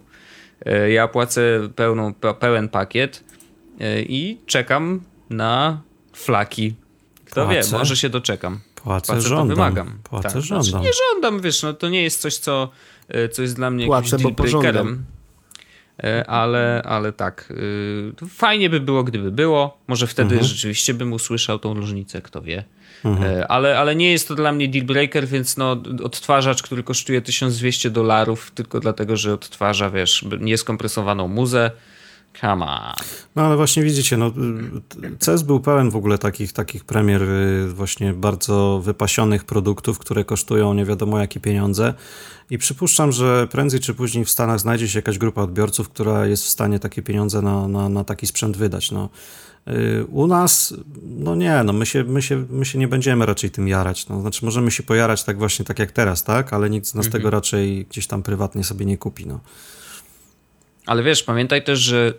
E, 0.66 0.90
Ja 0.90 1.08
płacę 1.08 1.68
pełną, 1.76 2.10
pe- 2.12 2.34
pełen 2.34 2.68
pakiet 2.68 3.24
e, 3.80 4.02
i 4.02 4.38
czekam 4.46 5.00
na 5.30 5.80
flaki. 6.12 6.74
Kto 7.24 7.44
Płacę. 7.46 7.70
wie, 7.72 7.78
może 7.78 7.96
się 7.96 8.08
doczekam. 8.08 8.60
Płacę, 8.74 9.06
Płacę, 9.06 9.22
to 9.22 9.28
żądam. 9.28 9.48
wymagam. 9.48 9.98
Płacę, 10.04 10.28
Tak. 10.32 10.42
żądam. 10.42 10.64
Znaczy, 10.64 10.84
nie 10.86 10.92
żądam, 11.12 11.40
wiesz, 11.40 11.62
no 11.62 11.72
to 11.74 11.88
nie 11.88 12.02
jest 12.02 12.20
coś, 12.20 12.36
co, 12.36 12.70
e, 13.08 13.28
co 13.28 13.42
jest 13.42 13.56
dla 13.56 13.70
mnie 13.70 13.86
Płacę, 13.86 14.16
jakimś 14.16 14.22
dealbreakerem. 14.22 15.04
E, 16.04 16.30
Ale, 16.30 16.82
ale 16.84 17.12
tak, 17.12 17.52
to 18.16 18.26
fajnie 18.26 18.70
by 18.70 18.80
było, 18.80 19.04
gdyby 19.04 19.30
było. 19.32 19.78
Może 19.86 20.06
wtedy 20.06 20.34
Mhm. 20.34 20.44
rzeczywiście 20.48 20.94
bym 20.94 21.12
usłyszał 21.12 21.58
tą 21.58 21.74
różnicę, 21.74 22.22
kto 22.22 22.42
wie. 22.42 22.64
E, 23.04 23.48
Ale, 23.48 23.78
ale 23.78 23.96
nie 23.96 24.12
jest 24.12 24.28
to 24.28 24.34
dla 24.34 24.52
mnie 24.52 24.68
deal 24.68 24.84
breaker, 24.86 25.26
więc 25.28 25.56
no, 25.56 25.76
odtwarzacz, 26.04 26.62
który 26.62 26.82
kosztuje 26.82 27.20
1200 27.22 27.90
dolarów, 27.90 28.50
tylko 28.54 28.80
dlatego, 28.80 29.16
że 29.16 29.34
odtwarza, 29.34 29.90
wiesz, 29.90 30.24
nieskompresowaną 30.40 31.28
muzę. 31.28 31.70
Come 32.40 32.66
on. 32.66 32.94
No 33.36 33.42
ale 33.42 33.56
właśnie 33.56 33.82
widzicie, 33.82 34.16
no, 34.16 34.32
CES 35.18 35.42
był 35.42 35.60
pełen 35.60 35.90
w 35.90 35.96
ogóle 35.96 36.18
takich, 36.18 36.52
takich 36.52 36.84
premier 36.84 37.22
y, 37.22 37.68
właśnie 37.68 38.12
bardzo 38.12 38.80
wypasionych 38.84 39.44
produktów, 39.44 39.98
które 39.98 40.24
kosztują 40.24 40.74
nie 40.74 40.84
wiadomo 40.84 41.18
jakie 41.18 41.40
pieniądze 41.40 41.94
i 42.50 42.58
przypuszczam, 42.58 43.12
że 43.12 43.48
prędzej 43.50 43.80
czy 43.80 43.94
później 43.94 44.24
w 44.24 44.30
Stanach 44.30 44.60
znajdzie 44.60 44.88
się 44.88 44.98
jakaś 44.98 45.18
grupa 45.18 45.42
odbiorców, 45.42 45.88
która 45.88 46.26
jest 46.26 46.44
w 46.44 46.48
stanie 46.48 46.78
takie 46.78 47.02
pieniądze 47.02 47.42
na, 47.42 47.68
na, 47.68 47.88
na 47.88 48.04
taki 48.04 48.26
sprzęt 48.26 48.56
wydać. 48.56 48.90
No. 48.90 49.08
Y, 49.68 50.06
U 50.10 50.26
nas, 50.26 50.74
no 51.02 51.34
nie, 51.34 51.62
no 51.64 51.72
my 51.72 51.86
się, 51.86 52.04
my, 52.04 52.22
się, 52.22 52.44
my 52.50 52.64
się 52.64 52.78
nie 52.78 52.88
będziemy 52.88 53.26
raczej 53.26 53.50
tym 53.50 53.68
jarać. 53.68 54.08
No. 54.08 54.20
Znaczy 54.20 54.44
możemy 54.44 54.70
się 54.70 54.82
pojarać 54.82 55.24
tak 55.24 55.38
właśnie 55.38 55.64
tak 55.64 55.78
jak 55.78 55.92
teraz, 55.92 56.24
tak? 56.24 56.52
Ale 56.52 56.70
nikt 56.70 56.86
z 56.86 56.94
nas 56.94 57.08
tego 57.08 57.30
raczej 57.30 57.86
gdzieś 57.90 58.06
tam 58.06 58.22
prywatnie 58.22 58.64
sobie 58.64 58.86
nie 58.86 58.98
kupi. 58.98 59.26
No. 59.26 59.40
Ale 60.90 61.02
wiesz, 61.02 61.22
pamiętaj 61.22 61.64
też, 61.64 61.78
że 61.78 62.14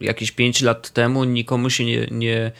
y, 0.00 0.04
jakieś 0.04 0.32
5 0.32 0.62
lat 0.62 0.90
temu 0.90 1.24
nikomu 1.24 1.70
się 1.70 1.84
nie, 1.84 2.06
nie, 2.10 2.52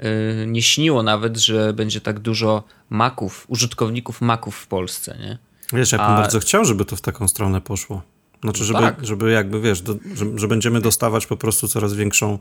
y, 0.00 0.46
nie 0.46 0.62
śniło 0.62 1.02
nawet, 1.02 1.36
że 1.36 1.72
będzie 1.72 2.00
tak 2.00 2.20
dużo 2.20 2.64
maków, 2.90 3.44
użytkowników 3.48 4.20
maków 4.20 4.56
w 4.56 4.66
Polsce, 4.66 5.18
nie? 5.20 5.38
Wiesz, 5.72 5.92
ja 5.92 5.98
bym 5.98 6.06
A- 6.06 6.16
bardzo 6.16 6.40
chciał, 6.40 6.64
żeby 6.64 6.84
to 6.84 6.96
w 6.96 7.00
taką 7.00 7.28
stronę 7.28 7.60
poszło. 7.60 8.02
Znaczy, 8.42 8.64
żeby, 8.64 8.78
tak. 8.80 9.06
żeby 9.06 9.30
jakby, 9.30 9.60
wiesz, 9.60 9.82
do, 9.82 9.94
że, 10.14 10.38
że 10.38 10.48
będziemy 10.48 10.80
dostawać 10.80 11.26
po 11.26 11.36
prostu 11.36 11.68
coraz 11.68 11.94
większą, 11.94 12.38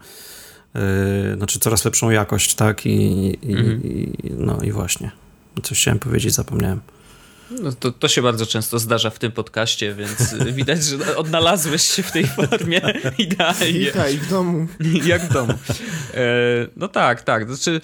yy, 0.73 0.81
znaczy 1.37 1.59
coraz 1.59 1.85
lepszą 1.85 2.09
jakość, 2.09 2.55
tak? 2.55 2.85
I, 2.85 2.91
i, 2.91 3.53
i, 3.83 4.13
no 4.37 4.61
i 4.61 4.71
właśnie. 4.71 5.11
Coś 5.63 5.79
chciałem 5.81 5.99
powiedzieć, 5.99 6.33
zapomniałem. 6.33 6.79
No 7.59 7.71
to, 7.71 7.91
to 7.91 8.07
się 8.07 8.21
bardzo 8.21 8.45
często 8.45 8.79
zdarza 8.79 9.09
w 9.09 9.19
tym 9.19 9.31
podcaście, 9.31 9.95
więc 9.95 10.33
widać, 10.53 10.83
że 10.83 11.17
odnalazłeś 11.17 11.83
się 11.83 12.03
w 12.03 12.11
tej 12.11 12.27
formie 12.27 12.81
idealnie. 13.17 13.73
Witaj 13.73 14.17
w 14.17 14.29
domu. 14.29 14.67
Jak 15.05 15.21
w 15.21 15.33
domu. 15.33 15.53
E, 16.13 16.23
no 16.75 16.87
tak, 16.87 17.21
tak. 17.21 17.53
Znaczy, 17.53 17.81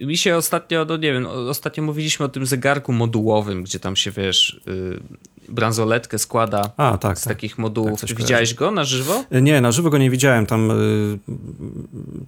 mi 0.00 0.16
się 0.16 0.36
ostatnio, 0.36 0.84
no 0.84 0.96
nie 0.96 1.12
wiem, 1.12 1.26
ostatnio 1.26 1.82
mówiliśmy 1.82 2.26
o 2.26 2.28
tym 2.28 2.46
zegarku 2.46 2.92
modułowym, 2.92 3.62
gdzie 3.62 3.80
tam 3.80 3.96
się, 3.96 4.10
wiesz, 4.10 4.60
y, 4.68 5.00
bransoletkę 5.48 6.18
składa 6.18 6.70
A, 6.76 6.98
tak, 6.98 7.18
z 7.18 7.22
tak. 7.22 7.32
takich 7.34 7.58
modułów. 7.58 8.00
Tak, 8.00 8.14
widziałeś 8.14 8.54
go 8.54 8.70
na 8.70 8.84
żywo? 8.84 9.24
Nie, 9.42 9.60
na 9.60 9.72
żywo 9.72 9.90
go 9.90 9.98
nie 9.98 10.10
widziałem. 10.10 10.46
Tam 10.46 10.70
y, 10.70 11.18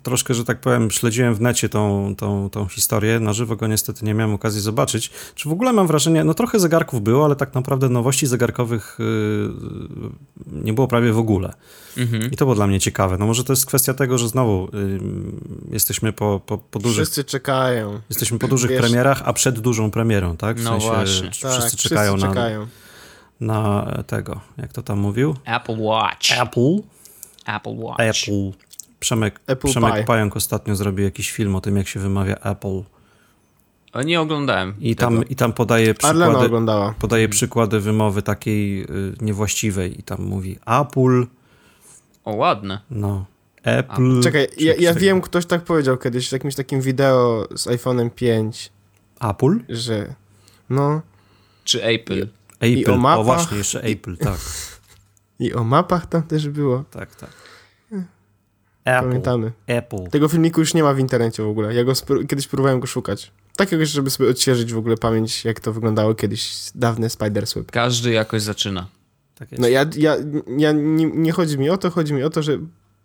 troszkę, 0.03 0.35
że 0.35 0.45
tak 0.45 0.61
powiem, 0.61 0.91
śledziłem 0.91 1.35
w 1.35 1.41
necie 1.41 1.69
tą, 1.69 2.15
tą, 2.19 2.51
tą 2.51 2.67
historię. 2.69 3.21
Na 3.21 3.33
żywo 3.33 3.57
go 3.57 3.67
niestety 3.67 4.05
nie 4.05 4.15
miałem 4.15 4.35
okazji 4.35 4.61
zobaczyć. 4.61 5.11
Czy 5.35 5.49
w 5.49 5.53
ogóle 5.53 5.73
mam 5.73 5.87
wrażenie, 5.87 6.25
no 6.25 6.35
trochę 6.35 6.61
zegarków 6.61 7.03
było, 7.03 7.25
ale 7.25 7.37
tak 7.37 7.55
naprawdę 7.55 7.89
nowości 7.89 8.27
zegarkowych 8.27 8.99
y, 9.01 9.49
nie 10.53 10.73
było 10.73 10.89
prawie 10.89 11.13
w 11.13 11.19
ogóle. 11.19 11.53
Mhm. 11.97 12.31
I 12.33 12.37
to 12.37 12.45
było 12.45 12.55
dla 12.55 12.67
mnie 12.67 12.81
ciekawe. 12.81 13.19
No 13.19 13.27
może 13.27 13.45
to 13.45 13.53
jest 13.53 13.67
kwestia 13.67 13.95
tego, 13.95 14.19
że 14.19 14.29
znowu 14.29 14.69
y, 14.75 15.01
jesteśmy 15.71 16.13
po, 16.13 16.41
po, 16.47 16.59
po 16.59 16.79
dużych, 16.79 17.05
Wszyscy 17.05 17.25
czekają. 17.25 18.01
jesteśmy 18.11 18.39
po 18.39 18.49
dużych 18.49 18.71
Wiesz- 18.71 18.81
premierach, 18.81 19.23
a 19.25 19.33
przed 19.33 19.59
dużą 19.61 19.91
premierą, 19.91 20.37
tak? 20.37 20.61
W 20.61 20.65
No 20.65 20.71
sensie 20.71 20.87
właśnie. 20.87 21.31
wszyscy 21.31 21.43
Tak, 21.71 21.81
czekają, 21.81 22.13
wszyscy 22.13 22.27
na, 22.29 22.35
czekają. 22.35 22.67
Na 23.41 23.87
tego, 24.07 24.41
jak 24.59 24.73
to 24.73 24.83
tam 24.83 24.99
mówił? 24.99 25.35
Apple 25.45 25.79
Watch. 25.83 26.41
Apple. 26.43 26.77
Apple 27.47 27.77
Watch. 27.77 28.01
Apple. 28.01 28.51
Przemek, 29.01 29.41
Apple 29.47 29.69
Przemek 29.69 29.95
Pie. 29.95 30.05
Pająk 30.05 30.37
ostatnio 30.37 30.77
zrobił 30.77 31.05
jakiś 31.05 31.31
film 31.33 31.57
o 31.57 31.61
tym, 31.61 31.77
jak 31.77 31.89
się 31.89 32.01
wymawia 32.01 32.35
Apple. 32.37 32.83
O, 33.93 34.03
Nie 34.03 34.21
oglądałem. 34.21 34.75
I 34.81 34.97
tego. 34.97 35.11
tam, 35.11 35.29
i 35.29 35.37
tam 35.37 35.53
podaje 35.53 35.95
przykłady, 35.95 36.37
oglądała. 36.47 36.95
podaje 36.99 37.29
przykłady 37.29 37.81
wymowy 37.81 38.23
takiej 38.23 38.83
y, 38.83 38.87
niewłaściwej. 39.21 40.01
I 40.01 40.03
tam 40.03 40.23
mówi 40.23 40.59
Apple, 40.67 41.27
O, 42.25 42.33
ładne. 42.35 42.81
no, 42.91 43.25
Apple. 43.63 44.21
Czekaj, 44.23 44.49
ja, 44.59 44.75
ja 44.79 44.95
wiem, 44.95 45.21
ktoś 45.21 45.47
tak 45.47 45.63
powiedział 45.65 45.97
kiedyś 45.99 46.29
w 46.29 46.33
jakimś 46.33 46.55
takim 46.55 46.81
wideo 46.81 47.49
z 47.57 47.67
iPhone'em 47.67 48.11
5, 48.11 48.73
Apple? 49.21 49.59
że 49.69 50.15
no 50.71 51.01
Czy 51.65 51.85
Apple. 51.85 52.27
Apple, 52.61 52.91
o 52.91 52.95
o, 52.95 52.99
mapach. 52.99 53.25
właśnie, 53.25 53.59
jeszcze 53.59 53.83
Apple, 53.83 54.17
tak, 54.17 54.39
i 55.39 55.53
o 55.53 55.65
mapach 55.65 56.07
tam 56.07 56.23
też 56.23 56.49
było. 56.49 56.85
tak, 56.91 57.15
tak. 57.15 57.31
Apple, 58.85 59.07
Pamiętamy. 59.09 59.53
Apple. 59.67 60.09
Tego 60.11 60.29
filmiku 60.29 60.61
już 60.61 60.75
nie 60.75 60.83
ma 60.83 60.95
w 60.95 60.99
internecie 60.99 61.43
w 61.43 61.49
ogóle. 61.49 61.75
Ja 61.75 61.85
go 61.85 61.93
kiedyś 62.29 62.47
próbowałem 62.49 62.81
go 62.81 62.87
szukać. 62.87 63.33
Takiego, 63.57 63.87
żeby 63.87 64.11
sobie 64.11 64.31
odświeżyć 64.31 64.73
w 64.73 64.79
ogóle 64.79 64.97
pamięć, 64.97 65.45
jak 65.45 65.61
to 65.61 65.73
wyglądało 65.73 66.15
kiedyś, 66.15 66.71
dawne 66.75 67.09
Spider-Swap. 67.09 67.65
Każdy 67.65 68.11
jakoś 68.11 68.43
zaczyna. 68.43 68.87
Tak. 69.35 69.49
No 69.59 69.69
ja, 69.69 69.87
ja, 69.97 70.17
ja 70.59 70.73
nie, 70.73 71.05
nie 71.05 71.33
chodzi 71.33 71.59
mi 71.59 71.71
o 71.71 71.79
to, 71.79 71.91
chodzi 71.91 72.13
mi 72.15 72.23
o 72.23 72.31
to, 72.31 72.43
że 72.43 72.59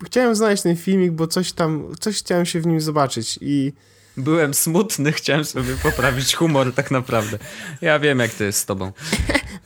chciałem 0.05 0.35
znaleźć 0.35 0.63
ten 0.63 0.75
filmik, 0.75 1.11
bo 1.11 1.27
coś 1.27 1.51
tam, 1.51 1.95
coś 1.99 2.17
chciałem 2.17 2.45
się 2.45 2.61
w 2.61 2.67
nim 2.67 2.81
zobaczyć 2.81 3.39
i 3.41 3.73
Byłem 4.17 4.53
smutny, 4.53 5.11
chciałem 5.11 5.45
sobie 5.45 5.75
poprawić 5.83 6.35
humor 6.35 6.73
tak 6.73 6.91
naprawdę. 6.91 7.37
Ja 7.81 7.99
wiem, 7.99 8.19
jak 8.19 8.33
to 8.33 8.43
jest 8.43 8.59
z 8.59 8.65
tobą. 8.65 8.91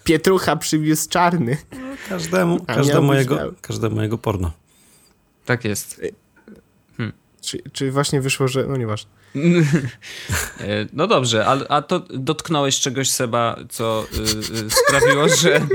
Pietrucha 0.04 0.56
przywiózł 0.56 1.10
czarny. 1.10 1.58
Każdemu, 2.10 2.60
A 2.68 2.76
każdemu, 2.76 3.10
być 3.10 3.20
jego, 3.20 3.40
każdemu 3.62 4.02
jego 4.02 4.18
porno. 4.18 4.52
Tak 5.46 5.66
jest. 5.66 6.02
Czy, 7.42 7.62
czy 7.74 7.92
właśnie 7.92 8.22
wyszło, 8.22 8.48
że... 8.48 8.68
No 8.68 8.78
nieważne. 8.78 9.12
E, 10.60 10.86
No 10.94 11.08
dobrze, 11.08 11.46
a, 11.48 11.58
a 11.70 11.82
to 11.82 12.00
dotknąłeś 12.00 12.80
czegoś, 12.80 13.10
Seba, 13.10 13.56
co 13.70 14.06
y, 14.14 14.66
y, 14.66 14.70
sprawiło, 14.70 15.30
że... 15.30 15.60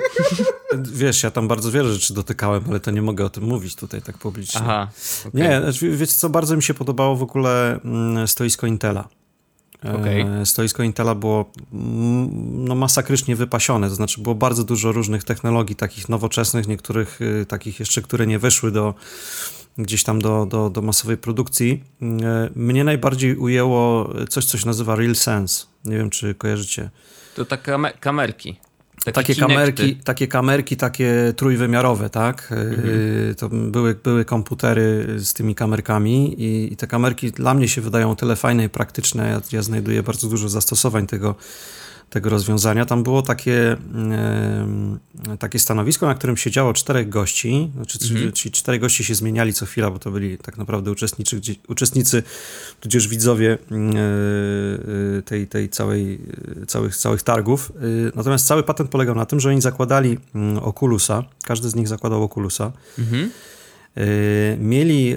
Wiesz, 0.82 1.22
ja 1.22 1.30
tam 1.30 1.48
bardzo 1.48 1.70
wiele 1.70 1.92
rzeczy 1.92 2.14
dotykałem, 2.14 2.64
ale 2.68 2.80
to 2.80 2.90
nie 2.90 3.02
mogę 3.02 3.24
o 3.24 3.30
tym 3.30 3.44
mówić 3.44 3.76
tutaj 3.76 4.02
tak 4.02 4.18
publicznie. 4.18 4.60
Aha, 4.64 4.88
okej. 5.28 5.42
Nie, 5.42 5.60
znaczy, 5.60 5.90
wiecie 5.96 6.12
co, 6.14 6.30
bardzo 6.30 6.56
mi 6.56 6.62
się 6.62 6.74
podobało 6.74 7.16
w 7.16 7.22
ogóle 7.22 7.80
mm, 7.84 8.28
stoisko 8.28 8.66
Intela. 8.66 9.08
E, 9.84 9.94
Okej. 9.96 10.26
Stoisko 10.44 10.82
Intela 10.82 11.14
było 11.14 11.50
mm, 11.72 12.64
no, 12.64 12.74
masakrycznie 12.74 13.36
wypasione, 13.36 13.88
to 13.88 13.94
znaczy 13.94 14.20
było 14.20 14.34
bardzo 14.34 14.64
dużo 14.64 14.92
różnych 14.92 15.24
technologii 15.24 15.76
takich 15.76 16.08
nowoczesnych, 16.08 16.68
niektórych 16.68 17.20
y, 17.20 17.46
takich 17.46 17.80
jeszcze, 17.80 18.02
które 18.02 18.26
nie 18.26 18.38
weszły 18.38 18.70
do 18.72 18.94
gdzieś 19.78 20.04
tam 20.04 20.22
do, 20.22 20.46
do, 20.46 20.70
do 20.70 20.82
masowej 20.82 21.16
produkcji. 21.16 21.84
E, 22.02 22.50
Mnie 22.56 22.84
najbardziej 22.84 23.36
ujęło 23.36 24.10
coś, 24.28 24.44
co 24.44 24.58
się 24.58 24.66
nazywa 24.66 24.96
Real 24.96 25.14
Sense. 25.14 25.66
Nie 25.84 25.96
wiem, 25.96 26.10
czy 26.10 26.34
kojarzycie. 26.34 26.90
To 27.34 27.44
tak 27.44 27.68
kame- 27.68 27.92
kamerki. 29.12 29.34
takie 29.34 29.34
kamerki, 29.54 29.96
takie 29.96 30.28
kamerki, 30.28 30.76
takie 30.76 31.32
trójwymiarowe, 31.36 32.10
tak? 32.10 32.52
Mhm. 32.52 33.34
To 33.34 33.48
były, 33.48 33.94
były 33.94 34.24
komputery 34.24 35.06
z 35.18 35.32
tymi 35.32 35.54
kamerkami 35.54 36.42
i, 36.42 36.72
i, 36.72 36.76
te 36.76 36.86
kamerki 36.86 37.32
dla 37.32 37.54
mnie 37.54 37.68
się 37.68 37.80
wydają 37.80 38.16
tyle 38.16 38.36
fajne 38.36 38.64
i 38.64 38.68
praktyczne. 38.68 39.28
Ja, 39.28 39.40
ja 39.52 39.62
znajduję 39.62 40.02
bardzo 40.02 40.28
dużo 40.28 40.48
zastosowań 40.48 41.06
tego 41.06 41.34
tego 42.14 42.30
rozwiązania. 42.30 42.84
Tam 42.84 43.02
było 43.02 43.22
takie, 43.22 43.76
takie 45.38 45.58
stanowisko, 45.58 46.06
na 46.06 46.14
którym 46.14 46.36
siedziało 46.36 46.72
czterech 46.72 47.08
gości, 47.08 47.70
znaczy, 47.74 47.98
mhm. 48.10 48.32
czyli 48.32 48.52
cztery 48.52 48.78
goście 48.78 49.04
się 49.04 49.14
zmieniali 49.14 49.52
co 49.52 49.66
chwila, 49.66 49.90
bo 49.90 49.98
to 49.98 50.10
byli 50.10 50.38
tak 50.38 50.58
naprawdę 50.58 50.90
uczestnicy, 50.90 51.40
uczestnicy 51.68 52.22
tudzież 52.80 53.08
widzowie 53.08 53.58
e, 55.18 55.22
tej, 55.22 55.46
tej 55.46 55.68
całej, 55.68 56.20
całych, 56.66 56.96
całych 56.96 57.22
targów. 57.22 57.72
E, 57.76 58.16
natomiast 58.16 58.46
cały 58.46 58.62
patent 58.62 58.90
polegał 58.90 59.14
na 59.14 59.26
tym, 59.26 59.40
że 59.40 59.48
oni 59.48 59.60
zakładali 59.60 60.18
mm, 60.34 60.58
Oculusa, 60.58 61.24
każdy 61.44 61.70
z 61.70 61.74
nich 61.74 61.88
zakładał 61.88 62.24
Oculusa. 62.24 62.72
Mhm. 62.98 63.30
Y, 63.98 64.56
mieli 64.60 65.16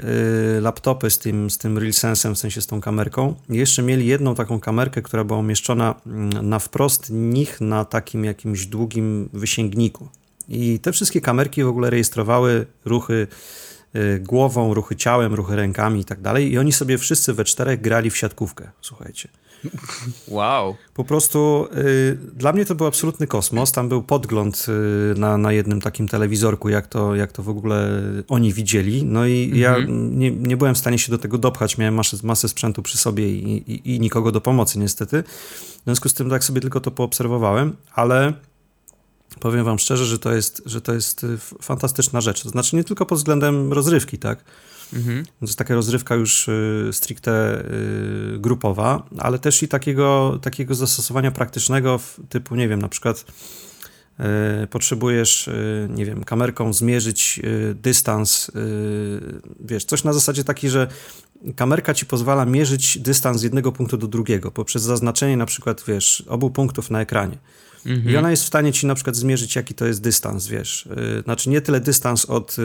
y, 0.58 0.62
laptopy 0.62 1.10
z 1.10 1.20
tym, 1.20 1.50
z 1.50 1.58
tym 1.58 1.78
RealSense'em, 1.78 2.36
w 2.36 2.38
sensie 2.38 2.62
z 2.62 2.68
tą 2.68 2.82
kamerką. 2.82 3.36
jeszcze 3.50 3.84
mieli 3.84 4.08
jedną 4.08 4.36
taką 4.36 4.60
kamerkę, 4.60 5.02
która 5.02 5.24
była 5.24 5.40
umieszczona 5.40 5.96
mm, 6.06 6.50
na 6.50 6.60
wprost 6.60 7.10
nich 7.10 7.62
na 7.62 7.86
takim 7.86 8.26
jakimś 8.26 8.66
długim 8.66 9.30
wysięgniku. 9.34 10.08
I 10.50 10.80
te 10.80 10.92
wszystkie 10.92 11.22
kamerki 11.22 11.64
w 11.64 11.68
ogóle 11.68 11.90
rejestrowały 11.90 12.66
ruchy 12.86 13.28
y, 13.96 14.20
głową, 14.20 14.74
ruchy 14.74 14.96
ciałem, 14.96 15.34
ruchy 15.34 15.56
rękami 15.56 16.00
i 16.00 16.06
tak 16.06 16.22
dalej. 16.22 16.52
I 16.52 16.58
oni 16.58 16.72
sobie 16.72 16.98
wszyscy 16.98 17.34
we 17.34 17.44
czterech 17.44 17.82
grali 17.82 18.10
w 18.10 18.18
siatkówkę, 18.18 18.70
słuchajcie. 18.82 19.30
Wow. 20.28 20.76
Po 20.94 21.04
prostu 21.04 21.68
y, 21.78 22.18
dla 22.34 22.54
mnie 22.54 22.66
to 22.66 22.76
był 22.76 22.88
absolutny 22.88 23.28
kosmos. 23.28 23.72
Tam 23.72 23.90
był 23.90 24.04
podgląd 24.04 24.66
y, 25.16 25.20
na, 25.20 25.38
na 25.38 25.52
jednym 25.52 25.82
takim 25.82 26.08
telewizorku, 26.08 26.70
jak 26.70 26.88
to, 26.88 27.16
jak 27.16 27.32
to 27.32 27.44
w 27.44 27.50
ogóle 27.50 28.02
oni 28.28 28.54
widzieli. 28.54 29.04
No 29.06 29.26
i 29.26 29.44
mhm. 29.44 29.62
ja 29.62 29.76
nie, 29.90 30.32
nie 30.32 30.58
byłem 30.58 30.76
w 30.76 30.78
stanie 30.78 31.00
się 31.00 31.12
do 31.12 31.18
tego 31.18 31.38
dopchać. 31.38 31.78
Miałem 31.78 31.94
masę, 31.94 32.18
masę 32.24 32.50
sprzętu 32.50 32.82
przy 32.82 32.98
sobie 32.98 33.30
i, 33.30 33.72
i, 33.72 33.96
i 33.96 34.00
nikogo 34.00 34.32
do 34.32 34.42
pomocy, 34.42 34.80
niestety. 34.80 35.24
W 35.24 35.84
związku 35.84 36.10
z 36.10 36.14
tym 36.14 36.30
tak 36.30 36.44
sobie 36.44 36.62
tylko 36.62 36.80
to 36.80 36.92
poobserwowałem, 36.92 37.76
ale 37.94 38.34
powiem 39.40 39.66
wam 39.66 39.80
szczerze, 39.80 40.06
że 40.06 40.20
to 40.20 40.34
jest, 40.34 40.62
że 40.66 40.82
to 40.82 40.94
jest 40.94 41.24
y, 41.24 41.38
fantastyczna 41.62 42.22
rzecz. 42.22 42.44
To 42.44 42.50
znaczy 42.50 42.76
nie 42.76 42.84
tylko 42.84 43.06
pod 43.06 43.18
względem 43.18 43.74
rozrywki, 43.74 44.18
tak? 44.18 44.44
Mhm. 44.94 45.26
To 45.26 45.46
jest 45.46 45.58
taka 45.58 45.74
rozrywka 45.74 46.16
już 46.16 46.48
y, 46.48 46.90
stricte 46.92 47.64
y, 48.36 48.40
grupowa, 48.40 49.08
ale 49.18 49.40
też 49.40 49.64
i 49.64 49.68
takiego, 49.68 50.40
takiego 50.42 50.76
zastosowania 50.76 51.32
praktycznego 51.32 52.00
typu, 52.30 52.56
nie 52.56 52.68
wiem, 52.68 52.82
na 52.82 52.90
przykład 52.90 53.26
y, 54.64 54.68
potrzebujesz, 54.68 55.50
nie 55.90 56.06
wiem, 56.06 56.24
kamerką 56.24 56.74
zmierzyć 56.74 57.40
dystans, 57.76 58.52
wiesz, 59.60 59.86
coś 59.86 60.04
na 60.04 60.14
zasadzie 60.14 60.44
taki, 60.44 60.70
że 60.70 60.88
kamerka 61.56 61.94
ci 61.94 62.06
pozwala 62.06 62.46
mierzyć 62.46 63.00
dystans 63.00 63.40
z 63.40 63.44
jednego 63.44 63.72
punktu 63.72 63.98
do 63.98 64.08
drugiego 64.08 64.52
poprzez 64.52 64.84
zaznaczenie 64.84 65.38
na 65.38 65.46
przykład, 65.46 65.84
wiesz, 65.88 66.24
obu 66.28 66.50
punktów 66.50 66.90
na 66.92 67.02
ekranie. 67.02 67.38
Mhm. 67.86 68.10
I 68.14 68.18
ona 68.18 68.32
jest 68.32 68.44
w 68.44 68.48
stanie 68.48 68.74
ci 68.74 68.88
na 68.88 68.96
przykład 68.96 69.16
zmierzyć, 69.16 69.56
jaki 69.56 69.74
to 69.74 69.86
jest 69.86 70.02
dystans, 70.02 70.48
wiesz. 70.48 70.90
Znaczy 71.24 71.50
nie 71.50 71.62
tyle 71.62 71.80
dystans 71.80 72.26
od 72.26 72.58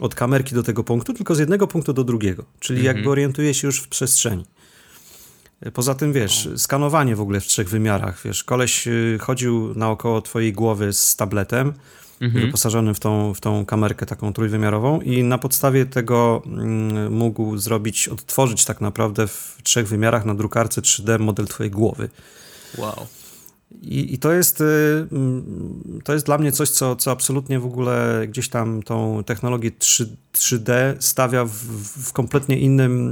od 0.00 0.14
kamerki 0.14 0.54
do 0.54 0.62
tego 0.62 0.84
punktu, 0.84 1.14
tylko 1.14 1.34
z 1.34 1.38
jednego 1.38 1.66
punktu 1.66 1.92
do 1.92 2.04
drugiego. 2.04 2.44
Czyli 2.60 2.78
mhm. 2.78 2.96
jakby 2.96 3.10
orientuje 3.10 3.54
się 3.54 3.66
już 3.66 3.80
w 3.80 3.88
przestrzeni. 3.88 4.44
Poza 5.74 5.94
tym, 5.94 6.12
wiesz, 6.12 6.48
skanowanie 6.56 7.16
w 7.16 7.20
ogóle 7.20 7.40
w 7.40 7.44
trzech 7.44 7.68
wymiarach, 7.68 8.22
wiesz, 8.24 8.44
koleś 8.44 8.88
y, 8.88 9.18
chodził 9.20 9.74
naokoło 9.74 10.22
twojej 10.22 10.52
głowy 10.52 10.92
z 10.92 11.16
tabletem, 11.16 11.72
mhm. 12.20 12.46
wyposażonym 12.46 12.94
w 12.94 13.00
tą, 13.00 13.34
w 13.34 13.40
tą 13.40 13.66
kamerkę 13.66 14.06
taką 14.06 14.32
trójwymiarową 14.32 15.00
i 15.00 15.22
na 15.22 15.38
podstawie 15.38 15.86
tego 15.86 16.42
mm, 16.46 17.12
mógł 17.12 17.56
zrobić, 17.56 18.08
odtworzyć 18.08 18.64
tak 18.64 18.80
naprawdę 18.80 19.26
w 19.26 19.58
trzech 19.62 19.88
wymiarach 19.88 20.24
na 20.24 20.34
drukarce 20.34 20.80
3D 20.80 21.20
model 21.20 21.46
twojej 21.46 21.70
głowy. 21.70 22.08
Wow. 22.78 23.06
I, 23.82 24.14
I, 24.14 24.18
to, 24.18 24.32
jest, 24.32 24.60
y, 24.60 24.64
mm, 25.12 26.00
to 26.04 26.12
jest 26.12 26.26
dla 26.26 26.38
mnie 26.38 26.52
coś, 26.52 26.70
co, 26.70 26.96
co 26.96 27.10
absolutnie 27.10 27.60
w 27.60 27.66
ogóle 27.66 28.24
gdzieś 28.28 28.48
tam 28.48 28.82
tą 28.82 29.24
technologię 29.24 29.70
3, 29.78 30.16
3D 30.32 30.96
stawia 31.00 31.44
w, 31.44 31.54
w, 32.08 32.12
kompletnie 32.12 32.58
innym, 32.58 33.10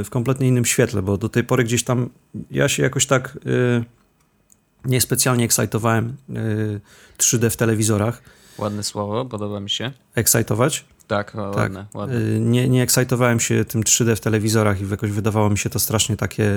y, 0.00 0.04
w 0.04 0.06
kompletnie 0.10 0.48
innym 0.48 0.64
świetle, 0.64 1.02
bo 1.02 1.16
do 1.16 1.28
tej 1.28 1.44
pory 1.44 1.64
gdzieś 1.64 1.84
tam 1.84 2.10
ja 2.50 2.68
się 2.68 2.82
jakoś 2.82 3.06
tak 3.06 3.38
y, 3.46 3.84
niespecjalnie 4.84 5.44
ekscytowałem 5.44 6.16
3D 7.18 7.50
w 7.50 7.56
telewizorach. 7.56 8.22
Ładne 8.58 8.82
słowo, 8.82 9.24
podoba 9.24 9.60
mi 9.60 9.70
się. 9.70 9.92
Ekscytować? 10.14 10.84
Tak, 11.06 11.34
ładne, 11.34 11.84
tak. 11.84 11.94
ładne. 11.94 12.40
Nie, 12.40 12.68
nie 12.68 12.82
ekscytowałem 12.82 13.40
się 13.40 13.64
tym 13.64 13.82
3D 13.82 14.16
w 14.16 14.20
telewizorach 14.20 14.80
i 14.80 14.88
jakoś 14.88 15.10
wydawało 15.10 15.50
mi 15.50 15.58
się 15.58 15.70
to 15.70 15.78
strasznie 15.78 16.16
takie 16.16 16.50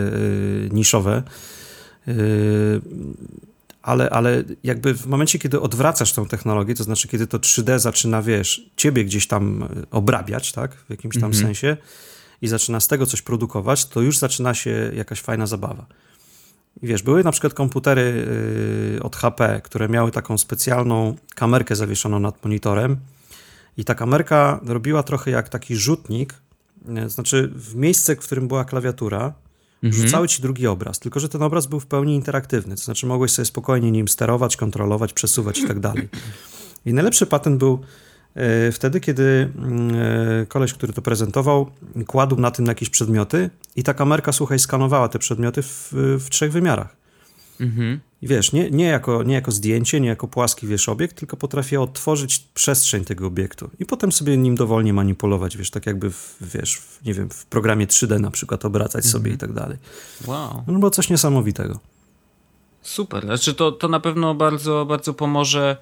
niszowe. 0.71 1.23
Yy, 2.07 2.81
ale, 3.85 4.09
ale 4.09 4.43
jakby 4.63 4.93
w 4.93 5.07
momencie, 5.07 5.39
kiedy 5.39 5.61
odwracasz 5.61 6.13
tą 6.13 6.25
technologię, 6.25 6.75
to 6.75 6.83
znaczy, 6.83 7.07
kiedy 7.07 7.27
to 7.27 7.39
3D 7.39 7.79
zaczyna, 7.79 8.21
wiesz, 8.21 8.69
ciebie 8.75 9.05
gdzieś 9.05 9.27
tam 9.27 9.63
e, 9.63 9.67
obrabiać, 9.91 10.51
tak, 10.51 10.75
w 10.75 10.89
jakimś 10.89 11.19
tam 11.19 11.31
-hmm. 11.31 11.41
sensie 11.41 11.77
i 12.41 12.47
zaczyna 12.47 12.79
z 12.79 12.87
tego 12.87 13.05
coś 13.05 13.21
produkować, 13.21 13.85
to 13.85 14.01
już 14.01 14.17
zaczyna 14.17 14.53
się 14.53 14.91
jakaś 14.95 15.21
fajna 15.21 15.47
zabawa. 15.47 15.85
I 16.81 16.87
wiesz, 16.87 17.03
były 17.03 17.23
na 17.23 17.31
przykład 17.31 17.53
komputery 17.53 18.27
yy, 18.93 19.03
od 19.03 19.15
HP, 19.15 19.61
które 19.63 19.89
miały 19.89 20.11
taką 20.11 20.37
specjalną 20.37 21.15
kamerkę 21.35 21.75
zawieszoną 21.75 22.19
nad 22.19 22.43
monitorem 22.43 22.97
i 23.77 23.85
ta 23.85 23.95
kamerka 23.95 24.59
robiła 24.65 25.03
trochę 25.03 25.31
jak 25.31 25.49
taki 25.49 25.75
rzutnik, 25.75 26.33
znaczy 27.07 27.51
w 27.55 27.75
miejsce, 27.75 28.15
w 28.15 28.19
którym 28.19 28.47
była 28.47 28.65
klawiatura, 28.65 29.33
mhm. 29.83 30.03
rzucały 30.03 30.27
ci 30.27 30.41
drugi 30.41 30.67
obraz, 30.67 30.99
tylko 30.99 31.19
że 31.19 31.29
ten 31.29 31.41
obraz 31.41 31.67
był 31.67 31.79
w 31.79 31.85
pełni 31.85 32.15
interaktywny, 32.15 32.75
to 32.75 32.81
znaczy 32.81 33.05
mogłeś 33.05 33.31
sobie 33.31 33.45
spokojnie 33.45 33.91
nim 33.91 34.07
sterować, 34.07 34.57
kontrolować, 34.57 35.13
przesuwać 35.13 35.59
i 35.59 35.67
tak 35.67 35.79
dalej. 35.79 36.09
I 36.85 36.93
najlepszy 36.93 37.25
patent 37.25 37.57
był 37.57 37.79
e, 38.35 38.71
wtedy, 38.71 38.99
kiedy 38.99 39.51
mm, 39.55 39.95
e, 40.41 40.45
koleś, 40.45 40.73
który 40.73 40.93
to 40.93 41.01
prezentował, 41.01 41.71
kładł 42.07 42.35
na 42.35 42.51
tym 42.51 42.65
jakieś 42.65 42.89
przedmioty 42.89 43.49
i 43.75 43.83
ta 43.83 43.93
kamerka, 43.93 44.31
słuchaj, 44.31 44.59
skanowała 44.59 45.09
te 45.09 45.19
przedmioty 45.19 45.61
w, 45.61 45.89
w 46.19 46.29
trzech 46.29 46.51
wymiarach. 46.51 47.04
Mhm. 47.59 47.99
I 48.21 48.27
wiesz, 48.27 48.51
nie, 48.51 48.71
nie, 48.71 48.85
jako, 48.85 49.23
nie 49.23 49.33
jako 49.33 49.51
zdjęcie, 49.51 50.01
nie 50.01 50.07
jako 50.07 50.27
płaski, 50.27 50.67
wiesz, 50.67 50.89
obiekt, 50.89 51.17
tylko 51.17 51.37
potrafię 51.37 51.81
odtworzyć 51.81 52.39
przestrzeń 52.53 53.05
tego 53.05 53.27
obiektu 53.27 53.69
i 53.79 53.85
potem 53.85 54.11
sobie 54.11 54.37
nim 54.37 54.55
dowolnie 54.55 54.93
manipulować, 54.93 55.57
wiesz, 55.57 55.69
tak 55.69 55.85
jakby, 55.85 56.11
w, 56.11 56.37
wiesz, 56.41 56.75
w, 56.75 57.05
nie 57.05 57.13
wiem, 57.13 57.29
w 57.29 57.45
programie 57.45 57.87
3D 57.87 58.19
na 58.19 58.31
przykład 58.31 58.65
obracać 58.65 59.05
mhm. 59.05 59.11
sobie 59.11 59.31
i 59.31 59.37
tak 59.37 59.53
dalej. 59.53 59.77
Wow. 60.25 60.63
No 60.67 60.79
było 60.79 60.91
coś 60.91 61.09
niesamowitego. 61.09 61.79
Super, 62.81 63.25
znaczy 63.25 63.53
to, 63.53 63.71
to 63.71 63.87
na 63.87 63.99
pewno 63.99 64.35
bardzo, 64.35 64.85
bardzo 64.85 65.13
pomoże 65.13 65.77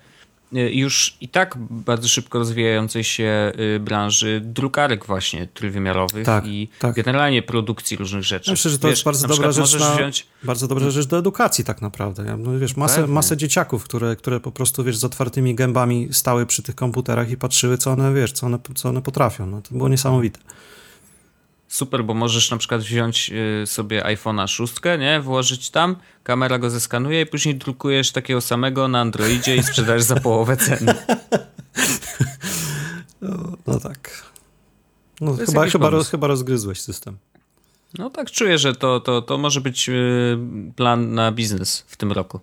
już 0.54 1.18
i 1.22 1.28
tak 1.28 1.58
bardzo 1.70 2.08
szybko 2.08 2.40
rozwijającej 2.40 3.04
się 3.04 3.52
y, 3.76 3.80
branży 3.80 4.42
drukarek 4.44 5.06
właśnie 5.06 5.48
trójwymiarowych 5.48 6.26
tak, 6.26 6.48
i 6.48 6.70
tak. 6.80 6.96
generalnie 6.96 7.42
produkcji 7.42 7.98
różnych 7.98 8.24
rzeczy. 8.24 8.52
Myślę, 8.52 8.72
że 8.72 8.80
to 8.80 8.88
wiesz, 8.88 8.98
jest 8.98 9.06
bardzo 9.06 9.28
dobra 9.28 9.52
rzecz 9.52 9.80
na, 9.80 9.96
wziąć... 9.96 10.28
bardzo 10.44 10.68
dobra 10.68 10.90
rzecz 10.90 11.06
do 11.06 11.18
edukacji 11.18 11.64
tak 11.64 11.82
naprawdę. 11.82 12.38
No, 12.38 12.60
wiesz, 12.60 12.78
masę, 12.78 13.08
masę 13.08 13.38
dzieciaków, 13.38 13.84
które, 13.84 14.16
które 14.16 14.40
po 14.40 14.52
prostu 14.52 14.84
wiesz, 14.84 14.98
z 14.98 15.04
otwartymi 15.04 15.56
gębami 15.56 16.08
stały 16.12 16.46
przy 16.46 16.64
tych 16.64 16.76
komputerach 16.76 17.30
i 17.30 17.38
patrzyły, 17.38 17.78
co 17.78 17.92
one, 17.92 18.14
wiesz, 18.14 18.32
co 18.32 18.46
one, 18.46 18.60
co 18.76 18.90
one 18.90 19.02
potrafią. 19.02 19.46
No, 19.46 19.62
to 19.62 19.76
było 19.76 19.90
niesamowite 19.90 20.40
super, 21.74 22.04
bo 22.04 22.14
możesz 22.14 22.52
na 22.52 22.58
przykład 22.58 22.82
wziąć 22.82 23.32
y, 23.64 23.68
sobie 23.68 24.04
iPhone'a 24.04 24.48
6, 24.48 24.74
nie? 25.00 25.22
Włożyć 25.22 25.70
tam, 25.70 25.96
kamera 26.24 26.60
go 26.60 26.70
zeskanuje 26.70 27.22
i 27.22 27.26
później 27.26 27.56
drukujesz 27.56 28.12
takiego 28.12 28.42
samego 28.42 28.88
na 28.88 29.02
Androidzie 29.02 29.56
i 29.56 29.64
sprzedajesz 29.64 30.04
za 30.04 30.16
połowę 30.16 30.58
ceny. 30.58 30.96
No, 33.22 33.58
no 33.68 33.80
tak. 33.80 34.24
No, 35.22 35.34
chyba, 35.46 35.70
chyba, 35.70 35.90
roz, 35.90 36.10
chyba 36.10 36.28
rozgryzłeś 36.28 36.82
system. 36.82 37.18
No 37.98 38.10
tak, 38.10 38.32
czuję, 38.32 38.58
że 38.58 38.76
to, 38.76 39.00
to, 39.00 39.22
to 39.22 39.38
może 39.38 39.62
być 39.62 39.90
y, 39.90 40.38
plan 40.76 41.14
na 41.14 41.32
biznes 41.32 41.86
w 41.88 41.98
tym 41.98 42.12
roku. 42.12 42.40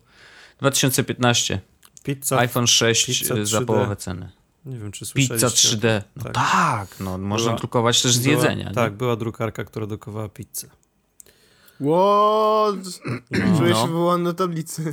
2015. 0.59 1.61
Pizza, 2.03 2.39
iPhone 2.39 2.67
6 2.67 3.07
pizza 3.07 3.35
za 3.45 3.61
połowę 3.61 3.97
ceny. 3.97 4.40
Nie 4.65 4.79
wiem, 4.79 4.93
czy 4.93 5.07
słyszeliście. 5.07 5.35
Pizza 5.35 5.47
3D. 5.47 6.03
No 6.17 6.25
tak, 6.25 6.35
tak 6.35 7.01
no, 7.01 7.19
można 7.19 7.47
była, 7.47 7.59
drukować 7.59 8.03
też 8.03 8.15
z 8.15 8.19
była, 8.19 8.35
jedzenia. 8.35 8.73
Tak, 8.73 8.93
nie? 8.93 8.99
była 8.99 9.17
drukarka, 9.17 9.65
która 9.65 9.87
drukowała 9.87 10.29
pizzę. 10.29 10.69
What? 11.81 13.01
No. 13.31 13.59
Czuję 13.59 13.71
no. 13.71 13.83
się 13.83 13.87
wywołany 13.87 14.25
na 14.25 14.33
tablicy. 14.33 14.93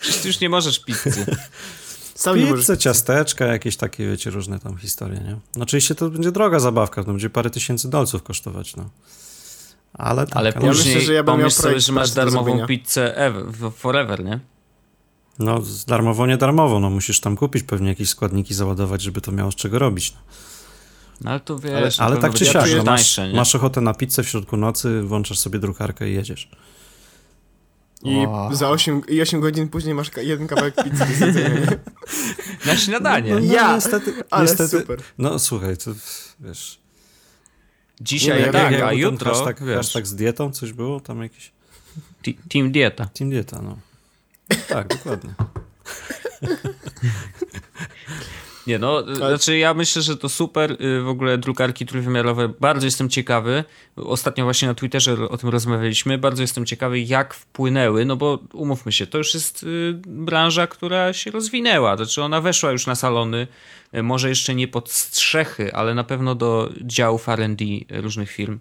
Przecież 0.00 0.22
ty 0.22 0.28
już 0.28 0.40
nie 0.40 0.48
możesz 0.48 0.78
pizzy. 0.78 1.26
Sam 2.14 2.36
Pizzę, 2.36 2.78
ciasteczka, 2.78 3.46
jakieś 3.46 3.76
takie, 3.76 4.06
wiecie, 4.08 4.30
różne 4.30 4.58
tam 4.58 4.76
historie, 4.76 5.20
nie? 5.20 5.36
No 5.56 5.62
oczywiście 5.62 5.94
to 5.94 6.10
będzie 6.10 6.32
droga 6.32 6.60
zabawka, 6.60 7.04
to 7.04 7.10
będzie 7.10 7.30
parę 7.30 7.50
tysięcy 7.50 7.90
dolców 7.90 8.22
kosztować, 8.22 8.76
no. 8.76 8.90
Ale, 9.92 10.26
tak, 10.26 10.36
Ale 10.36 10.52
później 10.52 10.94
myślę, 10.94 11.06
że 11.06 11.12
ja 11.14 11.22
bym 11.22 11.32
miał 11.32 11.38
pomyśl 11.38 11.62
sobie, 11.62 11.80
że 11.80 11.92
masz 11.92 12.10
darmową 12.10 12.66
pizzę 12.66 13.16
ever, 13.16 13.44
w- 13.44 13.72
forever, 13.72 14.24
nie? 14.24 14.40
No, 15.38 15.62
z- 15.62 15.84
darmowo, 15.84 16.26
nie 16.26 16.36
darmowo, 16.36 16.80
no 16.80 16.90
musisz 16.90 17.20
tam 17.20 17.36
kupić 17.36 17.62
pewnie 17.62 17.88
jakieś 17.88 18.08
składniki, 18.08 18.54
załadować, 18.54 19.02
żeby 19.02 19.20
to 19.20 19.32
miało 19.32 19.52
z 19.52 19.54
czego 19.54 19.78
robić. 19.78 20.12
No. 20.12 20.18
No 21.20 21.30
ale 21.30 21.40
to 21.40 21.58
wiesz, 21.58 22.00
Ale 22.00 22.16
tak 22.16 22.34
czy 22.34 22.46
siak, 22.46 22.66
no, 22.76 22.84
masz, 22.84 23.20
masz 23.34 23.54
ochotę 23.54 23.80
na 23.80 23.94
pizzę 23.94 24.22
w 24.22 24.28
środku 24.28 24.56
nocy, 24.56 25.02
włączasz 25.02 25.38
sobie 25.38 25.58
drukarkę 25.58 26.10
i 26.10 26.14
jedziesz. 26.14 26.48
I 28.02 28.26
O. 28.26 28.50
za 28.52 28.68
8, 28.70 29.02
i 29.08 29.20
8 29.22 29.40
godzin 29.40 29.68
później 29.68 29.94
masz 29.94 30.10
jeden 30.16 30.46
kawałek 30.46 30.74
pizzy 30.84 31.32
do? 31.32 31.76
Na 32.70 32.76
śniadanie. 32.76 33.34
No, 33.34 33.38
Ja, 33.54 33.74
niestety, 33.74 34.14
ale 34.30 34.42
niestety, 34.44 34.80
super. 34.80 34.98
No 35.18 35.38
słuchaj, 35.38 35.76
to 35.76 35.90
wiesz... 36.40 36.78
Dzisiaj 38.00 38.40
Nie, 38.40 38.46
no, 38.46 38.52
tak, 38.52 38.72
jak- 38.72 38.82
a 38.82 38.92
jutro, 38.92 39.32
Aż 39.32 39.44
tak, 39.44 39.64
wiesz, 39.64 39.78
aż 39.78 39.92
tak 39.92 40.06
z 40.06 40.14
dietą 40.14 40.50
coś 40.52 40.72
było? 40.72 41.00
Tam 41.00 41.22
jakieś... 41.22 41.52
team 42.48 42.72
dieta. 42.72 43.04
Team 43.06 43.30
dieta, 43.30 43.62
no. 43.62 43.76
Tak, 44.68 44.88
dokładnie. 44.88 45.34
Nie 48.66 48.78
no, 48.78 49.10
y, 49.10 49.14
znaczy 49.14 49.58
ja 49.58 49.74
myślę, 49.74 50.02
że 50.02 50.16
to 50.16 50.28
super, 50.28 50.76
y, 50.82 51.02
w 51.02 51.08
ogóle 51.08 51.38
drukarki 51.38 51.86
trójwymiarowe, 51.86 52.48
bardzo 52.48 52.86
jestem 52.86 53.08
ciekawy, 53.08 53.64
ostatnio 53.96 54.44
właśnie 54.44 54.68
na 54.68 54.74
Twitterze 54.74 55.28
o 55.28 55.36
tym 55.36 55.48
rozmawialiśmy, 55.48 56.18
bardzo 56.18 56.42
jestem 56.42 56.66
ciekawy 56.66 57.00
jak 57.00 57.34
wpłynęły, 57.34 58.04
no 58.04 58.16
bo 58.16 58.38
umówmy 58.52 58.92
się, 58.92 59.06
to 59.06 59.18
już 59.18 59.34
jest 59.34 59.62
y, 59.62 59.94
branża, 60.06 60.66
która 60.66 61.12
się 61.12 61.30
rozwinęła, 61.30 61.96
znaczy 61.96 62.22
ona 62.22 62.40
weszła 62.40 62.72
już 62.72 62.86
na 62.86 62.94
salony, 62.94 63.46
y, 63.94 64.02
może 64.02 64.28
jeszcze 64.28 64.54
nie 64.54 64.68
pod 64.68 64.90
strzechy, 64.90 65.74
ale 65.74 65.94
na 65.94 66.04
pewno 66.04 66.34
do 66.34 66.70
działów 66.82 67.28
R&D 67.28 67.64
różnych 67.90 68.30
firm. 68.30 68.58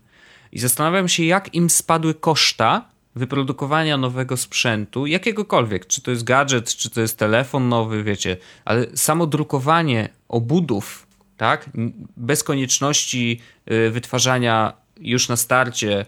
I 0.52 0.60
zastanawiam 0.60 1.08
się 1.08 1.24
jak 1.24 1.56
im 1.56 1.70
spadły 1.70 2.14
koszta 2.14 2.95
wyprodukowania 3.16 3.97
nowego 3.97 4.38
sprzętu, 4.38 5.05
jakiegokolwiek, 5.05 5.88
czy 5.88 6.01
to 6.01 6.11
jest 6.11 6.24
gadżet, 6.24 6.76
czy 6.76 6.89
to 6.89 7.01
jest 7.01 7.18
telefon 7.18 7.70
nowy, 7.70 8.03
wiecie, 8.03 8.38
ale 8.66 8.88
samo 8.95 9.28
drukowanie 9.28 10.09
obudów, 10.30 11.07
tak, 11.38 11.70
bez 12.18 12.43
konieczności 12.43 13.39
y, 13.72 13.91
wytwarzania 13.91 14.74
już 14.99 15.30
na 15.30 15.36
starcie 15.36 16.05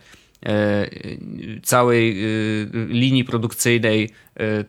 y, 0.48 1.62
całej 1.64 2.26
y, 2.26 2.70
linii 2.90 3.24
produkcyjnej 3.24 4.10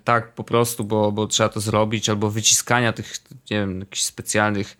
tak 0.04 0.34
po 0.34 0.44
prostu, 0.44 0.84
bo, 0.84 1.12
bo 1.12 1.26
trzeba 1.26 1.48
to 1.48 1.60
zrobić, 1.60 2.08
albo 2.08 2.30
wyciskania 2.30 2.92
tych, 2.92 3.12
nie 3.50 3.60
wiem, 3.60 3.80
jakichś 3.80 4.02
specjalnych 4.02 4.76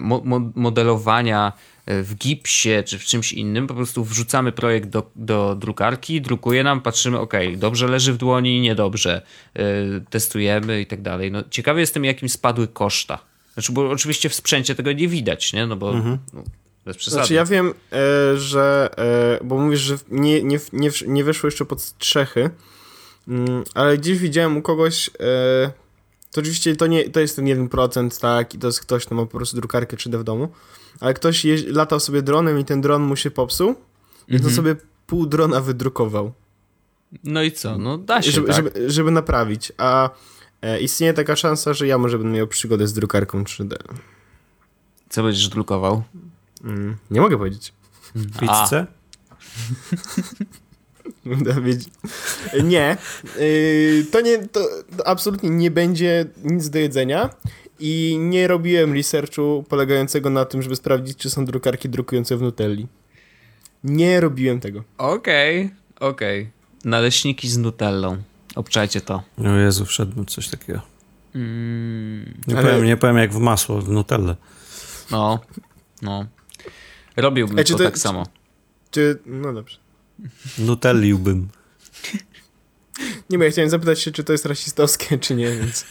mo, 0.00 0.20
mo, 0.24 0.40
modelowania 0.54 1.52
w 1.86 2.14
gipsie 2.14 2.82
czy 2.86 2.98
w 2.98 3.04
czymś 3.04 3.32
innym, 3.32 3.66
po 3.66 3.74
prostu 3.74 4.04
wrzucamy 4.04 4.52
projekt 4.52 4.88
do, 4.88 5.10
do 5.16 5.54
drukarki, 5.54 6.20
drukuje 6.20 6.64
nam, 6.64 6.80
patrzymy, 6.80 7.18
ok, 7.18 7.34
dobrze 7.56 7.88
leży 7.88 8.12
w 8.12 8.16
dłoni, 8.16 8.60
niedobrze, 8.60 9.22
e, 9.54 9.64
testujemy 10.10 10.80
i 10.80 10.86
tak 10.86 11.02
dalej. 11.02 11.32
No, 11.32 11.42
ciekawy 11.50 11.80
jestem, 11.80 12.04
jakim 12.04 12.28
spadły 12.28 12.68
koszta. 12.68 13.18
Znaczy, 13.54 13.72
bo 13.72 13.90
oczywiście 13.90 14.28
w 14.28 14.34
sprzęcie 14.34 14.74
tego 14.74 14.92
nie 14.92 15.08
widać, 15.08 15.52
nie? 15.52 15.66
No 15.66 15.76
bo 15.76 15.92
no, 15.92 16.18
bez 16.84 16.96
przesady. 16.96 17.20
Znaczy 17.20 17.34
ja 17.34 17.44
wiem, 17.44 17.74
e, 17.92 18.36
że, 18.36 18.90
e, 19.40 19.44
bo 19.44 19.58
mówisz, 19.58 19.80
że 19.80 19.98
nie, 20.10 20.42
nie, 20.42 20.58
nie, 20.72 20.90
nie 21.06 21.24
weszło 21.24 21.46
jeszcze 21.46 21.64
pod 21.64 21.82
strzechy, 21.82 22.50
mm, 23.28 23.64
ale 23.74 23.98
gdzieś 23.98 24.18
widziałem 24.18 24.56
u 24.56 24.62
kogoś, 24.62 25.10
e, 25.20 25.72
to 26.32 26.40
oczywiście 26.40 26.76
to, 26.76 26.86
nie, 26.86 27.10
to 27.10 27.20
jest 27.20 27.36
ten 27.36 27.44
1%, 27.44 28.20
tak, 28.20 28.54
i 28.54 28.58
to 28.58 28.66
jest 28.66 28.80
ktoś, 28.80 29.06
kto 29.06 29.14
ma 29.14 29.22
po 29.22 29.36
prostu 29.38 29.56
drukarkę 29.56 29.96
3D 29.96 30.18
w 30.18 30.24
domu, 30.24 30.48
ale 31.02 31.14
ktoś 31.14 31.46
latał 31.66 32.00
sobie 32.00 32.22
dronem 32.22 32.58
i 32.58 32.64
ten 32.64 32.80
dron 32.80 33.02
mu 33.02 33.16
się 33.16 33.30
popsuł, 33.30 33.74
i 34.28 34.40
to 34.40 34.50
sobie 34.50 34.76
pół 35.06 35.26
drona 35.26 35.60
wydrukował, 35.60 36.32
No 37.24 37.42
i 37.42 37.52
co? 37.52 37.78
No 37.78 37.98
da 37.98 38.22
się, 38.22 38.30
żeby, 38.30 38.46
tak? 38.46 38.56
żeby, 38.56 38.90
żeby 38.90 39.10
naprawić, 39.10 39.72
a 39.78 40.10
e, 40.62 40.80
istnieje 40.80 41.14
taka 41.14 41.36
szansa, 41.36 41.74
że 41.74 41.86
ja 41.86 41.98
może 41.98 42.18
będę 42.18 42.36
miał 42.36 42.46
przygodę 42.46 42.86
z 42.86 42.92
drukarką 42.92 43.42
3D. 43.42 43.74
Co 45.08 45.22
będziesz 45.22 45.48
drukował? 45.48 46.02
Mm, 46.64 46.96
nie 47.10 47.20
mogę 47.20 47.38
powiedzieć. 47.38 47.72
Pizzę? 48.40 48.86
Nie. 52.64 52.96
Yy, 53.38 54.06
to 54.12 54.20
nie, 54.20 54.48
to 54.48 54.68
absolutnie 55.04 55.50
nie 55.50 55.70
będzie 55.70 56.24
nic 56.44 56.70
do 56.70 56.78
jedzenia 56.78 57.30
i 57.82 58.16
nie 58.20 58.48
robiłem 58.48 58.92
researchu 58.92 59.64
polegającego 59.68 60.30
na 60.30 60.44
tym, 60.44 60.62
żeby 60.62 60.76
sprawdzić, 60.76 61.18
czy 61.18 61.30
są 61.30 61.44
drukarki 61.44 61.88
drukujące 61.88 62.36
w 62.36 62.42
Nutelli. 62.42 62.86
Nie 63.84 64.20
robiłem 64.20 64.60
tego. 64.60 64.84
Okej, 64.98 65.70
okej. 66.00 66.50
Naleśniki 66.84 67.48
z 67.48 67.58
nutellą. 67.58 68.22
Obczajcie 68.54 69.00
to. 69.00 69.22
O 69.38 69.48
Jezu, 69.56 69.84
wszedł 69.86 70.24
coś 70.24 70.48
takiego. 70.48 70.80
Mm, 71.34 72.34
Nie, 72.46 72.58
Ale- 72.58 72.70
powiem, 72.70 72.84
nie 72.86 72.96
powiem 72.96 73.16
jak 73.16 73.32
w 73.32 73.38
masło, 73.38 73.82
w 73.82 73.88
nutellę. 73.88 74.36
no, 75.10 75.40
no. 76.02 76.26
Robiłbym 77.16 77.56
czy 77.64 77.72
to, 77.72 77.78
to- 77.78 77.84
tak 77.84 77.98
samo. 77.98 78.26
Czy. 78.90 79.18
No 79.26 79.52
dobrze. 79.52 79.76
Nutelliłbym. 80.58 81.48
Nie, 83.30 83.38
bo 83.38 83.44
ja 83.44 83.50
chciałem 83.50 83.70
zapytać 83.70 84.00
się, 84.00 84.12
czy 84.12 84.24
to 84.24 84.32
jest 84.32 84.46
rasistowskie, 84.46 85.18
czy 85.18 85.34
nie, 85.34 85.50
więc. 85.56 85.84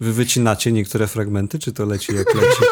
Wy 0.00 0.12
wycinacie 0.12 0.72
niektóre 0.72 1.06
fragmenty, 1.06 1.58
czy 1.58 1.72
to 1.72 1.84
leci 1.84 2.14
jak 2.14 2.34
leci? 2.34 2.62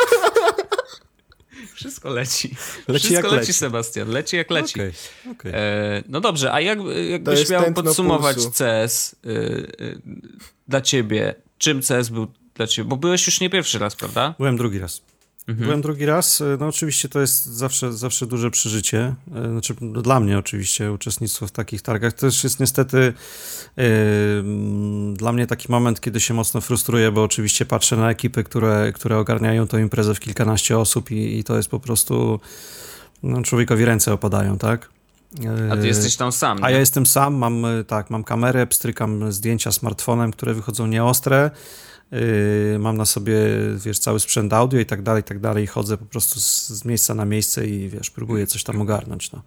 Wszystko 1.74 2.10
leci. 2.10 2.56
Leci 2.88 3.06
Wszystko 3.06 3.14
jak 3.14 3.24
leci, 3.24 3.36
leci. 3.36 3.52
Sebastian. 3.52 4.08
Leci 4.08 4.36
jak 4.36 4.50
leci. 4.50 4.74
Okej, 4.74 4.92
okej. 5.30 5.52
E, 5.54 6.02
no 6.08 6.20
dobrze, 6.20 6.52
a 6.52 6.60
jak, 6.60 6.78
jakbyś 7.10 7.50
miał 7.50 7.72
podsumować 7.72 8.36
pulsu. 8.36 8.50
CS 8.50 9.16
y, 9.26 9.28
y, 9.80 10.00
dla 10.68 10.80
ciebie? 10.80 11.34
Czym 11.58 11.80
CS 11.80 12.08
był 12.08 12.26
dla 12.54 12.66
ciebie? 12.66 12.88
Bo 12.88 12.96
byłeś 12.96 13.26
już 13.26 13.40
nie 13.40 13.50
pierwszy 13.50 13.78
raz, 13.78 13.96
prawda? 13.96 14.34
Byłem 14.38 14.56
drugi 14.56 14.78
raz. 14.78 15.02
Mhm. 15.48 15.66
Byłem 15.66 15.82
drugi 15.82 16.06
raz. 16.06 16.42
No 16.60 16.66
oczywiście 16.66 17.08
to 17.08 17.20
jest 17.20 17.44
zawsze, 17.46 17.92
zawsze 17.92 18.26
duże 18.26 18.50
przeżycie. 18.50 19.14
E, 19.34 19.50
Znaczy 19.50 19.74
no, 19.80 20.02
dla 20.02 20.20
mnie 20.20 20.38
oczywiście 20.38 20.92
uczestnictwo 20.92 21.46
w 21.46 21.50
takich 21.50 21.82
targach. 21.82 22.12
To 22.12 22.20
też 22.20 22.44
jest 22.44 22.60
niestety 22.60 23.12
e, 23.78 23.82
mm, 24.38 25.14
dla 25.14 25.32
mnie 25.32 25.46
taki 25.46 25.72
moment, 25.72 26.00
kiedy 26.00 26.20
się 26.20 26.34
mocno 26.34 26.60
frustruję, 26.60 27.12
bo 27.12 27.22
oczywiście 27.22 27.66
patrzę 27.66 27.96
na 27.96 28.10
ekipy, 28.10 28.44
które, 28.44 28.92
które 28.94 29.18
ogarniają 29.18 29.66
tą 29.66 29.78
imprezę 29.78 30.14
w 30.14 30.20
kilkanaście 30.20 30.78
osób 30.78 31.10
i, 31.10 31.38
i 31.38 31.44
to 31.44 31.56
jest 31.56 31.68
po 31.68 31.80
prostu 31.80 32.40
no, 33.22 33.42
człowiekowi 33.42 33.84
ręce 33.84 34.12
opadają, 34.12 34.58
tak? 34.58 34.88
E, 35.44 35.72
A 35.72 35.76
ty 35.76 35.86
jesteś 35.86 36.16
tam 36.16 36.32
sam, 36.32 36.64
A 36.64 36.68
nie? 36.68 36.74
ja 36.74 36.80
jestem 36.80 37.06
sam, 37.06 37.34
mam 37.34 37.64
e, 37.64 37.84
tak, 37.84 38.10
mam 38.10 38.24
kamerę, 38.24 38.66
pstrykam 38.66 39.32
zdjęcia 39.32 39.72
smartfonem, 39.72 40.32
które 40.32 40.54
wychodzą 40.54 40.86
nieostre. 40.86 41.50
Yy, 42.72 42.78
mam 42.78 42.96
na 42.96 43.04
sobie, 43.04 43.36
wiesz, 43.76 43.98
cały 43.98 44.20
sprzęt 44.20 44.52
audio 44.52 44.80
i 44.80 44.86
tak 44.86 45.02
dalej, 45.02 45.20
i 45.20 45.24
tak 45.24 45.38
dalej. 45.38 45.66
Chodzę 45.66 45.96
po 45.96 46.04
prostu 46.04 46.40
z, 46.40 46.68
z 46.68 46.84
miejsca 46.84 47.14
na 47.14 47.24
miejsce 47.24 47.66
i 47.66 47.88
wiesz, 47.88 48.10
próbuję 48.10 48.46
coś 48.46 48.64
tam 48.64 48.80
ogarnąć. 48.80 49.32
No. 49.32 49.42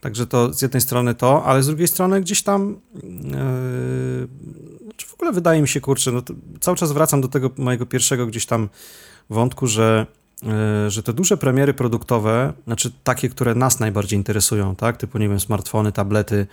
Także 0.00 0.26
to 0.26 0.52
z 0.52 0.62
jednej 0.62 0.80
strony 0.80 1.14
to, 1.14 1.44
ale 1.44 1.62
z 1.62 1.66
drugiej 1.66 1.88
strony 1.88 2.20
gdzieś 2.20 2.42
tam 2.42 2.80
yy, 2.94 4.28
czy 4.96 5.06
w 5.06 5.14
ogóle 5.14 5.32
wydaje 5.32 5.62
mi 5.62 5.68
się, 5.68 5.80
kurczę, 5.80 6.12
no 6.12 6.22
cały 6.60 6.76
czas 6.76 6.92
wracam 6.92 7.20
do 7.20 7.28
tego 7.28 7.50
mojego 7.56 7.86
pierwszego 7.86 8.26
gdzieś 8.26 8.46
tam 8.46 8.68
wątku, 9.30 9.66
że 9.66 10.06
yy, 10.42 10.90
że 10.90 11.02
te 11.02 11.12
duże 11.12 11.36
premiery 11.36 11.74
produktowe, 11.74 12.52
znaczy 12.66 12.92
takie, 13.04 13.28
które 13.28 13.54
nas 13.54 13.80
najbardziej 13.80 14.18
interesują, 14.18 14.76
tak, 14.76 14.96
typu, 14.96 15.18
nie 15.18 15.28
wiem, 15.28 15.40
smartfony, 15.40 15.92
tablety, 15.92 16.46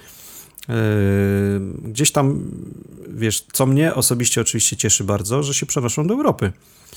gdzieś 1.84 2.12
tam, 2.12 2.52
wiesz, 3.08 3.46
co 3.54 3.66
mnie 3.66 3.96
osobiście 3.96 4.42
oczywiście 4.42 4.78
cieszy 4.78 5.04
bardzo, 5.04 5.44
że 5.44 5.54
się 5.54 5.66
przenoszą 5.66 6.08
do 6.08 6.14
Europy. 6.14 6.52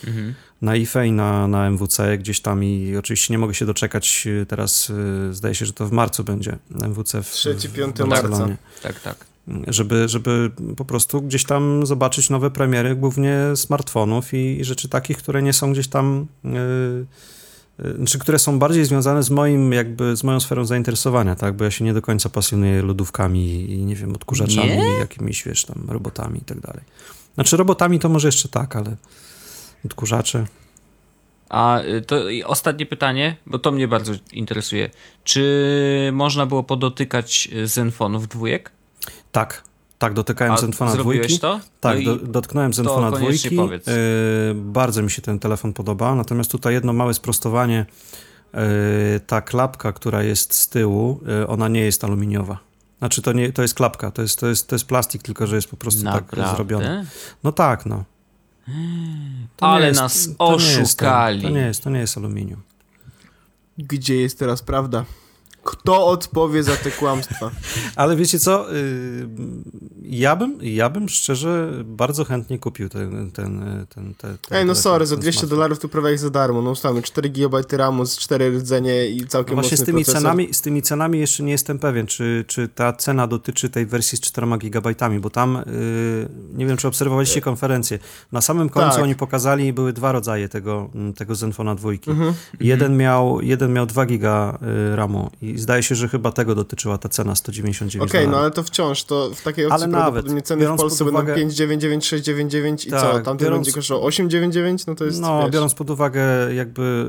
Mhm. 0.06 0.34
Na 0.62 0.76
IFE 0.76 1.06
i 1.06 1.12
na, 1.12 1.48
na 1.48 1.66
MWC 1.66 2.18
gdzieś 2.18 2.40
tam 2.40 2.64
i 2.64 2.96
oczywiście 2.96 3.34
nie 3.34 3.38
mogę 3.38 3.54
się 3.54 3.66
doczekać 3.66 4.26
yy, 4.26 4.46
teraz, 4.46 4.88
yy, 4.88 5.34
zdaje 5.34 5.54
się, 5.54 5.66
że 5.66 5.72
to 5.72 5.86
w 5.86 5.92
marcu 5.92 6.24
będzie 6.24 6.58
MWC 6.70 7.22
w, 7.22 7.32
3-5 7.32 8.04
w 8.04 8.08
Barcelonie. 8.08 8.38
marca. 8.38 8.56
Tak, 8.82 9.00
tak. 9.00 9.26
Żeby, 9.66 10.08
żeby 10.08 10.50
po 10.76 10.84
prostu 10.84 11.22
gdzieś 11.22 11.44
tam 11.44 11.86
zobaczyć 11.86 12.30
nowe 12.30 12.50
premiery, 12.50 12.96
głównie 12.96 13.38
smartfonów 13.54 14.34
i, 14.34 14.60
i 14.60 14.64
rzeczy 14.64 14.88
takich, 14.88 15.18
które 15.18 15.42
nie 15.42 15.52
są 15.52 15.72
gdzieś 15.72 15.88
tam, 15.88 16.26
yy, 16.44 16.50
yy, 16.50 17.06
znaczy, 17.96 18.18
które 18.18 18.38
są 18.38 18.58
bardziej 18.58 18.84
związane 18.84 19.22
z 19.22 19.30
moim, 19.30 19.72
jakby, 19.72 20.16
z 20.16 20.24
moją 20.24 20.40
sferą 20.40 20.64
zainteresowania, 20.64 21.34
tak, 21.34 21.56
bo 21.56 21.64
ja 21.64 21.70
się 21.70 21.84
nie 21.84 21.94
do 21.94 22.02
końca 22.02 22.28
pasjonuję 22.28 22.82
lodówkami 22.82 23.70
i, 23.72 23.84
nie 23.84 23.94
wiem, 23.94 24.14
odkurzaczami, 24.14 24.68
Nie? 24.68 24.86
jakimiś, 24.86 25.42
wiesz, 25.42 25.64
tam, 25.64 25.84
robotami 25.88 26.38
i 26.38 26.44
tak 26.44 26.60
dalej. 26.60 26.82
Znaczy, 27.34 27.56
robotami 27.56 27.98
to 27.98 28.08
może 28.08 28.28
jeszcze 28.28 28.48
tak, 28.48 28.76
ale 28.76 28.96
odkurzacze. 29.84 30.46
A 31.48 31.80
y, 31.82 32.02
to 32.02 32.28
i 32.28 32.44
ostatnie 32.44 32.86
pytanie, 32.86 33.36
bo 33.46 33.58
to 33.58 33.72
mnie 33.72 33.88
bardzo 33.88 34.12
interesuje. 34.32 34.90
Czy 35.24 36.10
można 36.12 36.46
było 36.46 36.62
podotykać 36.62 37.48
y, 37.52 37.66
Zenfonów 37.66 38.28
dwójek? 38.28 38.70
Tak, 39.32 39.64
tak, 39.98 40.14
dotykałem 40.14 40.58
Zenfona 40.58 40.90
zrobiłeś 40.90 41.18
dwójki. 41.18 41.38
to? 41.40 41.60
Tak, 41.80 41.98
No 42.04 42.16
do, 42.16 42.26
dotknąłem 42.26 42.74
Zenfona 42.74 43.10
dwójki. 43.10 43.56
powiedz. 43.56 43.86
Yy, 43.86 43.92
bardzo 44.54 45.02
mi 45.02 45.10
się 45.10 45.22
ten 45.22 45.38
telefon 45.38 45.72
podoba, 45.72 46.14
natomiast 46.14 46.50
tutaj 46.50 46.74
jedno 46.74 46.92
małe 46.92 47.14
sprostowanie. 47.14 47.86
e, 48.54 49.20
ta 49.20 49.40
klapka, 49.42 49.92
która 49.92 50.22
jest 50.22 50.54
z 50.54 50.68
tyłu, 50.68 51.20
e, 51.42 51.46
ona 51.46 51.68
nie 51.68 51.80
jest 51.80 52.04
aluminiowa. 52.04 52.58
Znaczy 52.98 53.22
to, 53.22 53.32
nie, 53.32 53.52
to 53.52 53.62
jest 53.62 53.74
klapka, 53.74 54.10
to 54.10 54.22
jest, 54.22 54.40
to, 54.40 54.46
jest, 54.46 54.68
to 54.68 54.74
jest 54.74 54.86
plastik, 54.86 55.22
tylko 55.22 55.46
że 55.46 55.56
jest 55.56 55.68
po 55.68 55.76
prostu 55.76 56.04
Naprawdę? 56.04 56.36
tak 56.36 56.56
zrobione. 56.56 57.06
No 57.44 57.52
tak, 57.52 57.86
no. 57.86 58.04
To 59.56 59.66
Ale 59.66 59.86
jest- 59.88 60.00
nas 60.00 60.28
to 60.38 60.56
nie 60.56 60.64
jest 60.64 60.98
ten- 60.98 61.08
oszukali. 61.08 61.42
To 61.42 61.48
nie 61.48 61.60
jest, 61.60 61.84
to 61.84 61.90
nie 61.90 61.98
jest 62.00 62.18
aluminium. 62.18 62.60
Gdzie 63.78 64.16
jest 64.16 64.38
teraz 64.38 64.62
prawda? 64.62 65.04
Kto 65.64 66.06
odpowie 66.06 66.62
za 66.62 66.76
te 66.76 66.90
kłamstwa? 66.90 67.50
Ale 67.96 68.16
wiecie 68.16 68.38
co? 68.38 68.74
y, 68.74 69.28
Ja 70.02 70.36
bym, 70.36 70.58
ja 70.62 70.90
bym 70.90 71.08
szczerze 71.08 71.70
bardzo 71.84 72.24
chętnie 72.24 72.58
kupił 72.58 72.88
ten. 72.88 73.30
ten, 73.30 73.60
ten, 73.94 74.14
ten, 74.14 74.38
ten 74.38 74.58
Ej, 74.58 74.66
no 74.66 74.74
sorry, 74.74 75.06
za 75.06 75.14
ten 75.16 75.20
200 75.22 75.38
smartfon. 75.40 75.56
dolarów 75.58 75.78
tu 75.78 75.88
prawie 75.88 76.10
jak 76.10 76.18
za 76.18 76.30
darmo. 76.30 76.62
No 76.62 76.70
ustalmy, 76.70 77.02
4 77.02 77.30
GB 77.30 77.62
RAMu 77.72 78.06
z 78.06 78.18
4 78.18 78.50
rdzenie 78.50 79.06
i 79.08 79.26
całkiem 79.26 79.56
No 79.56 79.62
właśnie 79.62 79.76
z 79.78 79.84
tymi, 79.84 80.04
procesor. 80.04 80.22
cenami, 80.22 80.54
z 80.54 80.60
tymi 80.60 80.82
cenami 80.82 81.18
jeszcze 81.18 81.42
nie 81.42 81.52
jestem 81.52 81.78
pewien, 81.78 82.06
czy, 82.06 82.44
czy 82.48 82.68
ta 82.68 82.92
cena 82.92 83.26
dotyczy 83.26 83.68
tej 83.70 83.86
wersji 83.86 84.18
z 84.18 84.20
4 84.20 84.46
GB, 84.58 84.94
bo 85.20 85.30
tam, 85.30 85.56
y, 85.56 85.62
nie 86.54 86.66
wiem, 86.66 86.76
czy 86.76 86.88
obserwowaliście 86.88 87.40
konferencję, 87.40 87.98
na 88.32 88.40
samym 88.40 88.68
końcu 88.68 88.90
Tak. 88.94 89.02
oni 89.04 89.14
pokazali, 89.14 89.72
były 89.72 89.92
dwa 89.92 90.12
rodzaje 90.12 90.48
tego, 90.48 90.90
mm, 90.94 91.12
tego 91.12 91.34
Zenfona 91.34 91.74
2. 91.74 91.90
Mhm. 92.06 92.34
Jeden, 92.60 92.96
miał, 92.96 93.40
jeden 93.42 93.72
miał 93.72 93.86
2 93.86 94.06
giga 94.06 94.58
y, 94.92 94.96
RAMu 94.96 95.30
i 95.42 95.53
zdaje 95.58 95.82
się, 95.82 95.94
że 95.94 96.08
chyba 96.08 96.32
tego 96.32 96.54
dotyczyła 96.54 96.98
ta 96.98 97.08
cena 97.08 97.34
199 97.34 98.10
Okej, 98.10 98.20
no 98.20 98.26
dolarów. 98.26 98.42
ale 98.44 98.50
to 98.50 98.62
wciąż, 98.62 99.04
to 99.04 99.30
w 99.34 99.42
takiej 99.42 99.66
opcji 99.66 99.74
Ale 99.74 99.86
nawet, 99.86 100.04
prawdopodobnie 100.04 100.42
ceny 100.42 100.66
w 100.66 100.76
Polsce 100.76 101.04
pod 101.04 101.14
będą 101.14 101.32
uwagę- 101.32 101.34
5,99699 101.34 102.86
i 102.86 102.90
Tak, 102.90 103.00
co? 103.00 103.12
Tamten 103.12 103.36
biorąc- 103.46 103.58
będzie 103.66 103.72
kosztował 103.72 104.04
8,99? 104.08 104.86
No 104.86 104.94
to 104.94 105.04
jest, 105.04 105.20
No, 105.20 105.42
wiesz, 105.42 105.50
biorąc 105.50 105.74
pod 105.74 105.90
uwagę 105.90 106.22
jakby 106.54 107.06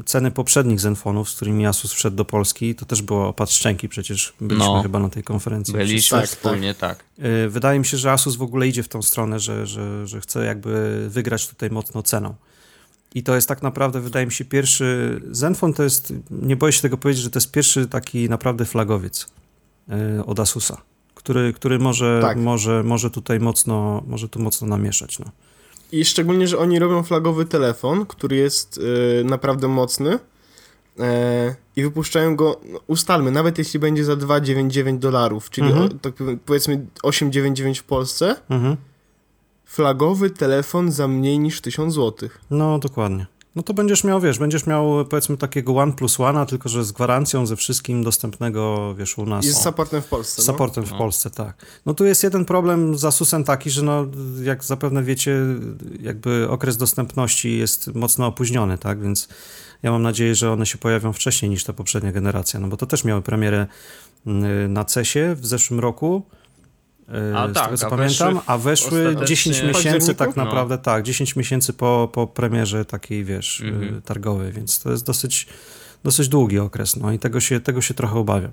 y, 0.00 0.04
ceny 0.04 0.30
poprzednich 0.30 0.80
Zenfonów, 0.80 1.30
z 1.30 1.36
którymi 1.36 1.66
Asus 1.66 1.92
wszedł 1.92 2.16
do 2.16 2.24
Polski, 2.24 2.74
to 2.74 2.86
też 2.86 3.02
było 3.02 3.28
opad 3.28 3.50
szczęki, 3.50 3.88
przecież 3.88 4.32
byliśmy 4.40 4.66
No. 4.68 4.82
chyba 4.82 4.98
na 4.98 5.08
tej 5.08 5.22
konferencji. 5.22 5.74
Byliśmy 5.74 6.18
Tak, 6.18 6.26
wspólnie, 6.28 6.74
tak. 6.74 7.04
Y, 7.44 7.48
Wydaje 7.48 7.78
mi 7.78 7.86
się, 7.86 7.96
że 7.96 8.12
Asus 8.12 8.36
w 8.36 8.42
ogóle 8.42 8.68
idzie 8.68 8.82
w 8.82 8.88
tą 8.88 9.02
stronę, 9.02 9.40
że, 9.40 9.66
że, 9.66 10.06
że 10.06 10.20
chce 10.20 10.44
jakby 10.44 11.06
wygrać 11.08 11.48
tutaj 11.48 11.70
mocno 11.70 12.02
ceną. 12.02 12.34
I 13.14 13.22
to 13.22 13.34
jest 13.34 13.48
tak 13.48 13.62
naprawdę, 13.62 14.00
wydaje 14.00 14.26
mi 14.26 14.32
się, 14.32 14.44
pierwszy. 14.44 15.20
Zenfon 15.30 15.74
to 15.74 15.82
jest, 15.82 16.12
nie 16.30 16.56
boję 16.56 16.72
się 16.72 16.82
tego 16.82 16.96
powiedzieć, 16.98 17.22
że 17.22 17.30
to 17.30 17.36
jest 17.38 17.50
pierwszy 17.52 17.86
taki 17.86 18.28
naprawdę 18.28 18.64
flagowiec 18.64 19.26
y, 20.18 20.24
od 20.24 20.40
Asusa, 20.40 20.82
który, 21.14 21.52
który 21.52 21.78
może, 21.78 22.18
Tak. 22.22 22.38
może, 22.38 22.82
może 22.82 23.10
tutaj 23.10 23.40
mocno, 23.40 24.02
może 24.06 24.28
tu 24.28 24.40
mocno 24.40 24.66
namieszać. 24.66 25.18
No. 25.18 25.26
I 25.92 26.04
szczególnie, 26.04 26.48
że 26.48 26.58
oni 26.58 26.78
robią 26.78 27.02
flagowy 27.02 27.44
telefon, 27.44 28.06
który 28.06 28.36
jest 28.36 28.78
y, 28.78 29.24
naprawdę 29.24 29.68
mocny 29.68 30.18
e, 30.98 31.54
i 31.76 31.82
wypuszczają 31.82 32.36
go, 32.36 32.60
no, 32.72 32.80
ustalmy, 32.86 33.30
nawet 33.30 33.58
jeśli 33.58 33.80
będzie 33.80 34.04
za 34.04 34.12
2,99 34.14 34.98
dolarów, 34.98 35.50
czyli 35.50 35.66
Mhm. 35.66 35.86
o, 35.86 35.88
tak 35.88 36.14
powiedzmy 36.46 36.86
8,99 37.02 37.78
w 37.80 37.84
Polsce, 37.84 38.36
Mhm. 38.48 38.76
Flagowy 39.74 40.30
telefon 40.30 40.92
za 40.92 41.08
mniej 41.08 41.38
niż 41.38 41.60
1000 41.60 41.94
zł. 41.94 42.28
No, 42.50 42.78
dokładnie. 42.78 43.26
No 43.56 43.62
to 43.62 43.74
będziesz 43.74 44.04
miał, 44.04 44.20
wiesz, 44.20 44.38
będziesz 44.38 44.66
miał 44.66 45.04
powiedzmy 45.04 45.36
takiego 45.36 45.76
One 45.76 45.92
plus 45.92 46.18
One'a, 46.18 46.46
tylko 46.46 46.68
że 46.68 46.84
z 46.84 46.92
gwarancją, 46.92 47.46
ze 47.46 47.56
wszystkim 47.56 48.04
dostępnego, 48.04 48.94
wiesz, 48.94 49.18
u 49.18 49.26
nas. 49.26 49.44
I 49.44 49.50
z 49.50 49.62
supportem 49.62 50.02
w 50.02 50.06
Polsce. 50.06 50.42
Z 50.42 50.46
no. 50.46 50.52
supportem 50.52 50.84
w 50.84 50.90
No. 50.90 50.98
Polsce, 50.98 51.30
tak. 51.30 51.66
No 51.86 51.94
tu 51.94 52.04
jest 52.04 52.22
jeden 52.22 52.44
problem 52.44 52.98
z 52.98 53.04
Asusem 53.04 53.44
taki, 53.44 53.70
że 53.70 53.82
no, 53.82 54.06
jak 54.42 54.64
zapewne 54.64 55.02
wiecie, 55.02 55.40
jakby 56.00 56.48
okres 56.50 56.76
dostępności 56.76 57.58
jest 57.58 57.94
mocno 57.94 58.26
opóźniony, 58.26 58.78
tak, 58.78 59.02
więc 59.02 59.28
ja 59.82 59.90
mam 59.90 60.02
nadzieję, 60.02 60.34
że 60.34 60.52
one 60.52 60.66
się 60.66 60.78
pojawią 60.78 61.12
wcześniej 61.12 61.50
niż 61.50 61.64
ta 61.64 61.72
poprzednia 61.72 62.12
generacja, 62.12 62.60
no 62.60 62.68
bo 62.68 62.76
to 62.76 62.86
też 62.86 63.04
miały 63.04 63.22
premierę 63.22 63.66
mm, 64.26 64.72
na 64.72 64.84
CESie 64.84 65.34
w 65.34 65.46
zeszłym 65.46 65.80
roku, 65.80 66.22
A 67.36 67.48
z 67.48 67.52
tak, 67.52 67.64
tego 67.64 67.76
co 67.76 67.86
a 67.86 67.90
pamiętam, 67.90 68.34
weszły 68.34 68.42
a 68.46 68.58
weszły 68.58 69.08
ostatecznie 69.08 69.26
10 69.26 69.60
w 69.60 69.64
miesięcy 69.64 70.14
tak 70.14 70.36
No. 70.36 70.44
naprawdę, 70.44 70.78
tak, 70.78 71.02
10 71.02 71.36
miesięcy 71.36 71.72
po, 71.72 72.08
po 72.12 72.26
premierze 72.26 72.84
takiej, 72.84 73.24
wiesz, 73.24 73.60
y, 73.60 73.66
Mhm. 73.66 74.02
targowej, 74.02 74.52
więc 74.52 74.82
to 74.82 74.90
jest 74.90 75.06
dosyć, 75.06 75.46
dosyć 76.04 76.28
długi 76.28 76.58
okres, 76.58 76.96
no 76.96 77.12
i 77.12 77.18
tego 77.18 77.40
się, 77.40 77.60
tego 77.60 77.80
się 77.80 77.94
trochę 77.94 78.18
obawiam. 78.18 78.50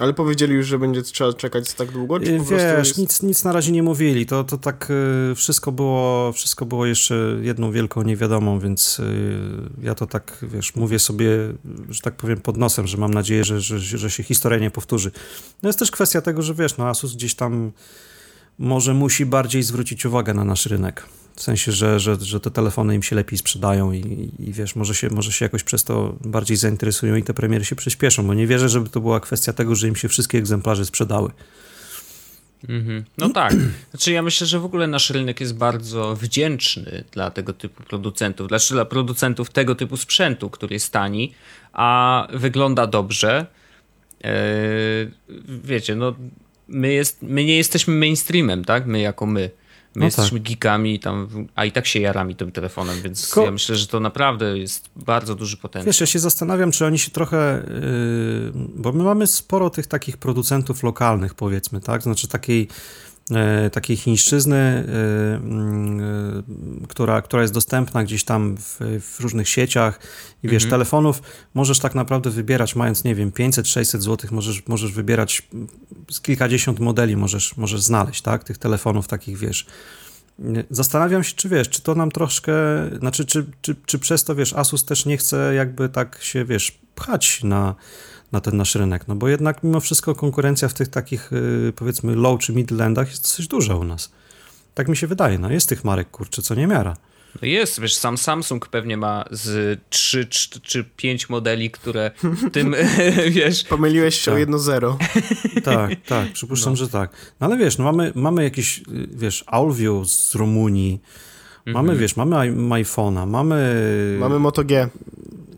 Ale 0.00 0.14
powiedzieli 0.14 0.54
już, 0.54 0.66
że 0.66 0.78
będzie 0.78 1.02
trzeba 1.02 1.32
czekać 1.32 1.74
tak 1.74 1.92
długo, 1.92 2.20
czy 2.20 2.26
po 2.26 2.44
prostu 2.44 2.54
Wiesz, 2.54 2.88
jest... 2.88 2.98
nic, 2.98 3.22
nic 3.22 3.44
na 3.44 3.52
razie 3.52 3.72
nie 3.72 3.82
mówili. 3.82 4.26
To, 4.26 4.44
to 4.44 4.58
tak 4.58 4.88
y, 5.32 5.34
wszystko 5.34 5.72
było, 5.72 6.32
wszystko 6.32 6.66
było 6.66 6.86
jeszcze 6.86 7.36
jedną 7.42 7.72
wielką 7.72 8.02
niewiadomą, 8.02 8.60
więc 8.60 8.98
y, 8.98 9.04
ja 9.82 9.94
to 9.94 10.06
tak, 10.06 10.38
wiesz, 10.42 10.74
mówię 10.74 10.98
sobie, 10.98 11.28
że 11.88 12.00
tak 12.00 12.14
powiem, 12.14 12.40
pod 12.40 12.56
nosem, 12.56 12.86
że 12.86 12.96
mam 12.96 13.14
nadzieję, 13.14 13.44
że, 13.44 13.60
że, 13.60 13.78
że 13.78 14.10
się 14.10 14.22
historia 14.22 14.58
nie 14.58 14.70
powtórzy. 14.70 15.10
No 15.62 15.68
jest 15.68 15.78
też 15.78 15.90
kwestia 15.90 16.20
tego, 16.20 16.42
że 16.42 16.54
wiesz, 16.54 16.76
no 16.76 16.88
Asus 16.88 17.14
gdzieś 17.14 17.34
tam 17.34 17.72
może 18.58 18.94
musi 18.94 19.26
bardziej 19.26 19.62
zwrócić 19.62 20.06
uwagę 20.06 20.34
na 20.34 20.44
nasz 20.44 20.66
rynek. 20.66 21.06
W 21.36 21.42
sensie, 21.42 21.72
że, 21.72 22.00
że, 22.00 22.16
że 22.20 22.40
te 22.40 22.50
telefony 22.50 22.94
im 22.94 23.02
się 23.02 23.16
lepiej 23.16 23.38
sprzedają 23.38 23.92
i, 23.92 24.30
i 24.38 24.52
wiesz, 24.52 24.76
może 24.76 24.94
się, 24.94 25.10
może 25.10 25.32
się 25.32 25.44
jakoś 25.44 25.62
przez 25.62 25.84
to 25.84 26.16
bardziej 26.20 26.56
zainteresują 26.56 27.16
i 27.16 27.22
te 27.22 27.34
premiery 27.34 27.64
się 27.64 27.76
przyspieszą, 27.76 28.26
bo 28.26 28.34
nie 28.34 28.46
wierzę, 28.46 28.68
żeby 28.68 28.88
to 28.88 29.00
była 29.00 29.20
kwestia 29.20 29.52
tego, 29.52 29.74
że 29.74 29.88
im 29.88 29.96
się 29.96 30.08
wszystkie 30.08 30.38
egzemplarze 30.38 30.84
sprzedały. 30.84 31.30
Mhm. 32.68 33.04
No 33.18 33.28
tak. 33.28 33.54
Znaczy 33.90 34.12
ja 34.12 34.22
myślę, 34.22 34.46
że 34.46 34.58
w 34.58 34.64
ogóle 34.64 34.86
nasz 34.86 35.10
rynek 35.10 35.40
jest 35.40 35.54
bardzo 35.54 36.16
wdzięczny 36.16 37.04
dla 37.12 37.30
tego 37.30 37.52
typu 37.52 37.82
producentów, 37.82 38.48
znaczy 38.48 38.74
dla 38.74 38.84
producentów 38.84 39.50
tego 39.50 39.74
typu 39.74 39.96
sprzętu, 39.96 40.50
który 40.50 40.74
jest 40.74 40.92
tani, 40.92 41.34
a 41.72 42.28
wygląda 42.32 42.86
dobrze. 42.86 43.46
Eee, 44.22 45.10
wiecie, 45.64 45.94
no 45.94 46.14
my, 46.68 46.92
jest, 46.92 47.22
my 47.22 47.44
nie 47.44 47.56
jesteśmy 47.56 47.94
mainstreamem, 47.94 48.64
tak? 48.64 48.86
My 48.86 49.00
jako 49.00 49.26
my. 49.26 49.50
My 49.94 50.00
No 50.00 50.06
jesteśmy 50.06 50.40
geekami, 50.40 51.00
tam, 51.00 51.28
a 51.54 51.64
i 51.64 51.72
tak 51.72 51.86
się 51.86 52.00
jarami 52.00 52.36
tym 52.36 52.52
telefonem, 52.52 53.02
więc 53.02 53.26
Tylko- 53.26 53.44
ja 53.44 53.50
myślę, 53.50 53.76
że 53.76 53.86
to 53.86 54.00
naprawdę 54.00 54.58
jest 54.58 54.90
bardzo 54.96 55.34
duży 55.34 55.56
potencjał. 55.56 55.86
Wiesz, 55.86 56.00
ja 56.00 56.06
się 56.06 56.18
zastanawiam, 56.18 56.72
czy 56.72 56.86
oni 56.86 56.98
się 56.98 57.10
trochę, 57.10 57.62
yy, 58.54 58.68
bo 58.76 58.92
my 58.92 59.04
mamy 59.04 59.26
sporo 59.26 59.70
tych 59.70 59.86
takich 59.86 60.16
producentów 60.16 60.82
lokalnych, 60.82 61.34
powiedzmy, 61.34 61.80
tak? 61.80 62.02
Znaczy 62.02 62.28
takiej, 62.28 62.68
takiej 63.72 63.96
chińszczyzny, 63.96 64.88
yy, 65.42 66.00
yy, 66.80 66.88
która, 66.88 67.22
która 67.22 67.42
jest 67.42 67.54
dostępna 67.54 68.04
gdzieś 68.04 68.24
tam 68.24 68.56
w, 68.56 69.00
w 69.00 69.20
różnych 69.20 69.48
sieciach 69.48 70.00
i 70.42 70.48
wiesz, 70.48 70.64
Mhm. 70.64 70.70
telefonów 70.70 71.22
możesz 71.54 71.78
tak 71.78 71.94
naprawdę 71.94 72.30
wybierać, 72.30 72.76
mając, 72.76 73.04
nie 73.04 73.14
wiem, 73.14 73.30
500-600 73.30 74.00
zł, 74.00 74.30
możesz, 74.32 74.66
możesz 74.66 74.92
wybierać 74.92 75.48
z 76.10 76.20
kilkadziesiąt 76.20 76.80
modeli, 76.80 77.16
możesz, 77.16 77.56
możesz 77.56 77.80
znaleźć, 77.80 78.22
tak? 78.22 78.44
Tych 78.44 78.58
telefonów 78.58 79.08
takich, 79.08 79.38
wiesz, 79.38 79.66
Zastanawiam 80.70 81.24
się, 81.24 81.34
czy 81.36 81.48
wiesz, 81.48 81.68
czy 81.68 81.82
to 81.82 81.94
nam 81.94 82.10
troszkę, 82.10 82.52
znaczy, 82.98 83.24
czy, 83.24 83.46
czy, 83.62 83.76
czy 83.86 83.98
przez 83.98 84.24
to, 84.24 84.34
wiesz, 84.34 84.52
Asus 84.52 84.84
też 84.84 85.06
nie 85.06 85.16
chce 85.16 85.54
jakby 85.54 85.88
tak 85.88 86.18
się, 86.22 86.44
wiesz, 86.44 86.78
pchać 86.94 87.44
na, 87.44 87.74
na 88.32 88.40
ten 88.40 88.56
nasz 88.56 88.74
rynek, 88.74 89.08
no 89.08 89.14
bo 89.14 89.28
jednak 89.28 89.62
mimo 89.62 89.80
wszystko 89.80 90.14
konkurencja 90.14 90.68
w 90.68 90.74
tych 90.74 90.88
takich, 90.88 91.32
y, 91.32 91.72
powiedzmy, 91.76 92.14
low 92.16 92.40
czy 92.40 92.52
middle 92.52 92.84
endach 92.86 93.08
jest 93.10 93.22
dosyć 93.22 93.48
duża 93.48 93.74
u 93.74 93.84
nas. 93.84 94.12
Tak 94.74 94.88
mi 94.88 94.96
się 94.96 95.06
wydaje, 95.06 95.38
no 95.38 95.50
jest 95.52 95.68
tych 95.68 95.84
marek, 95.84 96.10
kurczę, 96.10 96.42
co 96.42 96.54
nie 96.54 96.66
miara. 96.66 96.96
No 97.42 97.48
jest, 97.48 97.80
wiesz, 97.80 97.94
sam 97.94 98.18
Samsung 98.18 98.68
pewnie 98.68 98.96
ma 98.96 99.24
z 99.30 99.80
3 99.90 100.26
czy, 100.26 100.60
czy 100.60 100.84
5 100.84 101.28
modeli, 101.28 101.70
które 101.70 102.10
w 102.22 102.50
tym, 102.50 102.74
wiesz, 103.30 103.64
Pomyliłeś 103.64 104.20
się 104.20 104.30
o 104.30 104.34
Tak. 104.34 104.40
jedno 104.40 104.58
zero. 104.58 104.98
Tak, 105.64 105.90
tak, 106.06 106.32
przypuszczam, 106.32 106.76
że 106.76 106.88
tak. 106.88 107.34
No 107.40 107.46
ale 107.46 107.56
wiesz, 107.56 107.78
no 107.78 107.84
mamy, 107.84 108.12
mamy 108.14 108.44
jakiś, 108.44 108.78
y, 108.78 108.82
wiesz, 109.12 109.44
Aulvio 109.46 110.04
z 110.04 110.34
Rumunii, 110.34 111.00
mamy, 111.66 111.96
wiesz, 111.96 112.16
mamy 112.16 112.36
iPhone'a, 112.54 113.26
mamy... 113.26 114.16
Mamy 114.20 114.38
Moto 114.38 114.64
G. 114.64 114.88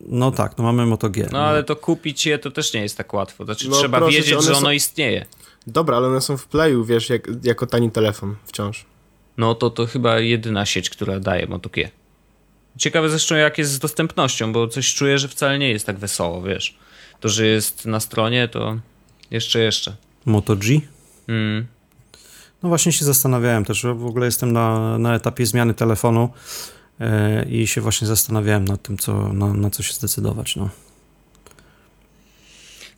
No 0.06 0.30
tak, 0.30 0.58
no 0.58 0.64
mamy 0.64 0.86
Moto 0.86 1.10
G. 1.10 1.28
no 1.32 1.38
ale 1.44 1.64
to 1.64 1.76
kupić 1.76 2.26
je 2.26 2.38
to 2.38 2.50
też 2.50 2.74
nie 2.74 2.80
jest 2.80 2.96
tak 2.96 3.14
łatwo. 3.14 3.44
Znaczy 3.44 3.68
No 3.68 3.76
trzeba 3.76 4.00
cię, 4.00 4.06
wiedzieć, 4.06 4.32
one 4.32 4.42
że 4.42 4.52
są- 4.52 4.58
ono 4.58 4.72
istnieje. 4.72 5.26
Dobra, 5.66 5.96
ale 5.96 6.08
one 6.08 6.20
są 6.20 6.36
w 6.36 6.46
Playu, 6.46 6.84
wiesz, 6.84 7.08
jak, 7.10 7.28
jako 7.44 7.66
tani 7.66 7.90
telefon 7.90 8.36
wciąż. 8.44 8.84
No 9.36 9.54
to 9.54 9.70
to 9.70 9.86
chyba 9.86 10.18
jedyna 10.20 10.66
sieć, 10.66 10.90
która 10.90 11.20
daje 11.20 11.46
Moto 11.46 11.68
G. 11.70 11.90
Ciekawe 12.78 13.10
zresztą 13.10 13.34
jak 13.34 13.58
jest 13.58 13.72
z 13.72 13.78
dostępnością, 13.78 14.52
bo 14.52 14.68
coś 14.68 14.94
czuję, 14.94 15.18
że 15.18 15.28
wcale 15.28 15.58
nie 15.58 15.70
jest 15.70 15.86
tak 15.86 15.98
wesoło, 15.98 16.42
wiesz. 16.42 16.76
To, 17.20 17.28
że 17.28 17.46
jest 17.46 17.86
na 17.86 18.00
stronie, 18.00 18.48
to 18.48 18.78
jeszcze, 19.30 19.60
jeszcze. 19.60 19.96
Moto 20.26 20.56
G. 20.56 20.80
Mm. 21.28 21.66
No 22.62 22.68
właśnie 22.68 22.92
się 22.92 23.04
zastanawiałem 23.04 23.64
też, 23.64 23.78
że 23.80 23.94
w 23.94 24.06
ogóle 24.06 24.26
jestem 24.26 24.52
na, 24.52 24.98
na 24.98 25.14
etapie 25.14 25.46
zmiany 25.46 25.74
telefonu 25.74 26.28
i 27.50 27.66
się 27.66 27.80
właśnie 27.80 28.06
zastanawiałem 28.06 28.64
nad 28.64 28.82
tym, 28.82 28.98
co, 28.98 29.32
na, 29.32 29.52
na 29.54 29.70
co 29.70 29.82
się 29.82 29.92
zdecydować, 29.92 30.56
no. 30.56 30.68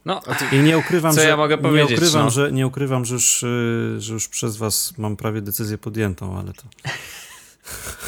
No, 0.05 0.22
I 0.52 0.59
nie 0.59 0.78
ukrywam, 0.78 1.14
Co 1.14 1.20
że, 1.20 1.28
ja 1.28 1.36
mogę 1.36 1.56
nie 1.56 1.85
ukrywam, 1.85 2.24
no? 2.24 2.31
że 2.31 2.52
nie 2.52 2.66
ukrywam, 2.66 3.05
że 3.05 3.14
już, 3.14 3.43
y, 3.43 3.97
że 3.98 4.14
już 4.14 4.28
przez 4.28 4.56
was 4.56 4.94
mam 4.98 5.16
prawie 5.16 5.43
decyzję 5.43 5.78
podjętą, 5.78 6.39
ale 6.39 6.52
to 6.52 6.62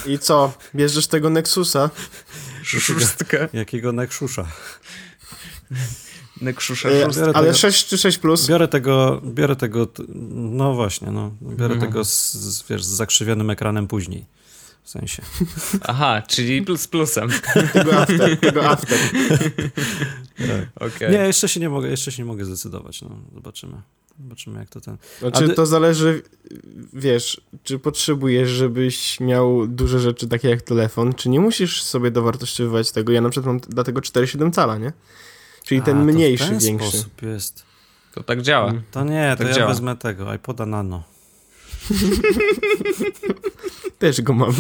I 0.07 0.19
co? 0.19 0.53
Bierzesz 0.75 1.07
tego 1.07 1.31
Nexusa? 1.31 1.91
Szóstka. 2.63 3.37
Jakiego 3.53 3.93
nekrzusza. 3.93 4.47
Nekrzusza 6.41 6.89
E, 6.89 7.05
ale 7.05 7.33
tego- 7.33 7.55
6 7.55 7.87
czy 7.89 7.99
6 7.99 8.19
plus? 8.19 8.47
Biorę 8.47 8.69
tego, 8.69 9.21
biorę 9.25 9.57
tego, 9.57 9.89
no 10.35 10.75
właśnie, 10.75 11.11
no, 11.11 11.31
biorę 11.43 11.75
Mhm. 11.75 11.81
tego 11.81 12.05
z, 12.05 12.33
z, 12.33 12.69
wiesz, 12.69 12.85
z 12.85 12.89
zakrzywionym 12.89 13.51
ekranem 13.51 13.87
później. 13.87 14.27
W 14.87 14.91
sensie. 14.91 15.23
Aha, 15.83 16.23
czyli 16.29 16.63
plus 16.63 16.81
z 16.81 16.89
plusem. 16.89 17.29
Tego 17.73 17.97
after, 18.01 18.37
tego 18.41 18.69
after. 18.71 18.99
Okej. 20.81 21.11
Nie, 21.13 21.19
jeszcze 21.19 21.49
się 21.49 21.61
nie 21.61 21.69
mogę, 21.69 21.89
jeszcze 21.89 22.13
się 22.13 22.23
nie 22.23 22.27
mogę 22.27 22.45
zdecydować, 22.45 23.03
no, 23.03 23.11
zobaczymy. 23.35 23.83
Zobaczymy 24.23 24.59
jak 24.59 24.69
to 24.69 24.81
ten... 24.81 24.97
Znaczy, 25.19 25.45
A 25.45 25.49
ty- 25.49 25.55
to 25.55 25.67
zależy, 25.67 26.23
wiesz, 26.93 27.41
czy 27.63 27.79
potrzebujesz, 27.79 28.49
żebyś 28.51 29.21
miał 29.21 29.67
duże 29.67 30.01
rzeczy 30.01 30.29
takie 30.29 30.49
jak 30.51 30.63
telefon, 30.63 31.15
czy 31.15 31.29
nie 31.29 31.41
musisz 31.41 31.83
sobie 31.83 32.11
dowartościowywać 32.11 32.93
tego. 32.93 33.13
Ja 33.13 33.21
na 33.21 33.31
przykład 33.31 33.47
mam 33.47 33.61
dlatego 33.69 34.01
4,7 34.01 34.53
cala, 34.53 34.79
nie? 34.79 34.93
Czyli 35.65 35.83
ten 35.83 35.97
A, 35.97 36.01
to 36.01 36.05
mniejszy, 36.07 36.45
w 36.45 36.49
ten 36.49 36.59
większy. 36.59 36.89
sposób 36.89 37.23
jest. 37.23 37.63
To 38.15 38.23
tak 38.23 38.43
działa. 38.43 38.73
To 38.91 39.05
nie, 39.05 39.31
to 39.31 39.39
Tak 39.39 39.49
ja 39.49 39.55
działa. 39.55 39.69
wezmę 39.69 39.97
tego, 39.97 40.35
iPoda 40.35 40.67
Nano. 40.67 41.03
Też 43.99 44.23
go 44.23 44.33
mam. 44.33 44.51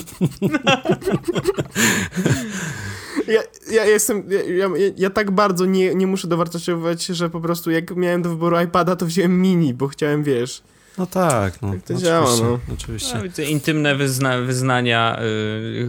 ja, 3.28 3.42
ja 3.70 3.84
jestem, 3.84 4.30
ja, 4.30 4.68
ja, 4.68 4.92
ja 4.96 5.10
tak 5.10 5.30
bardzo 5.30 5.66
nie, 5.66 5.94
nie 5.94 6.06
muszę 6.06 6.28
dowartościowywać, 6.28 7.06
że 7.06 7.30
po 7.30 7.40
prostu 7.40 7.70
jak 7.70 7.96
miałem 7.96 8.22
do 8.22 8.28
wyboru 8.28 8.60
iPada, 8.60 8.96
to 8.96 9.06
wziąłem 9.06 9.40
mini, 9.40 9.74
bo 9.74 9.88
chciałem, 9.88 10.24
wiesz, 10.24 10.62
No 10.98 11.06
tak, 11.06 11.62
no. 11.62 11.70
Tak 11.70 11.82
to 11.82 11.84
oczywiście, 11.84 12.06
działa, 12.06 12.30
no. 12.42 12.58
Oczywiście. 12.74 13.22
No, 13.38 13.44
intymne 13.44 13.94
wyzna 13.94 14.38
wyznania 14.38 15.18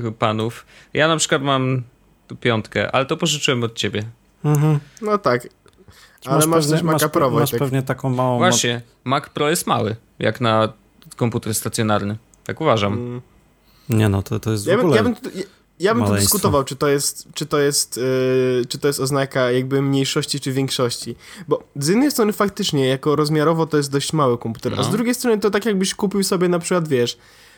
y, 0.08 0.12
panów. 0.12 0.66
Ja 0.94 1.08
na 1.08 1.18
przykład 1.18 1.42
mam 1.42 1.84
tu 2.28 2.36
piątkę, 2.36 2.92
ale 2.92 3.06
to 3.06 3.18
pożyczyłem 3.18 3.64
od 3.64 3.76
ciebie. 3.76 4.04
Mhm. 4.46 4.80
no 5.02 5.18
tak. 5.18 5.48
Ale 6.26 6.48
masz, 6.48 6.68
też 6.68 6.84
Maca 6.84 7.06
masz, 7.06 7.12
Pro, 7.12 7.30
masz 7.30 7.40
Wojtek. 7.40 7.60
pewnie 7.60 7.82
taką 7.82 8.10
małą... 8.10 8.38
Właśnie, 8.38 8.82
Mac 9.04 9.30
Pro 9.30 9.50
jest 9.50 9.68
mały, 9.68 9.96
jak 10.20 10.42
na 10.42 10.74
komputer 11.18 11.56
stacjonarny. 11.56 12.18
Tak 12.44 12.62
uważam. 12.62 12.94
Mm. 12.94 13.22
Nie 13.90 14.10
no, 14.10 14.24
to, 14.24 14.40
to 14.40 14.52
jest 14.52 14.64
w 14.64 14.68
Ja 14.68 14.76
bym, 14.78 14.86
ogóle... 14.86 14.98
ja 14.98 15.04
bym, 15.04 15.16
tu- 15.16 15.30
ja, 15.36 15.44
ja 15.80 15.96
bym 15.96 16.06
tu 16.06 16.14
dyskutował, 16.14 16.64
czy 16.64 16.76
to 16.76 16.88
jest, 16.88 17.28
czy 17.34 17.46
to 17.46 17.60
jest, 17.60 17.98
yy, 17.98 18.66
czy 18.70 18.78
to 18.78 18.88
jest 18.88 19.00
oznaka 19.00 19.52
jakby 19.52 19.82
mniejszości 19.82 20.40
czy 20.40 20.52
większości. 20.52 21.16
Bo 21.48 21.64
z 21.76 21.88
jednej 21.88 22.12
strony 22.12 22.34
faktycznie, 22.34 22.88
jako 22.88 23.16
rozmiarowo 23.16 23.66
to 23.66 23.78
jest 23.78 23.92
dość 23.92 24.14
mały 24.14 24.38
komputer, 24.38 24.74
a 24.80 24.84
z 24.84 24.86
No. 24.86 24.92
drugiej 24.92 25.16
strony 25.16 25.40
to 25.40 25.50
tak 25.50 25.66
jakbyś 25.66 25.96
kupił 25.96 26.24
sobie 26.24 26.50
na 26.50 26.60
przykład, 26.60 26.88
wiesz, 26.88 27.18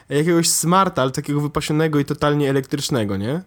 jakiegoś 0.09 0.49
smarta, 0.49 1.01
ale 1.01 1.11
takiego 1.11 1.41
wypasionego 1.41 1.99
i 1.99 2.05
totalnie 2.05 2.49
elektrycznego, 2.49 3.17
nie? 3.17 3.41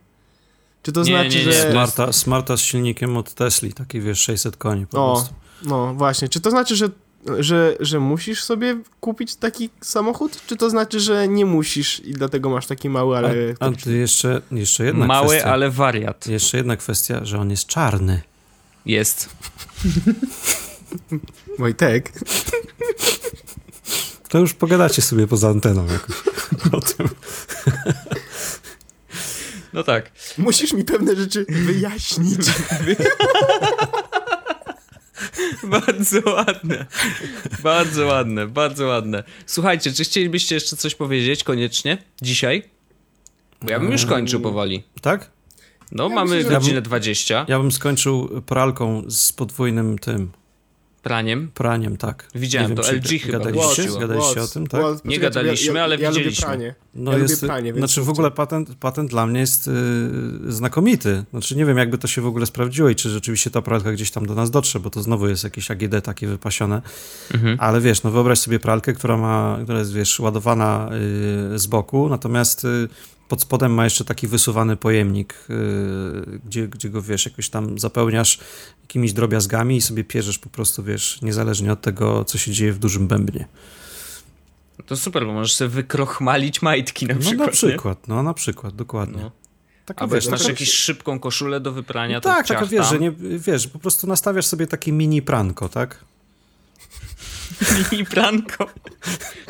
Czy 0.83 0.93
to 0.93 1.01
Nie, 1.01 1.07
znaczy, 1.07 1.29
nie, 1.39 1.45
nie, 1.47 1.53
że... 1.53 1.71
Smarta, 1.73 2.13
smarta 2.13 2.57
z 2.57 2.61
silnikiem 2.61 3.17
od 3.17 3.35
Tesli, 3.35 3.73
taki 3.73 4.01
wiesz, 4.01 4.19
600 4.21 4.57
koni 4.57 4.87
po 4.87 5.07
O, 5.07 5.13
prostu. 5.15 5.35
no 5.63 5.95
właśnie. 5.95 6.29
Czy 6.29 6.41
to 6.41 6.51
znaczy, 6.51 6.77
że, 6.77 6.91
że, 7.39 7.77
że 7.81 8.01
musisz 8.01 8.45
sobie 8.45 8.77
kupić 9.01 9.37
taki 9.37 9.71
samochód? 9.81 10.41
Czy 10.47 10.57
to 10.57 10.71
znaczy, 10.71 11.01
że 11.01 11.29
nie 11.29 11.47
musisz 11.47 12.01
i 12.01 12.13
dlatego 12.13 12.51
masz 12.51 12.67
taki 12.67 12.89
mały, 12.89 13.17
ale... 13.17 13.35
A, 13.61 13.67
a 13.87 13.91
jeszcze, 13.91 14.43
jeszcze 14.53 14.85
jedna 14.85 15.07
Mały, 15.07 15.29
kwestia. 15.29 15.53
ale 15.53 15.71
wariat 15.71 16.27
Jeszcze 16.27 16.57
jedna 16.57 16.77
kwestia, 16.77 17.25
że 17.25 17.39
on 17.39 17.51
jest 17.51 17.67
czarny. 17.67 18.23
jest. 18.87 19.29
Wojtek. 21.59 22.13
To 24.29 24.39
już 24.39 24.55
pogadacie 24.55 25.03
sobie 25.03 25.27
poza 25.27 25.49
anteną 25.49 25.87
jakoś 25.87 26.17
o 26.73 26.81
tym. 26.81 27.09
No 29.73 29.83
tak. 29.85 30.11
Musisz 30.39 30.73
mi 30.73 30.85
pewne 30.85 31.17
rzeczy 31.17 31.47
wyjaśnić. 31.49 32.41
Bardzo 35.81 36.31
ładne. 36.31 36.87
Bardzo 37.63 38.07
ładne, 38.07 38.47
bardzo 38.47 38.87
ładne. 38.87 39.25
Słuchajcie, 39.47 39.93
czy 39.93 40.05
chcielibyście 40.05 40.55
jeszcze 40.55 40.77
coś 40.77 40.95
powiedzieć 40.95 41.45
koniecznie 41.45 41.99
dzisiaj? 42.23 42.63
Bo 43.63 43.71
ja 43.71 43.81
bym 43.81 43.93
już 43.93 44.07
kończył 44.07 44.41
powoli. 44.41 44.83
Tak? 45.01 45.31
No, 45.93 46.09
Ja 46.09 46.15
mamy 46.15 46.37
myślę, 46.37 46.51
godzinę 46.51 46.83
20. 46.83 47.47
Ja 47.49 47.59
bym 47.59 47.73
skończył 47.73 48.43
pralką 48.47 49.03
z 49.09 49.33
podwójnym 49.33 49.99
tym 49.99 50.31
Praniem. 51.03 51.51
praniem, 51.55 51.97
tak. 51.97 52.29
Widziałem, 52.35 52.71
Nie 52.71 52.77
to 52.77 52.93
LG 52.93 53.09
chyba 53.23 53.39
Gadaliście, 53.39 53.65
włączyło. 53.83 53.99
gadaliście 54.01 54.43
o 54.43 54.49
tym, 54.49 54.67
tak? 54.67 54.81
Nie 55.05 55.19
gadaliśmy, 55.19 55.83
ale 55.83 55.97
ja, 55.97 56.03
ja 56.03 56.09
lubię 56.11 56.19
widzieliśmy. 56.21 56.47
pranie. 56.47 56.75
No 56.95 57.13
Ja 57.13 57.19
jest, 57.19 57.43
lubię 57.43 57.47
pranie, 57.49 57.75
znaczy 57.75 58.03
w 58.03 58.09
ogóle 58.09 58.31
patent, 58.31 58.75
patent 58.75 59.11
dla 59.11 59.27
mnie 59.27 59.41
jest 59.41 59.67
yy, 59.67 60.53
znakomity. 60.53 61.25
Znaczy 61.31 61.57
nie 61.57 61.67
wiem, 61.67 61.79
jakby 61.79 61.99
to 61.99 62.09
się 62.09 62.23
w 62.23 62.27
ogóle 62.27 62.47
sprawdziło 62.47 62.89
i 62.89 62.95
czy 62.95 63.11
rzeczywiście 63.11 63.51
ta 63.51 63.63
pralka 63.63 63.93
gdzieś 63.93 64.11
tam 64.11 64.27
do 64.27 64.35
nas 64.35 64.51
dotrze, 64.51 64.81
bo 64.81 64.91
to 64.91 65.03
znowu 65.03 65.29
jest 65.29 65.45
jakieś 65.45 65.71
AGD 65.71 66.05
takie 66.05 66.27
wypasione. 66.27 66.83
Mhm. 67.35 67.57
Ale 67.61 67.81
wiesz, 67.81 68.03
no 68.03 68.11
wyobraź 68.11 68.39
sobie 68.39 68.59
pralkę, 68.59 68.93
która 68.93 69.17
ma, 69.17 69.59
która 69.65 69.79
jest, 69.79 69.93
wiesz, 69.93 70.21
ładowana 70.21 70.91
yy, 71.51 71.59
z 71.59 71.67
boku, 71.67 72.09
natomiast 72.09 72.65
yy, 72.65 72.89
pod 73.33 73.43
spodem 73.43 73.75
ma 73.75 73.85
jeszcze 73.85 74.05
taki 74.05 74.27
wysuwany 74.29 74.77
pojemnik, 74.77 75.35
yy, 75.49 76.41
gdzie, 76.47 76.69
gdzie 76.69 76.91
go, 76.91 77.03
wiesz, 77.03 77.25
jakoś 77.27 77.49
tam 77.49 77.79
zapełniasz 77.79 78.39
jakimiś 78.83 79.13
drobiazgami 79.13 79.77
i 79.77 79.81
sobie 79.81 80.05
pierzesz 80.05 80.39
po 80.39 80.49
prostu, 80.49 80.83
wiesz, 80.83 81.19
niezależnie 81.23 81.73
od 81.73 81.81
tego, 81.81 82.25
co 82.25 82.39
się 82.39 82.53
dzieje 82.53 82.73
w 82.73 82.79
dużym 82.79 83.09
bębnie. 83.09 83.49
To 84.87 84.97
super, 84.97 85.27
bo 85.27 85.33
możesz 85.33 85.55
sobie 85.55 85.69
wykrochmalić 85.69 86.63
majtki 86.63 87.07
na 87.07 87.15
No 87.15 87.21
przykład. 87.21 87.47
na 87.47 87.53
przykład, 87.53 88.09
no 88.09 88.23
na 88.23 88.35
przykład, 88.35 88.73
Nie? 88.73 88.77
dokładnie. 88.79 89.23
No. 89.23 89.31
Taka, 89.87 90.01
Albo 90.01 90.15
wiesz, 90.15 90.29
masz 90.29 90.41
taka- 90.41 90.53
jakąś 90.53 90.71
szybką 90.73 91.19
koszulę 91.21 91.61
do 91.61 91.73
wyprania, 91.73 92.21
to 92.21 92.29
tak, 92.29 92.47
taka 92.47 92.67
wiesz, 92.67 92.87
że 92.89 92.99
nie, 92.99 93.13
wiesz, 93.39 93.67
po 93.69 93.79
prostu 93.79 94.07
nastawiasz 94.07 94.47
sobie 94.47 94.67
takie 94.67 94.93
mini 94.93 95.23
pranko, 95.23 95.69
tak? 95.69 96.05
Mini 97.93 98.05
pranko. 98.05 98.67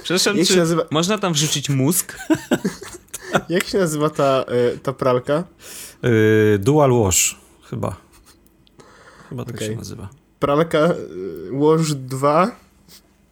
Przepraszam, 0.02 0.36
czy 0.46 0.56
nazywa- 0.56 0.84
można 0.90 1.18
tam 1.18 1.32
wrzucić 1.32 1.68
mózg? 1.68 2.16
Jak 3.48 3.64
się 3.64 3.78
nazywa 3.78 4.10
ta, 4.10 4.44
e, 4.48 4.78
ta 4.78 4.92
pralka? 4.92 5.44
Yy, 6.02 6.58
dual 6.58 6.90
wash, 6.92 7.38
chyba. 7.70 7.96
Chyba 9.28 9.44
tak 9.44 9.54
Okej. 9.54 9.68
się 9.68 9.76
nazywa. 9.76 10.08
Pralka 10.38 10.78
e, 10.78 10.94
Wash 11.52 11.94
2 11.94 12.50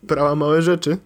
prała 0.06 0.34
małe 0.34 0.62
rzeczy. 0.62 0.98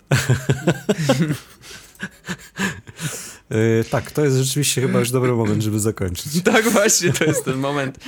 Yy, 3.50 3.84
tak, 3.90 4.10
to 4.10 4.24
jest 4.24 4.36
rzeczywiście 4.36 4.80
chyba 4.80 4.98
już 4.98 5.10
dobry 5.10 5.32
moment, 5.32 5.62
żeby 5.62 5.80
zakończyć. 5.80 6.32
Tak, 6.52 6.68
właśnie, 6.68 7.12
to 7.12 7.24
jest 7.24 7.44
ten 7.44 7.56
moment. 7.56 7.98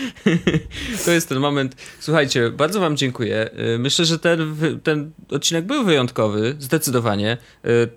To 1.05 1.11
jest 1.11 1.29
ten 1.29 1.39
moment. 1.39 1.77
Słuchajcie, 2.01 2.51
bardzo 2.51 2.81
Wam 2.81 2.97
dziękuję. 2.97 3.51
Y, 3.75 3.79
Myślę, 3.79 4.05
że 4.05 4.19
ten, 4.19 4.57
ten 4.83 5.11
odcinek 5.29 5.67
był 5.67 5.85
wyjątkowy, 5.85 6.57
zdecydowanie. 6.59 7.37
Y, 7.67 7.89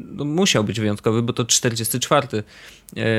No, 0.00 0.24
musiał 0.24 0.64
być 0.64 0.80
wyjątkowy, 0.80 1.22
bo 1.22 1.32
to 1.32 1.44
44. 1.44 2.42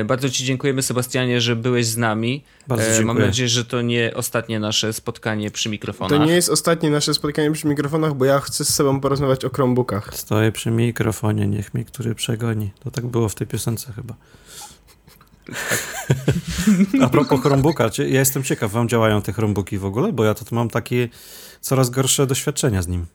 Y, 0.00 0.04
Bardzo 0.04 0.30
Ci 0.30 0.44
dziękujemy, 0.44 0.82
Sebastianie, 0.82 1.40
że 1.40 1.56
byłeś 1.56 1.86
z 1.86 1.96
nami. 1.96 2.44
Bardzo 2.68 2.84
E, 2.84 2.86
dziękuję. 2.86 3.06
Mam 3.06 3.18
nadzieję, 3.18 3.48
że 3.48 3.64
to 3.64 3.82
nie 3.82 4.12
ostatnie 4.14 4.60
nasze 4.60 4.92
spotkanie 4.92 5.50
przy 5.50 5.68
mikrofonach. 5.68 6.18
To 6.18 6.24
nie 6.26 6.32
jest 6.32 6.48
ostatnie 6.48 6.90
nasze 6.90 7.14
spotkanie 7.14 7.52
przy 7.52 7.66
mikrofonach, 7.66 8.14
bo 8.14 8.24
ja 8.24 8.40
chcę 8.40 8.64
z 8.64 8.74
sobą 8.74 9.00
porozmawiać 9.00 9.44
o 9.44 9.50
Chromebookach. 9.50 10.14
Stoję 10.14 10.52
przy 10.52 10.70
mikrofonie, 10.70 11.46
niech 11.46 11.74
mnie 11.74 11.84
który 11.84 12.14
przegoni. 12.14 12.70
To 12.84 12.90
tak 12.90 13.06
było 13.06 13.28
w 13.28 13.34
tej 13.34 13.46
piosence 13.46 13.59
chyba. 13.96 14.14
A 17.02 17.08
propos 17.08 17.40
Chromebooka, 17.40 17.90
ja 17.98 18.04
jestem 18.04 18.42
ciekaw, 18.42 18.72
wam 18.72 18.88
działają 18.88 19.22
te 19.22 19.32
Chromebooki 19.32 19.78
w 19.78 19.84
ogóle? 19.84 20.12
Bo 20.12 20.24
ja 20.24 20.34
to 20.34 20.44
mam 20.54 20.68
takie 20.68 21.08
coraz 21.60 21.90
gorsze 21.90 22.26
doświadczenia 22.26 22.82
z 22.82 22.88
nim. 22.88 23.06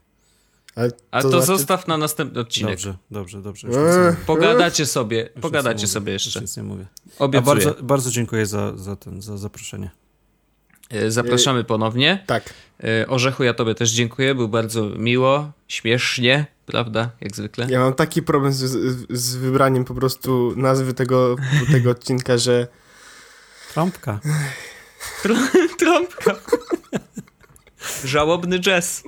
Ale 0.75 0.91
A 1.11 1.21
to, 1.21 1.29
znaczy- 1.29 1.45
zostaw 1.45 1.87
na 1.87 1.97
następny 1.97 2.39
odcinek. 2.41 2.71
Dobrze, 2.71 2.97
dobrze, 3.11 3.41
dobrze. 3.41 3.67
Eee. 3.67 4.15
Pogadacie 4.25 4.85
sobie, 4.85 5.29
Już 5.35 5.41
pogadacie 5.41 5.87
sobie 5.87 6.13
jeszcze. 6.13 6.41
Nic 6.41 6.57
nie 6.57 6.63
mówię. 6.63 6.85
A 7.19 7.23
Obiecuję. 7.23 7.55
bardzo, 7.65 7.83
bardzo 7.83 8.11
dziękuję 8.11 8.45
za, 8.45 8.77
za, 8.77 8.95
ten, 8.95 9.21
za 9.21 9.37
zaproszenie. 9.37 9.91
E, 10.89 11.11
Zapraszamy 11.11 11.63
ponownie. 11.63 12.23
Tak. 12.27 12.53
E, 12.83 13.07
Orzechu, 13.07 13.43
ja 13.43 13.53
tobie 13.53 13.75
też 13.75 13.91
dziękuję. 13.91 14.35
Był 14.35 14.47
bardzo 14.49 14.89
miło, 14.89 15.51
śmiesznie, 15.67 16.45
prawda? 16.65 17.09
Jak 17.21 17.35
zwykle. 17.35 17.67
Ja 17.69 17.79
mam 17.79 17.93
taki 17.93 18.23
problem 18.23 18.53
z, 18.53 18.59
z, 19.09 19.35
wybraniem 19.35 19.85
po 19.85 19.95
prostu 19.95 20.53
nazwy 20.57 20.93
tego, 20.93 21.35
tego 21.71 21.91
odcinka, 21.91 22.37
że 22.37 22.67
Trąbka. 23.73 24.19
Trąbka. 25.79 26.35
Żałobny 28.05 28.59
jazz. 28.59 29.03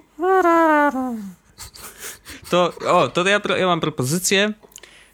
To, 2.50 2.74
o, 2.88 3.08
to 3.08 3.28
ja, 3.28 3.42
ja 3.58 3.68
mam 3.68 3.80
propozycję. 3.80 4.54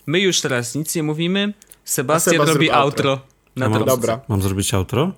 My 0.05 0.19
już 0.19 0.41
teraz 0.41 0.75
nic 0.75 0.95
nie 0.95 1.03
mówimy. 1.03 1.53
Sebastian 1.85 2.33
Seba 2.33 2.45
robi 2.45 2.71
outro. 2.71 3.11
outro. 3.11 3.27
Na 3.55 3.65
Ja 3.65 3.69
mam. 3.69 3.85
Dobra. 3.85 4.19
mam 4.27 4.41
zrobić 4.41 4.73
outro? 4.73 5.11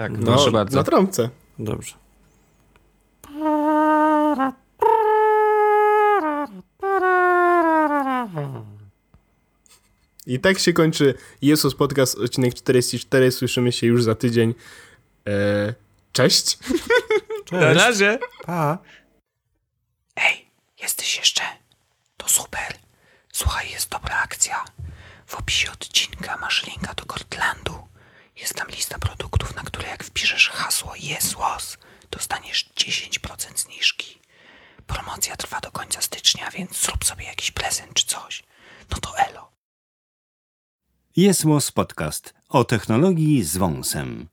Tak, 0.00 0.12
no, 0.12 0.26
proszę 0.26 0.50
bardzo. 0.50 0.76
na 0.76 0.84
trąbce. 0.84 1.30
Dobrze. 1.58 1.94
I 10.26 10.40
tak 10.40 10.58
się 10.58 10.72
kończy 10.72 11.14
Jesus 11.42 11.74
Podcast, 11.74 12.18
odcinek 12.18 12.54
44. 12.54 13.32
Słyszymy 13.32 13.72
się 13.72 13.86
już 13.86 14.02
za 14.02 14.14
tydzień. 14.14 14.54
E, 15.26 15.74
cześć. 16.12 16.58
Cześć. 17.44 17.52
Na 17.52 17.72
razie. 17.72 18.18
Pa. 18.46 18.78
Ej, 20.16 20.50
jesteś 20.82 21.18
jeszcze? 21.18 21.42
To 22.16 22.28
super. 22.28 22.74
Słuchaj, 23.32 23.70
jest 23.70 23.88
dobra 23.88 24.20
akcja. 24.22 24.64
W 25.26 25.34
opisie 25.34 25.72
odcinka 25.72 26.36
masz 26.36 26.66
linka 26.66 26.94
do 26.94 27.04
Cortlandu. 27.06 27.90
Jest 28.40 28.54
tam 28.54 28.68
lista 28.68 28.98
produktów, 28.98 29.56
na 29.56 29.62
które 29.62 29.88
jak 29.88 30.04
wpiszesz 30.04 30.48
hasło 30.48 30.92
JESWOS, 31.00 31.78
dostaniesz 32.10 32.70
10% 32.76 33.58
zniżki. 33.58 34.20
Promocja 34.86 35.36
trwa 35.36 35.60
do 35.60 35.70
końca 35.70 36.00
stycznia, 36.00 36.50
więc 36.50 36.82
zrób 36.82 37.04
sobie 37.04 37.24
jakiś 37.24 37.50
prezent 37.50 37.94
czy 37.94 38.06
coś. 38.06 38.42
No 38.90 38.98
to 38.98 39.18
elo. 39.18 39.50
Jest 41.16 41.44
Podcast 41.74 42.34
o 42.48 42.64
technologii 42.64 43.44
z 43.44 43.56
wąsem. 43.56 44.28